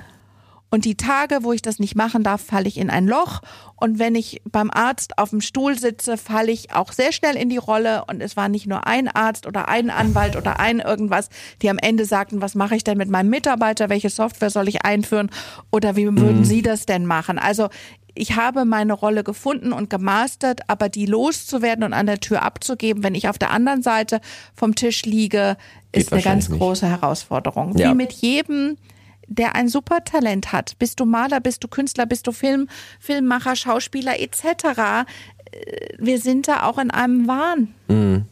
Und 0.70 0.86
die 0.86 0.96
Tage, 0.96 1.40
wo 1.42 1.52
ich 1.52 1.62
das 1.62 1.80
nicht 1.80 1.96
machen 1.96 2.24
darf, 2.24 2.42
falle 2.42 2.68
ich 2.68 2.78
in 2.78 2.90
ein 2.90 3.08
Loch. 3.08 3.42
Und 3.76 3.98
wenn 3.98 4.16
ich 4.16 4.42
beim 4.52 4.70
Arzt 4.70 5.18
auf 5.18 5.32
dem 5.32 5.42
Stuhl 5.42 5.78
sitze, 5.78 6.18
falle 6.18 6.52
ich 6.52 6.74
auch 6.74 6.92
sehr 6.92 7.12
schnell 7.12 7.36
in 7.36 7.50
die 7.50 7.58
Rolle. 7.58 8.06
Und 8.06 8.22
es 8.22 8.38
war 8.38 8.50
nicht 8.50 8.68
nur 8.68 8.86
ein 8.86 9.08
Arzt 9.08 9.48
oder 9.48 9.68
ein 9.68 9.90
Anwalt 9.90 10.36
oder 10.36 10.60
ein 10.60 10.80
irgendwas, 10.80 11.30
die 11.62 11.70
am 11.70 11.80
Ende 11.80 12.06
sagten, 12.06 12.42
was 12.42 12.56
mache 12.56 12.76
ich 12.76 12.84
denn 12.84 12.98
mit 12.98 13.10
meinem 13.10 13.30
Mitarbeiter? 13.30 13.90
Welche 13.90 14.10
Software 14.10 14.52
soll 14.52 14.68
ich 14.68 14.86
einführen? 14.86 15.32
Oder 15.72 15.96
wie 15.96 16.06
würden 16.06 16.40
mhm. 16.40 16.46
Sie 16.46 16.62
das 16.62 16.86
denn 16.86 17.06
machen? 17.06 17.40
Also 17.40 17.70
ich 18.16 18.36
habe 18.36 18.66
meine 18.66 18.94
Rolle 18.94 19.24
gefunden 19.24 19.72
und 19.72 19.90
gemastert, 19.90 20.62
aber 20.68 20.90
die 20.90 21.06
loszuwerden 21.06 21.84
und 21.84 21.94
an 21.94 22.06
der 22.06 22.20
Tür 22.20 22.42
abzugeben, 22.42 23.04
wenn 23.04 23.16
ich 23.16 23.30
auf 23.30 23.38
der 23.38 23.52
anderen 23.52 23.82
Seite 23.82 24.20
vom 24.54 24.76
Tisch 24.76 25.04
liege, 25.04 25.58
Geht 25.92 26.04
ist 26.04 26.14
eine 26.14 26.22
ganz 26.22 26.50
nicht. 26.50 26.60
große 26.60 26.88
Herausforderung. 26.88 27.78
Ja. 27.78 27.92
Wie 27.92 27.96
mit 27.96 28.12
jedem, 28.12 28.78
der 29.30 29.56
ein 29.56 29.70
super 29.70 30.04
Talent 30.04 30.52
hat. 30.52 30.78
Bist 30.80 31.00
du 31.00 31.06
Maler, 31.06 31.40
bist 31.40 31.64
du 31.64 31.68
Künstler, 31.68 32.06
bist 32.06 32.28
du 32.28 32.32
Film, 32.32 32.68
Filmmacher, 33.00 33.56
Schauspieler 33.56 34.20
etc. 34.20 34.44
Äh, 34.44 35.06
wir 35.98 36.20
sind 36.20 36.48
da 36.48 36.64
auch 36.64 36.78
in 36.78 36.92
einem 36.92 37.28
Wahn. 37.28 37.74
Mhm. 37.88 38.26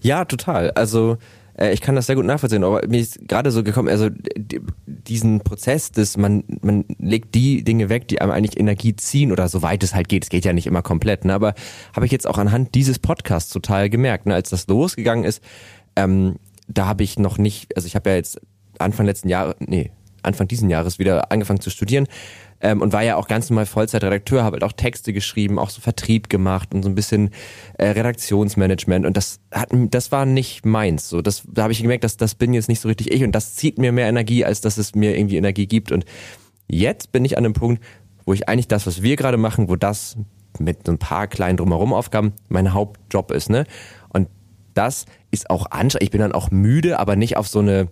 Ja, 0.00 0.24
total. 0.24 0.70
Also 0.72 1.18
äh, 1.58 1.72
ich 1.72 1.80
kann 1.80 1.94
das 1.94 2.06
sehr 2.06 2.16
gut 2.16 2.24
nachvollziehen, 2.24 2.64
aber 2.64 2.86
mir 2.86 3.00
ist 3.00 3.28
gerade 3.28 3.50
so 3.50 3.62
gekommen, 3.62 3.88
also 3.88 4.08
diesen 4.86 5.40
Prozess, 5.40 5.90
dass 5.90 6.16
man, 6.16 6.44
man 6.60 6.84
legt 6.98 7.34
die 7.34 7.64
Dinge 7.64 7.88
weg, 7.88 8.08
die 8.08 8.20
einem 8.20 8.30
eigentlich 8.30 8.58
Energie 8.58 8.96
ziehen 8.96 9.32
oder 9.32 9.48
soweit 9.48 9.82
es 9.82 9.94
halt 9.94 10.08
geht, 10.08 10.24
es 10.24 10.30
geht 10.30 10.44
ja 10.44 10.52
nicht 10.52 10.66
immer 10.66 10.82
komplett, 10.82 11.24
ne, 11.24 11.34
aber 11.34 11.54
habe 11.94 12.06
ich 12.06 12.12
jetzt 12.12 12.26
auch 12.26 12.38
anhand 12.38 12.74
dieses 12.74 12.98
Podcasts 12.98 13.52
total 13.52 13.90
gemerkt, 13.90 14.26
ne, 14.26 14.34
als 14.34 14.50
das 14.50 14.66
losgegangen 14.66 15.24
ist, 15.24 15.42
ähm, 15.96 16.36
da 16.68 16.86
habe 16.86 17.02
ich 17.02 17.18
noch 17.18 17.38
nicht, 17.38 17.76
also 17.76 17.86
ich 17.86 17.96
habe 17.96 18.10
ja 18.10 18.16
jetzt 18.16 18.40
Anfang 18.78 19.06
letzten 19.06 19.28
Jahres, 19.28 19.56
nee, 19.60 19.90
Anfang 20.22 20.48
diesen 20.48 20.70
Jahres 20.70 20.98
wieder 20.98 21.30
angefangen 21.32 21.60
zu 21.60 21.70
studieren 21.70 22.06
ähm, 22.60 22.80
und 22.80 22.92
war 22.92 23.02
ja 23.02 23.16
auch 23.16 23.28
ganz 23.28 23.50
normal 23.50 23.66
Vollzeitredakteur, 23.66 24.44
habe 24.44 24.54
halt 24.54 24.64
auch 24.64 24.72
Texte 24.72 25.12
geschrieben, 25.12 25.58
auch 25.58 25.70
so 25.70 25.80
Vertrieb 25.80 26.28
gemacht 26.28 26.74
und 26.74 26.82
so 26.82 26.88
ein 26.88 26.94
bisschen 26.94 27.30
äh, 27.78 27.88
Redaktionsmanagement 27.88 29.06
und 29.06 29.16
das 29.16 29.40
hat 29.50 29.70
das 29.72 30.12
war 30.12 30.26
nicht 30.26 30.64
meins. 30.64 31.08
So, 31.08 31.22
das 31.22 31.42
da 31.50 31.64
habe 31.64 31.72
ich 31.72 31.82
gemerkt, 31.82 32.04
dass 32.04 32.16
das 32.16 32.34
bin 32.34 32.54
jetzt 32.54 32.68
nicht 32.68 32.80
so 32.80 32.88
richtig 32.88 33.12
ich 33.12 33.22
und 33.24 33.32
das 33.32 33.54
zieht 33.54 33.78
mir 33.78 33.92
mehr 33.92 34.08
Energie, 34.08 34.44
als 34.44 34.60
dass 34.60 34.78
es 34.78 34.94
mir 34.94 35.16
irgendwie 35.16 35.36
Energie 35.36 35.66
gibt 35.66 35.92
und 35.92 36.04
jetzt 36.68 37.12
bin 37.12 37.24
ich 37.24 37.36
an 37.36 37.44
einem 37.44 37.54
Punkt, 37.54 37.82
wo 38.24 38.32
ich 38.32 38.48
eigentlich 38.48 38.68
das, 38.68 38.86
was 38.86 39.02
wir 39.02 39.16
gerade 39.16 39.36
machen, 39.36 39.68
wo 39.68 39.76
das 39.76 40.16
mit 40.58 40.88
ein 40.88 40.98
paar 40.98 41.26
kleinen 41.26 41.56
drumherum 41.56 41.92
Aufgaben 41.92 42.34
mein 42.48 42.72
Hauptjob 42.72 43.30
ist, 43.32 43.50
ne? 43.50 43.64
Und 44.10 44.28
das 44.74 45.06
ist 45.30 45.50
auch 45.50 45.70
anstrengend. 45.70 46.04
Ich 46.04 46.10
bin 46.10 46.20
dann 46.20 46.32
auch 46.32 46.50
müde, 46.50 46.98
aber 46.98 47.16
nicht 47.16 47.36
auf 47.36 47.48
so 47.48 47.58
eine 47.58 47.88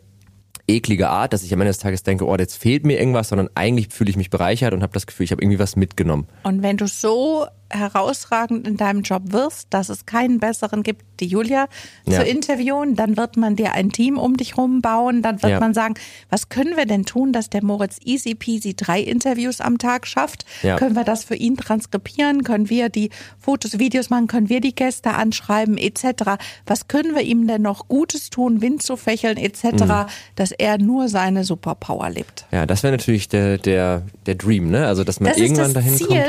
eklige 0.71 1.09
Art, 1.09 1.33
dass 1.33 1.43
ich 1.43 1.53
am 1.53 1.61
Ende 1.61 1.71
des 1.71 1.79
Tages 1.79 2.03
denke, 2.03 2.27
oh, 2.27 2.37
jetzt 2.37 2.57
fehlt 2.57 2.85
mir 2.87 2.99
irgendwas, 2.99 3.29
sondern 3.29 3.49
eigentlich 3.55 3.89
fühle 3.91 4.11
ich 4.11 4.17
mich 4.17 4.31
bereichert 4.31 4.73
und 4.73 4.83
habe 4.83 4.93
das 4.93 5.07
Gefühl, 5.07 5.25
ich 5.25 5.33
habe 5.33 5.43
irgendwie 5.43 5.59
was 5.59 5.77
mitgenommen. 5.77 6.27
Und 6.43 6.63
wenn 6.63 6.77
du 6.77 6.87
so 6.87 7.47
herausragend 7.71 8.67
in 8.67 8.77
deinem 8.77 9.03
Job 9.03 9.33
wirst, 9.33 9.69
dass 9.71 9.89
es 9.89 10.07
keinen 10.07 10.39
besseren 10.39 10.83
gibt, 10.83 11.05
die 11.21 11.27
Julia 11.27 11.69
ja. 12.07 12.21
zu 12.21 12.27
interviewen, 12.27 12.97
dann 12.97 13.17
wird 13.17 13.37
man 13.37 13.57
dir 13.57 13.73
ein 13.73 13.91
Team 13.91 14.19
um 14.19 14.37
dich 14.37 14.57
rum 14.57 14.83
bauen, 14.83 15.23
dann 15.23 15.43
wird 15.43 15.53
ja. 15.53 15.61
man 15.61 15.75
sagen, 15.75 15.95
was 16.29 16.49
können 16.49 16.77
wir 16.77 16.87
denn 16.87 17.05
tun, 17.05 17.33
dass 17.33 17.51
der 17.51 17.65
Moritz 17.65 17.99
easy 18.05 18.35
peasy 18.35 18.75
drei 18.75 19.01
Interviews 19.01 19.61
am 19.61 19.79
Tag 19.79 20.07
schafft? 20.07 20.45
Ja. 20.63 20.77
Können 20.77 20.97
wir 20.97 21.05
das 21.05 21.25
für 21.25 21.37
ihn 21.37 21.57
transkribieren? 21.57 22.43
Können 22.43 22.69
wir 22.71 22.89
die 22.89 23.11
Fotos, 23.39 23.79
Videos 23.79 24.11
machen? 24.11 24.27
Können 24.27 24.49
wir 24.49 24.61
die 24.61 24.75
Gäste 24.75 25.11
anschreiben 25.11 25.79
etc.? 25.79 26.39
Was 26.67 26.89
können 26.89 27.15
wir 27.15 27.23
ihm 27.23 27.47
denn 27.47 27.63
noch 27.63 27.89
Gutes 27.89 28.31
tun, 28.31 28.61
Wind 28.63 28.83
zu 28.83 28.97
fächeln 28.97 29.37
etc., 29.37 29.65
mhm. 29.65 30.07
dass 30.37 30.53
er 30.53 30.79
nur 30.79 31.09
seine 31.09 31.45
Superpower 31.45 32.11
lebt? 32.11 32.47
Ja, 32.51 32.67
das 32.67 32.83
wäre 32.83 32.93
natürlich 32.93 33.29
der, 33.29 33.59
der, 33.59 34.03
der 34.27 34.35
Dream, 34.35 34.71
ne? 34.71 34.87
Also, 34.87 35.05
dass 35.05 35.21
man 35.21 35.33
das 35.33 35.39
irgendwann 35.39 35.75
dahin 35.75 35.97
Ziel, 35.97 36.07
kommt. 36.07 36.21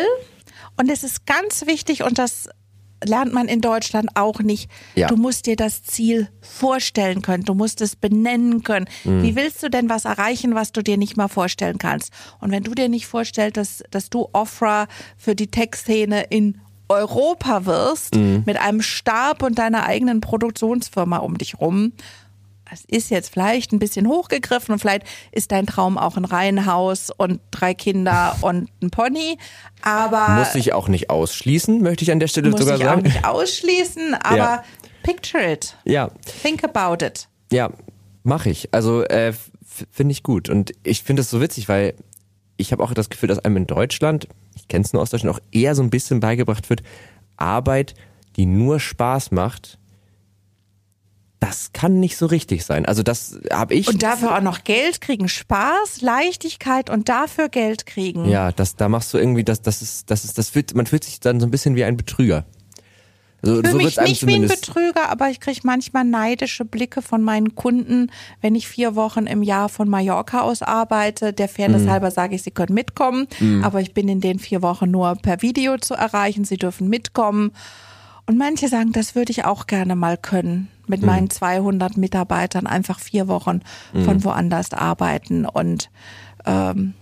Und 0.77 0.89
es 0.89 1.03
ist 1.03 1.25
ganz 1.25 1.65
wichtig 1.65 2.03
und 2.03 2.17
das 2.17 2.49
lernt 3.03 3.33
man 3.33 3.47
in 3.47 3.61
Deutschland 3.61 4.09
auch 4.15 4.39
nicht. 4.39 4.69
Ja. 4.95 5.07
Du 5.07 5.15
musst 5.15 5.45
dir 5.45 5.55
das 5.55 5.83
Ziel 5.83 6.29
vorstellen 6.41 7.21
können, 7.21 7.43
du 7.43 7.53
musst 7.53 7.81
es 7.81 7.95
benennen 7.95 8.63
können. 8.63 8.87
Mhm. 9.03 9.23
Wie 9.23 9.35
willst 9.35 9.63
du 9.63 9.69
denn 9.69 9.89
was 9.89 10.05
erreichen, 10.05 10.55
was 10.55 10.71
du 10.71 10.81
dir 10.81 10.97
nicht 10.97 11.17
mal 11.17 11.27
vorstellen 11.27 11.77
kannst? 11.77 12.11
Und 12.39 12.51
wenn 12.51 12.63
du 12.63 12.73
dir 12.75 12.89
nicht 12.89 13.07
vorstellst, 13.07 13.57
dass, 13.57 13.83
dass 13.89 14.09
du 14.09 14.27
Offra 14.33 14.87
für 15.17 15.35
die 15.35 15.47
Tech-Szene 15.47 16.23
in 16.29 16.59
Europa 16.89 17.65
wirst, 17.65 18.15
mhm. 18.15 18.43
mit 18.45 18.57
einem 18.57 18.81
Stab 18.81 19.43
und 19.43 19.57
deiner 19.57 19.85
eigenen 19.85 20.19
Produktionsfirma 20.19 21.17
um 21.17 21.37
dich 21.37 21.59
rum, 21.59 21.93
das 22.71 22.85
ist 22.87 23.11
jetzt 23.11 23.29
vielleicht 23.29 23.73
ein 23.73 23.79
bisschen 23.79 24.07
hochgegriffen 24.07 24.71
und 24.71 24.79
vielleicht 24.79 25.03
ist 25.33 25.51
dein 25.51 25.67
Traum 25.67 25.97
auch 25.97 26.15
ein 26.15 26.23
Reihenhaus 26.23 27.11
und 27.15 27.41
drei 27.51 27.73
Kinder 27.73 28.37
und 28.39 28.69
ein 28.81 28.89
Pony, 28.89 29.37
aber 29.81 30.29
muss 30.39 30.55
ich 30.55 30.71
auch 30.71 30.87
nicht 30.87 31.09
ausschließen, 31.09 31.81
möchte 31.81 32.03
ich 32.03 32.11
an 32.11 32.19
der 32.19 32.27
Stelle 32.27 32.49
sogar 32.51 32.77
sagen. 32.77 33.03
Muss 33.03 33.11
ich 33.11 33.17
auch 33.17 33.21
nicht 33.21 33.25
ausschließen, 33.25 34.13
aber 34.13 34.37
ja. 34.37 34.63
picture 35.03 35.51
it. 35.51 35.75
Ja. 35.83 36.09
Think 36.41 36.63
about 36.63 37.05
it. 37.05 37.27
Ja, 37.51 37.71
mache 38.23 38.49
ich. 38.49 38.73
Also 38.73 39.03
äh, 39.03 39.33
finde 39.91 40.13
ich 40.13 40.23
gut 40.23 40.49
und 40.49 40.71
ich 40.83 41.03
finde 41.03 41.23
es 41.23 41.29
so 41.29 41.41
witzig, 41.41 41.67
weil 41.67 41.93
ich 42.55 42.71
habe 42.71 42.83
auch 42.83 42.93
das 42.93 43.09
Gefühl, 43.09 43.27
dass 43.27 43.39
einem 43.39 43.57
in 43.57 43.67
Deutschland, 43.67 44.29
ich 44.55 44.69
kenne 44.69 44.85
es 44.85 44.93
nur 44.93 45.01
aus 45.01 45.09
Deutschland, 45.09 45.35
auch 45.35 45.41
eher 45.51 45.75
so 45.75 45.83
ein 45.83 45.89
bisschen 45.89 46.21
beigebracht 46.21 46.69
wird, 46.69 46.83
Arbeit, 47.35 47.95
die 48.37 48.45
nur 48.45 48.79
Spaß 48.79 49.31
macht, 49.31 49.77
das 51.41 51.73
kann 51.73 51.99
nicht 51.99 52.17
so 52.17 52.27
richtig 52.27 52.63
sein. 52.63 52.85
Also 52.85 53.01
das 53.01 53.39
habe 53.51 53.73
ich. 53.73 53.87
Und 53.87 54.03
dafür 54.03 54.37
auch 54.37 54.41
noch 54.41 54.63
Geld 54.63 55.01
kriegen, 55.01 55.27
Spaß, 55.27 56.01
Leichtigkeit 56.01 56.89
und 56.89 57.09
dafür 57.09 57.49
Geld 57.49 57.87
kriegen. 57.87 58.29
Ja, 58.29 58.51
das, 58.51 58.75
da 58.75 58.87
machst 58.87 59.11
du 59.13 59.17
irgendwie, 59.17 59.43
das, 59.43 59.61
das 59.61 59.81
ist, 59.81 60.11
das 60.11 60.23
ist, 60.23 60.37
das 60.37 60.49
fühlt, 60.49 60.75
man 60.75 60.85
fühlt 60.85 61.03
sich 61.03 61.19
dann 61.19 61.39
so 61.39 61.47
ein 61.47 61.51
bisschen 61.51 61.75
wie 61.75 61.83
ein 61.83 61.97
Betrüger. 61.97 62.45
So, 63.41 63.55
Für 63.55 63.71
so 63.71 63.77
mich 63.77 63.99
nicht 63.99 64.27
wie 64.27 64.35
ein 64.35 64.47
Betrüger, 64.47 65.09
aber 65.09 65.29
ich 65.29 65.39
kriege 65.39 65.61
manchmal 65.63 66.03
neidische 66.03 66.63
Blicke 66.63 67.01
von 67.01 67.23
meinen 67.23 67.55
Kunden, 67.55 68.11
wenn 68.41 68.53
ich 68.53 68.67
vier 68.67 68.95
Wochen 68.95 69.25
im 69.25 69.41
Jahr 69.41 69.67
von 69.67 69.89
Mallorca 69.89 70.41
aus 70.41 70.61
arbeite. 70.61 71.33
Der 71.33 71.49
Fairness 71.49 71.85
mm. 71.85 71.89
halber 71.89 72.11
sage 72.11 72.35
ich, 72.35 72.43
sie 72.43 72.51
können 72.51 72.75
mitkommen, 72.75 73.25
mm. 73.39 73.63
aber 73.63 73.81
ich 73.81 73.95
bin 73.95 74.07
in 74.09 74.21
den 74.21 74.37
vier 74.37 74.61
Wochen 74.61 74.91
nur 74.91 75.15
per 75.15 75.41
Video 75.41 75.77
zu 75.79 75.95
erreichen. 75.95 76.45
Sie 76.45 76.57
dürfen 76.57 76.87
mitkommen. 76.87 77.51
Und 78.31 78.37
manche 78.37 78.69
sagen, 78.69 78.93
das 78.93 79.13
würde 79.13 79.29
ich 79.29 79.43
auch 79.43 79.67
gerne 79.67 79.93
mal 79.97 80.15
können, 80.15 80.69
mit 80.87 81.01
mhm. 81.01 81.05
meinen 81.05 81.29
200 81.29 81.97
Mitarbeitern 81.97 82.65
einfach 82.65 82.97
vier 82.97 83.27
Wochen 83.27 83.59
mhm. 83.91 84.05
von 84.05 84.23
woanders 84.23 84.71
arbeiten. 84.71 85.45
Und 85.45 85.89
ähm, 86.45 86.93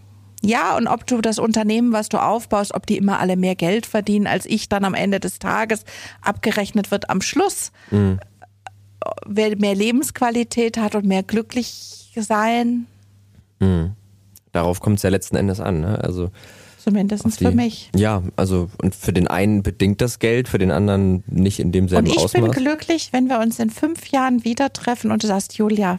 ja, 0.42 0.76
und 0.76 0.88
ob 0.88 1.06
du 1.06 1.22
das 1.22 1.38
Unternehmen, 1.38 1.94
was 1.94 2.10
du 2.10 2.18
aufbaust, 2.18 2.74
ob 2.74 2.88
die 2.88 2.98
immer 2.98 3.20
alle 3.20 3.36
mehr 3.36 3.54
Geld 3.54 3.86
verdienen 3.86 4.26
als 4.26 4.48
ich 4.48 4.70
dann 4.70 4.84
am 4.84 4.96
Ende 4.96 5.20
des 5.20 5.38
Tages, 5.38 5.84
abgerechnet 6.24 6.90
wird 6.90 7.12
am 7.12 7.22
Schluss. 7.22 7.72
Mhm. 7.92 8.20
Wer 9.28 9.56
mehr 9.56 9.76
Lebensqualität 9.76 10.80
hat 10.80 10.96
und 10.96 11.06
mehr 11.06 11.22
glücklich 11.22 12.12
sein. 12.16 12.88
Mhm. 13.60 13.92
Darauf 14.52 14.80
kommt 14.80 14.98
es 14.98 15.04
ja 15.04 15.12
letzten 15.12 15.36
Endes 15.36 15.60
an. 15.60 15.82
Ne? 15.82 16.04
Also 16.04 16.32
Zumindest 16.90 17.26
die, 17.26 17.46
für 17.46 17.52
mich. 17.52 17.90
Ja, 17.96 18.24
also 18.36 18.70
und 18.82 18.96
für 18.96 19.14
den 19.14 19.28
einen 19.28 19.64
bedingt 19.64 20.02
das 20.02 20.20
Geld, 20.20 20.48
für 20.48 20.58
den 20.58 20.72
anderen 20.72 21.24
nicht 21.28 21.60
in 21.60 21.72
demselben 21.72 22.08
Ausmaß. 22.08 22.24
Und 22.24 22.30
ich 22.30 22.42
Ausmaß. 22.42 22.56
bin 22.56 22.64
glücklich, 22.64 23.10
wenn 23.12 23.30
wir 23.30 23.40
uns 23.40 23.60
in 23.60 23.70
fünf 23.70 24.08
Jahren 24.08 24.44
wieder 24.44 24.74
treffen 24.74 25.12
und 25.12 25.24
du 25.24 25.28
sagst, 25.28 25.56
Julia, 25.56 25.98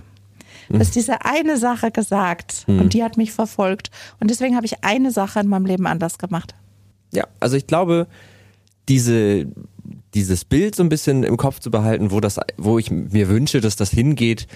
du 0.68 0.78
hast 0.78 0.94
diese 0.96 1.24
eine 1.24 1.56
Sache 1.56 1.90
gesagt 1.90 2.64
hm. 2.66 2.80
und 2.80 2.94
die 2.94 3.02
hat 3.02 3.16
mich 3.16 3.32
verfolgt. 3.32 3.90
Und 4.18 4.30
deswegen 4.30 4.56
habe 4.56 4.66
ich 4.66 4.84
eine 4.84 5.10
Sache 5.10 5.40
in 5.40 5.48
meinem 5.48 5.66
Leben 5.66 5.86
anders 5.86 6.18
gemacht. 6.18 6.54
Ja, 7.12 7.26
also 7.40 7.56
ich 7.56 7.66
glaube, 7.66 8.06
diese, 8.88 9.46
dieses 10.14 10.44
Bild 10.44 10.74
so 10.74 10.82
ein 10.82 10.88
bisschen 10.88 11.22
im 11.22 11.36
Kopf 11.36 11.60
zu 11.60 11.70
behalten, 11.70 12.10
wo 12.10 12.20
das, 12.20 12.40
wo 12.56 12.78
ich 12.78 12.90
mir 12.90 13.28
wünsche, 13.28 13.60
dass 13.60 13.76
das 13.76 13.90
hingeht, 13.90 14.46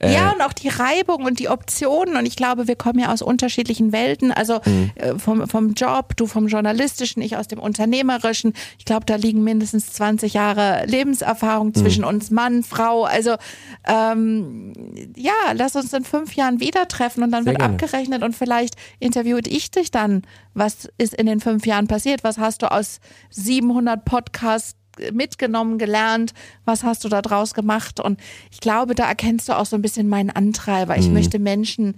äh, 0.00 0.14
ja, 0.14 0.32
und 0.32 0.40
auch 0.40 0.54
die 0.54 0.68
Reibung 0.68 1.24
und 1.24 1.38
die 1.38 1.50
Optionen. 1.50 2.16
Und 2.16 2.24
ich 2.24 2.34
glaube, 2.34 2.66
wir 2.66 2.76
kommen 2.76 2.98
ja 2.98 3.12
aus 3.12 3.20
unterschiedlichen 3.20 3.92
Welten. 3.92 4.32
Also 4.32 4.60
mhm. 4.64 4.90
äh, 4.94 5.18
vom, 5.18 5.46
vom 5.46 5.74
Job, 5.74 6.16
du 6.16 6.26
vom 6.26 6.48
Journalistischen, 6.48 7.22
ich 7.22 7.36
aus 7.36 7.48
dem 7.48 7.58
Unternehmerischen. 7.58 8.54
Ich 8.78 8.86
glaube, 8.86 9.04
da 9.04 9.16
liegen 9.16 9.44
mindestens 9.44 9.92
20 9.92 10.32
Jahre 10.32 10.86
Lebenserfahrung 10.86 11.68
mhm. 11.68 11.74
zwischen 11.74 12.04
uns 12.04 12.30
Mann, 12.30 12.62
Frau. 12.62 13.04
Also 13.04 13.36
ähm, 13.86 14.72
ja, 15.16 15.34
lass 15.52 15.76
uns 15.76 15.92
in 15.92 16.04
fünf 16.04 16.34
Jahren 16.34 16.60
wieder 16.60 16.88
treffen 16.88 17.22
und 17.22 17.30
dann 17.30 17.44
Sehr 17.44 17.52
wird 17.52 17.60
gerne. 17.60 17.74
abgerechnet 17.74 18.22
und 18.22 18.34
vielleicht 18.34 18.76
interviewt 19.00 19.46
ich 19.46 19.70
dich 19.70 19.90
dann. 19.90 20.22
Was 20.54 20.88
ist 20.96 21.14
in 21.14 21.26
den 21.26 21.40
fünf 21.40 21.66
Jahren 21.66 21.88
passiert? 21.88 22.24
Was 22.24 22.38
hast 22.38 22.62
du 22.62 22.72
aus 22.72 23.00
700 23.30 24.02
Podcasts 24.04 24.79
mitgenommen, 25.12 25.78
gelernt? 25.78 26.32
Was 26.64 26.84
hast 26.84 27.04
du 27.04 27.08
da 27.08 27.22
draus 27.22 27.54
gemacht? 27.54 28.00
Und 28.00 28.20
ich 28.50 28.60
glaube, 28.60 28.94
da 28.94 29.08
erkennst 29.08 29.48
du 29.48 29.56
auch 29.56 29.66
so 29.66 29.76
ein 29.76 29.82
bisschen 29.82 30.08
meinen 30.08 30.30
Antreiber. 30.30 30.96
Ich 30.96 31.08
mhm. 31.08 31.14
möchte 31.14 31.38
Menschen 31.38 31.96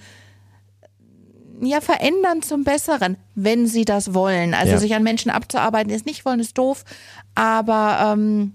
ja 1.60 1.80
verändern 1.80 2.42
zum 2.42 2.64
Besseren, 2.64 3.16
wenn 3.34 3.66
sie 3.66 3.84
das 3.84 4.14
wollen. 4.14 4.54
Also 4.54 4.72
ja. 4.72 4.78
sich 4.78 4.94
an 4.94 5.02
Menschen 5.02 5.30
abzuarbeiten, 5.30 5.88
die 5.88 5.94
es 5.94 6.04
nicht 6.04 6.24
wollen, 6.24 6.40
ist 6.40 6.58
doof. 6.58 6.84
Aber 7.34 8.14
ähm, 8.14 8.54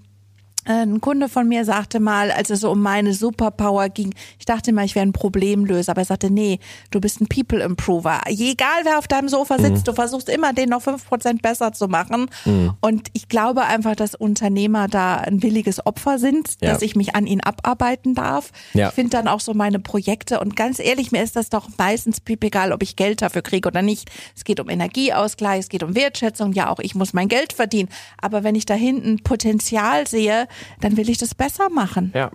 ein 0.67 1.01
Kunde 1.01 1.29
von 1.29 1.47
mir 1.47 1.65
sagte 1.65 1.99
mal, 1.99 2.31
als 2.31 2.49
es 2.49 2.61
so 2.61 2.71
um 2.71 2.81
meine 2.81 3.13
Superpower 3.13 3.89
ging, 3.89 4.13
ich 4.39 4.45
dachte 4.45 4.73
mal, 4.73 4.85
ich 4.85 4.95
wäre 4.95 5.05
ein 5.05 5.13
Problemlöser, 5.13 5.91
aber 5.91 6.01
er 6.01 6.05
sagte, 6.05 6.29
nee, 6.29 6.59
du 6.91 6.99
bist 6.99 7.21
ein 7.21 7.27
People 7.27 7.63
Improver. 7.63 8.21
Egal 8.25 8.81
wer 8.83 8.99
auf 8.99 9.07
deinem 9.07 9.29
Sofa 9.29 9.57
sitzt, 9.57 9.79
mhm. 9.79 9.83
du 9.85 9.93
versuchst 9.93 10.29
immer, 10.29 10.53
den 10.53 10.69
noch 10.69 10.81
fünf 10.81 11.07
Prozent 11.07 11.41
besser 11.41 11.73
zu 11.73 11.87
machen. 11.87 12.29
Mhm. 12.45 12.73
Und 12.81 13.07
ich 13.13 13.29
glaube 13.29 13.63
einfach, 13.63 13.95
dass 13.95 14.15
Unternehmer 14.15 14.87
da 14.87 15.17
ein 15.17 15.41
williges 15.41 15.85
Opfer 15.85 16.19
sind, 16.19 16.55
ja. 16.61 16.73
dass 16.73 16.81
ich 16.81 16.95
mich 16.95 17.15
an 17.15 17.27
ihnen 17.27 17.41
abarbeiten 17.41 18.15
darf. 18.15 18.51
Ja. 18.73 18.89
Ich 18.89 18.93
finde 18.93 19.11
dann 19.11 19.27
auch 19.27 19.39
so 19.39 19.53
meine 19.53 19.79
Projekte 19.79 20.39
und 20.39 20.55
ganz 20.55 20.79
ehrlich, 20.79 21.11
mir 21.11 21.23
ist 21.23 21.35
das 21.35 21.49
doch 21.49 21.69
meistens 21.77 22.21
egal, 22.27 22.71
ob 22.71 22.83
ich 22.83 22.95
Geld 22.95 23.21
dafür 23.21 23.41
kriege 23.41 23.67
oder 23.67 23.81
nicht. 23.81 24.09
Es 24.35 24.43
geht 24.43 24.59
um 24.59 24.69
Energieausgleich, 24.69 25.59
es 25.59 25.69
geht 25.69 25.83
um 25.83 25.95
Wertschätzung. 25.95 26.53
Ja, 26.53 26.69
auch 26.69 26.79
ich 26.79 26.95
muss 26.95 27.13
mein 27.13 27.27
Geld 27.27 27.53
verdienen. 27.53 27.89
Aber 28.21 28.43
wenn 28.43 28.55
ich 28.55 28.65
da 28.65 28.73
hinten 28.73 29.23
Potenzial 29.23 30.07
sehe, 30.07 30.47
dann 30.81 30.97
will 30.97 31.09
ich 31.09 31.17
das 31.17 31.35
besser 31.35 31.69
machen. 31.69 32.11
Ja. 32.15 32.31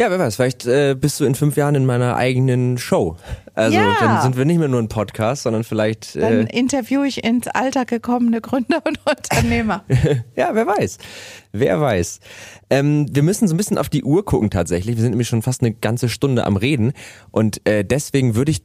Ja, 0.00 0.10
wer 0.10 0.18
weiß, 0.18 0.36
vielleicht 0.36 0.64
äh, 0.64 0.96
bist 0.98 1.20
du 1.20 1.26
in 1.26 1.34
fünf 1.34 1.58
Jahren 1.58 1.74
in 1.74 1.84
meiner 1.84 2.16
eigenen 2.16 2.78
Show. 2.78 3.18
Also 3.54 3.76
ja. 3.76 3.96
dann 4.00 4.22
sind 4.22 4.38
wir 4.38 4.46
nicht 4.46 4.56
mehr 4.56 4.68
nur 4.68 4.80
ein 4.80 4.88
Podcast, 4.88 5.42
sondern 5.42 5.62
vielleicht. 5.62 6.16
Äh 6.16 6.20
dann 6.20 6.46
interviewe 6.46 7.06
ich 7.06 7.22
ins 7.22 7.48
Alter 7.48 7.84
gekommene 7.84 8.40
Gründer 8.40 8.82
und 8.86 8.98
Unternehmer. 9.04 9.84
ja, 10.36 10.54
wer 10.54 10.66
weiß. 10.66 10.96
Wer 11.52 11.78
weiß. 11.82 12.20
Ähm, 12.70 13.08
wir 13.10 13.22
müssen 13.22 13.46
so 13.46 13.52
ein 13.52 13.58
bisschen 13.58 13.76
auf 13.76 13.90
die 13.90 14.02
Uhr 14.02 14.24
gucken 14.24 14.48
tatsächlich. 14.48 14.96
Wir 14.96 15.02
sind 15.02 15.10
nämlich 15.10 15.28
schon 15.28 15.42
fast 15.42 15.60
eine 15.60 15.74
ganze 15.74 16.08
Stunde 16.08 16.46
am 16.46 16.56
Reden. 16.56 16.94
Und 17.30 17.60
äh, 17.68 17.84
deswegen 17.84 18.34
würde 18.34 18.52
ich 18.52 18.62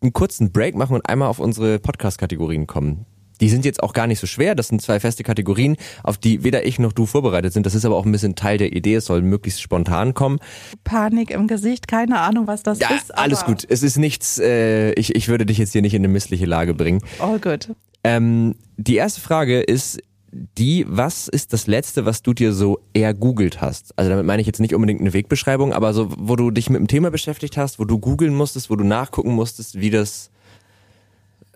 einen 0.00 0.14
kurzen 0.14 0.52
Break 0.52 0.74
machen 0.74 0.94
und 0.94 1.06
einmal 1.06 1.28
auf 1.28 1.38
unsere 1.38 1.78
Podcast-Kategorien 1.80 2.66
kommen. 2.66 3.04
Die 3.42 3.48
sind 3.48 3.64
jetzt 3.64 3.82
auch 3.82 3.92
gar 3.92 4.06
nicht 4.06 4.20
so 4.20 4.28
schwer. 4.28 4.54
Das 4.54 4.68
sind 4.68 4.80
zwei 4.80 5.00
feste 5.00 5.24
Kategorien, 5.24 5.76
auf 6.04 6.16
die 6.16 6.44
weder 6.44 6.64
ich 6.64 6.78
noch 6.78 6.92
du 6.92 7.06
vorbereitet 7.06 7.52
sind. 7.52 7.66
Das 7.66 7.74
ist 7.74 7.84
aber 7.84 7.96
auch 7.96 8.06
ein 8.06 8.12
bisschen 8.12 8.36
Teil 8.36 8.56
der 8.56 8.72
Idee. 8.72 8.94
Es 8.94 9.06
soll 9.06 9.20
möglichst 9.20 9.60
spontan 9.60 10.14
kommen. 10.14 10.38
Panik 10.84 11.30
im 11.30 11.48
Gesicht, 11.48 11.88
keine 11.88 12.20
Ahnung, 12.20 12.46
was 12.46 12.62
das 12.62 12.78
ja, 12.78 12.90
ist. 12.94 13.18
alles 13.18 13.44
gut. 13.44 13.66
Es 13.68 13.82
ist 13.82 13.98
nichts, 13.98 14.38
äh, 14.38 14.92
ich, 14.92 15.16
ich 15.16 15.26
würde 15.26 15.44
dich 15.44 15.58
jetzt 15.58 15.72
hier 15.72 15.82
nicht 15.82 15.94
in 15.94 16.02
eine 16.02 16.08
missliche 16.08 16.46
Lage 16.46 16.72
bringen. 16.72 17.00
All 17.18 17.40
good. 17.40 17.68
Ähm, 18.04 18.54
die 18.76 18.94
erste 18.94 19.20
Frage 19.20 19.60
ist, 19.60 20.00
die, 20.30 20.86
was 20.88 21.26
ist 21.26 21.52
das 21.52 21.66
letzte, 21.66 22.06
was 22.06 22.22
du 22.22 22.34
dir 22.34 22.52
so 22.52 22.78
eher 22.94 23.12
googelt 23.12 23.60
hast? 23.60 23.98
Also 23.98 24.08
damit 24.08 24.24
meine 24.24 24.40
ich 24.40 24.46
jetzt 24.46 24.60
nicht 24.60 24.72
unbedingt 24.72 25.00
eine 25.00 25.12
Wegbeschreibung, 25.12 25.72
aber 25.72 25.92
so, 25.94 26.08
wo 26.16 26.36
du 26.36 26.52
dich 26.52 26.70
mit 26.70 26.78
dem 26.78 26.86
Thema 26.86 27.10
beschäftigt 27.10 27.56
hast, 27.56 27.80
wo 27.80 27.84
du 27.84 27.98
googeln 27.98 28.34
musstest, 28.34 28.70
wo 28.70 28.76
du 28.76 28.84
nachgucken 28.84 29.32
musstest, 29.32 29.80
wie 29.80 29.90
das 29.90 30.30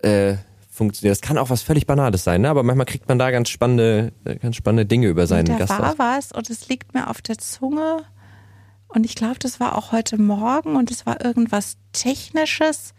äh, 0.03 0.35
funktioniert. 0.77 1.11
Das 1.11 1.21
kann 1.21 1.37
auch 1.37 1.49
was 1.49 1.61
völlig 1.61 1.85
Banales 1.85 2.23
sein, 2.23 2.41
ne? 2.41 2.49
aber 2.49 2.63
manchmal 2.63 2.85
kriegt 2.85 3.07
man 3.09 3.19
da 3.19 3.31
ganz 3.31 3.49
spannende, 3.49 4.13
ganz 4.41 4.55
spannende 4.55 4.85
Dinge 4.85 5.07
über 5.07 5.27
seinen 5.27 5.57
Gast. 5.57 5.71
Da 5.71 5.79
war 5.79 5.97
was 5.97 6.31
und 6.31 6.49
es 6.49 6.69
liegt 6.69 6.93
mir 6.93 7.09
auf 7.09 7.21
der 7.21 7.37
Zunge. 7.37 8.03
Und 8.87 9.05
ich 9.05 9.15
glaube, 9.15 9.39
das 9.39 9.59
war 9.59 9.77
auch 9.77 9.91
heute 9.91 10.21
Morgen 10.21 10.75
und 10.75 10.91
es 10.91 11.05
war 11.05 11.23
irgendwas 11.23 11.77
Technisches. 11.91 12.93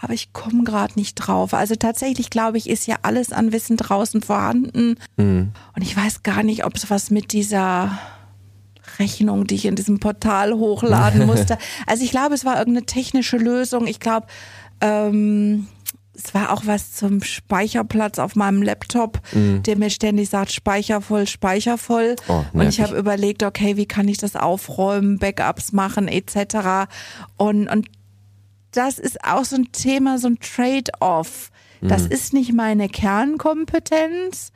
Aber 0.00 0.14
ich 0.14 0.32
komme 0.32 0.64
gerade 0.64 0.94
nicht 0.96 1.14
drauf. 1.14 1.54
Also 1.54 1.76
tatsächlich 1.76 2.30
glaube 2.30 2.58
ich, 2.58 2.68
ist 2.68 2.86
ja 2.86 2.96
alles 3.02 3.32
an 3.32 3.52
Wissen 3.52 3.76
draußen 3.76 4.22
vorhanden. 4.22 4.96
Mhm. 5.16 5.52
Und 5.76 5.82
ich 5.82 5.96
weiß 5.96 6.22
gar 6.22 6.42
nicht, 6.42 6.64
ob 6.64 6.74
es 6.74 6.90
was 6.90 7.10
mit 7.10 7.32
dieser 7.32 7.98
Rechnung, 8.98 9.46
die 9.46 9.54
ich 9.54 9.66
in 9.66 9.76
diesem 9.76 10.00
Portal 10.00 10.54
hochladen 10.54 11.26
musste. 11.26 11.58
also 11.86 12.04
ich 12.04 12.10
glaube, 12.10 12.34
es 12.34 12.44
war 12.44 12.58
irgendeine 12.58 12.86
technische 12.86 13.36
Lösung. 13.36 13.86
Ich 13.86 14.00
glaube, 14.00 14.26
ähm, 14.80 15.68
es 16.14 16.34
war 16.34 16.52
auch 16.52 16.62
was 16.66 16.92
zum 16.92 17.22
Speicherplatz 17.22 18.18
auf 18.18 18.36
meinem 18.36 18.62
Laptop, 18.62 19.20
mhm. 19.32 19.62
der 19.62 19.76
mir 19.76 19.90
ständig 19.90 20.28
sagt, 20.28 20.52
Speicher 20.52 21.00
voll, 21.00 21.26
Speicher 21.26 21.78
voll. 21.78 22.16
Oh, 22.28 22.44
und 22.52 22.68
ich 22.68 22.80
habe 22.80 22.96
überlegt, 22.96 23.42
okay, 23.42 23.76
wie 23.76 23.86
kann 23.86 24.08
ich 24.08 24.18
das 24.18 24.36
aufräumen, 24.36 25.18
Backups 25.18 25.72
machen 25.72 26.08
etc. 26.08 26.90
Und, 27.36 27.68
und 27.68 27.88
das 28.72 28.98
ist 28.98 29.24
auch 29.24 29.44
so 29.44 29.56
ein 29.56 29.72
Thema, 29.72 30.18
so 30.18 30.28
ein 30.28 30.38
Trade-off. 30.38 31.50
Das 31.80 32.04
mhm. 32.04 32.10
ist 32.10 32.32
nicht 32.32 32.52
meine 32.52 32.88
Kernkompetenz, 32.88 34.52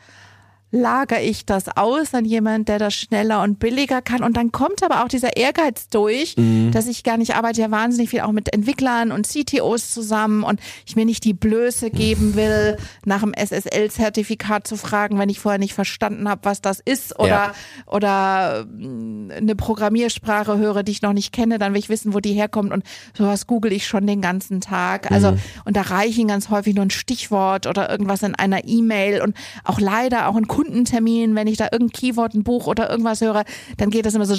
lagere 0.72 1.22
ich 1.22 1.46
das 1.46 1.68
aus 1.76 2.12
an 2.12 2.24
jemand, 2.24 2.68
der 2.68 2.78
das 2.78 2.94
schneller 2.94 3.42
und 3.42 3.58
billiger 3.58 4.02
kann. 4.02 4.22
Und 4.22 4.36
dann 4.36 4.50
kommt 4.50 4.82
aber 4.82 5.04
auch 5.04 5.08
dieser 5.08 5.36
Ehrgeiz 5.36 5.88
durch, 5.88 6.36
mhm. 6.36 6.72
dass 6.72 6.88
ich 6.88 7.04
gar 7.04 7.16
nicht 7.16 7.36
arbeite 7.36 7.60
ja 7.60 7.70
wahnsinnig 7.70 8.10
viel 8.10 8.20
auch 8.20 8.32
mit 8.32 8.52
Entwicklern 8.52 9.12
und 9.12 9.26
CTOs 9.26 9.92
zusammen 9.92 10.42
und 10.42 10.60
ich 10.84 10.96
mir 10.96 11.04
nicht 11.04 11.24
die 11.24 11.34
Blöße 11.34 11.90
geben 11.90 12.34
will, 12.34 12.76
nach 13.04 13.20
dem 13.20 13.32
SSL-Zertifikat 13.32 14.66
zu 14.66 14.76
fragen, 14.76 15.18
wenn 15.18 15.28
ich 15.28 15.38
vorher 15.38 15.58
nicht 15.58 15.74
verstanden 15.74 16.28
habe, 16.28 16.40
was 16.44 16.60
das 16.60 16.80
ist 16.80 17.18
oder, 17.18 17.28
ja. 17.28 17.54
oder 17.86 18.66
mm, 18.66 19.30
eine 19.30 19.54
Programmiersprache 19.54 20.58
höre, 20.58 20.82
die 20.82 20.92
ich 20.92 21.02
noch 21.02 21.12
nicht 21.12 21.32
kenne, 21.32 21.58
dann 21.58 21.74
will 21.74 21.78
ich 21.78 21.88
wissen, 21.88 22.12
wo 22.12 22.20
die 22.20 22.32
herkommt 22.32 22.72
und 22.72 22.82
sowas 23.16 23.46
google 23.46 23.72
ich 23.72 23.86
schon 23.86 24.06
den 24.06 24.20
ganzen 24.20 24.60
Tag. 24.60 25.10
Also, 25.12 25.32
mhm. 25.32 25.38
und 25.64 25.76
da 25.76 25.82
reichen 25.82 26.28
ganz 26.28 26.50
häufig 26.50 26.74
nur 26.74 26.84
ein 26.84 26.90
Stichwort 26.90 27.66
oder 27.66 27.88
irgendwas 27.88 28.22
in 28.22 28.34
einer 28.34 28.66
E-Mail 28.66 29.22
und 29.22 29.36
auch 29.62 29.78
leider 29.80 30.28
auch 30.28 30.36
ein 30.36 30.48
Kundentermin, 30.56 31.34
wenn 31.34 31.48
ich 31.48 31.58
da 31.58 31.68
irgendein 31.70 31.92
Keyword, 31.92 32.34
ein 32.34 32.42
Buch 32.42 32.66
oder 32.66 32.88
irgendwas 32.88 33.20
höre, 33.20 33.44
dann 33.76 33.90
geht 33.90 34.06
das 34.06 34.14
immer 34.14 34.24
so, 34.24 34.34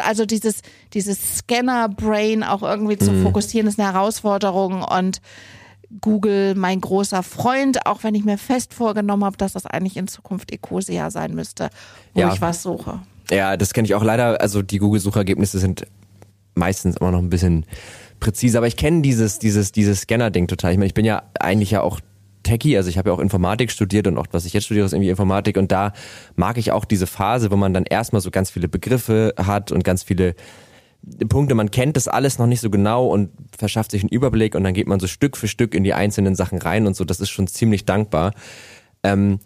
also 0.00 0.26
dieses, 0.26 0.62
dieses 0.94 1.38
Scanner-Brain 1.38 2.42
auch 2.42 2.62
irgendwie 2.62 2.98
zu 2.98 3.12
mhm. 3.12 3.22
fokussieren, 3.22 3.68
ist 3.68 3.78
eine 3.78 3.92
Herausforderung 3.92 4.82
und 4.82 5.20
Google 6.00 6.56
mein 6.56 6.80
großer 6.80 7.22
Freund, 7.22 7.86
auch 7.86 8.02
wenn 8.02 8.16
ich 8.16 8.24
mir 8.24 8.36
fest 8.36 8.74
vorgenommen 8.74 9.24
habe, 9.24 9.36
dass 9.36 9.52
das 9.52 9.64
eigentlich 9.64 9.96
in 9.96 10.08
Zukunft 10.08 10.50
Ecosia 10.52 11.10
sein 11.12 11.34
müsste, 11.34 11.70
wo 12.14 12.20
Ja. 12.20 12.34
ich 12.34 12.40
was 12.40 12.64
suche. 12.64 13.00
Ja, 13.30 13.56
das 13.56 13.72
kenne 13.72 13.86
ich 13.86 13.94
auch 13.94 14.02
leider. 14.02 14.40
Also 14.40 14.62
die 14.62 14.78
Google-Suchergebnisse 14.78 15.60
sind 15.60 15.86
meistens 16.56 16.96
immer 16.96 17.12
noch 17.12 17.20
ein 17.20 17.30
bisschen 17.30 17.64
präziser. 18.18 18.58
Aber 18.58 18.66
ich 18.66 18.76
kenne 18.76 19.02
dieses, 19.02 19.38
dieses, 19.38 19.70
dieses 19.70 20.00
Scanner-Ding 20.00 20.48
total. 20.48 20.72
Ich 20.72 20.78
meine, 20.78 20.88
ich 20.88 20.94
bin 20.94 21.04
ja 21.04 21.22
eigentlich 21.38 21.70
ja 21.70 21.82
auch 21.82 22.00
Techie, 22.48 22.76
also 22.76 22.88
ich 22.88 22.98
habe 22.98 23.10
ja 23.10 23.14
auch 23.14 23.20
Informatik 23.20 23.70
studiert 23.70 24.06
und 24.06 24.18
auch 24.18 24.26
was 24.32 24.44
ich 24.44 24.52
jetzt 24.52 24.64
studiere 24.64 24.86
ist 24.86 24.92
irgendwie 24.92 25.10
Informatik 25.10 25.56
und 25.56 25.70
da 25.70 25.92
mag 26.36 26.58
ich 26.58 26.72
auch 26.72 26.84
diese 26.84 27.06
Phase, 27.06 27.50
wo 27.50 27.56
man 27.56 27.74
dann 27.74 27.84
erstmal 27.84 28.22
so 28.22 28.30
ganz 28.30 28.50
viele 28.50 28.68
Begriffe 28.68 29.34
hat 29.38 29.72
und 29.72 29.84
ganz 29.84 30.02
viele 30.02 30.34
Punkte, 31.28 31.54
man 31.54 31.70
kennt 31.70 31.96
das 31.96 32.08
alles 32.08 32.38
noch 32.38 32.46
nicht 32.46 32.60
so 32.60 32.70
genau 32.70 33.06
und 33.06 33.30
verschafft 33.56 33.92
sich 33.92 34.02
einen 34.02 34.10
Überblick 34.10 34.54
und 34.54 34.64
dann 34.64 34.74
geht 34.74 34.88
man 34.88 35.00
so 35.00 35.06
Stück 35.06 35.36
für 35.36 35.48
Stück 35.48 35.74
in 35.74 35.84
die 35.84 35.94
einzelnen 35.94 36.34
Sachen 36.34 36.58
rein 36.58 36.86
und 36.86 36.96
so, 36.96 37.04
das 37.04 37.20
ist 37.20 37.30
schon 37.30 37.46
ziemlich 37.46 37.84
dankbar. 37.84 38.32
Ähm, 39.02 39.38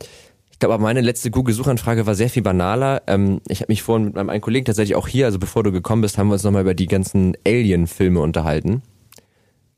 ich 0.51 0.59
glaube, 0.59 0.75
aber 0.75 0.83
meine 0.85 1.01
letzte 1.01 1.31
Google-Suchanfrage 1.31 2.07
war 2.07 2.15
sehr 2.15 2.31
viel 2.31 2.43
banaler. 2.43 3.03
Ähm, 3.07 3.41
ich 3.49 3.61
habe 3.61 3.73
mich 3.73 3.83
vorhin 3.83 4.07
mit 4.07 4.15
meinem 4.15 4.31
einen 4.31 4.41
Kollegen 4.41 4.65
tatsächlich 4.65 4.97
auch 4.97 5.09
hier, 5.09 5.27
also 5.27 5.39
bevor 5.39 5.63
du 5.63 5.73
gekommen 5.73 6.03
bist, 6.03 6.19
haben 6.19 6.29
wir 6.29 6.35
uns 6.35 6.45
nochmal 6.45 6.63
über 6.63 6.75
die 6.75 6.87
ganzen 6.87 7.37
Alien-Filme 7.47 8.21
unterhalten. 8.21 8.83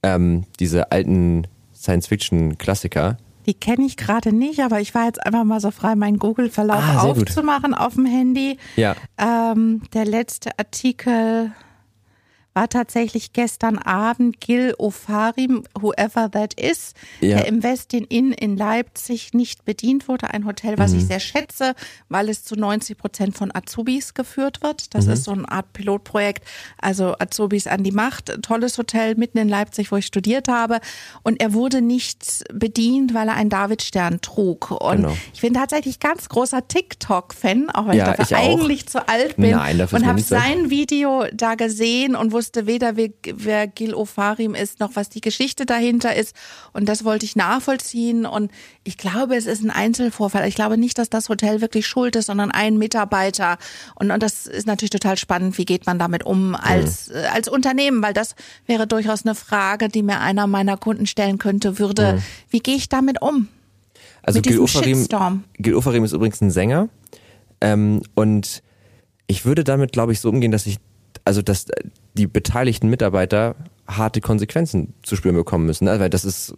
Ähm, 0.02 0.44
diese 0.60 0.92
alten 0.92 1.46
Science-Fiction-Klassiker. 1.84 3.16
Die 3.46 3.54
kenne 3.54 3.84
ich 3.84 3.96
gerade 3.98 4.32
nicht, 4.32 4.60
aber 4.60 4.80
ich 4.80 4.94
war 4.94 5.04
jetzt 5.04 5.24
einfach 5.24 5.44
mal 5.44 5.60
so 5.60 5.70
frei, 5.70 5.94
meinen 5.96 6.18
Google-Verlauf 6.18 6.82
Ah, 6.82 7.00
sehr 7.02 7.12
gut. 7.14 7.28
aufzumachen 7.28 7.74
auf 7.74 7.94
dem 7.94 8.06
Handy. 8.06 8.56
Ja. 8.76 8.94
Ähm, 9.18 9.82
der 9.92 10.06
letzte 10.06 10.58
Artikel 10.58 11.52
war 12.54 12.68
tatsächlich 12.68 13.32
gestern 13.32 13.78
Abend 13.78 14.40
Gil 14.40 14.74
Ofarim, 14.78 15.64
whoever 15.78 16.30
that 16.30 16.54
is, 16.54 16.94
Ja. 17.20 17.38
der 17.38 17.46
im 17.48 17.62
Westin 17.64 18.04
Inn 18.04 18.32
in 18.32 18.56
Leipzig 18.56 19.34
nicht 19.34 19.64
bedient 19.64 20.06
wurde. 20.08 20.30
Ein 20.32 20.46
Hotel, 20.46 20.78
was 20.78 20.92
Mhm. 20.92 20.98
ich 20.98 21.06
sehr 21.06 21.20
schätze, 21.20 21.74
weil 22.08 22.28
es 22.28 22.44
zu 22.44 22.54
90 22.54 22.96
Prozent 22.96 23.36
von 23.36 23.50
Azubis 23.54 24.14
geführt 24.14 24.62
wird. 24.62 24.94
Das 24.94 25.06
Mhm. 25.06 25.12
ist 25.12 25.24
so 25.24 25.32
eine 25.32 25.50
Art 25.50 25.72
Pilotprojekt. 25.72 26.44
Also 26.78 27.14
Azubis 27.18 27.66
an 27.66 27.82
die 27.82 27.90
Macht. 27.92 28.40
Tolles 28.42 28.78
Hotel 28.78 29.16
mitten 29.16 29.38
in 29.38 29.48
Leipzig, 29.48 29.90
wo 29.90 29.96
ich 29.96 30.06
studiert 30.06 30.46
habe. 30.48 30.78
Und 31.24 31.40
er 31.40 31.52
wurde 31.54 31.80
nicht 31.82 32.44
bedient, 32.52 33.14
weil 33.14 33.28
er 33.28 33.34
einen 33.34 33.50
Davidstern 33.50 34.20
trug. 34.20 34.70
Und 34.70 34.96
Genau. 34.98 35.16
ich 35.32 35.40
bin 35.40 35.54
tatsächlich 35.54 35.98
ganz 35.98 36.28
großer 36.28 36.68
TikTok-Fan, 36.68 37.70
auch 37.70 37.88
wenn 37.88 37.96
Ja, 37.98 38.12
ich 38.12 38.16
dafür 38.18 38.38
ich 38.38 38.44
eigentlich 38.44 38.86
zu 38.86 39.08
alt 39.08 39.36
bin. 39.36 39.50
Nein, 39.50 39.80
und 39.80 40.06
habe 40.06 40.20
sein 40.20 40.70
Video 40.70 41.24
da 41.32 41.56
gesehen 41.56 42.14
und 42.14 42.32
wusste 42.44 42.66
weder, 42.66 42.96
wer, 42.96 43.08
wer 43.34 43.66
Gil 43.66 43.94
Ofarim 43.94 44.54
ist, 44.54 44.78
noch 44.78 44.96
was 44.96 45.08
die 45.08 45.22
Geschichte 45.22 45.64
dahinter 45.64 46.14
ist. 46.14 46.36
Und 46.74 46.90
das 46.90 47.02
wollte 47.02 47.24
ich 47.24 47.36
nachvollziehen. 47.36 48.26
Und 48.26 48.50
ich 48.84 48.98
glaube, 48.98 49.34
es 49.34 49.46
ist 49.46 49.64
ein 49.64 49.70
Einzelvorfall. 49.70 50.46
Ich 50.46 50.54
glaube 50.54 50.76
nicht, 50.76 50.98
dass 50.98 51.08
das 51.08 51.30
Hotel 51.30 51.62
wirklich 51.62 51.86
schuld 51.86 52.16
ist, 52.16 52.26
sondern 52.26 52.50
ein 52.50 52.76
Mitarbeiter. 52.76 53.56
Und, 53.94 54.10
und 54.10 54.22
das 54.22 54.46
ist 54.46 54.66
natürlich 54.66 54.90
total 54.90 55.16
spannend. 55.16 55.56
Wie 55.56 55.64
geht 55.64 55.86
man 55.86 55.98
damit 55.98 56.26
um 56.26 56.54
als, 56.54 57.08
äh, 57.08 57.24
als 57.32 57.48
Unternehmen? 57.48 58.02
Weil 58.02 58.12
das 58.12 58.34
wäre 58.66 58.86
durchaus 58.86 59.24
eine 59.24 59.34
Frage, 59.34 59.88
die 59.88 60.02
mir 60.02 60.20
einer 60.20 60.46
meiner 60.46 60.76
Kunden 60.76 61.06
stellen 61.06 61.38
könnte, 61.38 61.78
würde. 61.78 62.22
Wie 62.50 62.60
gehe 62.60 62.76
ich 62.76 62.90
damit 62.90 63.22
um? 63.22 63.48
Also 64.22 64.42
Gil 64.42 64.60
Ofarim. 64.60 65.06
Gil 65.58 65.74
Ofarim 65.74 66.04
ist 66.04 66.12
übrigens 66.12 66.42
ein 66.42 66.50
Sänger. 66.50 66.90
Ähm, 67.62 68.02
und 68.14 68.62
ich 69.26 69.46
würde 69.46 69.64
damit, 69.64 69.92
glaube 69.92 70.12
ich, 70.12 70.20
so 70.20 70.28
umgehen, 70.28 70.52
dass 70.52 70.66
ich, 70.66 70.76
also 71.24 71.42
dass 71.42 71.68
äh, 71.68 71.84
die 72.14 72.26
beteiligten 72.26 72.88
Mitarbeiter 72.88 73.56
harte 73.86 74.20
Konsequenzen 74.22 74.94
zu 75.02 75.14
spüren 75.14 75.34
bekommen 75.34 75.66
müssen. 75.66 75.84
Ne? 75.84 76.00
Weil 76.00 76.08
das 76.08 76.24
ist 76.24 76.54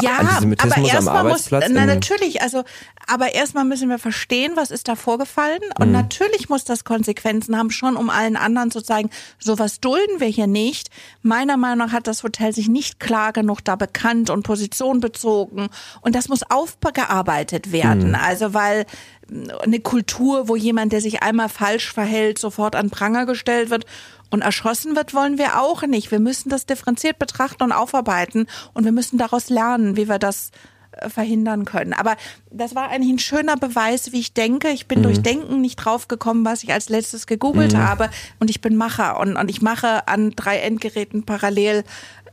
Ja, 0.00 0.12
Antisemitismus 0.18 0.72
aber 0.72 0.80
am 0.80 0.86
erstmal 0.86 1.14
muss, 1.24 1.30
Arbeitsplatz. 1.32 1.64
na, 1.70 1.84
natürlich, 1.84 2.40
also, 2.40 2.64
aber 3.06 3.34
erstmal 3.34 3.64
müssen 3.66 3.90
wir 3.90 3.98
verstehen, 3.98 4.52
was 4.54 4.70
ist 4.70 4.88
da 4.88 4.96
vorgefallen 4.96 5.60
und 5.78 5.88
Mhm. 5.88 5.92
natürlich 5.92 6.48
muss 6.48 6.64
das 6.64 6.84
Konsequenzen 6.84 7.56
haben, 7.58 7.70
schon 7.70 7.96
um 7.96 8.08
allen 8.08 8.36
anderen 8.36 8.70
zu 8.70 8.80
zeigen, 8.80 9.10
sowas 9.38 9.80
dulden 9.80 10.20
wir 10.20 10.28
hier 10.28 10.46
nicht. 10.46 10.88
Meiner 11.22 11.58
Meinung 11.58 11.86
nach 11.88 11.92
hat 11.92 12.06
das 12.06 12.22
Hotel 12.22 12.54
sich 12.54 12.68
nicht 12.68 12.98
klar 12.98 13.32
genug 13.34 13.62
da 13.62 13.76
bekannt 13.76 14.30
und 14.30 14.42
Position 14.42 15.00
bezogen 15.00 15.68
und 16.00 16.14
das 16.14 16.28
muss 16.28 16.42
aufgearbeitet 16.50 17.72
werden. 17.72 18.10
Mhm. 18.10 18.14
Also, 18.14 18.54
weil 18.54 18.86
mh, 19.28 19.54
eine 19.62 19.80
Kultur, 19.80 20.48
wo 20.48 20.56
jemand, 20.56 20.92
der 20.92 21.00
sich 21.00 21.22
einmal 21.22 21.48
falsch 21.48 21.92
verhält, 21.92 22.38
sofort 22.38 22.74
an 22.74 22.90
Pranger 22.90 23.26
gestellt 23.26 23.70
wird 23.70 23.84
und 24.30 24.42
erschossen 24.42 24.96
wird, 24.96 25.14
wollen 25.14 25.38
wir 25.38 25.60
auch 25.60 25.82
nicht. 25.82 26.10
Wir 26.10 26.20
müssen 26.20 26.48
das 26.48 26.66
differenziert 26.66 27.18
betrachten 27.18 27.62
und 27.62 27.72
aufarbeiten 27.72 28.46
und 28.72 28.84
wir 28.84 28.92
müssen 28.92 29.18
daraus 29.18 29.50
lernen, 29.50 29.96
wie 29.96 30.08
wir 30.08 30.18
das 30.18 30.50
äh, 30.92 31.08
verhindern 31.08 31.64
können. 31.64 31.92
Aber 31.92 32.16
das 32.50 32.74
war 32.74 32.88
eigentlich 32.88 33.12
ein 33.12 33.18
schöner 33.18 33.56
Beweis, 33.56 34.12
wie 34.12 34.20
ich 34.20 34.34
denke. 34.34 34.68
Ich 34.68 34.86
bin 34.86 35.02
durch 35.02 35.20
Denken 35.20 35.60
nicht 35.60 35.76
draufgekommen, 35.76 36.44
was 36.44 36.62
ich 36.62 36.72
als 36.72 36.88
letztes 36.88 37.26
gegoogelt 37.26 37.76
habe. 37.76 38.10
Und 38.38 38.50
ich 38.50 38.60
bin 38.60 38.76
Macher 38.76 39.18
und, 39.20 39.36
und 39.36 39.50
ich 39.50 39.62
mache 39.62 40.06
an 40.08 40.30
drei 40.30 40.58
Endgeräten 40.58 41.24
parallel. 41.24 41.84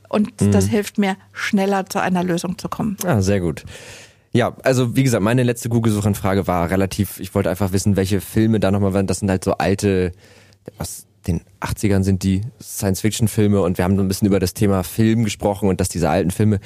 Und 0.10 0.32
das 0.54 0.68
hilft 0.68 0.98
mir, 0.98 1.18
schneller 1.34 1.86
zu 1.86 2.00
einer 2.00 2.24
Lösung 2.24 2.58
zu 2.58 2.70
kommen. 2.70 2.95
Ah, 3.06 3.22
sehr 3.22 3.41
gut. 3.41 3.66
Ja, 4.32 4.56
also 4.64 4.95
wie 4.95 5.04
gesagt, 5.04 5.24
meine 5.24 5.43
letzte 5.43 5.68
Google-Suchanfrage 5.70 6.48
war 6.48 6.70
relativ, 6.70 7.20
ich 7.20 7.34
wollte 7.34 7.50
einfach 7.50 7.72
wissen, 7.72 7.95
welche 7.95 8.22
Filme 8.22 8.60
da 8.60 8.72
nochmal 8.72 8.93
waren. 8.93 9.08
Das 9.08 9.20
sind 9.20 9.30
halt 9.30 9.43
so 9.43 9.54
alte, 9.54 10.12
aus 10.78 11.07
den 11.28 11.42
80ern 11.62 12.04
sind 12.04 12.24
die 12.24 12.42
Science-Fiction-Filme 12.62 13.62
und 13.62 13.78
wir 13.78 13.86
haben 13.86 13.96
so 13.98 14.02
ein 14.02 14.08
bisschen 14.08 14.28
über 14.28 14.40
das 14.40 14.54
Thema 14.54 14.84
Film 14.84 15.24
gesprochen 15.24 15.68
und 15.70 15.80
dass 15.82 15.90
diese 15.90 16.10
alten 16.10 16.32
Filme, 16.32 16.60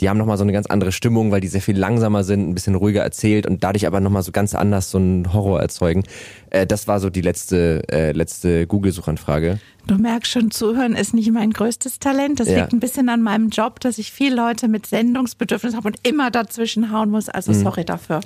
die 0.00 0.08
haben 0.08 0.18
nochmal 0.18 0.36
so 0.36 0.42
eine 0.42 0.52
ganz 0.52 0.66
andere 0.66 0.90
Stimmung, 0.92 1.30
weil 1.30 1.40
die 1.40 1.48
sehr 1.48 1.60
viel 1.62 1.78
langsamer 1.78 2.24
sind, 2.24 2.48
ein 2.48 2.54
bisschen 2.54 2.74
ruhiger 2.74 3.02
erzählt 3.02 3.46
und 3.46 3.62
dadurch 3.62 3.86
aber 3.86 4.00
nochmal 4.00 4.22
so 4.22 4.32
ganz 4.32 4.54
anders 4.54 4.90
so 4.90 4.98
einen 4.98 5.32
Horror 5.32 5.60
erzeugen. 5.60 6.02
Äh, 6.50 6.66
das 6.66 6.88
war 6.88 6.98
so 7.00 7.08
die 7.10 7.20
letzte, 7.20 7.82
äh, 7.90 8.12
letzte 8.12 8.66
Google-Suchanfrage. 8.66 9.60
Du 9.86 9.96
merkst 9.96 10.30
schon, 10.32 10.50
zuhören 10.50 10.94
ist 10.94 11.14
nicht 11.14 11.30
mein 11.32 11.50
größtes 11.50 11.98
Talent. 11.98 12.40
Das 12.40 12.48
Ja. 12.48 12.60
liegt 12.60 12.72
ein 12.72 12.80
bisschen 12.80 13.08
an 13.08 13.22
meinem 13.22 13.48
Job, 13.50 13.80
dass 13.80 13.98
ich 13.98 14.12
viele 14.12 14.36
Leute 14.36 14.68
mit 14.68 14.86
Sendungsbedürfnis 14.86 15.74
habe 15.76 15.88
und 15.88 15.96
immer 16.06 16.30
dazwischen 16.30 16.92
hauen 16.92 17.10
muss. 17.10 17.28
Also 17.28 17.52
Mhm. 17.52 17.62
sorry 17.62 17.84
dafür. 17.84 18.20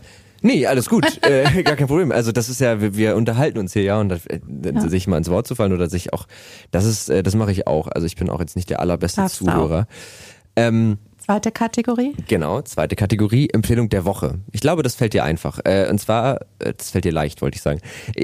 Nee, 0.47 0.65
alles 0.67 0.89
gut, 0.89 1.05
äh, 1.23 1.63
gar 1.65 1.75
kein 1.75 1.89
Problem. 1.89 2.13
Also 2.13 2.31
das 2.31 2.49
ist 2.49 2.61
ja, 2.61 2.81
wir, 2.81 2.97
wir 2.97 3.17
unterhalten 3.17 3.59
uns 3.59 3.73
hier 3.73 3.83
ja 3.83 4.01
und 4.01 4.09
das, 4.09 4.27
äh, 4.27 4.41
sich 4.89 5.09
mal 5.09 5.19
ins 5.19 5.29
Wort 5.29 5.49
zu 5.49 5.57
fallen 5.57 5.73
oder 5.73 5.89
sich 5.91 6.13
auch, 6.13 6.27
das 6.71 6.85
ist, 6.85 7.11
äh, 7.11 7.25
das 7.25 7.35
mache 7.35 7.51
ich 7.51 7.67
auch. 7.67 7.89
Also 7.89 8.07
ich 8.07 8.15
bin 8.15 8.31
auch 8.31 8.39
jetzt 8.39 8.55
nicht 8.55 8.71
der 8.71 8.79
allerbeste 8.79 9.23
Darfst 9.23 9.39
Zuhörer. 9.39 9.89
Ähm, 10.55 10.99
Zweite 11.19 11.51
Kategorie. 11.51 12.15
genau, 12.29 12.63
zweite 12.63 12.95
Kategorie, 12.95 13.49
Empfehlung 13.53 13.89
der 13.89 14.05
Woche. 14.05 14.39
Ich 14.53 14.61
glaube, 14.61 14.85
das 14.85 14.95
fällt 14.95 15.13
dir 15.13 15.25
einfach. 15.25 15.59
Äh, 15.65 15.89
und 15.91 15.99
zwar, 15.99 16.43
äh, 16.61 16.73
das 16.77 16.91
fällt 16.93 17.05
dir 17.05 17.13
leicht, 17.13 17.43
wollte 17.43 17.57
ich 17.57 17.63
sagen. 17.63 17.81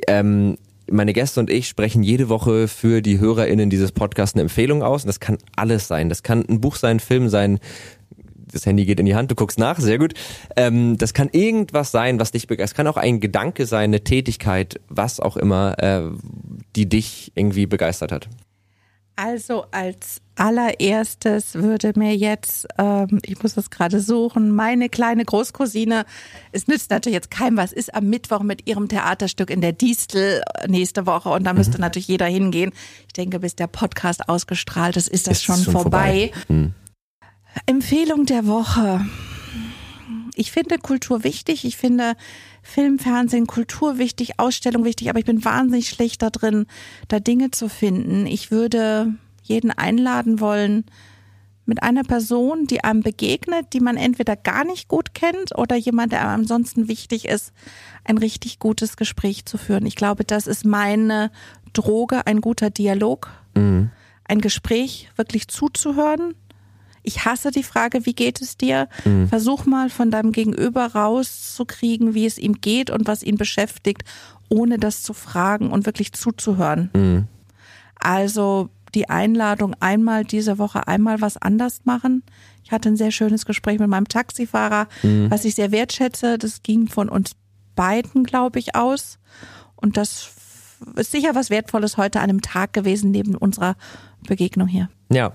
Ähm, 0.06 0.56
meine 0.88 1.12
Gäste 1.12 1.40
und 1.40 1.50
ich 1.50 1.66
sprechen 1.66 2.04
jede 2.04 2.28
Woche 2.28 2.68
für 2.68 3.02
die 3.02 3.18
HörerInnen 3.18 3.70
dieses 3.70 3.90
Podcasts 3.90 4.36
eine 4.36 4.42
Empfehlung 4.42 4.84
aus. 4.84 5.02
Und 5.02 5.08
das 5.08 5.18
kann 5.18 5.38
alles 5.56 5.88
sein. 5.88 6.08
Das 6.08 6.22
kann 6.22 6.44
ein 6.48 6.60
Buch 6.60 6.76
sein, 6.76 6.98
ein 6.98 7.00
Film 7.00 7.28
sein, 7.28 7.58
das 8.52 8.66
Handy 8.66 8.84
geht 8.84 9.00
in 9.00 9.06
die 9.06 9.14
Hand, 9.14 9.30
du 9.30 9.34
guckst 9.34 9.58
nach, 9.58 9.78
sehr 9.78 9.98
gut. 9.98 10.14
Ähm, 10.56 10.98
das 10.98 11.14
kann 11.14 11.28
irgendwas 11.32 11.90
sein, 11.90 12.20
was 12.20 12.30
dich 12.30 12.46
begeistert. 12.46 12.72
Es 12.72 12.76
kann 12.76 12.86
auch 12.86 12.96
ein 12.96 13.20
Gedanke 13.20 13.66
sein, 13.66 13.84
eine 13.90 14.04
Tätigkeit, 14.04 14.80
was 14.88 15.20
auch 15.20 15.36
immer, 15.36 15.78
äh, 15.78 16.02
die 16.76 16.88
dich 16.88 17.32
irgendwie 17.34 17.66
begeistert 17.66 18.12
hat. 18.12 18.28
Also 19.14 19.66
als 19.72 20.22
allererstes 20.36 21.54
würde 21.54 21.92
mir 21.96 22.16
jetzt, 22.16 22.66
ähm, 22.78 23.20
ich 23.24 23.42
muss 23.42 23.54
das 23.54 23.68
gerade 23.68 24.00
suchen, 24.00 24.54
meine 24.54 24.88
kleine 24.88 25.24
Großcousine, 25.24 26.06
es 26.52 26.66
nützt 26.66 26.90
natürlich 26.90 27.14
jetzt 27.14 27.30
keinem 27.30 27.58
was, 27.58 27.72
ist 27.72 27.94
am 27.94 28.08
Mittwoch 28.08 28.42
mit 28.42 28.66
ihrem 28.66 28.88
Theaterstück 28.88 29.50
in 29.50 29.60
der 29.60 29.72
Distel 29.72 30.42
nächste 30.66 31.04
Woche 31.04 31.28
und 31.28 31.44
da 31.44 31.52
müsste 31.52 31.78
natürlich 31.78 32.08
jeder 32.08 32.26
hingehen. 32.26 32.72
Ich 33.06 33.12
denke, 33.12 33.40
bis 33.40 33.54
der 33.54 33.66
Podcast 33.66 34.28
ausgestrahlt 34.30 34.96
ist, 34.96 35.08
ist 35.08 35.26
das 35.26 35.38
Ist 35.38 35.44
schon, 35.44 35.56
schon 35.56 35.72
vorbei. 35.72 36.32
vorbei. 36.32 36.44
Hm. 36.48 36.74
Empfehlung 37.66 38.26
der 38.26 38.46
Woche. 38.46 39.04
Ich 40.34 40.52
finde 40.52 40.78
Kultur 40.78 41.24
wichtig. 41.24 41.64
Ich 41.64 41.76
finde 41.76 42.14
Film, 42.62 42.98
Fernsehen, 42.98 43.46
Kultur 43.46 43.98
wichtig, 43.98 44.38
Ausstellung 44.38 44.84
wichtig, 44.84 45.10
aber 45.10 45.18
ich 45.18 45.24
bin 45.24 45.44
wahnsinnig 45.44 45.88
schlecht 45.88 46.22
da 46.22 46.30
drin, 46.30 46.66
da 47.08 47.20
Dinge 47.20 47.50
zu 47.50 47.68
finden. 47.68 48.26
Ich 48.26 48.50
würde 48.50 49.14
jeden 49.42 49.70
einladen 49.70 50.40
wollen, 50.40 50.84
mit 51.64 51.82
einer 51.82 52.02
Person, 52.02 52.66
die 52.66 52.82
einem 52.82 53.02
begegnet, 53.02 53.72
die 53.72 53.80
man 53.80 53.96
entweder 53.96 54.36
gar 54.36 54.64
nicht 54.64 54.88
gut 54.88 55.14
kennt 55.14 55.56
oder 55.56 55.76
jemand, 55.76 56.12
der 56.12 56.22
einem 56.22 56.42
ansonsten 56.42 56.88
wichtig 56.88 57.26
ist, 57.26 57.52
ein 58.04 58.18
richtig 58.18 58.58
gutes 58.58 58.96
Gespräch 58.96 59.44
zu 59.44 59.58
führen. 59.58 59.86
Ich 59.86 59.94
glaube, 59.94 60.24
das 60.24 60.48
ist 60.48 60.64
meine 60.64 61.30
Droge, 61.72 62.26
ein 62.26 62.40
guter 62.40 62.70
Dialog, 62.70 63.30
ein 63.54 64.40
Gespräch, 64.40 65.10
wirklich 65.16 65.46
zuzuhören. 65.48 66.34
Ich 67.02 67.24
hasse 67.24 67.50
die 67.50 67.62
Frage, 67.62 68.06
wie 68.06 68.14
geht 68.14 68.40
es 68.40 68.56
dir? 68.56 68.88
Versuch 69.28 69.66
mal 69.66 69.90
von 69.90 70.10
deinem 70.10 70.32
Gegenüber 70.32 70.86
rauszukriegen, 70.86 72.14
wie 72.14 72.26
es 72.26 72.38
ihm 72.38 72.60
geht 72.60 72.90
und 72.90 73.06
was 73.08 73.22
ihn 73.22 73.36
beschäftigt, 73.36 74.04
ohne 74.48 74.78
das 74.78 75.02
zu 75.02 75.12
fragen 75.12 75.70
und 75.70 75.86
wirklich 75.86 76.12
zuzuhören. 76.12 76.90
Also 77.96 78.70
die 78.94 79.08
Einladung, 79.08 79.74
einmal 79.80 80.24
diese 80.24 80.58
Woche 80.58 80.86
einmal 80.86 81.20
was 81.20 81.36
anders 81.36 81.80
machen. 81.84 82.22
Ich 82.64 82.72
hatte 82.72 82.88
ein 82.88 82.96
sehr 82.96 83.10
schönes 83.10 83.46
Gespräch 83.46 83.78
mit 83.78 83.88
meinem 83.88 84.08
Taxifahrer, 84.08 84.86
mhm. 85.02 85.30
was 85.30 85.44
ich 85.44 85.54
sehr 85.54 85.72
wertschätze. 85.72 86.38
Das 86.38 86.62
ging 86.62 86.88
von 86.88 87.08
uns 87.08 87.32
beiden, 87.74 88.24
glaube 88.24 88.58
ich, 88.58 88.74
aus. 88.74 89.18
Und 89.76 89.96
das 89.96 90.30
ist 90.96 91.12
sicher 91.12 91.34
was 91.34 91.50
Wertvolles 91.50 91.96
heute 91.96 92.20
an 92.20 92.30
einem 92.30 92.42
Tag 92.42 92.72
gewesen 92.72 93.10
neben 93.10 93.34
unserer 93.34 93.76
Begegnung 94.26 94.68
hier. 94.68 94.88
Ja, 95.10 95.32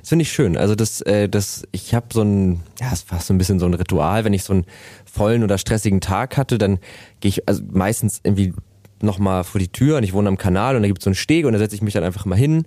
das 0.00 0.08
finde 0.08 0.22
ich 0.22 0.32
schön. 0.32 0.56
Also 0.56 0.74
das, 0.74 1.00
äh, 1.02 1.28
das, 1.28 1.66
ich 1.72 1.94
habe 1.94 2.06
so 2.12 2.22
ein, 2.22 2.60
ja, 2.80 2.90
es 2.92 3.10
war 3.10 3.20
so 3.20 3.32
ein 3.32 3.38
bisschen 3.38 3.58
so 3.58 3.66
ein 3.66 3.74
Ritual. 3.74 4.24
Wenn 4.24 4.32
ich 4.32 4.44
so 4.44 4.52
einen 4.52 4.66
vollen 5.04 5.42
oder 5.42 5.58
stressigen 5.58 6.00
Tag 6.00 6.36
hatte, 6.36 6.58
dann 6.58 6.78
gehe 7.20 7.30
ich 7.30 7.48
also 7.48 7.62
meistens 7.70 8.20
irgendwie 8.22 8.52
nochmal 9.00 9.44
vor 9.44 9.58
die 9.58 9.68
Tür 9.68 9.98
und 9.98 10.02
ich 10.02 10.12
wohne 10.12 10.28
am 10.28 10.38
Kanal 10.38 10.76
und 10.76 10.82
da 10.82 10.88
gibt 10.88 11.00
es 11.00 11.04
so 11.04 11.10
einen 11.10 11.14
Steg 11.14 11.46
und 11.46 11.52
da 11.52 11.58
setze 11.58 11.74
ich 11.74 11.82
mich 11.82 11.94
dann 11.94 12.04
einfach 12.04 12.24
mal 12.24 12.36
hin, 12.38 12.66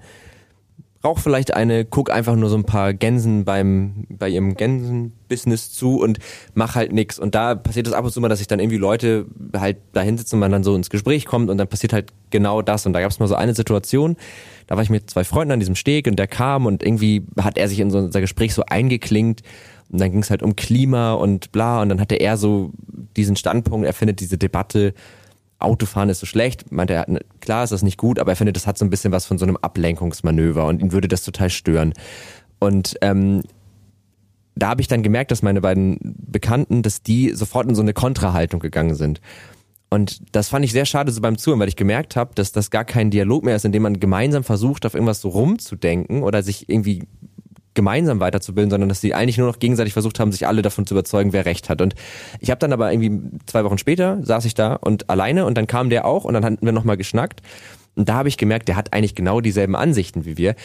rauche 1.03 1.21
vielleicht 1.21 1.53
eine, 1.53 1.85
guck 1.85 2.11
einfach 2.11 2.35
nur 2.35 2.49
so 2.49 2.57
ein 2.57 2.63
paar 2.63 2.93
Gänsen 2.93 3.45
beim 3.45 4.05
bei 4.09 4.29
ihrem 4.29 4.55
Gänsenbusiness 4.55 5.71
zu 5.71 5.99
und 5.99 6.19
mach 6.53 6.75
halt 6.75 6.91
nix. 6.91 7.19
Und 7.19 7.35
da 7.35 7.55
passiert 7.55 7.87
es 7.87 7.93
ab 7.93 8.05
und 8.05 8.11
zu 8.11 8.21
mal, 8.21 8.29
dass 8.29 8.41
ich 8.41 8.47
dann 8.47 8.59
irgendwie 8.59 8.77
Leute 8.77 9.25
halt 9.55 9.77
da 9.93 10.01
hinsitzen 10.01 10.37
und 10.37 10.41
man 10.41 10.51
dann 10.51 10.63
so 10.63 10.75
ins 10.75 10.89
Gespräch 10.89 11.25
kommt 11.25 11.49
und 11.49 11.57
dann 11.57 11.67
passiert 11.67 11.93
halt 11.93 12.11
genau 12.29 12.61
das. 12.61 12.85
Und 12.85 12.93
da 12.93 13.01
gab 13.01 13.11
es 13.11 13.19
mal 13.19 13.27
so 13.27 13.35
eine 13.35 13.53
Situation, 13.53 14.17
da 14.67 14.75
war 14.75 14.83
ich 14.83 14.89
mit 14.89 15.09
zwei 15.09 15.23
Freunden 15.23 15.53
an 15.53 15.59
diesem 15.59 15.75
Steg 15.75 16.07
und 16.07 16.17
der 16.17 16.27
kam 16.27 16.65
und 16.65 16.83
irgendwie 16.83 17.23
hat 17.39 17.57
er 17.57 17.67
sich 17.67 17.79
in 17.79 17.89
so 17.91 17.99
unser 17.99 18.21
Gespräch 18.21 18.53
so 18.53 18.63
eingeklingt. 18.65 19.41
Und 19.89 20.01
dann 20.01 20.11
ging 20.11 20.21
es 20.21 20.29
halt 20.29 20.43
um 20.43 20.55
Klima 20.55 21.13
und 21.13 21.51
bla. 21.53 21.81
Und 21.81 21.89
dann 21.89 22.01
hatte 22.01 22.15
er 22.15 22.35
so 22.35 22.71
diesen 23.15 23.35
Standpunkt, 23.37 23.87
er 23.87 23.93
findet 23.93 24.19
diese 24.19 24.37
Debatte 24.37 24.93
Autofahren 25.59 26.09
ist 26.09 26.19
so 26.19 26.25
schlecht, 26.25 26.71
meinte 26.71 26.93
er, 26.93 27.05
klar 27.41 27.63
ist 27.63 27.71
das 27.71 27.81
nicht 27.81 27.97
gut, 27.97 28.19
aber 28.19 28.31
er 28.31 28.35
findet, 28.35 28.55
das 28.55 28.67
hat 28.67 28.77
so 28.77 28.85
ein 28.85 28.89
bisschen 28.89 29.11
was 29.11 29.25
von 29.25 29.37
so 29.37 29.45
einem 29.45 29.57
Ablenkungsmanöver 29.57 30.65
und 30.65 30.81
ihn 30.81 30.91
würde 30.91 31.07
das 31.07 31.23
total 31.23 31.49
stören. 31.49 31.93
Und 32.59 32.95
ähm, 33.01 33.43
da 34.55 34.69
habe 34.69 34.81
ich 34.81 34.87
dann 34.87 35.03
gemerkt, 35.03 35.31
dass 35.31 35.41
meine 35.41 35.61
beiden 35.61 35.97
Bekannten, 36.01 36.81
dass 36.81 37.01
die 37.01 37.33
sofort 37.33 37.67
in 37.67 37.75
so 37.75 37.81
eine 37.81 37.93
Kontrahaltung 37.93 38.59
gegangen 38.59 38.95
sind. 38.95 39.21
Und 39.89 40.35
das 40.35 40.49
fand 40.49 40.65
ich 40.65 40.73
sehr 40.73 40.85
schade 40.85 41.11
so 41.11 41.21
beim 41.21 41.37
Zuhören, 41.37 41.61
weil 41.61 41.69
ich 41.69 41.77
gemerkt 41.77 42.15
habe, 42.15 42.35
dass 42.35 42.51
das 42.51 42.71
gar 42.71 42.83
kein 42.83 43.09
Dialog 43.09 43.45
mehr 43.45 43.55
ist, 43.55 43.63
in 43.63 43.71
dem 43.71 43.83
man 43.83 43.99
gemeinsam 43.99 44.43
versucht, 44.43 44.85
auf 44.85 44.93
irgendwas 44.93 45.21
so 45.21 45.29
rumzudenken 45.29 46.23
oder 46.23 46.43
sich 46.43 46.67
irgendwie 46.67 47.03
gemeinsam 47.77 48.19
weiterzubilden, 48.19 48.71
sondern 48.71 48.89
dass 48.89 49.01
sie 49.01 49.13
eigentlich 49.13 49.37
nur 49.37 49.47
noch 49.47 49.59
gegenseitig 49.59 49.93
versucht 49.93 50.19
haben, 50.19 50.31
sich 50.31 50.47
alle 50.47 50.63
davon 50.63 50.87
zu 50.87 50.95
überzeugen, 50.95 51.31
wer 51.31 51.45
recht 51.45 51.69
hat. 51.69 51.79
Und 51.79 51.93
ich 52.39 52.49
habe 52.49 52.57
dann 52.57 52.73
aber 52.73 52.91
irgendwie 52.91 53.21
zwei 53.45 53.63
Wochen 53.63 53.77
später 53.77 54.17
saß 54.23 54.45
ich 54.45 54.55
da 54.55 54.73
und 54.73 55.09
alleine 55.11 55.45
und 55.45 55.55
dann 55.57 55.67
kam 55.67 55.89
der 55.91 56.05
auch 56.05 56.25
und 56.25 56.33
dann 56.33 56.43
hatten 56.43 56.65
wir 56.65 56.73
nochmal 56.73 56.97
geschnackt. 56.97 57.41
Und 57.95 58.09
da 58.09 58.15
habe 58.15 58.29
ich 58.29 58.37
gemerkt, 58.37 58.67
der 58.67 58.75
hat 58.75 58.93
eigentlich 58.93 59.13
genau 59.13 59.41
dieselben 59.41 59.75
Ansichten 59.75 60.25
wie 60.25 60.37
wir. 60.37 60.55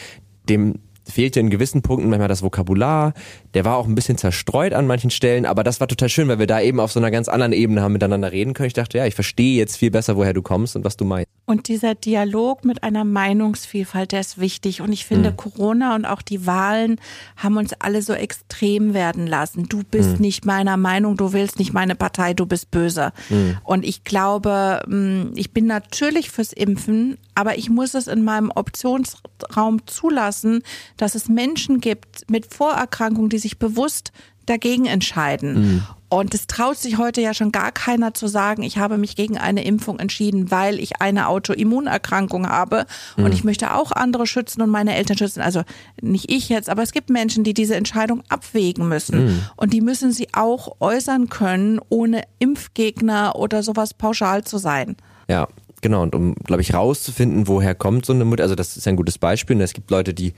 Dem 0.49 0.79
fehlte 1.05 1.39
in 1.39 1.49
gewissen 1.49 1.81
Punkten 1.81 2.09
manchmal 2.09 2.27
das 2.27 2.43
Vokabular. 2.43 3.13
Der 3.53 3.65
war 3.65 3.77
auch 3.77 3.87
ein 3.87 3.95
bisschen 3.95 4.17
zerstreut 4.17 4.73
an 4.73 4.87
manchen 4.87 5.09
Stellen, 5.09 5.45
aber 5.45 5.63
das 5.63 5.79
war 5.79 5.87
total 5.87 6.09
schön, 6.09 6.27
weil 6.27 6.39
wir 6.39 6.47
da 6.47 6.61
eben 6.61 6.79
auf 6.79 6.91
so 6.91 6.99
einer 6.99 7.11
ganz 7.11 7.27
anderen 7.27 7.53
Ebene 7.53 7.81
haben 7.81 7.93
miteinander 7.93 8.31
reden 8.31 8.53
können. 8.53 8.67
Ich 8.67 8.73
dachte, 8.73 8.97
ja, 8.97 9.05
ich 9.05 9.15
verstehe 9.15 9.57
jetzt 9.57 9.77
viel 9.77 9.91
besser, 9.91 10.15
woher 10.15 10.33
du 10.33 10.41
kommst 10.41 10.75
und 10.75 10.85
was 10.85 10.97
du 10.97 11.05
meinst. 11.05 11.29
Und 11.45 11.67
dieser 11.67 11.93
Dialog 11.93 12.63
mit 12.63 12.83
einer 12.83 13.03
Meinungsvielfalt, 13.03 14.13
der 14.13 14.21
ist 14.21 14.39
wichtig. 14.39 14.79
Und 14.79 14.93
ich 14.93 15.05
finde, 15.05 15.31
mhm. 15.31 15.37
Corona 15.37 15.95
und 15.95 16.05
auch 16.05 16.21
die 16.21 16.45
Wahlen 16.45 17.01
haben 17.35 17.57
uns 17.57 17.73
alle 17.73 18.01
so 18.01 18.13
extrem 18.13 18.93
werden 18.93 19.27
lassen. 19.27 19.67
Du 19.67 19.81
bist 19.83 20.15
mhm. 20.15 20.21
nicht 20.21 20.45
meiner 20.45 20.77
Meinung, 20.77 21.17
du 21.17 21.33
willst 21.33 21.59
nicht 21.59 21.73
meine 21.73 21.95
Partei, 21.95 22.33
du 22.33 22.45
bist 22.45 22.71
böse. 22.71 23.11
Mhm. 23.29 23.57
Und 23.65 23.83
ich 23.83 24.05
glaube, 24.05 24.83
hm, 24.85 25.33
ich 25.35 25.51
bin 25.51 25.65
natürlich 25.65 26.31
fürs 26.31 26.53
Impfen, 26.53 27.17
aber 27.35 27.57
ich 27.57 27.69
muss 27.69 27.93
es 27.93 28.07
in 28.07 28.23
meinem 28.23 28.51
Optionsraum 28.55 29.85
zulassen, 29.85 30.63
dass 30.97 31.15
es 31.15 31.29
Menschen 31.29 31.79
gibt 31.79 32.29
mit 32.29 32.53
Vorerkrankungen, 32.53 33.29
die 33.29 33.39
sich 33.39 33.59
bewusst 33.59 34.11
dagegen 34.45 34.85
entscheiden. 34.85 35.53
Mhm. 35.53 35.83
Und 36.09 36.35
es 36.35 36.45
traut 36.45 36.77
sich 36.77 36.99
heute 36.99 37.21
ja 37.21 37.33
schon 37.33 37.51
gar 37.51 37.71
keiner 37.71 38.13
zu 38.13 38.27
sagen, 38.27 38.61
ich 38.61 38.77
habe 38.77 38.99
mich 38.99 39.15
gegen 39.15 39.39
eine 39.39 39.63
Impfung 39.63 39.97
entschieden, 39.97 40.51
weil 40.51 40.79
ich 40.79 41.01
eine 41.01 41.27
Autoimmunerkrankung 41.27 42.47
habe 42.47 42.85
mhm. 43.17 43.25
und 43.25 43.33
ich 43.33 43.43
möchte 43.43 43.73
auch 43.73 43.91
andere 43.91 44.27
schützen 44.27 44.61
und 44.61 44.69
meine 44.69 44.95
Eltern 44.95 45.17
schützen. 45.17 45.41
Also 45.41 45.63
nicht 46.01 46.29
ich 46.29 46.49
jetzt, 46.49 46.69
aber 46.69 46.83
es 46.83 46.91
gibt 46.91 47.09
Menschen, 47.09 47.43
die 47.43 47.55
diese 47.55 47.75
Entscheidung 47.75 48.21
abwägen 48.29 48.87
müssen. 48.87 49.25
Mhm. 49.25 49.41
Und 49.55 49.73
die 49.73 49.81
müssen 49.81 50.11
sie 50.11 50.27
auch 50.33 50.75
äußern 50.79 51.29
können, 51.29 51.79
ohne 51.89 52.21
Impfgegner 52.37 53.35
oder 53.35 53.63
sowas 53.63 53.95
pauschal 53.95 54.43
zu 54.43 54.59
sein. 54.59 54.95
Ja, 55.27 55.47
Genau, 55.81 56.01
und 56.01 56.15
um, 56.15 56.35
glaube 56.35 56.61
ich, 56.61 56.73
rauszufinden, 56.73 57.49
woher 57.49 57.75
kommt 57.75 58.05
so 58.05 58.13
eine 58.13 58.23
Mutter, 58.23 58.43
also 58.43 58.55
das 58.55 58.77
ist 58.77 58.87
ein 58.87 58.95
gutes 58.95 59.17
Beispiel. 59.17 59.57
Und 59.57 59.61
es 59.61 59.73
gibt 59.73 59.91
Leute, 59.91 60.13
die 60.13 60.33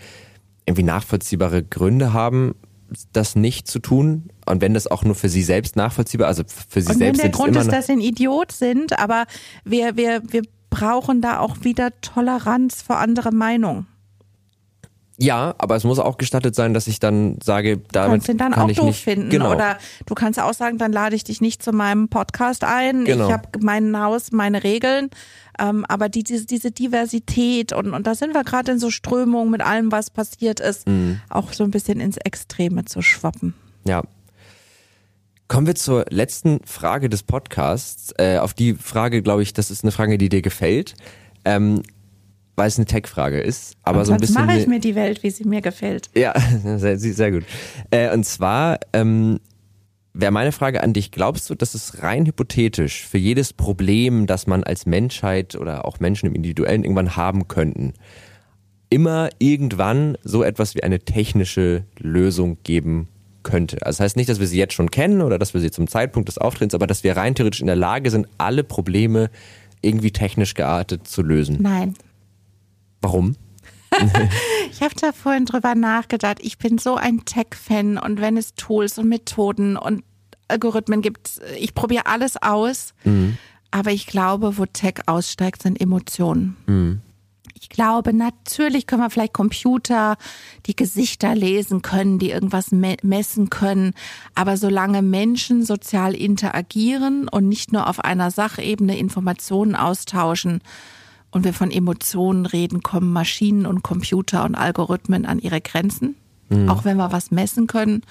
irgendwie 0.66 0.84
nachvollziehbare 0.84 1.64
Gründe 1.64 2.14
haben, 2.14 2.56
das 3.14 3.36
nicht 3.36 3.68
zu 3.68 3.80
tun. 3.80 4.30
Und 4.46 4.62
wenn 4.62 4.74
das 4.74 4.88
auch 4.88 5.04
nur 5.04 5.16
für 5.16 5.30
sie 5.30 5.44
selbst 5.44 5.76
nachvollziehbar, 5.76 6.28
also 6.28 6.44
für 6.46 6.82
sie 6.82 6.92
und 6.92 6.98
selbst 6.98 7.24
wenn 7.24 7.32
der 7.32 7.38
Grund 7.38 7.56
ist, 7.56 7.72
dass 7.72 7.88
sie 7.88 7.94
ein 7.94 8.02
Idiot 8.02 8.52
sind, 8.52 8.98
aber 9.00 9.26
wir, 9.64 9.96
wir, 9.98 10.22
wir 10.28 10.44
brauchen 10.70 11.22
da 11.22 11.40
auch 11.40 11.58
wieder 11.62 11.90
Toleranz 12.02 12.82
für 12.82 12.96
andere 12.96 13.32
Meinungen. 13.32 13.88
Ja, 15.18 15.56
aber 15.58 15.76
es 15.78 15.86
muss 15.86 16.00
auch 16.00 16.18
gestattet 16.18 16.56
sein, 16.56 16.74
dass 16.74 16.88
ich 16.88 17.00
dann 17.00 17.38
sage, 17.42 17.78
damit 17.92 18.08
du 18.08 18.12
kannst 18.12 18.30
ihn 18.30 18.38
dann 18.38 18.52
kann 18.52 18.64
auch 18.64 18.70
ich 18.70 18.78
doof 18.78 18.88
nicht, 18.88 19.04
finden. 19.04 19.30
Genau. 19.30 19.54
Oder 19.54 19.78
du 20.06 20.14
kannst 20.14 20.40
auch 20.40 20.54
sagen, 20.54 20.78
dann 20.78 20.92
lade 20.92 21.16
ich 21.16 21.24
dich 21.24 21.40
nicht 21.40 21.64
zu 21.64 21.72
meinem 21.72 22.10
Podcast 22.10 22.66
ein. 22.66 23.06
Genau. 23.06 23.28
Ich 23.28 23.34
habe 23.34 23.48
mein 23.62 23.98
Haus, 23.98 24.32
meine 24.32 24.64
Regeln. 24.64 25.10
Ähm, 25.60 25.86
aber 25.88 26.10
die, 26.10 26.24
diese, 26.24 26.46
diese 26.46 26.72
Diversität 26.72 27.74
und, 27.74 27.94
und 27.94 28.08
da 28.08 28.16
sind 28.16 28.34
wir 28.34 28.44
gerade 28.44 28.74
in 28.74 28.80
so 28.80 28.90
Strömungen 28.90 29.52
mit 29.52 29.62
allem, 29.62 29.92
was 29.92 30.10
passiert 30.10 30.60
ist, 30.60 30.88
mhm. 30.88 31.20
auch 31.30 31.54
so 31.54 31.64
ein 31.64 31.72
bisschen 31.72 32.00
ins 32.00 32.18
Extreme 32.18 32.86
zu 32.86 33.02
schwappen. 33.02 33.54
Ja, 33.86 34.04
Kommen 35.48 35.68
wir 35.68 35.76
zur 35.76 36.06
letzten 36.10 36.60
Frage 36.66 37.08
des 37.08 37.22
Podcasts. 37.22 38.12
Äh, 38.18 38.40
auf 38.40 38.56
die 38.56 38.74
Frage, 38.74 39.22
glaube 39.22 39.44
ich, 39.44 39.54
das 39.54 39.70
ist 39.70 39.84
eine 39.84 39.92
Frage, 39.92 40.18
die 40.18 40.28
dir 40.28 40.42
gefällt. 40.42 40.96
Ähm, 41.46 41.84
weil 42.56 42.68
es 42.68 42.78
eine 42.78 42.86
Tech-Frage 42.86 43.42
ist, 43.42 43.76
aber 43.84 44.00
und 44.00 44.06
so 44.06 44.14
ein 44.14 44.20
bisschen. 44.20 44.46
mache 44.46 44.58
ich 44.58 44.66
mir 44.66 44.80
die 44.80 44.96
Welt, 44.96 45.24
wie 45.24 45.30
sie 45.30 45.44
mir 45.44 45.62
gefällt. 45.62 46.10
Ja, 46.16 46.34
sehr, 46.78 46.98
sehr 46.98 47.32
gut. 47.32 47.44
Äh, 47.92 48.14
und 48.14 48.26
zwar 48.26 48.80
ähm, 48.94 49.40
wäre 50.16 50.32
meine 50.32 50.52
Frage 50.52 50.82
an 50.82 50.94
dich: 50.94 51.12
Glaubst 51.12 51.50
du, 51.50 51.56
dass 51.56 51.76
es 51.76 52.02
rein 52.02 52.26
hypothetisch 52.26 53.06
für 53.06 53.18
jedes 53.18 53.54
Problem, 53.54 54.26
das 54.28 54.48
man 54.48 54.64
als 54.64 54.86
Menschheit 54.86 55.56
oder 55.56 55.86
auch 55.86 56.00
Menschen 56.00 56.28
im 56.28 56.36
Individuellen 56.36 56.84
irgendwann 56.84 57.16
haben 57.16 57.48
könnten, 57.48 57.94
immer 58.90 59.30
irgendwann 59.40 60.18
so 60.24 60.44
etwas 60.44 60.76
wie 60.76 60.84
eine 60.84 61.00
technische 61.00 61.84
Lösung 62.00 62.58
geben 62.64 63.10
könnte. 63.44 63.78
Also 63.86 63.98
das 63.98 64.00
heißt 64.06 64.18
nicht, 64.18 64.30
dass 64.30 64.40
wir 64.40 64.48
sie 64.48 64.58
jetzt 64.58 64.74
schon 64.74 64.92
kennen 64.92 65.22
oder 65.22 65.38
dass 65.38 65.54
wir 65.54 65.62
sie 65.62 65.72
zum 65.72 65.88
Zeitpunkt 65.88 66.28
des 66.30 66.38
Auftretens, 66.38 66.74
aber 66.74 66.88
dass 66.88 67.04
wir 67.04 67.16
rein 67.16 67.36
theoretisch 67.36 67.62
in 67.62 67.68
der 67.68 67.76
Lage 67.76 68.10
sind, 68.10 68.28
alle 68.38 68.64
Probleme 68.64 69.30
irgendwie 69.82 70.12
technisch 70.12 70.56
geartet 70.56 71.08
zu 71.08 71.22
lösen. 71.22 71.60
Nein. 71.62 71.94
Warum? 73.02 73.36
ich 74.72 74.82
habe 74.82 74.96
da 75.00 75.12
vorhin 75.12 75.46
drüber 75.46 75.76
nachgedacht. 75.76 76.38
Ich 76.42 76.58
bin 76.58 76.78
so 76.78 76.96
ein 76.96 77.26
Tech-Fan 77.26 77.98
und 77.98 78.22
wenn 78.22 78.38
es 78.38 78.56
Tools 78.56 78.98
und 78.98 79.10
Methoden 79.10 79.78
und 79.78 80.04
Algorithmen 80.48 81.02
gibt, 81.02 81.42
ich 81.58 81.74
probiere 81.74 82.06
alles 82.06 82.42
aus. 82.42 82.94
Mhm. 83.04 83.38
Aber 83.72 83.92
ich 83.92 84.08
glaube, 84.08 84.58
wo 84.58 84.66
Tech 84.66 85.02
aussteigt, 85.08 85.64
sind 85.64 85.82
Emotionen. 85.82 86.56
Mhm. 86.66 87.02
Ich 87.60 87.70
glaube, 87.70 88.14
natürlich 88.14 88.86
können 88.86 89.02
wir 89.02 89.10
vielleicht 89.10 89.34
Computer, 89.34 90.18
die 90.66 90.76
Gesichter 90.76 91.34
lesen 91.34 91.82
können, 91.82 92.20
die 92.20 92.30
irgendwas 92.30 92.72
me 92.72 92.96
messen 93.02 93.50
können. 93.50 93.94
Aber 94.36 94.56
solange 94.56 95.02
Menschen 95.02 95.66
sozial 95.66 96.14
interagieren 96.14 97.28
und 97.28 97.50
nicht 97.50 97.74
nur 97.74 97.90
auf 97.90 98.00
einer 98.00 98.30
Sachebene 98.30 98.98
Informationen 98.98 99.76
austauschen, 99.76 100.62
und 101.36 101.44
wir 101.44 101.54
von 101.54 101.70
Emotionen 101.70 102.46
reden, 102.46 102.82
kommen 102.82 103.12
Maschinen 103.12 103.66
und 103.66 103.84
Computer 103.84 104.46
und 104.46 104.56
Algorithmen 104.56 105.26
an 105.26 105.40
ihre 105.40 105.60
Grenzen, 105.60 106.16
mhm. 106.48 106.70
auch 106.70 106.86
wenn 106.86 106.96
wir 106.96 107.12
was 107.12 107.30
messen 107.30 107.68
können. 107.68 108.04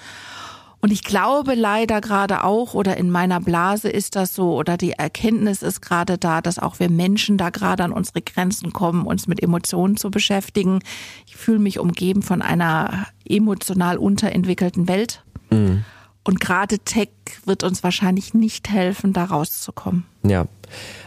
Und 0.79 0.91
ich 0.91 1.03
glaube 1.03 1.55
leider 1.55 2.01
gerade 2.01 2.43
auch, 2.43 2.75
oder 2.75 2.97
in 2.97 3.09
meiner 3.09 3.39
Blase 3.39 3.89
ist 3.89 4.15
das 4.15 4.35
so, 4.35 4.55
oder 4.55 4.77
die 4.77 4.91
Erkenntnis 4.91 5.63
ist 5.63 5.81
gerade 5.81 6.19
da, 6.19 6.39
dass 6.41 6.59
auch 6.59 6.77
wir 6.77 6.91
Menschen 6.91 7.39
da 7.39 7.49
gerade 7.49 7.83
an 7.83 7.91
unsere 7.91 8.21
Grenzen 8.21 8.73
kommen, 8.73 9.07
uns 9.07 9.25
mit 9.25 9.41
Emotionen 9.41 9.97
zu 9.97 10.11
beschäftigen. 10.11 10.81
Ich 11.25 11.35
fühle 11.35 11.57
mich 11.57 11.79
umgeben 11.79 12.21
von 12.21 12.43
einer 12.43 13.07
emotional 13.27 13.97
unterentwickelten 13.97 14.87
Welt. 14.87 15.23
Mhm. 15.49 15.83
Und 16.23 16.39
gerade 16.39 16.77
Tech 16.77 17.09
wird 17.45 17.63
uns 17.63 17.83
wahrscheinlich 17.83 18.35
nicht 18.35 18.69
helfen, 18.69 19.13
da 19.13 19.25
rauszukommen. 19.25 20.05
Ja, 20.21 20.45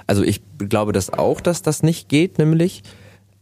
also 0.08 0.24
ich 0.24 0.42
glaube 0.58 0.92
das 0.92 1.12
auch, 1.12 1.40
dass 1.40 1.62
das 1.62 1.84
nicht 1.84 2.08
geht, 2.08 2.38
nämlich 2.38 2.82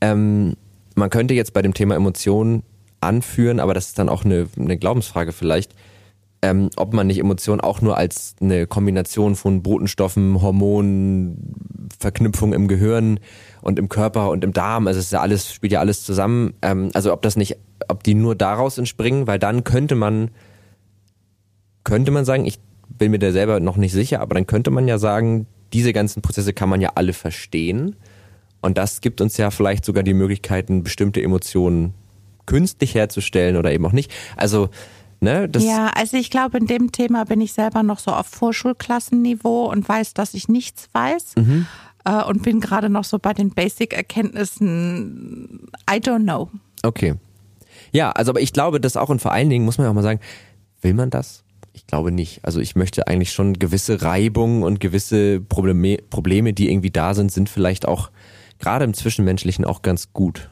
ähm, 0.02 0.54
man 0.94 1.08
könnte 1.08 1.32
jetzt 1.32 1.54
bei 1.54 1.62
dem 1.62 1.72
Thema 1.72 1.94
Emotionen 1.94 2.62
anführen, 3.00 3.60
aber 3.60 3.72
das 3.72 3.88
ist 3.88 3.98
dann 3.98 4.08
auch 4.08 4.24
eine, 4.24 4.48
eine 4.58 4.76
Glaubensfrage 4.76 5.32
vielleicht, 5.32 5.74
ähm, 6.42 6.70
ob 6.76 6.92
man 6.92 7.06
nicht 7.06 7.18
Emotionen 7.18 7.60
auch 7.60 7.80
nur 7.80 7.96
als 7.96 8.34
eine 8.40 8.66
Kombination 8.66 9.36
von 9.36 9.62
Botenstoffen, 9.62 10.42
Hormonen, 10.42 11.88
Verknüpfung 11.98 12.52
im 12.52 12.68
Gehirn 12.68 13.20
und 13.62 13.78
im 13.78 13.88
Körper 13.88 14.30
und 14.30 14.44
im 14.44 14.52
Darm. 14.52 14.86
Also 14.86 14.98
es 14.98 15.06
ist 15.06 15.12
ja 15.12 15.20
alles, 15.20 15.52
spielt 15.52 15.72
ja 15.72 15.80
alles 15.80 16.02
zusammen. 16.02 16.54
Ähm, 16.62 16.90
also 16.94 17.12
ob 17.12 17.22
das 17.22 17.36
nicht, 17.36 17.56
ob 17.88 18.02
die 18.02 18.14
nur 18.14 18.34
daraus 18.34 18.76
entspringen, 18.76 19.26
weil 19.26 19.38
dann 19.38 19.64
könnte 19.64 19.94
man, 19.94 20.30
könnte 21.84 22.10
man 22.10 22.24
sagen, 22.24 22.44
ich 22.44 22.58
bin 22.88 23.12
mir 23.12 23.18
da 23.18 23.32
selber 23.32 23.60
noch 23.60 23.76
nicht 23.76 23.92
sicher, 23.92 24.20
aber 24.20 24.34
dann 24.34 24.46
könnte 24.46 24.70
man 24.70 24.88
ja 24.88 24.98
sagen, 24.98 25.46
diese 25.76 25.92
ganzen 25.92 26.22
Prozesse 26.22 26.54
kann 26.54 26.70
man 26.70 26.80
ja 26.80 26.92
alle 26.94 27.12
verstehen. 27.12 27.96
Und 28.62 28.78
das 28.78 29.02
gibt 29.02 29.20
uns 29.20 29.36
ja 29.36 29.50
vielleicht 29.50 29.84
sogar 29.84 30.02
die 30.02 30.14
Möglichkeiten, 30.14 30.82
bestimmte 30.82 31.22
Emotionen 31.22 31.92
künstlich 32.46 32.94
herzustellen 32.94 33.56
oder 33.56 33.72
eben 33.72 33.84
auch 33.84 33.92
nicht. 33.92 34.10
Also, 34.36 34.70
ne, 35.20 35.50
das. 35.50 35.62
Ja, 35.62 35.90
also 35.94 36.16
ich 36.16 36.30
glaube, 36.30 36.56
in 36.56 36.66
dem 36.66 36.92
Thema 36.92 37.24
bin 37.24 37.42
ich 37.42 37.52
selber 37.52 37.82
noch 37.82 37.98
so 37.98 38.10
auf 38.10 38.26
Vorschulklassenniveau 38.26 39.70
und 39.70 39.86
weiß, 39.86 40.14
dass 40.14 40.32
ich 40.32 40.48
nichts 40.48 40.88
weiß. 40.92 41.34
Mhm. 41.36 41.66
Äh, 42.06 42.22
und 42.22 42.42
bin 42.42 42.60
gerade 42.60 42.88
noch 42.88 43.04
so 43.04 43.18
bei 43.18 43.34
den 43.34 43.50
Basic-Erkenntnissen. 43.50 45.68
I 45.90 45.96
don't 45.96 46.22
know. 46.22 46.48
Okay. 46.82 47.16
Ja, 47.92 48.12
also 48.12 48.30
aber 48.30 48.40
ich 48.40 48.54
glaube, 48.54 48.80
dass 48.80 48.96
auch 48.96 49.10
und 49.10 49.20
vor 49.20 49.32
allen 49.32 49.50
Dingen 49.50 49.66
muss 49.66 49.76
man 49.76 49.84
ja 49.84 49.90
auch 49.90 49.94
mal 49.94 50.02
sagen, 50.02 50.20
will 50.80 50.94
man 50.94 51.10
das? 51.10 51.44
Ich 51.86 51.90
glaube 51.92 52.10
nicht. 52.10 52.44
Also 52.44 52.58
ich 52.58 52.74
möchte 52.74 53.06
eigentlich 53.06 53.32
schon 53.32 53.60
gewisse 53.60 54.02
Reibungen 54.02 54.64
und 54.64 54.80
gewisse 54.80 55.40
Probleme, 55.40 55.98
Probleme, 56.10 56.52
die 56.52 56.68
irgendwie 56.68 56.90
da 56.90 57.14
sind, 57.14 57.30
sind 57.30 57.48
vielleicht 57.48 57.86
auch 57.86 58.10
gerade 58.58 58.84
im 58.84 58.92
Zwischenmenschlichen 58.92 59.64
auch 59.64 59.82
ganz 59.82 60.12
gut. 60.12 60.50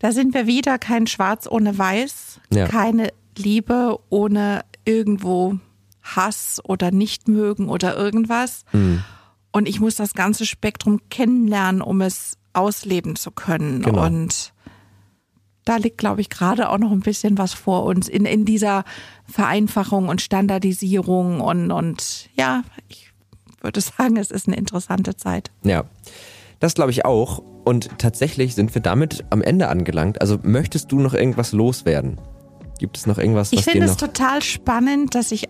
Da 0.00 0.10
sind 0.10 0.34
wir 0.34 0.48
wieder 0.48 0.78
kein 0.78 1.06
Schwarz 1.06 1.46
ohne 1.48 1.78
Weiß, 1.78 2.40
ja. 2.50 2.66
keine 2.66 3.10
Liebe 3.38 4.00
ohne 4.08 4.64
irgendwo 4.84 5.60
Hass 6.02 6.60
oder 6.64 6.90
Nichtmögen 6.90 7.68
oder 7.68 7.96
irgendwas. 7.96 8.64
Mhm. 8.72 9.04
Und 9.52 9.68
ich 9.68 9.78
muss 9.78 9.94
das 9.94 10.14
ganze 10.14 10.44
Spektrum 10.44 11.02
kennenlernen, 11.08 11.82
um 11.82 12.00
es 12.00 12.36
ausleben 12.52 13.14
zu 13.14 13.30
können. 13.30 13.82
Genau. 13.82 14.04
Und 14.04 14.52
da 15.66 15.76
liegt, 15.76 15.98
glaube 15.98 16.20
ich, 16.20 16.30
gerade 16.30 16.70
auch 16.70 16.78
noch 16.78 16.92
ein 16.92 17.00
bisschen 17.00 17.38
was 17.38 17.52
vor 17.52 17.84
uns 17.84 18.08
in, 18.08 18.24
in 18.24 18.44
dieser 18.44 18.84
Vereinfachung 19.28 20.08
und 20.08 20.20
Standardisierung. 20.20 21.40
Und, 21.40 21.70
und 21.70 22.28
ja, 22.36 22.62
ich 22.88 23.10
würde 23.60 23.80
sagen, 23.80 24.16
es 24.16 24.30
ist 24.30 24.46
eine 24.46 24.56
interessante 24.56 25.16
Zeit. 25.16 25.50
Ja. 25.62 25.84
Das 26.60 26.74
glaube 26.74 26.90
ich 26.90 27.04
auch. 27.04 27.42
Und 27.64 27.98
tatsächlich 27.98 28.54
sind 28.54 28.74
wir 28.74 28.82
damit 28.82 29.24
am 29.30 29.42
Ende 29.42 29.68
angelangt. 29.68 30.20
Also 30.20 30.38
möchtest 30.42 30.92
du 30.92 31.00
noch 31.00 31.14
irgendwas 31.14 31.52
loswerden? 31.52 32.20
Gibt 32.78 32.96
es 32.96 33.06
noch 33.06 33.18
irgendwas, 33.18 33.52
was 33.52 33.58
Ich 33.58 33.64
finde 33.64 33.86
es 33.86 33.96
total 33.96 34.42
spannend, 34.42 35.14
dass 35.14 35.32
ich 35.32 35.48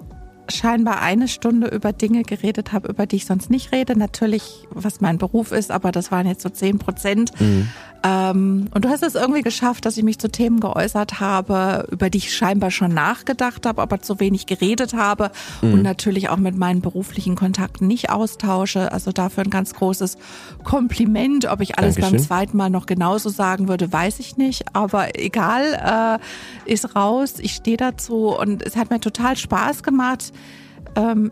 scheinbar 0.48 1.00
eine 1.00 1.28
Stunde 1.28 1.68
über 1.68 1.92
Dinge 1.92 2.22
geredet 2.22 2.72
habe, 2.72 2.88
über 2.88 3.06
die 3.06 3.16
ich 3.16 3.26
sonst 3.26 3.50
nicht 3.50 3.72
rede. 3.72 3.98
Natürlich, 3.98 4.66
was 4.70 5.00
mein 5.00 5.18
Beruf 5.18 5.52
ist, 5.52 5.70
aber 5.70 5.92
das 5.92 6.10
waren 6.10 6.26
jetzt 6.26 6.42
so 6.42 6.48
zehn 6.48 6.78
Prozent. 6.78 7.32
Mhm. 7.40 7.68
Ähm, 8.02 8.68
und 8.72 8.84
du 8.84 8.88
hast 8.88 9.02
es 9.02 9.14
irgendwie 9.14 9.42
geschafft, 9.42 9.84
dass 9.84 9.96
ich 9.96 10.04
mich 10.04 10.18
zu 10.18 10.30
Themen 10.30 10.60
geäußert 10.60 11.18
habe, 11.18 11.88
über 11.90 12.10
die 12.10 12.18
ich 12.18 12.34
scheinbar 12.34 12.70
schon 12.70 12.94
nachgedacht 12.94 13.66
habe, 13.66 13.82
aber 13.82 14.00
zu 14.00 14.20
wenig 14.20 14.46
geredet 14.46 14.94
habe 14.94 15.30
mhm. 15.62 15.74
und 15.74 15.82
natürlich 15.82 16.28
auch 16.28 16.36
mit 16.36 16.56
meinen 16.56 16.82
beruflichen 16.82 17.34
Kontakten 17.34 17.86
nicht 17.86 18.10
austausche. 18.10 18.92
Also 18.92 19.12
dafür 19.12 19.44
ein 19.44 19.50
ganz 19.50 19.74
großes 19.74 20.18
Kompliment. 20.62 21.46
Ob 21.46 21.60
ich 21.60 21.78
alles 21.78 21.96
Dankeschön. 21.96 22.18
beim 22.18 22.26
zweiten 22.26 22.56
Mal 22.56 22.70
noch 22.70 22.86
genauso 22.86 23.28
sagen 23.28 23.68
würde, 23.68 23.92
weiß 23.92 24.20
ich 24.20 24.36
nicht. 24.36 24.64
Aber 24.74 25.18
egal, 25.18 26.20
äh, 26.66 26.72
ist 26.72 26.94
raus. 26.94 27.34
Ich 27.38 27.52
stehe 27.52 27.76
dazu 27.76 28.28
und 28.28 28.62
es 28.62 28.76
hat 28.76 28.90
mir 28.90 29.00
total 29.00 29.36
Spaß 29.36 29.82
gemacht 29.82 30.32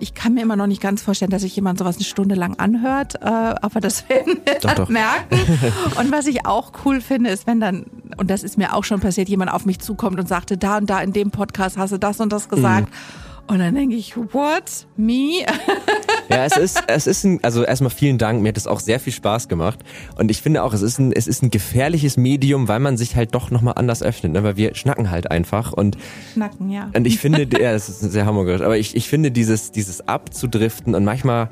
ich 0.01 0.12
kann 0.12 0.35
mir 0.35 0.43
immer 0.43 0.56
noch 0.56 0.66
nicht 0.66 0.82
ganz 0.82 1.01
vorstellen, 1.01 1.31
dass 1.31 1.40
sich 1.40 1.56
jemand 1.56 1.78
sowas 1.78 1.97
eine 1.97 2.05
Stunde 2.05 2.35
lang 2.35 2.55
anhört, 2.59 3.14
äh, 3.14 3.24
aber 3.24 3.81
das 3.81 4.06
werden 4.10 4.40
wir 4.44 4.55
doch, 4.55 4.60
dann 4.60 4.76
doch. 4.76 4.89
merken. 4.90 5.39
Und 5.98 6.12
was 6.12 6.26
ich 6.26 6.44
auch 6.44 6.72
cool 6.85 7.01
finde, 7.01 7.31
ist, 7.31 7.47
wenn 7.47 7.60
dann, 7.60 7.86
und 8.18 8.28
das 8.31 8.43
ist 8.43 8.59
mir 8.59 8.74
auch 8.74 8.85
schon 8.85 9.01
passiert, 9.01 9.31
jemand 9.31 9.51
auf 9.51 9.64
mich 9.64 9.78
zukommt 9.78 10.20
und 10.20 10.28
sagte, 10.28 10.59
da 10.59 10.76
und 10.76 10.90
da 10.90 11.01
in 11.01 11.14
dem 11.14 11.31
Podcast 11.31 11.78
hast 11.78 11.93
du 11.93 11.98
das 11.98 12.20
und 12.20 12.31
das 12.31 12.51
gesagt. 12.51 12.90
Mhm. 12.90 13.23
Und 13.46 13.58
dann 13.58 13.74
denke 13.74 13.94
ich, 13.94 14.16
what? 14.16 14.86
Me? 14.96 15.40
ja, 16.30 16.44
es 16.44 16.56
ist, 16.56 16.82
es 16.86 17.06
ist 17.06 17.24
ein, 17.24 17.40
also 17.42 17.62
erstmal 17.62 17.90
vielen 17.90 18.16
Dank. 18.16 18.42
Mir 18.42 18.48
hat 18.48 18.56
es 18.56 18.66
auch 18.66 18.80
sehr 18.80 18.98
viel 18.98 19.12
Spaß 19.12 19.48
gemacht. 19.48 19.80
Und 20.16 20.30
ich 20.30 20.40
finde 20.40 20.62
auch, 20.62 20.72
es 20.72 20.82
ist 20.82 20.98
ein, 20.98 21.12
es 21.12 21.26
ist 21.26 21.42
ein 21.42 21.50
gefährliches 21.50 22.16
Medium, 22.16 22.68
weil 22.68 22.80
man 22.80 22.96
sich 22.96 23.16
halt 23.16 23.34
doch 23.34 23.50
nochmal 23.50 23.74
anders 23.76 24.02
öffnet, 24.02 24.32
ne? 24.32 24.42
weil 24.42 24.56
wir 24.56 24.74
schnacken 24.74 25.10
halt 25.10 25.30
einfach 25.30 25.72
und. 25.72 25.98
Schnacken, 26.32 26.70
ja. 26.70 26.90
Und 26.96 27.06
ich 27.06 27.18
finde, 27.18 27.46
ja, 27.60 27.72
das 27.72 27.88
ist 27.88 28.00
sehr 28.00 28.24
hamburgerisch, 28.24 28.62
aber 28.62 28.78
ich, 28.78 28.96
ich 28.96 29.08
finde 29.08 29.30
dieses, 29.30 29.72
dieses 29.72 30.08
Abzudriften 30.08 30.94
und 30.94 31.04
manchmal 31.04 31.48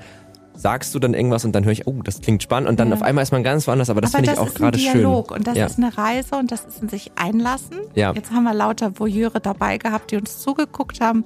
sagst 0.55 0.95
du 0.95 0.99
dann 0.99 1.15
irgendwas 1.15 1.45
und 1.45 1.53
dann 1.53 1.65
höre 1.65 1.73
ich, 1.73 1.87
oh, 1.87 2.03
das 2.03 2.21
klingt 2.21 2.43
spannend 2.43 2.69
und 2.69 2.79
dann 2.79 2.89
ja. 2.89 2.95
auf 2.95 3.03
einmal 3.03 3.23
ist 3.23 3.33
man 3.33 3.43
ganz 3.43 3.67
woanders, 3.67 3.91
aber 3.91 4.01
das 4.01 4.13
finde 4.13 4.33
ich 4.33 4.39
auch 4.39 4.55
gerade 4.55 4.79
schön. 4.79 5.05
Und 5.05 5.47
das 5.47 5.57
ja. 5.57 5.67
ist 5.67 5.79
eine 5.79 5.97
Reise 5.97 6.37
und 6.37 6.53
das 6.53 6.65
ist 6.65 6.83
ein 6.83 6.89
sich 6.89 7.11
einlassen. 7.17 7.79
Ja. 7.95 8.13
Jetzt 8.13 8.31
haben 8.31 8.45
wir 8.45 8.55
lauter 8.55 8.99
Voyeure 8.99 9.41
dabei 9.41 9.79
gehabt, 9.79 10.11
die 10.11 10.17
uns 10.17 10.39
zugeguckt 10.39 11.01
haben. 11.01 11.25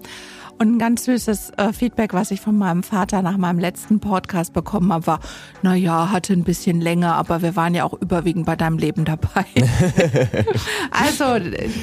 Und 0.59 0.77
ein 0.77 0.79
ganz 0.79 1.05
süßes 1.05 1.53
äh, 1.59 1.73
Feedback, 1.73 2.15
was 2.15 2.31
ich 2.31 2.41
von 2.41 2.57
meinem 2.57 2.83
Vater 2.83 3.21
nach 3.21 3.37
meinem 3.37 3.59
letzten 3.59 4.01
Podcast 4.01 4.53
bekommen 4.55 4.93
habe, 4.93 5.07
war, 5.07 5.21
na 5.63 5.75
ja, 5.75 6.11
hatte 6.11 6.33
ein 6.33 6.45
bisschen 6.45 6.81
länger, 6.81 7.15
aber 7.15 7.43
wir 7.43 7.57
waren 7.57 7.75
ja 7.75 7.85
auch 7.85 7.93
überwiegend 7.93 8.47
bei 8.47 8.57
deinem 8.57 8.79
Leben 8.79 9.05
dabei. 9.05 9.45
also 10.91 11.25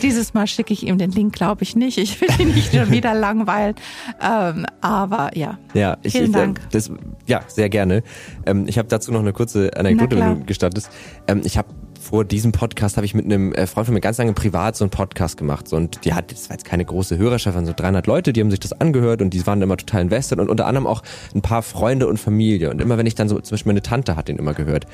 dieses 0.02 0.34
Mal 0.34 0.48
schicke 0.48 0.74
ich 0.74 0.88
ihm 0.88 0.98
den 0.98 1.12
Link, 1.12 1.34
glaube 1.34 1.64
ich 1.64 1.76
nicht. 1.76 1.98
Ich 1.98 2.20
will 2.20 2.30
ihn 2.40 2.54
nicht 2.54 2.74
schon 2.74 2.90
wieder 2.90 3.14
langweilen. 3.14 3.76
Ähm, 4.22 4.66
aber 4.82 5.38
ja. 5.38 5.60
Ja, 5.74 5.98
ich, 6.02 6.14
vielen 6.14 6.26
ich, 6.26 6.32
Dank. 6.32 6.62
Das, 6.72 6.90
ja, 7.28 7.41
sehr 7.48 7.70
gerne. 7.70 8.04
Ähm, 8.45 8.66
ich 8.68 8.78
habe 8.78 8.88
dazu 8.88 9.12
noch 9.12 9.20
eine 9.20 9.34
kurze 9.34 9.76
Anekdote, 9.76 10.18
wenn 10.18 10.40
du 10.40 10.45
gestattest. 10.45 10.90
Ähm, 11.28 11.41
ich 11.44 11.58
habe 11.58 11.70
vor 12.03 12.25
diesem 12.25 12.51
Podcast 12.51 12.97
habe 12.97 13.05
ich 13.05 13.13
mit 13.13 13.25
einem 13.25 13.53
äh, 13.53 13.65
Freund 13.65 13.85
von 13.88 13.93
mir 13.93 14.01
ganz 14.01 14.17
lange 14.17 14.34
privat 14.34 14.75
so 14.75 14.84
einen 14.84 14.91
Podcast 14.91 15.38
gemacht. 15.38 15.71
Und 15.71 16.03
die 16.03 16.13
hat, 16.13 16.31
das 16.31 16.49
war 16.49 16.55
jetzt 16.55 16.65
keine 16.65 16.84
große 16.84 17.17
Hörerschaft, 17.17 17.55
waren 17.55 17.65
so 17.65 17.73
300 17.73 18.05
Leute, 18.07 18.34
die 18.34 18.41
haben 18.41 18.51
sich 18.51 18.59
das 18.59 18.73
angehört 18.73 19.21
und 19.21 19.30
die 19.30 19.47
waren 19.47 19.61
immer 19.61 19.77
total 19.77 20.01
invested 20.01 20.39
und 20.39 20.49
unter 20.49 20.67
anderem 20.67 20.85
auch 20.85 21.01
ein 21.34 21.41
paar 21.41 21.61
Freunde 21.61 22.07
und 22.07 22.17
Familie. 22.17 22.71
Und 22.71 22.81
immer 22.81 22.97
wenn 22.97 23.05
ich 23.05 23.15
dann 23.15 23.30
so, 23.30 23.39
zum 23.39 23.55
Beispiel 23.55 23.69
meine 23.69 23.81
Tante 23.81 24.17
hat 24.17 24.27
den 24.27 24.38
immer 24.38 24.53
gehört. 24.53 24.85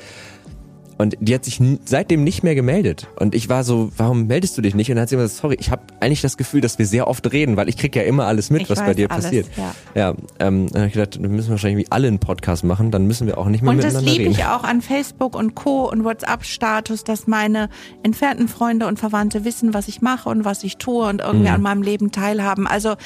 Und 1.00 1.16
die 1.18 1.34
hat 1.34 1.46
sich 1.46 1.62
seitdem 1.86 2.24
nicht 2.24 2.42
mehr 2.42 2.54
gemeldet. 2.54 3.08
Und 3.16 3.34
ich 3.34 3.48
war 3.48 3.64
so, 3.64 3.90
warum 3.96 4.26
meldest 4.26 4.58
du 4.58 4.60
dich 4.60 4.74
nicht? 4.74 4.90
Und 4.90 4.96
dann 4.96 5.04
hat 5.04 5.08
sie 5.08 5.16
gesagt, 5.16 5.34
sorry, 5.34 5.56
ich 5.58 5.70
habe 5.70 5.80
eigentlich 5.98 6.20
das 6.20 6.36
Gefühl, 6.36 6.60
dass 6.60 6.78
wir 6.78 6.84
sehr 6.84 7.08
oft 7.08 7.32
reden, 7.32 7.56
weil 7.56 7.70
ich 7.70 7.78
krieg 7.78 7.96
ja 7.96 8.02
immer 8.02 8.26
alles 8.26 8.50
mit, 8.50 8.60
ich 8.60 8.68
was 8.68 8.80
bei 8.80 8.92
dir 8.92 9.10
alles, 9.10 9.24
passiert. 9.24 9.48
Ja, 9.56 9.72
ja 9.94 10.14
ähm, 10.40 10.66
dann 10.70 10.82
habe 10.82 10.88
ich 10.88 10.92
gedacht, 10.92 11.18
wir 11.18 11.30
müssen 11.30 11.48
wahrscheinlich 11.48 11.86
wie 11.86 11.90
alle 11.90 12.06
einen 12.06 12.18
Podcast 12.18 12.64
machen, 12.64 12.90
dann 12.90 13.06
müssen 13.06 13.26
wir 13.26 13.38
auch 13.38 13.46
nicht 13.46 13.62
mehr 13.62 13.70
und 13.70 13.78
miteinander 13.78 14.00
reden. 14.00 14.26
Und 14.26 14.32
das 14.34 14.36
liebe 14.36 14.42
ich 14.42 14.44
auch 14.44 14.62
an 14.62 14.82
Facebook 14.82 15.34
und 15.36 15.54
Co. 15.54 15.90
und 15.90 16.04
WhatsApp-Status, 16.04 17.02
dass 17.04 17.26
meine 17.26 17.70
entfernten 18.02 18.48
Freunde 18.48 18.86
und 18.86 18.98
Verwandte 18.98 19.46
wissen, 19.46 19.72
was 19.72 19.88
ich 19.88 20.02
mache 20.02 20.28
und 20.28 20.44
was 20.44 20.62
ich 20.64 20.76
tue 20.76 21.08
und 21.08 21.22
irgendwie 21.22 21.48
mhm. 21.48 21.54
an 21.54 21.62
meinem 21.62 21.82
Leben 21.82 22.12
teilhaben. 22.12 22.66
Also 22.66 22.96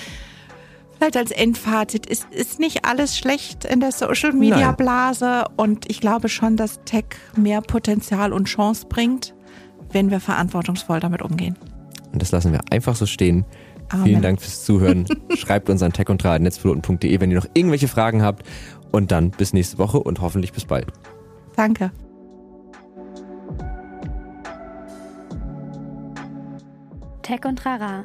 Vielleicht 1.05 1.19
als 1.19 1.33
Endfazit, 1.33 2.11
es 2.11 2.27
ist 2.31 2.59
nicht 2.59 2.87
alles 2.87 3.19
schlecht 3.19 3.67
in 3.67 3.81
der 3.81 3.93
Social 3.93 4.33
Media 4.33 4.73
Blase 4.73 5.45
und 5.59 5.91
ich 5.91 6.01
glaube 6.01 6.31
schon, 6.31 6.57
dass 6.57 6.81
Tech 6.87 7.05
mehr 7.37 7.61
Potenzial 7.61 8.33
und 8.33 8.47
Chance 8.47 8.87
bringt, 8.89 9.35
wenn 9.93 10.11
wir 10.11 10.19
verantwortungsvoll 10.19 11.01
damit 11.01 11.21
umgehen. 11.21 11.59
Und 12.11 12.23
das 12.23 12.33
lassen 12.33 12.53
wir 12.53 12.61
einfach 12.71 12.97
so 12.97 13.05
stehen. 13.05 13.45
Amen. 13.91 14.07
Vielen 14.07 14.23
Dank 14.23 14.41
fürs 14.41 14.65
Zuhören. 14.65 15.05
Schreibt 15.37 15.69
uns 15.69 15.83
an 15.83 15.93
techundtra.netzpiloten.de, 15.93 17.21
wenn 17.21 17.31
ihr 17.31 17.37
noch 17.37 17.49
irgendwelche 17.53 17.89
Fragen 17.89 18.23
habt. 18.23 18.47
Und 18.91 19.13
dann 19.13 19.31
bis 19.31 19.53
nächste 19.53 19.77
Woche 19.77 19.99
und 19.99 20.23
hoffentlich 20.23 20.55
bis 20.55 20.65
bald. 20.65 20.87
Danke. 21.55 21.93
Tech 27.21 27.45
und 27.45 27.67
Rara 27.67 28.05